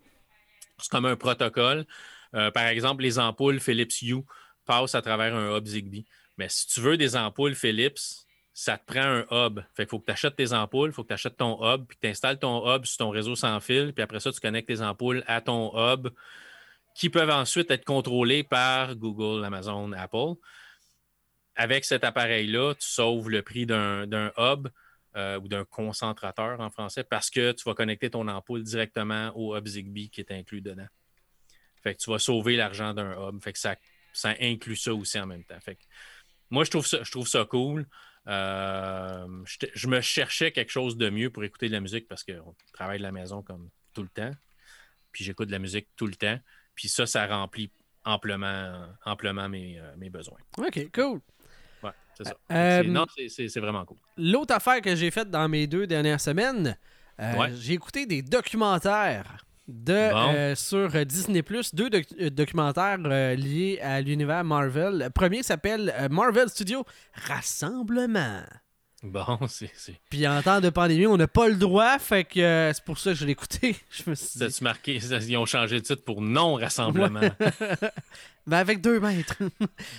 C'est 0.79 0.89
comme 0.89 1.05
un 1.05 1.15
protocole. 1.15 1.85
Euh, 2.33 2.51
par 2.51 2.65
exemple, 2.65 3.03
les 3.03 3.19
ampoules 3.19 3.59
Philips 3.59 4.01
Hue 4.01 4.23
passent 4.65 4.95
à 4.95 5.01
travers 5.01 5.35
un 5.35 5.55
hub 5.55 5.65
Zigbee. 5.65 6.05
Mais 6.37 6.49
si 6.49 6.67
tu 6.67 6.81
veux 6.81 6.97
des 6.97 7.15
ampoules 7.15 7.55
Philips, 7.55 8.26
ça 8.59 8.75
te 8.75 8.91
prend 8.91 9.03
un 9.03 9.25
hub. 9.29 9.59
Fait 9.75 9.83
qu'il 9.83 9.89
faut 9.89 9.99
que 9.99 10.07
tu 10.07 10.11
achètes 10.11 10.35
tes 10.35 10.51
ampoules, 10.51 10.89
il 10.89 10.91
faut 10.91 11.03
que 11.03 11.09
tu 11.09 11.13
achètes 11.13 11.37
ton 11.37 11.63
hub, 11.63 11.85
puis 11.85 11.95
tu 12.01 12.07
installes 12.07 12.39
ton 12.39 12.67
hub 12.67 12.85
sur 12.85 12.97
ton 12.97 13.11
réseau 13.11 13.35
sans 13.35 13.59
fil, 13.59 13.93
puis 13.93 14.01
après 14.01 14.19
ça, 14.19 14.31
tu 14.31 14.39
connectes 14.39 14.67
tes 14.67 14.81
ampoules 14.81 15.23
à 15.27 15.41
ton 15.41 15.71
hub 15.77 16.07
qui 16.95 17.11
peuvent 17.11 17.29
ensuite 17.29 17.69
être 17.69 17.85
contrôlés 17.85 18.41
par 18.41 18.95
Google, 18.95 19.45
Amazon, 19.45 19.91
Apple. 19.91 20.41
Avec 21.55 21.85
cet 21.85 22.03
appareil-là, 22.03 22.73
tu 22.73 22.87
sauves 22.87 23.29
le 23.29 23.43
prix 23.43 23.67
d'un 23.67 24.07
d'un 24.07 24.31
hub 24.39 24.69
euh, 25.15 25.39
ou 25.39 25.47
d'un 25.47 25.63
concentrateur 25.63 26.59
en 26.59 26.71
français 26.71 27.03
parce 27.03 27.29
que 27.29 27.51
tu 27.51 27.63
vas 27.63 27.75
connecter 27.75 28.09
ton 28.09 28.27
ampoule 28.27 28.63
directement 28.63 29.31
au 29.35 29.55
hub 29.55 29.67
Zigbee 29.67 30.09
qui 30.09 30.21
est 30.21 30.31
inclus 30.31 30.61
dedans. 30.61 30.87
Fait 31.83 31.93
que 31.93 31.99
tu 31.99 32.09
vas 32.09 32.17
sauver 32.17 32.55
l'argent 32.55 32.95
d'un 32.95 33.11
hub. 33.11 33.39
Fait 33.39 33.53
que 33.53 33.59
ça, 33.59 33.75
ça 34.13 34.33
inclut 34.41 34.75
ça 34.75 34.95
aussi 34.95 35.19
en 35.19 35.27
même 35.27 35.43
temps. 35.43 35.59
Fait 35.59 35.75
que 35.75 35.83
moi, 36.49 36.63
je 36.63 36.71
trouve 36.71 36.87
ça, 36.87 37.03
je 37.03 37.11
trouve 37.11 37.27
ça 37.27 37.45
cool. 37.45 37.85
Euh, 38.27 39.25
je, 39.45 39.67
je 39.73 39.87
me 39.87 40.01
cherchais 40.01 40.51
quelque 40.51 40.71
chose 40.71 40.97
de 40.97 41.09
mieux 41.09 41.29
pour 41.29 41.43
écouter 41.43 41.67
de 41.67 41.73
la 41.73 41.79
musique 41.79 42.07
parce 42.07 42.23
qu'on 42.23 42.55
travaille 42.73 42.97
de 42.97 43.03
la 43.03 43.11
maison 43.11 43.41
comme 43.41 43.69
tout 43.93 44.03
le 44.03 44.09
temps. 44.09 44.31
Puis 45.11 45.23
j'écoute 45.23 45.47
de 45.47 45.53
la 45.53 45.59
musique 45.59 45.87
tout 45.95 46.07
le 46.07 46.15
temps. 46.15 46.37
Puis 46.75 46.89
ça, 46.89 47.05
ça 47.05 47.25
remplit 47.25 47.71
amplement, 48.03 48.87
amplement 49.05 49.49
mes, 49.49 49.79
euh, 49.79 49.95
mes 49.97 50.09
besoins. 50.09 50.37
OK, 50.57 50.91
cool. 50.93 51.21
Ouais, 51.83 51.91
c'est 52.15 52.25
ça. 52.25 52.35
Euh, 52.51 52.81
C'est- 52.83 52.87
non, 52.89 53.05
c'est- 53.15 53.59
vraiment 53.59 53.85
cool. 53.85 53.97
L'autre 54.17 54.53
affaire 54.53 54.81
que 54.81 54.95
j'ai 54.95 55.11
faite 55.11 55.29
dans 55.29 55.47
mes 55.49 55.65
deux 55.67 55.87
dernières 55.87 56.21
semaines, 56.21 56.77
euh, 57.19 57.35
Ouais. 57.37 57.51
j'ai 57.55 57.73
écouté 57.73 58.05
des 58.05 58.21
documentaires 58.21 59.45
de, 59.67 60.11
Bon. 60.11 60.33
euh, 60.33 60.55
sur 60.55 60.89
Disney+, 61.05 61.43
deux 61.73 61.89
doc- 61.89 62.05
euh, 62.21 62.29
documentaires 62.29 62.99
euh, 63.05 63.35
liés 63.35 63.79
à 63.81 63.99
l'univers 64.01 64.43
Marvel. 64.43 64.99
Le 65.05 65.09
premier 65.09 65.43
s'appelle 65.43 65.93
Marvel 66.09 66.49
Studio 66.49 66.85
Rassemblement. 67.27 68.41
Bon, 69.03 69.39
c'est. 69.47 69.69
Puis 70.09 70.27
en 70.27 70.41
temps 70.41 70.59
de 70.59 70.69
pandémie, 70.69 71.05
on 71.05 71.17
n'a 71.17 71.27
pas 71.27 71.47
le 71.47 71.55
droit, 71.55 71.99
fait 71.99 72.23
que 72.23 72.39
euh, 72.39 72.73
c'est 72.73 72.83
pour 72.83 72.97
ça 72.97 73.11
que 73.11 73.17
je 73.17 73.25
l'ai 73.25 73.33
écouté. 73.33 73.75
je 73.91 74.09
me 74.09 74.15
suis 74.15 74.39
dit... 74.39 74.51
tu 74.51 74.63
marqué 74.63 74.95
Ils 74.95 75.37
ont 75.37 75.45
changé 75.45 75.75
de 75.75 75.85
titre 75.85 76.03
pour 76.03 76.21
non-rassemblement. 76.21 77.21
ben 78.47 78.57
avec 78.57 78.81
deux 78.81 78.99
mètres. 78.99 79.37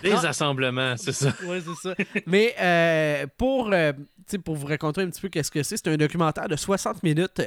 Désassemblement, 0.02 0.96
c'est 0.96 1.12
ça. 1.12 1.32
oui, 1.44 1.62
c'est 1.64 1.88
ça. 1.88 1.94
Mais 2.26 2.54
euh, 2.60 3.26
pour, 3.36 3.70
euh, 3.72 3.92
pour 4.44 4.56
vous 4.56 4.66
raconter 4.66 5.02
un 5.02 5.10
petit 5.10 5.20
peu 5.20 5.28
qu'est-ce 5.28 5.52
que 5.52 5.62
c'est, 5.62 5.76
c'est 5.76 5.88
un 5.88 5.96
documentaire 5.96 6.48
de 6.48 6.56
60 6.56 7.04
minutes. 7.04 7.40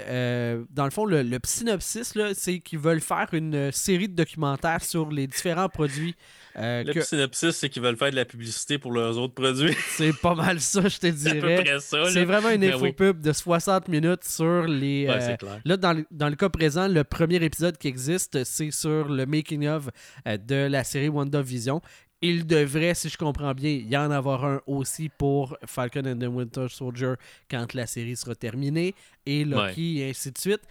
dans 0.70 0.86
le 0.86 0.92
fond, 0.92 1.04
le, 1.04 1.22
le 1.22 1.40
synopsis, 1.44 2.14
c'est 2.34 2.60
qu'ils 2.60 2.80
veulent 2.80 3.02
faire 3.02 3.28
une 3.34 3.74
série 3.74 4.08
de 4.08 4.16
documentaires 4.16 4.84
sur 4.84 5.12
les 5.12 5.28
différents 5.28 5.70
produits 5.70 6.16
euh, 6.58 6.84
le 6.84 7.02
synopsis, 7.02 7.52
c'est 7.52 7.70
qu'ils 7.70 7.82
veulent 7.82 7.96
faire 7.98 8.12
de 8.12 8.16
la 8.16 8.26
publicité 8.26 8.78
pour 8.78 8.92
leurs 8.92 9.18
autres 9.18 9.34
produits. 9.34 9.76
c'est 9.96 10.18
pas 10.18 10.36
mal 10.36 10.60
ça, 10.60 10.88
je 10.88 10.98
te 10.98 11.08
dirais. 11.08 11.64
C'est 11.80 12.26
vraiment 12.26 12.50
une 12.50 12.62
ben 12.62 12.74
info 12.74 12.92
pub 12.92 13.22
de 13.22 13.32
60 13.32 13.88
minutes 13.88 14.24
sur 14.24 14.64
les. 14.64 15.08
Euh, 15.10 15.36
là, 15.66 15.78
dans 15.78 15.94
le, 15.94 16.06
dans 16.12 16.30
le, 16.30 16.36
cas 16.36 16.50
présent, 16.50 16.88
le 16.88 17.04
premier 17.04 17.44
épisode 17.44 17.78
qui 17.78 17.88
existe, 17.88 18.44
c'est 18.44 18.72
sur 18.72 19.08
le 19.08 19.26
making-of 19.26 19.90
euh, 20.28 20.38
de 20.38 20.68
la 20.68 20.84
série 20.84 21.10
WandaVision. 21.10 21.82
Il 22.24 22.46
devrait, 22.46 22.94
si 22.94 23.10
je 23.10 23.18
comprends 23.18 23.54
bien, 23.54 23.72
y 23.72 23.98
en 23.98 24.12
avoir 24.12 24.46
un 24.46 24.62
aussi 24.68 25.10
pour 25.10 25.58
Falcon 25.66 26.04
and 26.06 26.20
the 26.20 26.28
Winter 26.30 26.68
Soldier 26.70 27.14
quand 27.50 27.74
la 27.74 27.88
série 27.88 28.16
sera 28.16 28.36
terminée, 28.36 28.94
et 29.26 29.44
Loki, 29.44 30.00
et 30.00 30.10
ainsi 30.12 30.32
de 30.32 30.38
suite. 30.38 30.62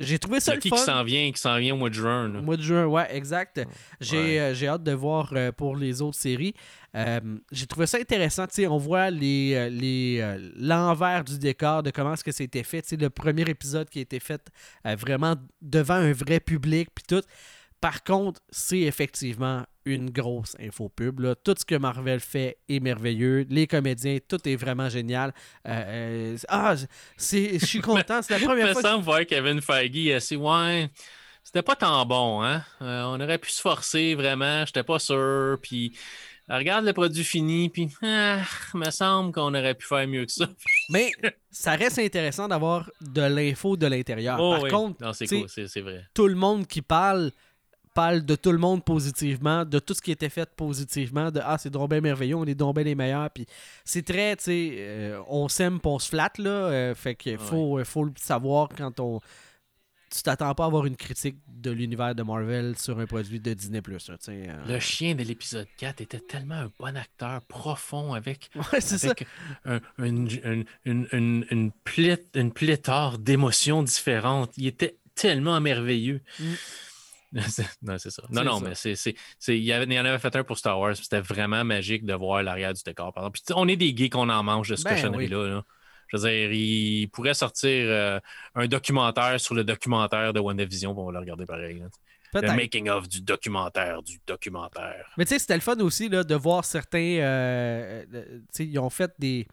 J'ai 0.00 0.18
trouvé 0.18 0.38
ça 0.38 0.54
le 0.54 0.60
fun. 0.60 0.76
qui 0.76 0.82
s'en 0.82 1.02
vient, 1.02 1.32
qui 1.32 1.40
s'en 1.40 1.58
vient 1.58 1.74
au 1.74 1.76
mois 1.76 1.88
de 1.88 1.94
juin. 1.94 2.32
Au 2.34 2.42
mois 2.42 2.56
de 2.56 2.62
juin, 2.62 2.86
ouais, 2.86 3.06
exact. 3.14 3.60
J'ai 4.00 4.40
euh, 4.40 4.54
hâte 4.66 4.82
de 4.84 4.92
voir 4.92 5.32
euh, 5.32 5.50
pour 5.50 5.76
les 5.76 6.02
autres 6.02 6.16
séries. 6.16 6.54
Euh, 6.94 7.20
j'ai 7.50 7.66
trouvé 7.66 7.86
ça 7.86 7.98
intéressant. 7.98 8.46
on 8.68 8.78
voit 8.78 9.10
les, 9.10 9.68
les 9.70 10.38
l'envers 10.56 11.24
du 11.24 11.38
décor 11.38 11.82
de 11.82 11.90
comment 11.90 12.14
est-ce 12.14 12.24
que 12.24 12.32
c'était 12.32 12.62
fait. 12.62 12.82
T'sais, 12.82 12.96
le 12.96 13.10
premier 13.10 13.42
épisode 13.42 13.88
qui 13.88 13.98
a 13.98 14.02
été 14.02 14.20
fait 14.20 14.40
vraiment 14.84 15.34
devant 15.60 15.94
un 15.94 16.12
vrai 16.12 16.40
public, 16.40 16.88
puis 16.94 17.04
tout. 17.06 17.22
Par 17.80 18.02
contre, 18.02 18.40
c'est 18.50 18.80
effectivement 18.80 19.64
une 19.88 20.10
grosse 20.10 20.56
info 20.60 20.88
pub. 20.88 21.20
Tout 21.44 21.54
ce 21.58 21.64
que 21.64 21.74
Marvel 21.74 22.20
fait 22.20 22.58
est 22.68 22.80
merveilleux. 22.80 23.46
Les 23.48 23.66
comédiens, 23.66 24.18
tout 24.26 24.46
est 24.48 24.56
vraiment 24.56 24.88
génial. 24.88 25.32
Euh, 25.66 26.34
euh, 26.34 26.36
ah, 26.48 26.74
je 26.76 27.58
suis 27.64 27.80
content. 27.82 28.20
C'est 28.22 28.38
la 28.38 28.46
première 28.46 28.72
fois. 28.72 28.80
Il 28.80 28.86
me 28.86 28.90
semble 28.90 29.04
voir 29.04 29.26
Kevin 29.26 29.60
Feige 29.60 30.10
assez. 30.14 30.36
Ouais, 30.36 30.90
c'était 31.42 31.62
pas 31.62 31.76
tant 31.76 32.04
bon. 32.06 32.42
Hein? 32.42 32.62
Euh, 32.82 33.02
on 33.04 33.20
aurait 33.20 33.38
pu 33.38 33.50
se 33.50 33.60
forcer 33.60 34.14
vraiment. 34.14 34.64
J'étais 34.66 34.84
pas 34.84 34.98
sûr. 34.98 35.58
Puis. 35.62 35.96
Regarde 36.50 36.86
le 36.86 36.94
produit 36.94 37.24
fini, 37.24 37.68
puis 37.68 37.90
ah, 38.02 38.38
me 38.72 38.90
semble 38.90 39.32
qu'on 39.32 39.54
aurait 39.54 39.74
pu 39.74 39.86
faire 39.86 40.08
mieux 40.08 40.24
que 40.24 40.32
ça. 40.32 40.48
Mais 40.88 41.12
ça 41.50 41.72
reste 41.72 41.98
intéressant 41.98 42.48
d'avoir 42.48 42.90
de 43.02 43.20
l'info 43.20 43.76
de 43.76 43.86
l'intérieur. 43.86 44.40
Oh 44.40 44.56
Par 44.58 44.70
contre, 44.70 45.14
c'est 45.14 45.26
cool, 45.26 45.46
c'est 45.46 45.80
vrai. 45.82 46.06
Tout 46.14 46.26
le 46.26 46.36
monde 46.36 46.66
qui 46.66 46.80
parle 46.80 47.32
parle 47.98 48.24
de 48.24 48.36
tout 48.36 48.52
le 48.52 48.58
monde 48.58 48.84
positivement, 48.84 49.64
de 49.64 49.80
tout 49.80 49.92
ce 49.92 50.00
qui 50.00 50.12
était 50.12 50.28
fait 50.28 50.48
positivement, 50.54 51.32
de 51.32 51.40
Ah, 51.42 51.58
c'est 51.58 51.70
donc 51.70 51.90
merveilleux, 51.90 52.36
on 52.36 52.44
est 52.44 52.54
donc 52.54 52.78
les 52.78 52.94
meilleurs. 52.94 53.28
Puis 53.30 53.44
c'est 53.84 54.04
très, 54.04 54.36
tu 54.36 54.44
sais, 54.44 54.74
euh, 54.78 55.20
on 55.26 55.48
s'aime, 55.48 55.80
on 55.82 55.98
se 55.98 56.08
flatte, 56.08 56.38
là. 56.38 56.50
Euh, 56.50 56.94
fait 56.94 57.16
qu'il 57.16 57.38
faut, 57.38 57.82
faut 57.84 58.04
le 58.04 58.12
savoir 58.16 58.68
quand 58.68 59.00
on. 59.00 59.18
Tu 60.14 60.22
t'attends 60.22 60.54
pas 60.54 60.62
à 60.62 60.66
avoir 60.68 60.86
une 60.86 60.96
critique 60.96 61.38
de 61.48 61.72
l'univers 61.72 62.14
de 62.14 62.22
Marvel 62.22 62.78
sur 62.78 63.00
un 63.00 63.06
produit 63.06 63.40
de 63.40 63.52
Disney. 63.52 63.82
Là, 63.86 63.98
euh. 64.28 64.56
Le 64.66 64.78
chien 64.78 65.16
de 65.16 65.24
l'épisode 65.24 65.66
4 65.78 66.00
était 66.00 66.20
tellement 66.20 66.54
un 66.54 66.70
bon 66.78 66.96
acteur, 66.96 67.42
profond, 67.42 68.14
avec, 68.14 68.48
une, 69.98 70.64
une, 70.84 71.46
une, 71.50 72.52
pléthore 72.52 73.18
d'émotions 73.18 73.82
différentes. 73.82 74.52
Il 74.56 74.68
était 74.68 74.98
tellement 75.16 75.60
merveilleux. 75.60 76.22
Mm. 76.38 76.44
non, 77.82 77.98
c'est 77.98 78.10
ça. 78.10 78.22
Non, 78.30 78.42
non, 78.42 78.60
mais 78.60 78.74
c'est. 78.74 79.14
Il 79.48 79.64
y, 79.64 79.74
en 79.74 80.04
avait 80.04 80.18
fait 80.18 80.34
un 80.34 80.44
pour 80.44 80.56
Star 80.58 80.78
Wars. 80.78 80.96
C'était 80.96 81.20
vraiment 81.20 81.64
magique 81.64 82.04
de 82.04 82.14
voir 82.14 82.42
l'arrière 82.42 82.72
du 82.72 82.82
décor. 82.82 83.12
Par 83.12 83.30
Puis, 83.30 83.42
on 83.54 83.68
est 83.68 83.76
des 83.76 83.94
geeks, 83.94 84.16
on 84.16 84.28
en 84.28 84.42
mange 84.42 84.70
de 84.70 84.76
ce 84.76 84.84
ben 84.84 84.94
cochonnerie-là. 84.94 85.62
Je 86.08 86.16
veux 86.16 86.28
dire, 86.28 86.52
il 86.52 87.08
pourrait 87.08 87.34
sortir 87.34 87.70
euh, 87.70 88.18
un 88.54 88.66
documentaire 88.66 89.38
sur 89.38 89.54
le 89.54 89.62
documentaire 89.62 90.32
de 90.32 90.40
WandaVision, 90.40 90.98
on 90.98 91.06
va 91.06 91.12
le 91.12 91.18
regarder 91.18 91.44
pareil. 91.44 91.82
Le 92.34 92.54
making-of 92.54 93.08
du 93.08 93.22
documentaire, 93.22 94.02
du 94.02 94.18
documentaire. 94.26 95.10
Mais 95.16 95.24
tu 95.24 95.30
sais, 95.30 95.38
c'était 95.38 95.54
le 95.54 95.60
fun 95.60 95.78
aussi 95.80 96.08
là, 96.08 96.24
de 96.24 96.34
voir 96.34 96.64
certains. 96.64 96.98
Euh, 96.98 98.04
euh, 98.12 98.24
tu 98.38 98.44
sais, 98.52 98.66
ils 98.66 98.78
ont 98.78 98.90
fait 98.90 99.12
des. 99.18 99.46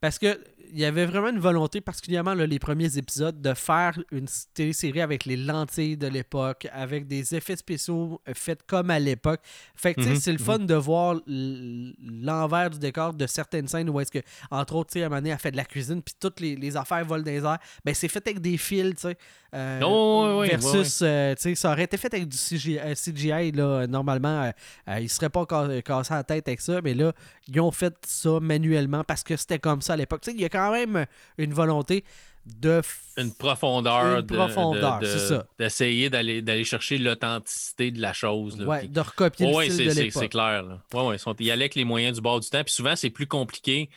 Parce 0.00 0.18
que 0.18 0.38
il 0.76 0.82
y 0.82 0.84
avait 0.84 1.06
vraiment 1.06 1.30
une 1.30 1.38
volonté, 1.38 1.80
particulièrement 1.80 2.34
les 2.34 2.58
premiers 2.58 2.98
épisodes, 2.98 3.40
de 3.40 3.54
faire 3.54 3.98
une 4.12 4.26
télésérie 4.52 5.00
avec 5.00 5.24
les 5.24 5.38
lentilles 5.38 5.96
de 5.96 6.06
l'époque, 6.06 6.68
avec 6.70 7.06
des 7.06 7.34
effets 7.34 7.56
spéciaux 7.56 8.20
euh, 8.28 8.32
faits 8.34 8.60
comme 8.66 8.90
à 8.90 8.98
l'époque. 8.98 9.40
Fait 9.74 9.94
que, 9.94 10.02
mhm, 10.02 10.16
c'est 10.16 10.32
le 10.32 10.38
fun 10.38 10.58
mhm. 10.58 10.66
de 10.66 10.74
voir 10.74 11.16
l'envers 11.26 12.68
du 12.68 12.78
décor 12.78 13.14
de 13.14 13.26
certaines 13.26 13.68
scènes 13.68 13.88
où 13.88 13.98
est-ce 14.00 14.10
que, 14.10 14.18
entre 14.50 14.74
autres, 14.74 14.90
tu 14.92 15.00
sais, 15.00 15.08
elle 15.08 15.38
fait 15.38 15.50
de 15.50 15.56
la 15.56 15.64
cuisine, 15.64 16.02
puis 16.02 16.14
toutes 16.20 16.40
les, 16.40 16.76
affaires 16.76 17.06
volent 17.06 17.24
dans 17.24 17.30
les 17.30 17.42
airs. 17.42 17.58
Ben, 17.82 17.94
c'est 17.94 18.08
fait 18.08 18.26
avec 18.26 18.42
des 18.42 18.58
fils, 18.58 18.96
tu 18.96 19.00
sais. 19.00 19.16
Euh, 19.54 19.80
oh, 19.82 20.42
versus, 20.46 21.00
euh, 21.02 21.34
tu 21.36 21.42
sais, 21.42 21.54
ça 21.54 21.72
aurait 21.72 21.84
été 21.84 21.96
fait 21.96 22.12
avec 22.12 22.28
du 22.28 22.36
CGI, 22.36 23.52
là, 23.52 23.86
normalement, 23.86 24.52
il 24.88 25.04
ne 25.04 25.08
serait 25.08 25.30
pas 25.30 25.46
cassé 25.46 26.12
la 26.12 26.24
tête 26.24 26.46
avec 26.48 26.60
ça, 26.60 26.82
mais 26.82 26.92
là, 26.92 27.14
ils 27.48 27.58
ont 27.60 27.70
fait 27.70 27.94
ça 28.04 28.38
manuellement 28.40 29.04
parce 29.04 29.22
que 29.22 29.36
c'était 29.36 29.58
comme 29.58 29.80
ça 29.80 29.94
à 29.94 29.96
l'époque. 29.96 30.20
Tu 30.20 30.32
sais, 30.32 30.36
il 30.36 30.42
y 30.42 30.44
a 30.44 30.50
quand 30.50 30.65
même 30.70 31.06
une 31.38 31.52
volonté 31.52 32.04
de 32.46 32.80
une 33.16 33.34
profondeur, 33.34 34.20
une 34.20 34.26
profondeur 34.26 35.00
c'est 35.02 35.18
ça. 35.18 35.46
D'essayer 35.58 36.10
d'aller, 36.10 36.42
d'aller 36.42 36.64
chercher 36.64 36.98
l'authenticité 36.98 37.90
de 37.90 38.00
la 38.00 38.12
chose. 38.12 38.62
ouais, 38.62 38.86
de 38.86 39.00
recopier 39.00 39.46
le 39.46 39.64
style 39.64 39.92
c'est, 39.92 40.04
de 40.04 40.10
c'est, 40.10 40.28
clair. 40.28 40.62
Là. 40.62 40.82
Ouais, 40.92 41.06
ouais, 41.06 41.16
ils, 41.16 41.18
sont, 41.18 41.34
ils 41.38 41.50
allaient 41.50 41.64
avec 41.64 41.74
les 41.74 41.84
moyens 41.84 42.16
du 42.16 42.22
bord 42.22 42.38
du 42.38 42.48
temps. 42.48 42.62
Puis 42.62 42.72
souvent, 42.72 42.94
c'est 42.94 43.10
plus 43.10 43.26
compliqué 43.26 43.90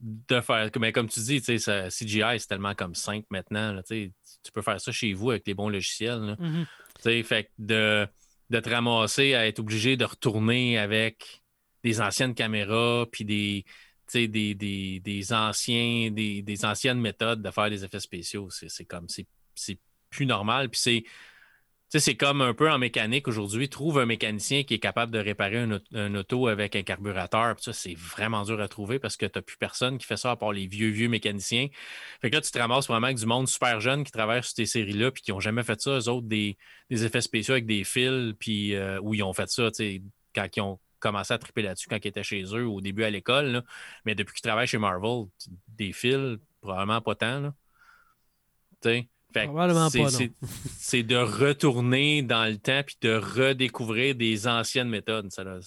de 0.00 0.40
faire. 0.40 0.70
Mais 0.78 0.92
comme 0.92 1.08
tu 1.08 1.20
dis, 1.20 1.40
ça, 1.40 1.88
CGI, 1.88 2.38
c'est 2.38 2.48
tellement 2.48 2.74
comme 2.74 2.94
simple 2.94 3.26
maintenant. 3.30 3.80
tu 3.88 4.12
peux 4.52 4.62
faire 4.62 4.80
ça 4.80 4.92
chez 4.92 5.14
vous 5.14 5.30
avec 5.30 5.46
les 5.46 5.54
bons 5.54 5.68
logiciels. 5.68 6.36
Mm-hmm. 6.38 7.24
Fait 7.24 7.50
de, 7.58 8.06
de 8.50 8.60
te 8.60 8.68
ramasser 8.68 9.34
à 9.34 9.46
être 9.46 9.58
obligé 9.58 9.96
de 9.96 10.04
retourner 10.04 10.78
avec 10.78 11.42
des 11.82 12.00
anciennes 12.02 12.34
caméras, 12.34 13.06
puis 13.10 13.24
des 13.24 13.64
des, 14.12 14.54
des, 14.54 15.00
des, 15.00 15.32
anciens, 15.32 16.10
des, 16.10 16.42
des, 16.42 16.64
anciennes 16.64 17.00
méthodes 17.00 17.42
de 17.42 17.50
faire 17.50 17.70
des 17.70 17.84
effets 17.84 18.00
spéciaux. 18.00 18.48
C'est 18.50 18.84
comme, 18.84 19.06
c'est 19.08 19.78
plus 20.10 20.26
normal. 20.26 20.68
Puis 20.68 20.80
c'est. 20.80 21.04
C'est 21.92 22.14
comme 22.14 22.40
un 22.40 22.54
peu 22.54 22.70
en 22.70 22.78
mécanique 22.78 23.26
aujourd'hui. 23.26 23.68
Trouve 23.68 23.98
un 23.98 24.06
mécanicien 24.06 24.62
qui 24.62 24.74
est 24.74 24.78
capable 24.78 25.10
de 25.10 25.18
réparer 25.18 25.66
un, 25.92 26.14
auto 26.14 26.46
avec 26.46 26.76
un 26.76 26.84
carburateur. 26.84 27.56
ça, 27.58 27.72
c'est 27.72 27.96
vraiment 27.96 28.44
dur 28.44 28.60
à 28.60 28.68
trouver 28.68 29.00
parce 29.00 29.16
que 29.16 29.26
tu 29.26 29.32
n'as 29.36 29.42
plus 29.42 29.56
personne 29.56 29.98
qui 29.98 30.06
fait 30.06 30.16
ça 30.16 30.30
à 30.30 30.36
part 30.36 30.52
les 30.52 30.68
vieux, 30.68 30.90
vieux 30.90 31.08
mécaniciens. 31.08 31.66
Fait 32.22 32.30
que 32.30 32.36
là, 32.36 32.42
tu 32.42 32.52
te 32.52 32.58
ramasses 32.60 32.86
vraiment 32.86 33.06
avec 33.06 33.18
du 33.18 33.26
monde 33.26 33.48
super 33.48 33.80
jeune 33.80 34.04
qui 34.04 34.12
travaille 34.12 34.40
sur 34.44 34.52
ces 34.54 34.66
séries-là 34.66 35.10
puis 35.10 35.20
qui 35.20 35.32
n'ont 35.32 35.40
jamais 35.40 35.64
fait 35.64 35.80
ça, 35.80 35.98
eux 35.98 36.08
autres, 36.08 36.28
des, 36.28 36.56
effets 36.90 37.22
spéciaux 37.22 37.54
avec 37.54 37.66
des 37.66 37.82
fils, 37.82 38.34
puis 38.38 38.76
euh, 38.76 39.00
où 39.00 39.12
ils 39.14 39.24
ont 39.24 39.32
fait 39.32 39.50
ça, 39.50 39.68
quand 40.32 40.46
ils 40.56 40.60
ont 40.60 40.78
commencé 41.00 41.34
à 41.34 41.38
triper 41.38 41.62
là-dessus 41.62 41.88
quand 41.88 41.98
ils 42.02 42.08
étaient 42.08 42.22
chez 42.22 42.44
eux 42.54 42.66
au 42.66 42.80
début 42.80 43.04
à 43.04 43.10
l'école. 43.10 43.64
Mais 44.04 44.14
depuis 44.14 44.34
qu'ils 44.34 44.48
travaillent 44.48 44.66
chez 44.66 44.78
Marvel, 44.78 45.24
des 45.68 45.92
fils, 45.92 46.38
probablement 46.60 47.00
pas 47.00 47.14
tant. 47.14 47.52
C'est 50.78 51.02
de 51.02 51.16
retourner 51.16 52.22
dans 52.22 52.50
le 52.50 52.58
temps 52.58 52.82
puis 52.84 52.96
de 53.00 53.14
redécouvrir 53.14 54.14
des 54.14 54.46
anciennes 54.48 54.88
méthodes. 54.88 55.30
Ça 55.30 55.44
ne 55.44 55.60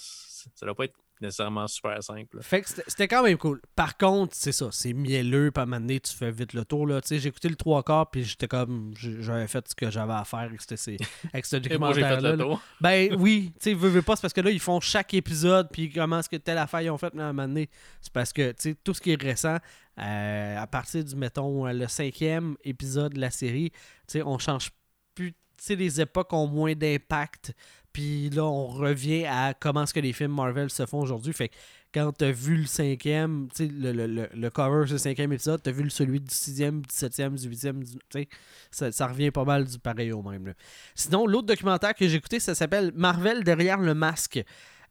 doit 0.62 0.74
pas 0.74 0.84
être 0.84 0.98
nécessairement 1.24 1.66
super 1.66 2.02
simple. 2.02 2.38
Fait 2.42 2.62
que 2.62 2.68
c'était 2.68 3.08
quand 3.08 3.22
même 3.22 3.36
cool. 3.38 3.60
Par 3.74 3.96
contre, 3.96 4.34
c'est 4.34 4.52
ça, 4.52 4.68
c'est 4.70 4.92
mielleux, 4.92 5.50
pas 5.50 5.66
m'amener, 5.66 6.00
tu 6.00 6.14
fais 6.14 6.30
vite 6.30 6.52
le 6.52 6.64
tour. 6.64 6.88
J'ai 7.08 7.26
écouté 7.26 7.48
le 7.48 7.56
trois 7.56 7.82
quarts, 7.82 8.10
puis 8.10 8.24
j'étais 8.24 8.48
comme, 8.48 8.92
j'avais 8.96 9.46
fait 9.46 9.66
ce 9.68 9.74
que 9.74 9.90
j'avais 9.90 10.12
à 10.12 10.24
faire 10.24 10.40
avec, 10.40 10.60
ce 10.60 11.56
documentaire-là. 11.56 12.36
Ben 12.80 13.14
oui, 13.18 13.52
tu 13.60 13.70
sais, 13.70 13.74
veux, 13.74 13.88
veux 13.88 14.02
pas, 14.02 14.16
c'est 14.16 14.22
parce 14.22 14.34
que 14.34 14.40
là, 14.40 14.50
ils 14.50 14.60
font 14.60 14.80
chaque 14.80 15.14
épisode, 15.14 15.68
puis 15.72 15.90
comment 15.90 16.18
est-ce 16.20 16.28
que 16.28 16.36
telle 16.36 16.58
affaire 16.58 16.82
ils 16.82 16.90
ont 16.90 16.98
fait, 16.98 17.12
mais 17.14 17.22
à 17.22 17.26
un 17.26 17.32
moment 17.32 17.48
donné, 17.48 17.68
c'est 18.00 18.12
parce 18.12 18.32
que, 18.32 18.50
tu 18.52 18.70
sais, 18.70 18.76
tout 18.82 18.94
ce 18.94 19.00
qui 19.00 19.12
est 19.12 19.20
récent, 19.20 19.58
euh, 19.98 20.58
à 20.58 20.66
partir 20.66 21.04
du, 21.04 21.16
mettons, 21.16 21.66
le 21.66 21.86
cinquième 21.88 22.56
épisode 22.64 23.14
de 23.14 23.20
la 23.20 23.30
série, 23.30 23.70
tu 23.70 23.78
sais, 24.08 24.22
on 24.22 24.38
change 24.38 24.70
plus, 25.14 25.32
tu 25.32 25.38
sais, 25.58 25.76
les 25.76 26.00
époques 26.00 26.32
ont 26.32 26.46
moins 26.46 26.74
d'impact 26.74 27.54
puis 27.94 28.28
là, 28.30 28.44
on 28.44 28.66
revient 28.66 29.24
à 29.24 29.54
comment 29.54 29.84
est-ce 29.84 29.94
que 29.94 30.00
les 30.00 30.12
films 30.12 30.34
Marvel 30.34 30.68
se 30.68 30.84
font 30.84 30.98
aujourd'hui. 30.98 31.32
Fait 31.32 31.48
que 31.48 31.54
quand 31.94 32.10
t'as 32.10 32.32
vu 32.32 32.56
le 32.56 32.66
cinquième, 32.66 33.46
tu 33.54 33.68
sais, 33.68 33.72
le, 33.72 33.92
le, 33.92 34.28
le, 34.34 34.50
cover 34.50 34.84
du 34.84 34.98
cinquième 34.98 35.32
épisode, 35.32 35.62
t'as 35.62 35.70
vu 35.70 35.88
celui 35.90 36.20
du 36.20 36.34
sixième, 36.34 36.80
du 36.80 36.92
septième, 36.92 37.36
du 37.36 37.48
huitième, 37.48 37.84
tu 37.84 37.98
sais, 38.12 38.28
ça, 38.72 38.90
ça, 38.90 39.06
revient 39.06 39.30
pas 39.30 39.44
mal 39.44 39.64
du 39.64 39.78
pareil 39.78 40.10
au 40.10 40.22
même. 40.22 40.54
Sinon, 40.96 41.24
l'autre 41.24 41.46
documentaire 41.46 41.94
que 41.94 42.08
j'ai 42.08 42.16
écouté, 42.16 42.40
ça 42.40 42.56
s'appelle 42.56 42.90
Marvel 42.96 43.44
derrière 43.44 43.78
le 43.78 43.94
masque. 43.94 44.42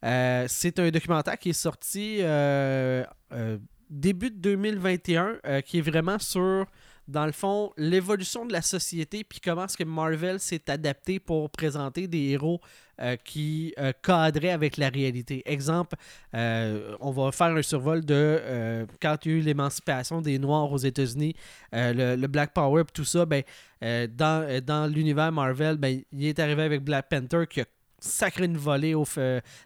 Euh, 0.02 0.46
c'est 0.48 0.78
un 0.78 0.90
documentaire 0.90 1.38
qui 1.38 1.50
est 1.50 1.52
sorti 1.52 2.20
euh, 2.22 3.04
euh, 3.32 3.58
début 3.90 4.30
de 4.30 4.38
2021 4.38 5.60
qui 5.60 5.78
est 5.78 5.82
vraiment 5.82 6.18
sur 6.18 6.66
dans 7.06 7.26
le 7.26 7.32
fond, 7.32 7.70
l'évolution 7.76 8.46
de 8.46 8.52
la 8.52 8.62
société, 8.62 9.24
puis 9.24 9.40
comment 9.40 9.66
est-ce 9.66 9.76
que 9.76 9.84
Marvel 9.84 10.40
s'est 10.40 10.70
adapté 10.70 11.20
pour 11.20 11.50
présenter 11.50 12.08
des 12.08 12.30
héros 12.30 12.60
euh, 13.00 13.16
qui 13.16 13.74
euh, 13.80 13.92
cadraient 14.02 14.50
avec 14.50 14.76
la 14.76 14.88
réalité. 14.88 15.42
Exemple, 15.46 15.96
euh, 16.32 16.94
on 17.00 17.10
va 17.10 17.32
faire 17.32 17.48
un 17.48 17.62
survol 17.62 18.04
de 18.04 18.86
quand 19.02 19.16
il 19.24 19.32
y 19.32 19.34
a 19.34 19.38
eu 19.38 19.40
l'émancipation 19.40 20.20
des 20.20 20.38
Noirs 20.38 20.70
aux 20.70 20.78
États-Unis, 20.78 21.34
le, 21.72 22.26
Black 22.26 22.52
Power, 22.52 22.84
tout 22.92 23.04
ça, 23.04 23.26
ben, 23.26 23.42
dans, 23.82 24.62
dans 24.64 24.86
l'univers 24.92 25.32
Marvel, 25.32 25.76
ben, 25.76 26.02
il 26.12 26.24
est 26.24 26.38
arrivé 26.38 26.62
avec 26.62 26.82
Black 26.82 27.08
Panther 27.08 27.46
qui 27.50 27.62
a 27.62 27.64
sacré 27.98 28.44
une 28.44 28.58
volée 28.58 28.94
au 28.94 29.04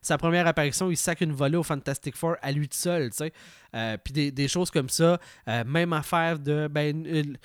sa 0.00 0.16
première 0.16 0.46
apparition 0.46 0.90
il 0.90 0.96
sacre 0.96 1.22
une 1.22 1.32
volée 1.32 1.56
au 1.56 1.64
Fantastic 1.64 2.14
Four 2.14 2.36
à 2.40 2.52
lui 2.52 2.68
seul 2.70 3.10
tu 3.10 3.16
sais 3.16 3.98
puis 4.04 4.30
des, 4.30 4.48
choses 4.48 4.70
comme 4.70 4.88
ça 4.88 5.18
même 5.66 5.92
affaire 5.92 6.38
de 6.38 6.68
ben 6.68 7.36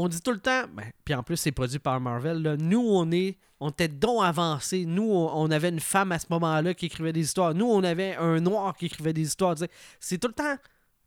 on 0.00 0.06
dit 0.06 0.22
tout 0.22 0.30
le 0.30 0.38
temps, 0.38 0.62
ben, 0.72 0.84
puis 1.04 1.12
en 1.12 1.24
plus 1.24 1.36
c'est 1.36 1.50
produit 1.50 1.80
par 1.80 2.00
Marvel, 2.00 2.56
nous 2.60 2.86
on 2.88 3.10
est, 3.10 3.36
on 3.58 3.70
était 3.70 3.88
donc 3.88 4.22
avancés. 4.22 4.84
Nous 4.86 5.10
on, 5.10 5.50
avait 5.50 5.70
une 5.70 5.80
femme 5.80 6.12
à 6.12 6.20
ce 6.20 6.26
moment-là 6.30 6.72
qui 6.72 6.86
écrivait 6.86 7.12
des 7.12 7.22
histoires. 7.22 7.52
Nous 7.52 7.66
on 7.66 7.82
avait 7.82 8.14
un 8.14 8.38
noir 8.38 8.76
qui 8.76 8.86
écrivait 8.86 9.12
des 9.12 9.22
histoires. 9.22 9.56
C'est 9.98 10.18
tout 10.18 10.28
le 10.28 10.34
temps, 10.34 10.56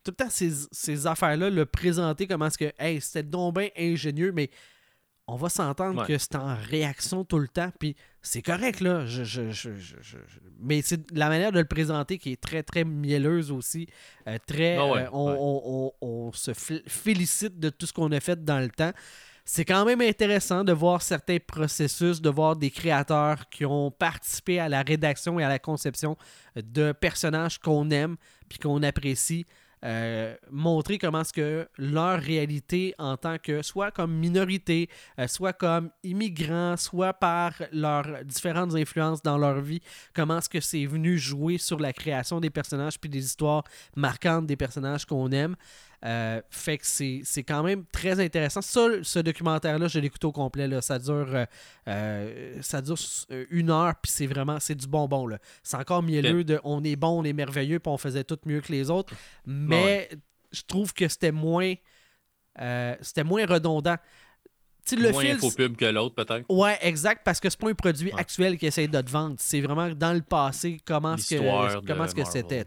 tout 0.04 0.12
le 0.18 0.24
temps 0.24 0.28
ces, 0.30 1.06
affaires-là, 1.06 1.48
le 1.48 1.64
présenter 1.64 2.26
comment 2.26 2.46
est-ce 2.46 2.58
que, 2.58 2.72
hey, 2.78 3.00
c'était 3.00 3.22
donc 3.22 3.56
bien 3.56 3.68
ingénieux, 3.78 4.30
mais 4.30 4.50
on 5.32 5.36
va 5.36 5.48
s'entendre 5.48 6.06
que 6.06 6.18
c'est 6.18 6.36
en 6.36 6.54
réaction 6.54 7.24
tout 7.24 7.38
le 7.38 7.48
temps, 7.48 7.70
puis 7.78 7.96
c'est 8.20 8.42
correct, 8.42 8.80
là. 8.80 9.06
mais 10.60 10.82
c'est 10.82 11.10
la 11.10 11.30
manière 11.30 11.52
de 11.52 11.58
le 11.58 11.64
présenter 11.64 12.18
qui 12.18 12.32
est 12.32 12.40
très, 12.40 12.62
très 12.62 12.84
mielleuse 12.84 13.50
aussi. 13.50 13.88
Euh, 14.28 14.36
très, 14.46 14.76
ah 14.76 14.82
euh, 14.82 15.88
on, 16.02 16.30
se 16.34 16.52
félicite 16.52 17.58
de 17.58 17.70
tout 17.70 17.86
ce 17.86 17.94
qu'on 17.94 18.12
a 18.12 18.20
fait 18.20 18.44
dans 18.44 18.58
le 18.58 18.68
temps. 18.68 18.92
C'est 19.46 19.64
quand 19.64 19.86
même 19.86 20.02
intéressant 20.02 20.64
de 20.64 20.72
voir 20.72 21.00
certains 21.00 21.38
processus, 21.38 22.20
de 22.20 22.28
voir 22.28 22.54
des 22.54 22.70
créateurs 22.70 23.48
qui 23.48 23.64
ont 23.64 23.90
participé 23.90 24.60
à 24.60 24.68
la 24.68 24.82
rédaction 24.82 25.40
et 25.40 25.44
à 25.44 25.48
la 25.48 25.58
conception 25.58 26.16
de 26.56 26.92
personnages 26.92 27.58
qu'on 27.58 27.90
aime 27.90 28.16
puis 28.50 28.58
qu'on 28.58 28.82
apprécie. 28.82 29.46
Euh, 29.84 30.36
montrer 30.50 30.96
comment 30.96 31.22
est-ce 31.22 31.32
que 31.32 31.68
leur 31.76 32.20
réalité 32.20 32.94
en 32.98 33.16
tant 33.16 33.38
que 33.38 33.62
soit 33.62 33.90
comme 33.90 34.14
minorité, 34.14 34.88
euh, 35.18 35.26
soit 35.26 35.52
comme 35.52 35.90
immigrants, 36.04 36.76
soit 36.76 37.12
par 37.12 37.52
leurs 37.72 38.24
différentes 38.24 38.74
influences 38.76 39.22
dans 39.22 39.38
leur 39.38 39.60
vie, 39.60 39.80
comment 40.14 40.38
est-ce 40.38 40.48
que 40.48 40.60
c'est 40.60 40.86
venu 40.86 41.18
jouer 41.18 41.58
sur 41.58 41.80
la 41.80 41.92
création 41.92 42.38
des 42.38 42.50
personnages 42.50 43.00
puis 43.00 43.10
des 43.10 43.24
histoires 43.24 43.64
marquantes 43.96 44.46
des 44.46 44.56
personnages 44.56 45.04
qu'on 45.04 45.30
aime. 45.32 45.56
Euh, 46.04 46.42
fait 46.50 46.78
que 46.78 46.86
c'est 46.86 47.42
quand 47.44 47.62
même 47.62 47.84
très 47.92 48.18
intéressant. 48.18 48.60
Ça, 48.60 48.88
ce 49.02 49.18
documentaire-là, 49.20 49.86
je 49.86 49.98
l'ai 50.00 50.06
écouté 50.06 50.26
au 50.26 50.32
complet. 50.32 50.66
Là. 50.66 50.80
Ça 50.80 50.98
dure, 50.98 51.28
euh, 51.32 51.46
euh, 51.88 52.56
ça 52.60 52.82
dure 52.82 52.96
une 53.50 53.70
heure, 53.70 53.94
puis 54.02 54.10
c'est 54.10 54.26
vraiment 54.26 54.58
c'est 54.58 54.74
du 54.74 54.86
bonbon. 54.86 55.28
C'est 55.62 55.76
encore 55.76 56.02
mielleux 56.02 56.44
de 56.44 56.60
on 56.64 56.82
est 56.82 56.96
bon, 56.96 57.20
on 57.20 57.24
est 57.24 57.32
merveilleux, 57.32 57.78
puis 57.78 57.92
on 57.92 57.98
faisait 57.98 58.24
tout 58.24 58.38
mieux 58.46 58.60
que 58.60 58.72
les 58.72 58.90
autres. 58.90 59.14
Mais 59.46 60.10
je 60.50 60.62
trouve 60.62 60.92
que 60.92 61.06
c'était 61.06 61.32
moins, 61.32 61.74
c'était 63.00 63.24
moins 63.24 63.46
redondant 63.46 63.96
le 64.90 65.12
moins 65.12 65.24
infopub 65.24 65.76
que 65.76 65.84
l'autre, 65.84 66.14
peut-être. 66.14 66.44
Ouais, 66.48 66.78
exact, 66.82 67.22
parce 67.24 67.40
que 67.40 67.48
c'est 67.48 67.58
pas 67.58 67.70
un 67.70 67.74
produit 67.74 68.12
actuel 68.12 68.58
qui 68.58 68.66
essaie 68.66 68.88
de 68.88 69.00
te 69.00 69.10
vendre. 69.10 69.36
C'est 69.38 69.60
vraiment 69.60 69.88
dans 69.90 70.12
le 70.12 70.22
passé 70.22 70.78
comment 70.84 71.14
est-ce 71.14 71.36
que 71.36 71.86
comment 71.86 72.08
ce 72.08 72.14
que 72.14 72.24
c'était. 72.24 72.64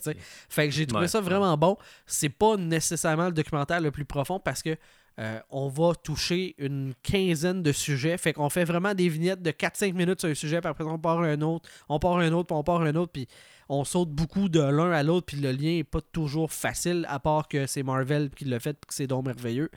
Fait 0.49 0.68
que 0.68 0.74
j'ai 0.74 0.86
trouvé 0.86 1.07
ça 1.07 1.22
vraiment 1.22 1.57
bon. 1.57 1.78
C'est 2.05 2.30
pas 2.30 2.57
nécessairement 2.57 3.28
le 3.28 3.34
documentaire 3.34 3.82
le 3.82 3.91
plus 3.91 4.05
profond 4.05 4.39
parce 4.39 4.61
que 4.61 4.76
euh, 5.18 5.39
on 5.49 5.70
va 5.70 5.93
toucher 5.95 6.55
une 6.57 6.93
quinzaine 7.01 7.63
de 7.63 7.72
sujets. 7.72 8.18
Fait 8.18 8.34
qu'on 8.34 8.49
fait 8.49 8.66
vraiment 8.66 8.93
des 8.93 9.07
vignettes 9.07 9.41
de 9.41 9.51
4-5 9.51 9.93
minutes 9.93 10.20
sur 10.20 10.30
un 10.30 10.34
sujet, 10.34 10.59
puis 10.59 10.70
après 10.70 10.84
on 10.84 10.99
part 10.99 11.22
un 11.22 11.39
autre, 11.41 11.70
on 11.88 11.99
part 11.99 12.18
un 12.18 12.32
autre, 12.34 12.47
puis 12.47 12.57
on 12.57 12.63
part 12.63 12.82
un 12.82 12.95
autre, 12.95 13.13
puis 13.13 13.28
on 13.70 13.84
saute 13.86 14.09
beaucoup 14.09 14.49
de 14.49 14.59
l'un 14.59 14.91
à 14.91 15.03
l'autre, 15.03 15.26
puis 15.26 15.38
le 15.38 15.51
lien 15.51 15.78
est 15.78 15.84
pas 15.84 16.01
toujours 16.01 16.51
facile, 16.51 17.05
à 17.09 17.20
part 17.20 17.47
que 17.47 17.66
c'est 17.66 17.82
Marvel 17.82 18.30
qui 18.30 18.45
l'a 18.45 18.59
fait, 18.59 18.74
puis 18.74 18.88
que 18.88 18.93
c'est 18.93 19.07
donc 19.07 19.26
merveilleux. 19.26 19.72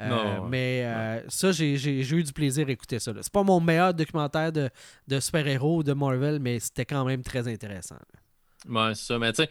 Euh, 0.00 0.40
mais 0.48 0.82
euh, 0.84 1.20
ça, 1.28 1.52
j'ai 1.52 1.74
eu 1.74 2.24
du 2.24 2.32
plaisir 2.32 2.68
à 2.68 2.70
écouter 2.70 2.98
ça. 2.98 3.12
C'est 3.20 3.32
pas 3.32 3.42
mon 3.42 3.60
meilleur 3.60 3.92
documentaire 3.92 4.50
de, 4.52 4.70
de 5.08 5.20
super-héros 5.20 5.82
de 5.82 5.92
Marvel, 5.92 6.38
mais 6.40 6.58
c'était 6.58 6.86
quand 6.86 7.04
même 7.04 7.22
très 7.22 7.46
intéressant. 7.48 7.98
Ouais, 8.68 8.94
c'est 8.94 9.04
ça. 9.04 9.18
Mais 9.18 9.32
tu 9.32 9.44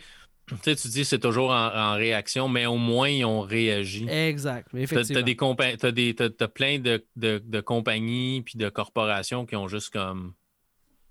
sais, 0.64 0.76
tu 0.76 0.88
dis 0.88 1.06
c'est 1.06 1.20
toujours 1.20 1.52
en, 1.52 1.93
réaction, 1.93 2.47
mais 2.47 2.66
au 2.66 2.78
moins 2.78 3.10
ils 3.10 3.26
ont 3.26 3.41
réagi. 3.41 4.08
Exact. 4.10 4.70
Tu 4.72 4.95
as, 4.95 6.47
plein 6.47 6.80
de, 6.80 7.60
compagnies 7.62 8.41
puis 8.41 8.58
de 8.58 8.70
corporations 8.70 9.45
qui 9.45 9.56
ont 9.56 9.68
juste 9.68 9.91
comme 9.91 10.34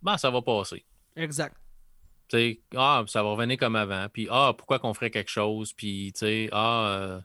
Ben, 0.02 0.16
ça 0.16 0.30
va 0.30 0.42
passer. 0.42 0.84
Exact. 1.14 1.56
Tu 2.28 2.36
sais, 2.36 2.60
ah, 2.76 3.04
ça 3.06 3.22
va 3.22 3.30
revenir 3.30 3.56
comme 3.56 3.76
avant. 3.76 4.06
Puis 4.12 4.26
ah, 4.30 4.52
pourquoi 4.56 4.80
qu'on 4.80 4.94
ferait 4.94 5.10
quelque 5.10 5.30
chose? 5.30 5.72
Puis 5.72 6.12
tu 6.12 6.20
sais, 6.20 6.48
ah. 6.50 6.88
Euh, 6.88 7.20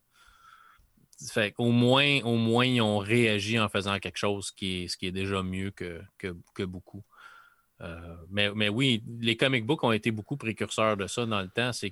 fait 1.31 1.53
au 1.57 1.71
moins, 1.71 2.21
au 2.23 2.35
moins, 2.35 2.65
ils 2.65 2.81
ont 2.81 2.97
réagi 2.97 3.59
en 3.59 3.69
faisant 3.69 3.99
quelque 3.99 4.17
chose 4.17 4.51
qui 4.51 4.83
est, 4.83 4.87
ce 4.87 4.97
qui 4.97 5.07
est 5.07 5.11
déjà 5.11 5.43
mieux 5.43 5.71
que, 5.71 6.01
que, 6.17 6.63
beaucoup. 6.63 7.03
Euh, 7.81 8.15
mais, 8.29 8.51
mais, 8.53 8.69
oui, 8.69 9.03
les 9.19 9.35
comic 9.35 9.65
books 9.65 9.83
ont 9.83 9.91
été 9.91 10.11
beaucoup 10.11 10.37
précurseurs 10.37 10.97
de 10.97 11.07
ça 11.07 11.25
dans 11.25 11.41
le 11.41 11.49
temps. 11.49 11.73
C'est 11.73 11.91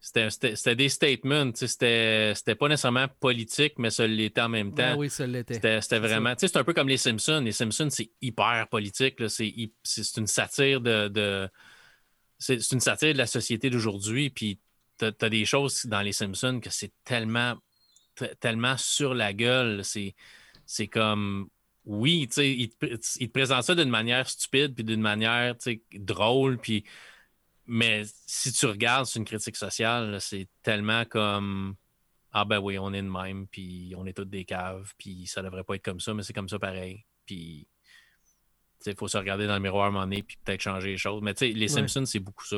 c'était 0.00 0.76
des 0.76 0.88
statements. 0.88 1.50
C'était 1.54 2.34
pas 2.58 2.68
nécessairement 2.68 3.08
politique, 3.20 3.74
mais 3.78 3.90
ça 3.90 4.06
l'était 4.06 4.40
en 4.40 4.48
même 4.48 4.72
temps. 4.72 4.96
oui, 4.96 5.10
ça 5.10 5.26
l'était. 5.26 5.54
C'était 5.80 5.98
vraiment. 5.98 6.34
C'est 6.36 6.56
un 6.56 6.64
peu 6.64 6.74
comme 6.74 6.88
les 6.88 6.96
Simpsons. 6.96 7.40
Les 7.40 7.52
Simpsons, 7.52 7.88
c'est 7.90 8.10
hyper 8.22 8.68
politique. 8.68 9.16
C'est 9.28 10.16
une 10.16 10.26
satire 10.26 10.80
de. 10.80 11.08
de 11.08 11.48
c'est 12.38 12.72
une 12.72 12.80
satire 12.80 13.14
de 13.14 13.18
la 13.18 13.26
société 13.26 13.70
d'aujourd'hui. 13.70 14.30
Puis 14.30 14.60
tu 14.98 15.06
as, 15.06 15.28
des 15.28 15.44
choses 15.44 15.86
dans 15.86 16.02
les 16.02 16.12
Simpsons 16.12 16.60
que 16.60 16.70
c'est 16.70 16.92
tellement 17.04 17.56
tellement 18.40 18.76
sur 18.76 19.14
la 19.14 19.32
gueule. 19.32 19.82
C'est 19.84 20.88
comme 20.88 21.48
oui, 21.84 22.22
il 22.22 22.28
te, 22.28 22.40
il 22.40 22.68
te 23.28 23.32
présente 23.32 23.62
ça 23.62 23.74
d'une 23.74 23.90
manière 23.90 24.28
stupide 24.28 24.74
puis 24.74 24.84
d'une 24.84 25.00
manière 25.00 25.54
drôle, 25.94 26.58
puis 26.58 26.84
mais 27.66 28.04
si 28.26 28.52
tu 28.52 28.66
regardes 28.66 29.06
sur 29.06 29.18
une 29.18 29.24
critique 29.24 29.56
sociale, 29.56 30.20
c'est 30.20 30.48
tellement 30.62 31.04
comme 31.04 31.76
Ah 32.32 32.44
ben 32.44 32.58
oui, 32.60 32.78
on 32.78 32.92
est 32.92 33.02
de 33.02 33.08
même, 33.08 33.46
puis 33.48 33.92
on 33.96 34.06
est 34.06 34.12
tous 34.12 34.24
des 34.24 34.44
caves, 34.44 34.92
puis 34.98 35.26
ça 35.26 35.42
devrait 35.42 35.64
pas 35.64 35.74
être 35.74 35.84
comme 35.84 36.00
ça, 36.00 36.14
mais 36.14 36.22
c'est 36.22 36.32
comme 36.32 36.48
ça 36.48 36.58
pareil. 36.58 37.04
Puis 37.24 37.66
il 38.84 38.94
faut 38.94 39.08
se 39.08 39.18
regarder 39.18 39.46
dans 39.46 39.54
le 39.54 39.60
miroir 39.60 39.86
à 39.86 39.88
un 39.88 39.90
moment 39.90 40.04
donné 40.04 40.22
puis 40.22 40.36
peut-être 40.44 40.60
changer 40.60 40.90
les 40.90 40.96
choses. 40.96 41.22
Mais 41.22 41.34
les 41.40 41.68
Simpsons, 41.68 42.04
c'est 42.04 42.20
beaucoup 42.20 42.44
ça. 42.44 42.56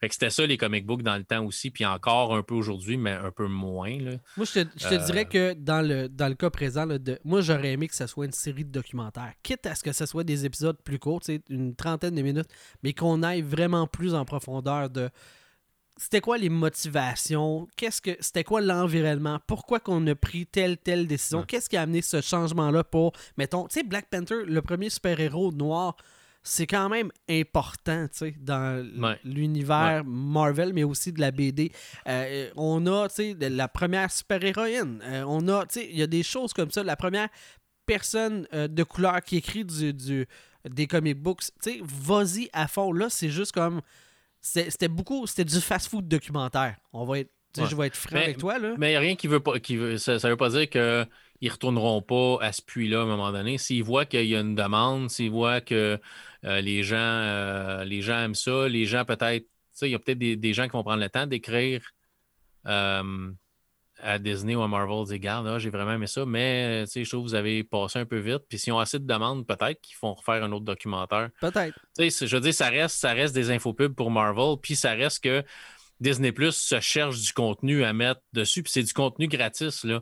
Fait 0.00 0.08
que 0.08 0.14
c'était 0.14 0.30
ça 0.30 0.46
les 0.46 0.56
comic 0.56 0.86
books 0.86 1.02
dans 1.02 1.16
le 1.16 1.24
temps 1.24 1.44
aussi, 1.44 1.70
puis 1.70 1.84
encore 1.84 2.34
un 2.34 2.42
peu 2.42 2.54
aujourd'hui, 2.54 2.96
mais 2.96 3.12
un 3.12 3.30
peu 3.30 3.46
moins. 3.46 3.96
Moi, 4.36 4.46
je 4.46 4.60
te, 4.60 4.94
euh, 4.94 4.98
dirais 5.06 5.26
que 5.26 5.54
dans 5.54 5.86
le, 5.86 6.08
dans 6.08 6.28
le 6.28 6.34
cas 6.34 6.50
présent, 6.50 6.86
de, 6.86 7.18
moi, 7.24 7.40
j'aurais 7.40 7.72
aimé 7.72 7.88
que 7.88 7.94
ce 7.94 8.06
soit 8.06 8.26
une 8.26 8.32
série 8.32 8.64
de 8.64 8.72
documentaires. 8.72 9.32
Quitte 9.42 9.66
à 9.66 9.74
ce 9.74 9.82
que 9.82 9.92
ce 9.92 10.06
soit 10.06 10.24
des 10.24 10.44
épisodes 10.44 10.78
plus 10.82 10.98
courts, 10.98 11.20
une 11.48 11.74
trentaine 11.74 12.14
de 12.14 12.22
minutes, 12.22 12.50
mais 12.82 12.92
qu'on 12.92 13.22
aille 13.22 13.42
vraiment 13.42 13.86
plus 13.86 14.14
en 14.14 14.24
profondeur 14.24 14.90
de 14.90 15.10
c'était 16.00 16.22
quoi 16.22 16.38
les 16.38 16.48
motivations? 16.48 17.68
Qu'est-ce 17.76 18.00
que 18.00 18.16
c'était 18.20 18.42
quoi 18.42 18.62
l'environnement? 18.62 19.38
Pourquoi 19.46 19.80
qu'on 19.80 20.06
a 20.06 20.14
pris 20.14 20.46
telle 20.46 20.78
telle 20.78 21.06
décision? 21.06 21.42
Qu'est-ce 21.42 21.68
qui 21.68 21.76
a 21.76 21.82
amené 21.82 22.00
ce 22.00 22.22
changement-là 22.22 22.84
pour, 22.84 23.12
mettons, 23.36 23.68
tu 23.68 23.74
sais, 23.74 23.82
Black 23.82 24.06
Panther, 24.08 24.46
le 24.46 24.62
premier 24.62 24.88
super-héros 24.88 25.52
noir, 25.52 25.96
c'est 26.42 26.66
quand 26.66 26.88
même 26.88 27.10
important, 27.28 28.06
tu 28.08 28.18
sais, 28.18 28.34
dans 28.40 28.82
l'univers 29.24 30.02
Marvel, 30.06 30.72
mais 30.72 30.84
aussi 30.84 31.12
de 31.12 31.20
la 31.20 31.32
BD. 31.32 31.70
Euh, 32.08 32.48
on 32.56 32.86
a, 32.86 33.08
tu 33.08 33.36
sais, 33.38 33.50
la 33.50 33.68
première 33.68 34.10
super-héroïne. 34.10 35.02
Euh, 35.04 35.22
on 35.28 35.46
a, 35.48 35.66
tu 35.66 35.80
sais, 35.80 35.88
il 35.90 35.98
y 35.98 36.02
a 36.02 36.06
des 36.06 36.22
choses 36.22 36.54
comme 36.54 36.70
ça. 36.70 36.82
La 36.82 36.96
première 36.96 37.28
personne 37.84 38.46
euh, 38.54 38.68
de 38.68 38.82
couleur 38.84 39.20
qui 39.20 39.36
écrit 39.36 39.66
du, 39.66 39.92
du 39.92 40.26
des 40.66 40.86
comic 40.86 41.18
books, 41.18 41.42
tu 41.62 41.72
sais, 41.72 41.80
vas-y 41.84 42.48
à 42.54 42.68
fond. 42.68 42.90
Là, 42.90 43.10
c'est 43.10 43.28
juste 43.28 43.52
comme 43.52 43.82
c'était 44.40 44.88
beaucoup, 44.88 45.26
c'était 45.26 45.44
du 45.44 45.60
fast-food 45.60 46.08
documentaire. 46.08 46.76
On 46.92 47.04
va 47.04 47.20
être, 47.20 47.30
je 47.56 47.74
vais 47.76 47.88
être 47.88 47.96
franc 47.96 48.16
avec 48.16 48.38
toi. 48.38 48.58
Là. 48.58 48.74
Mais 48.78 48.88
il 48.88 48.90
n'y 48.92 48.96
a 48.96 49.00
rien 49.00 49.16
qui 49.16 49.26
veut 49.26 49.40
pas. 49.40 49.58
Qui 49.58 49.76
veut, 49.76 49.98
ça 49.98 50.14
ne 50.14 50.28
veut 50.28 50.36
pas 50.36 50.50
dire 50.50 50.68
qu'ils 50.68 51.06
ne 51.42 51.50
retourneront 51.50 52.02
pas 52.02 52.38
à 52.40 52.52
ce 52.52 52.62
puits-là 52.62 53.00
à 53.00 53.02
un 53.02 53.06
moment 53.06 53.32
donné. 53.32 53.58
S'ils 53.58 53.84
voient 53.84 54.06
qu'il 54.06 54.26
y 54.26 54.36
a 54.36 54.40
une 54.40 54.54
demande, 54.54 55.10
s'ils 55.10 55.30
voient 55.30 55.60
que 55.60 55.98
euh, 56.44 56.60
les, 56.60 56.82
gens, 56.82 56.96
euh, 56.96 57.84
les 57.84 58.02
gens 58.02 58.18
aiment 58.18 58.34
ça, 58.34 58.68
les 58.68 58.86
gens 58.86 59.04
peut-être. 59.04 59.46
Il 59.82 59.88
y 59.88 59.94
a 59.94 59.98
peut-être 59.98 60.18
des, 60.18 60.52
gens 60.52 60.64
qui 60.64 60.72
vont 60.72 60.82
prendre 60.82 61.00
le 61.00 61.08
temps 61.08 61.26
d'écrire 61.26 61.80
euh, 62.66 63.30
à 64.02 64.18
Disney 64.18 64.54
ou 64.54 64.62
à 64.62 64.68
Marvel 64.68 65.04
dire 65.04 65.14
Regarde, 65.14 65.58
j'ai 65.58 65.70
vraiment 65.70 65.92
aimé 65.92 66.06
ça, 66.06 66.24
mais 66.26 66.84
je 66.86 67.08
trouve 67.08 67.24
que 67.24 67.28
vous 67.30 67.34
avez 67.34 67.64
passé 67.64 67.98
un 67.98 68.06
peu 68.06 68.18
vite. 68.18 68.42
Puis 68.48 68.58
s'ils 68.58 68.72
ont 68.72 68.78
assez 68.78 68.98
de 68.98 69.06
demandes, 69.06 69.46
peut-être 69.46 69.80
qu'ils 69.80 69.96
font 69.96 70.14
refaire 70.14 70.42
un 70.44 70.52
autre 70.52 70.64
documentaire. 70.64 71.30
Peut-être. 71.40 71.78
Je 71.98 72.34
veux 72.34 72.40
dire, 72.40 72.54
ça 72.54 72.68
reste, 72.68 72.96
ça 72.98 73.12
reste 73.12 73.34
des 73.34 73.50
infopubs 73.50 73.94
pour 73.94 74.10
Marvel, 74.10 74.56
puis 74.60 74.76
ça 74.76 74.92
reste 74.92 75.22
que 75.24 75.44
Disney 76.00 76.32
Plus 76.32 76.52
se 76.52 76.80
cherche 76.80 77.20
du 77.20 77.32
contenu 77.32 77.84
à 77.84 77.92
mettre 77.92 78.20
dessus, 78.32 78.62
puis 78.62 78.72
c'est 78.72 78.82
du 78.82 78.92
contenu 78.92 79.28
gratis, 79.28 79.84
là. 79.84 80.00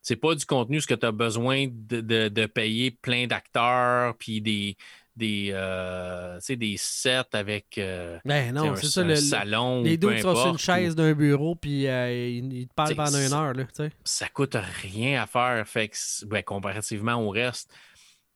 C'est 0.00 0.16
pas 0.16 0.36
du 0.36 0.46
contenu 0.46 0.80
ce 0.80 0.86
que 0.86 0.94
tu 0.94 1.04
as 1.04 1.10
besoin 1.10 1.66
de, 1.68 2.46
payer 2.46 2.92
plein 2.92 3.26
d'acteurs, 3.26 4.16
puis 4.16 4.40
des, 4.40 4.76
des, 5.16 5.50
euh, 5.52 6.38
des 6.48 6.76
sets 6.76 7.24
avec 7.32 7.78
euh, 7.78 8.18
ben 8.24 8.54
non, 8.54 8.72
un, 8.72 8.76
ça, 8.76 9.02
le, 9.02 9.16
salon. 9.16 9.82
Les 9.82 9.96
deux 9.96 10.18
sont 10.18 10.34
sur 10.34 10.48
une 10.48 10.58
chaise 10.58 10.94
d'un 10.94 11.14
bureau, 11.14 11.54
puis 11.54 11.86
euh, 11.86 12.28
ils, 12.28 12.68
te 12.68 12.74
parlent 12.74 12.94
pendant 12.94 13.18
une 13.18 13.32
heure. 13.32 13.54
Là, 13.54 13.64
ça 14.04 14.28
coûte 14.28 14.56
rien 14.82 15.22
à 15.22 15.26
faire, 15.26 15.66
fait 15.66 15.90
ben, 16.26 16.42
comparativement 16.42 17.14
au 17.14 17.30
reste. 17.30 17.72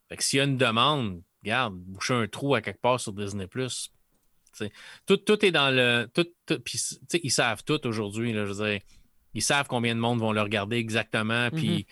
Fait 0.08 0.16
que 0.16 0.24
s'il 0.24 0.38
y 0.38 0.40
a 0.40 0.44
une 0.44 0.56
demande, 0.56 1.22
regarde, 1.42 1.74
boucher 1.74 2.14
un 2.14 2.26
trou 2.26 2.54
à 2.54 2.62
quelque 2.62 2.80
part 2.80 2.98
sur 2.98 3.12
Disney. 3.12 3.46
Tout, 5.06 5.16
tout 5.18 5.44
est 5.44 5.52
dans 5.52 5.70
le. 5.70 6.08
Tout, 6.12 6.26
ils 7.22 7.30
savent 7.30 7.62
tout 7.64 7.86
aujourd'hui. 7.86 8.32
Je 8.32 8.40
veux 8.40 8.66
dire, 8.66 8.80
ils 9.34 9.42
savent 9.42 9.66
combien 9.68 9.94
de 9.94 10.00
monde 10.00 10.18
vont 10.18 10.32
le 10.32 10.40
regarder 10.40 10.76
exactement. 10.76 11.50
Puis, 11.50 11.86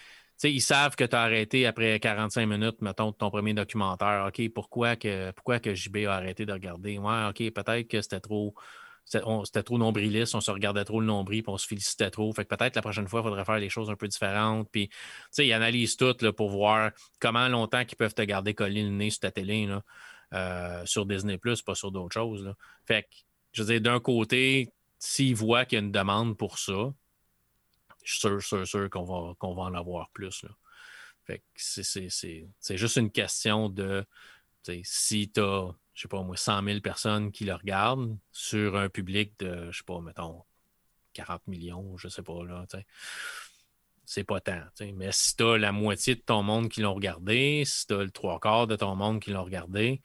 ils 0.44 0.60
savent 0.60 0.96
que 0.96 1.04
tu 1.04 1.16
as 1.16 1.22
arrêté 1.22 1.66
après 1.66 1.98
45 2.00 2.46
minutes, 2.46 2.80
mettons, 2.82 3.10
de 3.10 3.16
ton 3.16 3.30
premier 3.30 3.54
documentaire. 3.54 4.26
OK, 4.28 4.48
pourquoi 4.52 4.96
que, 4.96 5.30
pourquoi 5.32 5.58
que 5.58 5.74
JB 5.74 6.06
a 6.06 6.14
arrêté 6.14 6.46
de 6.46 6.52
regarder? 6.52 6.98
Ouais, 6.98 7.26
OK, 7.28 7.38
peut-être 7.52 7.88
que 7.88 8.00
c'était 8.00 8.20
trop. 8.20 8.54
C'était 9.04 9.62
trop 9.62 9.78
nombriliste, 9.78 10.34
on 10.34 10.42
se 10.42 10.50
regardait 10.50 10.84
trop 10.84 11.00
le 11.00 11.06
nombril, 11.06 11.42
puis 11.42 11.50
on 11.50 11.56
se 11.56 11.66
félicitait 11.66 12.10
trop. 12.10 12.30
Fait 12.34 12.44
que 12.44 12.54
peut-être 12.54 12.76
la 12.76 12.82
prochaine 12.82 13.08
fois, 13.08 13.20
il 13.20 13.22
faudrait 13.22 13.46
faire 13.46 13.58
les 13.58 13.70
choses 13.70 13.88
un 13.88 13.96
peu 13.96 14.06
différentes. 14.06 14.68
Puis, 14.70 14.90
ils 15.38 15.52
analysent 15.54 15.96
tout 15.96 16.14
là, 16.20 16.30
pour 16.30 16.50
voir 16.50 16.90
comment 17.18 17.48
longtemps 17.48 17.80
ils 17.80 17.96
peuvent 17.96 18.12
te 18.12 18.20
garder 18.20 18.52
collé 18.52 18.82
le 18.82 18.90
nez 18.90 19.08
sur 19.08 19.20
ta 19.20 19.30
télé. 19.30 19.64
Là. 19.66 19.82
Euh, 20.34 20.84
sur 20.84 21.06
Disney, 21.06 21.38
pas 21.38 21.74
sur 21.74 21.90
d'autres 21.90 22.12
choses. 22.12 22.52
Fait 22.86 23.04
que, 23.04 23.08
je 23.52 23.62
veux 23.62 23.72
dire, 23.72 23.80
d'un 23.80 24.00
côté, 24.00 24.72
s'ils 24.98 25.34
voient 25.34 25.64
qu'il 25.64 25.78
y 25.78 25.80
a 25.80 25.84
une 25.84 25.92
demande 25.92 26.36
pour 26.36 26.58
ça, 26.58 26.92
je 28.08 28.14
suis 28.14 28.20
sûr, 28.20 28.42
sûr, 28.42 28.66
sûr 28.66 28.90
qu'on 28.90 29.04
va, 29.04 29.34
va 29.38 29.62
en 29.62 29.74
avoir 29.74 30.08
plus. 30.10 30.42
Là. 30.42 30.50
Fait 31.24 31.38
que 31.38 31.44
c'est 31.56 32.76
juste 32.76 32.96
une 32.96 33.10
question 33.10 33.68
de 33.68 34.06
si 34.82 35.30
tu 35.30 35.40
as, 35.40 35.70
je 35.92 36.02
sais 36.02 36.08
pas 36.08 36.22
moi, 36.22 36.36
100 36.36 36.64
000 36.64 36.80
personnes 36.80 37.30
qui 37.30 37.44
le 37.44 37.54
regardent 37.54 38.18
sur 38.32 38.76
un 38.76 38.88
public 38.88 39.38
de, 39.38 39.70
je 39.70 39.78
sais 39.78 39.84
pas, 39.84 40.00
mettons, 40.00 40.42
40 41.12 41.46
millions, 41.48 41.96
je 41.98 42.08
sais 42.08 42.22
pas, 42.22 42.44
là, 42.44 42.64
c'est 44.04 44.24
pas 44.24 44.40
tant. 44.40 44.62
Mais 44.94 45.12
si 45.12 45.36
tu 45.36 45.44
as 45.44 45.58
la 45.58 45.72
moitié 45.72 46.14
de 46.14 46.20
ton 46.20 46.42
monde 46.42 46.70
qui 46.70 46.80
l'ont 46.80 46.94
regardé, 46.94 47.64
si 47.66 47.86
tu 47.86 47.94
as 47.94 48.04
le 48.04 48.10
trois 48.10 48.40
quarts 48.40 48.66
de 48.66 48.76
ton 48.76 48.96
monde 48.96 49.20
qui 49.20 49.30
l'ont 49.30 49.44
regardé, 49.44 50.00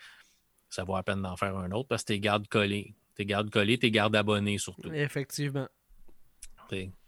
ça 0.69 0.83
vaut 0.83 0.95
la 0.95 1.03
peine 1.03 1.21
d'en 1.21 1.37
faire 1.37 1.55
un 1.55 1.71
autre 1.71 1.87
parce 1.87 2.03
que 2.03 2.07
t'es 2.07 2.19
garde 2.19 2.47
collé. 2.47 2.95
T'es 3.15 3.25
garde 3.25 3.49
collé, 3.49 3.77
t'es 3.77 3.91
garde 3.91 4.15
abonné 4.15 4.57
surtout. 4.57 4.91
Effectivement. 4.91 5.69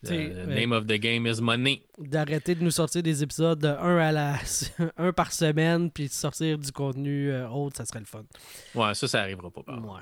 The 0.03 0.47
name 0.47 0.71
of 0.71 0.85
the 0.85 0.99
game 0.99 1.25
is 1.25 1.41
money. 1.41 1.83
D'arrêter 1.97 2.55
de 2.55 2.63
nous 2.63 2.71
sortir 2.71 3.03
des 3.03 3.23
épisodes 3.23 3.65
un, 3.65 3.97
à 3.97 4.11
la... 4.11 4.39
un 4.97 5.13
par 5.13 5.31
semaine 5.31 5.91
puis 5.91 6.07
de 6.07 6.13
sortir 6.13 6.57
du 6.57 6.71
contenu 6.71 7.31
euh, 7.31 7.47
autre, 7.49 7.77
ça 7.77 7.85
serait 7.85 7.99
le 7.99 8.05
fun. 8.05 8.23
Ouais, 8.75 8.93
ça, 8.93 9.07
ça 9.07 9.21
arrivera 9.21 9.49
pas. 9.49 9.61
Ouais. 9.67 10.01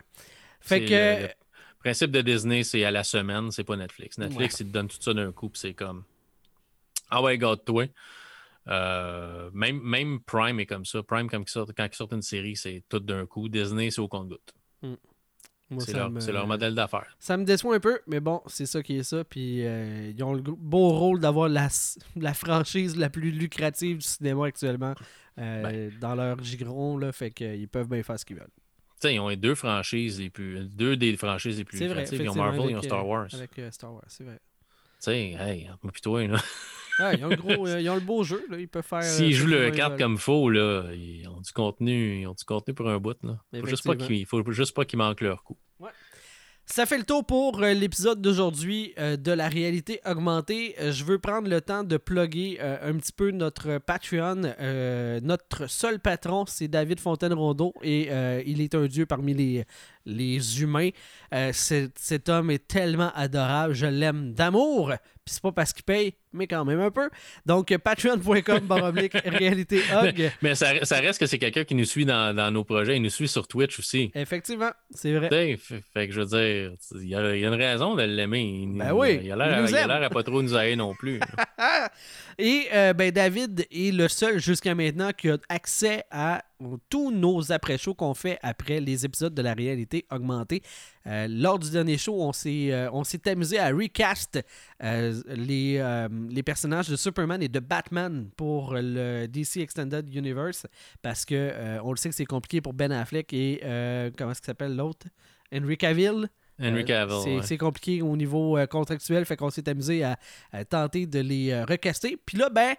Fait 0.60 0.86
que. 0.86 1.24
Le, 1.24 1.30
principe 1.80 2.12
de 2.12 2.22
Disney, 2.22 2.64
c'est 2.64 2.86
à 2.86 2.92
la 2.92 3.04
semaine, 3.04 3.52
c'est 3.52 3.66
pas 3.66 3.76
Netflix. 3.76 4.18
Netflix, 4.18 4.62
il 4.62 4.68
te 4.68 4.72
donne 4.72 4.88
tout 4.88 5.02
ça 5.02 5.14
d'un 5.14 5.34
coup, 5.34 5.50
puis 5.50 5.60
c'est 5.60 5.74
comme 5.74 6.04
ah 7.14 7.22
ouais, 7.22 7.38
garde-toi. 7.38 7.86
Euh, 8.68 9.52
même, 9.54 9.80
même 9.82 10.20
Prime 10.22 10.60
est 10.60 10.66
comme 10.66 10.86
ça. 10.86 11.04
Prime, 11.04 11.30
quand 11.30 11.40
ils 11.40 11.94
sortent, 11.94 12.14
une 12.14 12.24
série, 12.24 12.56
c'est 12.56 12.84
tout 12.90 13.00
d'un 13.00 13.28
coup. 13.28 13.50
Disney, 13.50 13.92
c'est 13.92 14.02
au 14.02 14.08
compte-goutte. 14.08 14.54
Hmm. 14.82 14.96
C'est 15.80 16.32
leur, 16.32 16.48
modèle 16.48 16.76
d'affaires. 16.76 17.16
Ça 17.20 17.38
me 17.38 17.44
déçoit 17.44 17.76
un 17.76 17.80
peu, 17.80 18.00
mais 18.08 18.20
bon, 18.20 18.42
c'est 18.48 18.66
ça 18.66 18.82
qui 18.82 18.98
est 18.98 19.04
ça. 19.04 19.24
Puis 19.24 19.66
euh, 19.66 20.12
ils 20.16 20.24
ont 20.24 20.34
le 20.34 20.42
beau 20.42 20.90
rôle 20.90 21.20
d'avoir 21.20 21.50
la, 21.50 21.70
la, 22.16 22.34
franchise 22.34 22.96
la 22.96 23.10
plus 23.10 23.32
lucrative 23.32 23.98
du 23.98 24.08
cinéma 24.08 24.48
actuellement 24.48 24.94
euh, 25.40 25.64
ben. 25.64 26.00
dans 26.00 26.16
leur 26.16 26.44
gigron. 26.44 26.98
Là, 26.98 27.12
fait 27.12 27.32
qu'ils 27.32 27.68
peuvent 27.68 27.88
bien 27.88 28.04
faire 28.04 28.20
ce 28.20 28.26
qu'ils 28.26 28.38
veulent. 28.38 29.12
ils 29.12 29.20
ont 29.20 29.34
deux 29.36 29.56
franchises 29.56 30.20
les 30.20 30.30
plus. 30.30 30.68
Deux 30.70 30.98
des 30.98 31.16
franchises 31.18 31.58
les 31.58 31.66
plus 31.66 31.80
lucratives. 31.80 32.22
ils 32.22 32.30
ont 32.30 32.36
Marvel, 32.36 32.72
ils 32.72 32.78
ont 32.78 32.82
Star 32.82 33.08
Wars. 33.08 33.28
Avec 33.34 33.52
Star 33.72 33.94
Wars, 33.94 34.04
c'est 34.08 34.24
vrai. 34.24 34.40
Tu 35.00 35.12
sais, 35.12 35.32
hey, 35.32 35.70
moi 35.82 35.92
toi, 36.02 36.26
là. 36.28 36.38
Ils, 37.00 37.26
ont 37.26 37.30
le 37.30 37.36
gros, 37.36 37.68
euh, 37.68 37.82
ils 37.82 37.90
ont 37.90 37.96
le 37.96 38.02
beau 38.02 38.24
jeu, 38.24 38.46
là. 38.50 38.60
ils 38.60 38.68
peuvent 38.68 38.86
faire. 38.86 39.04
S'ils 39.04 39.34
euh, 39.34 39.38
jouent 39.38 39.48
le 39.48 39.72
carte 39.72 39.98
comme 39.98 40.18
faux, 40.18 40.50
là, 40.50 40.84
ils 40.94 41.28
ont 41.28 41.42
du 41.42 41.52
contenu, 41.52 42.22
ils 42.22 42.28
ont 42.28 42.34
du 42.34 42.44
contenu 42.46 42.74
pour 42.74 42.90
un 42.90 43.00
bout. 43.00 43.18
Là. 43.24 43.40
Faut 43.60 43.68
juste 43.68 43.86
pas 43.86 43.96
qu'il 43.96 44.26
faut 44.26 44.44
juste 44.52 44.76
pas 44.76 44.86
qu'ils 44.86 45.00
manquent 45.00 45.22
leur 45.22 45.44
coup. 45.44 45.58
Ouais. 45.80 45.90
Ça 46.66 46.86
fait 46.86 46.98
le 46.98 47.04
tour 47.04 47.26
pour 47.26 47.62
euh, 47.62 47.74
l'épisode 47.74 48.22
d'aujourd'hui 48.22 48.94
de 48.98 49.32
la 49.32 49.50
réalité 49.50 50.00
augmentée. 50.06 50.76
je 50.80 51.04
veux 51.04 51.20
prendre 51.20 51.50
le 51.50 51.60
temps 51.60 51.84
de 51.84 51.98
plugger 51.98 52.62
un 52.62 52.96
petit 52.98 53.12
peu 53.12 53.32
notre 53.32 53.80
Patreon. 53.80 54.54
notre 55.22 55.68
seul 55.70 56.00
patron, 56.00 56.46
c'est 56.48 56.68
David 56.68 57.00
Fontaine-Rondeau 57.00 57.74
et 57.82 58.10
il 58.46 58.62
est 58.62 58.76
un 58.76 58.86
dieu 58.86 59.06
parmi 59.06 59.34
les, 59.34 59.66
les 60.06 60.62
humains. 60.62 60.90
cet 61.52 62.30
homme 62.30 62.52
est 62.52 62.68
tellement 62.68 63.12
adorable. 63.16 63.74
Je 63.74 63.86
l'aime 63.86 64.34
d'amour. 64.34 64.94
Puis 65.26 65.36
c'est 65.36 65.42
pas 65.42 65.54
parce 65.54 65.72
qu'il 65.72 65.86
paye, 65.86 66.16
mais 66.34 66.48
quand 66.48 66.66
même 66.66 66.82
un 66.82 66.92
peu. 66.92 67.10
Donc, 67.46 67.74
patreon.com, 67.78 68.60
baroblique, 68.68 69.14
réalité 69.26 69.80
hog. 69.96 70.32
Mais, 70.42 70.54
ça, 70.54 70.74
reste 71.00 71.18
que 71.18 71.28
c'est 71.28 71.38
quelqu'un 71.38 71.64
qui 71.64 71.76
nous 71.76 71.86
suit 71.86 72.04
dans, 72.04 72.52
nos 72.52 72.66
projets. 72.66 72.98
Il 72.98 73.02
nous 73.02 73.10
suit 73.10 73.30
sur 73.30 73.48
Twitch 73.48 73.80
aussi. 73.80 74.12
Effectivement, 74.16 74.72
c'est 74.94 75.14
vrai. 75.14 75.30
fait, 75.58 76.08
que 76.08 76.14
je 76.14 76.20
veux 76.20 76.26
dire, 76.26 76.74
il 76.96 77.08
y, 77.08 77.16
a, 77.16 77.36
une 77.36 77.54
raison 77.54 77.96
de 77.96 78.04
l'aimer. 78.04 78.66
Ben 78.68 78.92
oui. 78.92 79.22
Il 79.24 79.32
a 79.32 79.36
l'air 79.88 80.04
à 80.04 80.10
pas 80.10 80.24
trop 80.24 80.42
nous 80.42 80.58
aider 80.58 80.76
non 80.76 80.94
plus. 80.94 81.22
Et 82.38 82.68
euh, 82.74 82.94
ben, 82.94 83.12
David 83.12 83.66
est 83.72 83.96
le 83.96 84.10
seul 84.10 84.40
jusqu'à 84.40 84.76
maintenant 84.76 85.12
qui 85.12 85.30
a 85.30 85.38
accès 85.48 86.04
à 86.12 86.44
tous 86.90 87.12
nos 87.12 87.52
après-shows 87.52 87.94
qu'on 87.94 88.14
fait 88.14 88.40
après 88.42 88.80
les 88.80 89.06
épisodes 89.06 89.34
de 89.34 89.42
la 89.42 89.54
réalité 89.54 90.06
augmentée. 90.12 90.62
Euh, 91.08 91.28
lors 91.30 91.60
du 91.60 91.70
dernier 91.70 91.98
show, 91.98 92.22
on 92.22 92.34
s'est, 92.34 92.72
euh, 92.72 92.90
on 92.92 93.04
s'est 93.04 93.28
amusé 93.30 93.60
à 93.60 93.70
recast 93.70 94.40
les, 94.80 96.08
les 96.30 96.44
personnages 96.44 96.90
de 96.90 96.96
Superman 96.96 97.42
et 97.42 97.48
de 97.48 97.60
Batman 97.60 98.30
pour 98.36 98.74
le 98.76 99.28
DC 99.28 99.58
Extended 99.58 100.14
Universe 100.14 100.66
parce 101.02 101.26
que 101.26 101.80
on 101.84 101.92
le 101.92 101.98
sait 101.98 102.10
que 102.10 102.16
c'est 102.16 102.26
compliqué 102.26 102.62
pour 102.62 102.74
Ben 102.74 102.92
Affleck 102.92 103.32
et 103.34 103.60
comment 104.18 104.32
est-ce 104.32 104.42
qu'il 104.42 104.48
s'appelle 104.48 104.76
l'autre? 104.76 105.08
Henry 105.54 105.78
Cavill? 105.78 106.28
Henry 106.62 106.86
Cavill. 106.86 107.44
c'est, 107.44 107.58
compliqué 107.58 108.02
au 108.02 108.16
niveau 108.16 108.58
contractuel, 108.70 109.26
fait 109.26 109.38
qu'on 109.38 109.50
s'est 109.50 109.68
amusé 109.70 110.04
à, 110.04 110.18
à, 110.52 110.66
tenter 110.66 111.06
de 111.08 111.20
les 111.20 111.64
recaster. 111.64 112.18
Puis 112.26 112.38
là, 112.38 112.50
ben, 112.50 112.76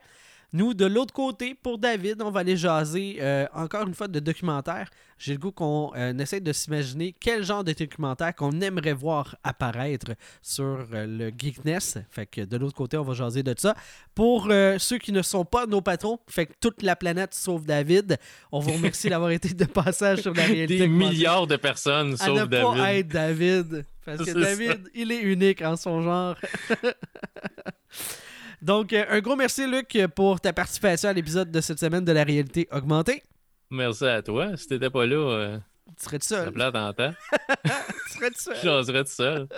nous, 0.55 0.73
de 0.73 0.87
l'autre 0.87 1.13
côté, 1.13 1.57
pour 1.61 1.79
David, 1.79 2.23
on 2.23 2.31
va 2.31 2.41
aller 2.41 2.57
jaser 2.57 3.17
euh, 3.21 3.45
encore 3.55 3.89
une 3.89 3.95
fois 3.95 4.07
de 4.07 4.21
documentaire. 4.21 4.89
J'ai 5.19 5.33
le 5.33 5.41
goût 5.41 5.51
qu'on 5.51 5.91
euh, 5.97 6.17
essaie 6.17 6.39
de 6.39 6.53
s'imaginer 6.53 7.13
quel 7.19 7.43
genre 7.43 7.65
de 7.65 7.73
documentaire 7.73 8.33
qu'on 8.37 8.61
aimerait 8.61 8.93
voir 8.93 9.37
apparaître 9.43 10.13
sur 10.43 10.87
euh, 10.93 11.07
le 11.09 11.33
Geekness. 11.37 11.99
Fait 12.09 12.27
que 12.27 12.43
de 12.43 12.57
l'autre 12.57 12.77
côté, 12.77 12.97
on 12.97 13.03
va 13.03 13.15
jaser 13.15 13.43
de 13.43 13.53
ça. 13.59 13.75
Pour 14.15 14.49
ceux 14.79 14.99
qui 14.99 15.11
ne 15.11 15.23
sont 15.23 15.45
pas 15.45 15.67
nos 15.67 15.81
patrons, 15.81 16.21
fait 16.29 16.47
que 16.47 16.53
toute 16.61 16.85
la 16.85 16.95
planète 16.95 17.35
sauf 17.35 17.65
David, 17.65 18.17
on 18.53 18.61
vous 18.61 18.75
remercie 18.75 19.09
d'avoir 19.09 19.33
été 19.33 19.49
de 19.55 19.65
passage 19.65 20.21
sur 20.21 20.35
la 20.35 20.45
réalité. 20.45 20.79
Des 20.79 20.87
milliards 20.87 21.49
de 21.49 21.57
personnes 21.57 22.17
sauf 22.17 22.29
à 22.29 22.43
ne 22.43 22.47
David. 22.47 22.77
Pas 22.79 22.95
être 22.95 23.09
David. 23.09 23.87
Parce 24.05 24.25
que 24.25 24.31
David, 24.31 24.89
il 24.95 25.11
est 25.11 25.23
unique 25.23 25.63
en 25.63 25.75
son 25.75 26.01
genre. 26.01 26.37
Donc, 28.65 28.95
euh, 28.95 29.05
un 29.11 29.21
gros 29.21 29.37
merci, 29.37 29.67
Luc, 29.67 29.99
pour 30.17 30.41
ta 30.41 30.55
participation 30.55 31.11
à 31.11 31.13
l'épisode 31.13 31.51
de 31.51 31.61
cette 31.61 31.79
semaine 31.79 32.03
de 32.03 32.13
la 32.13 32.25
réalité 32.25 32.67
augmentée. 32.73 33.23
Merci 33.71 34.07
à 34.07 34.23
toi. 34.23 34.57
Si 34.57 34.67
t'étais 34.67 34.89
pas 34.89 35.05
là, 35.05 35.17
euh, 35.17 35.59
tu 35.99 36.05
serais 36.05 36.19
tout 36.19 36.27
seul. 36.27 36.47
Ça 36.47 36.51
plate 36.51 36.75
en 36.75 36.93
temps. 36.95 37.13
tu 37.65 38.13
serais 38.15 38.31
tout 38.31 38.41
seul. 38.41 38.57
J'oserais 38.65 39.05
tout 39.05 39.11
seul. 39.11 39.49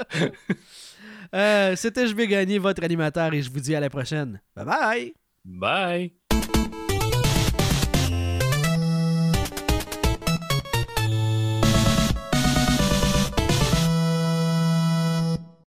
euh, 1.34 1.76
C'était 1.76 2.08
Je 2.08 2.16
vais 2.16 2.26
gagner 2.26 2.58
votre 2.58 2.82
animateur 2.82 3.32
et 3.32 3.42
je 3.42 3.48
vous 3.48 3.60
dis 3.60 3.76
à 3.76 3.80
la 3.80 3.90
prochaine. 3.90 4.40
Bye 4.56 4.64
bye. 4.64 5.14
Bye. 5.44 6.82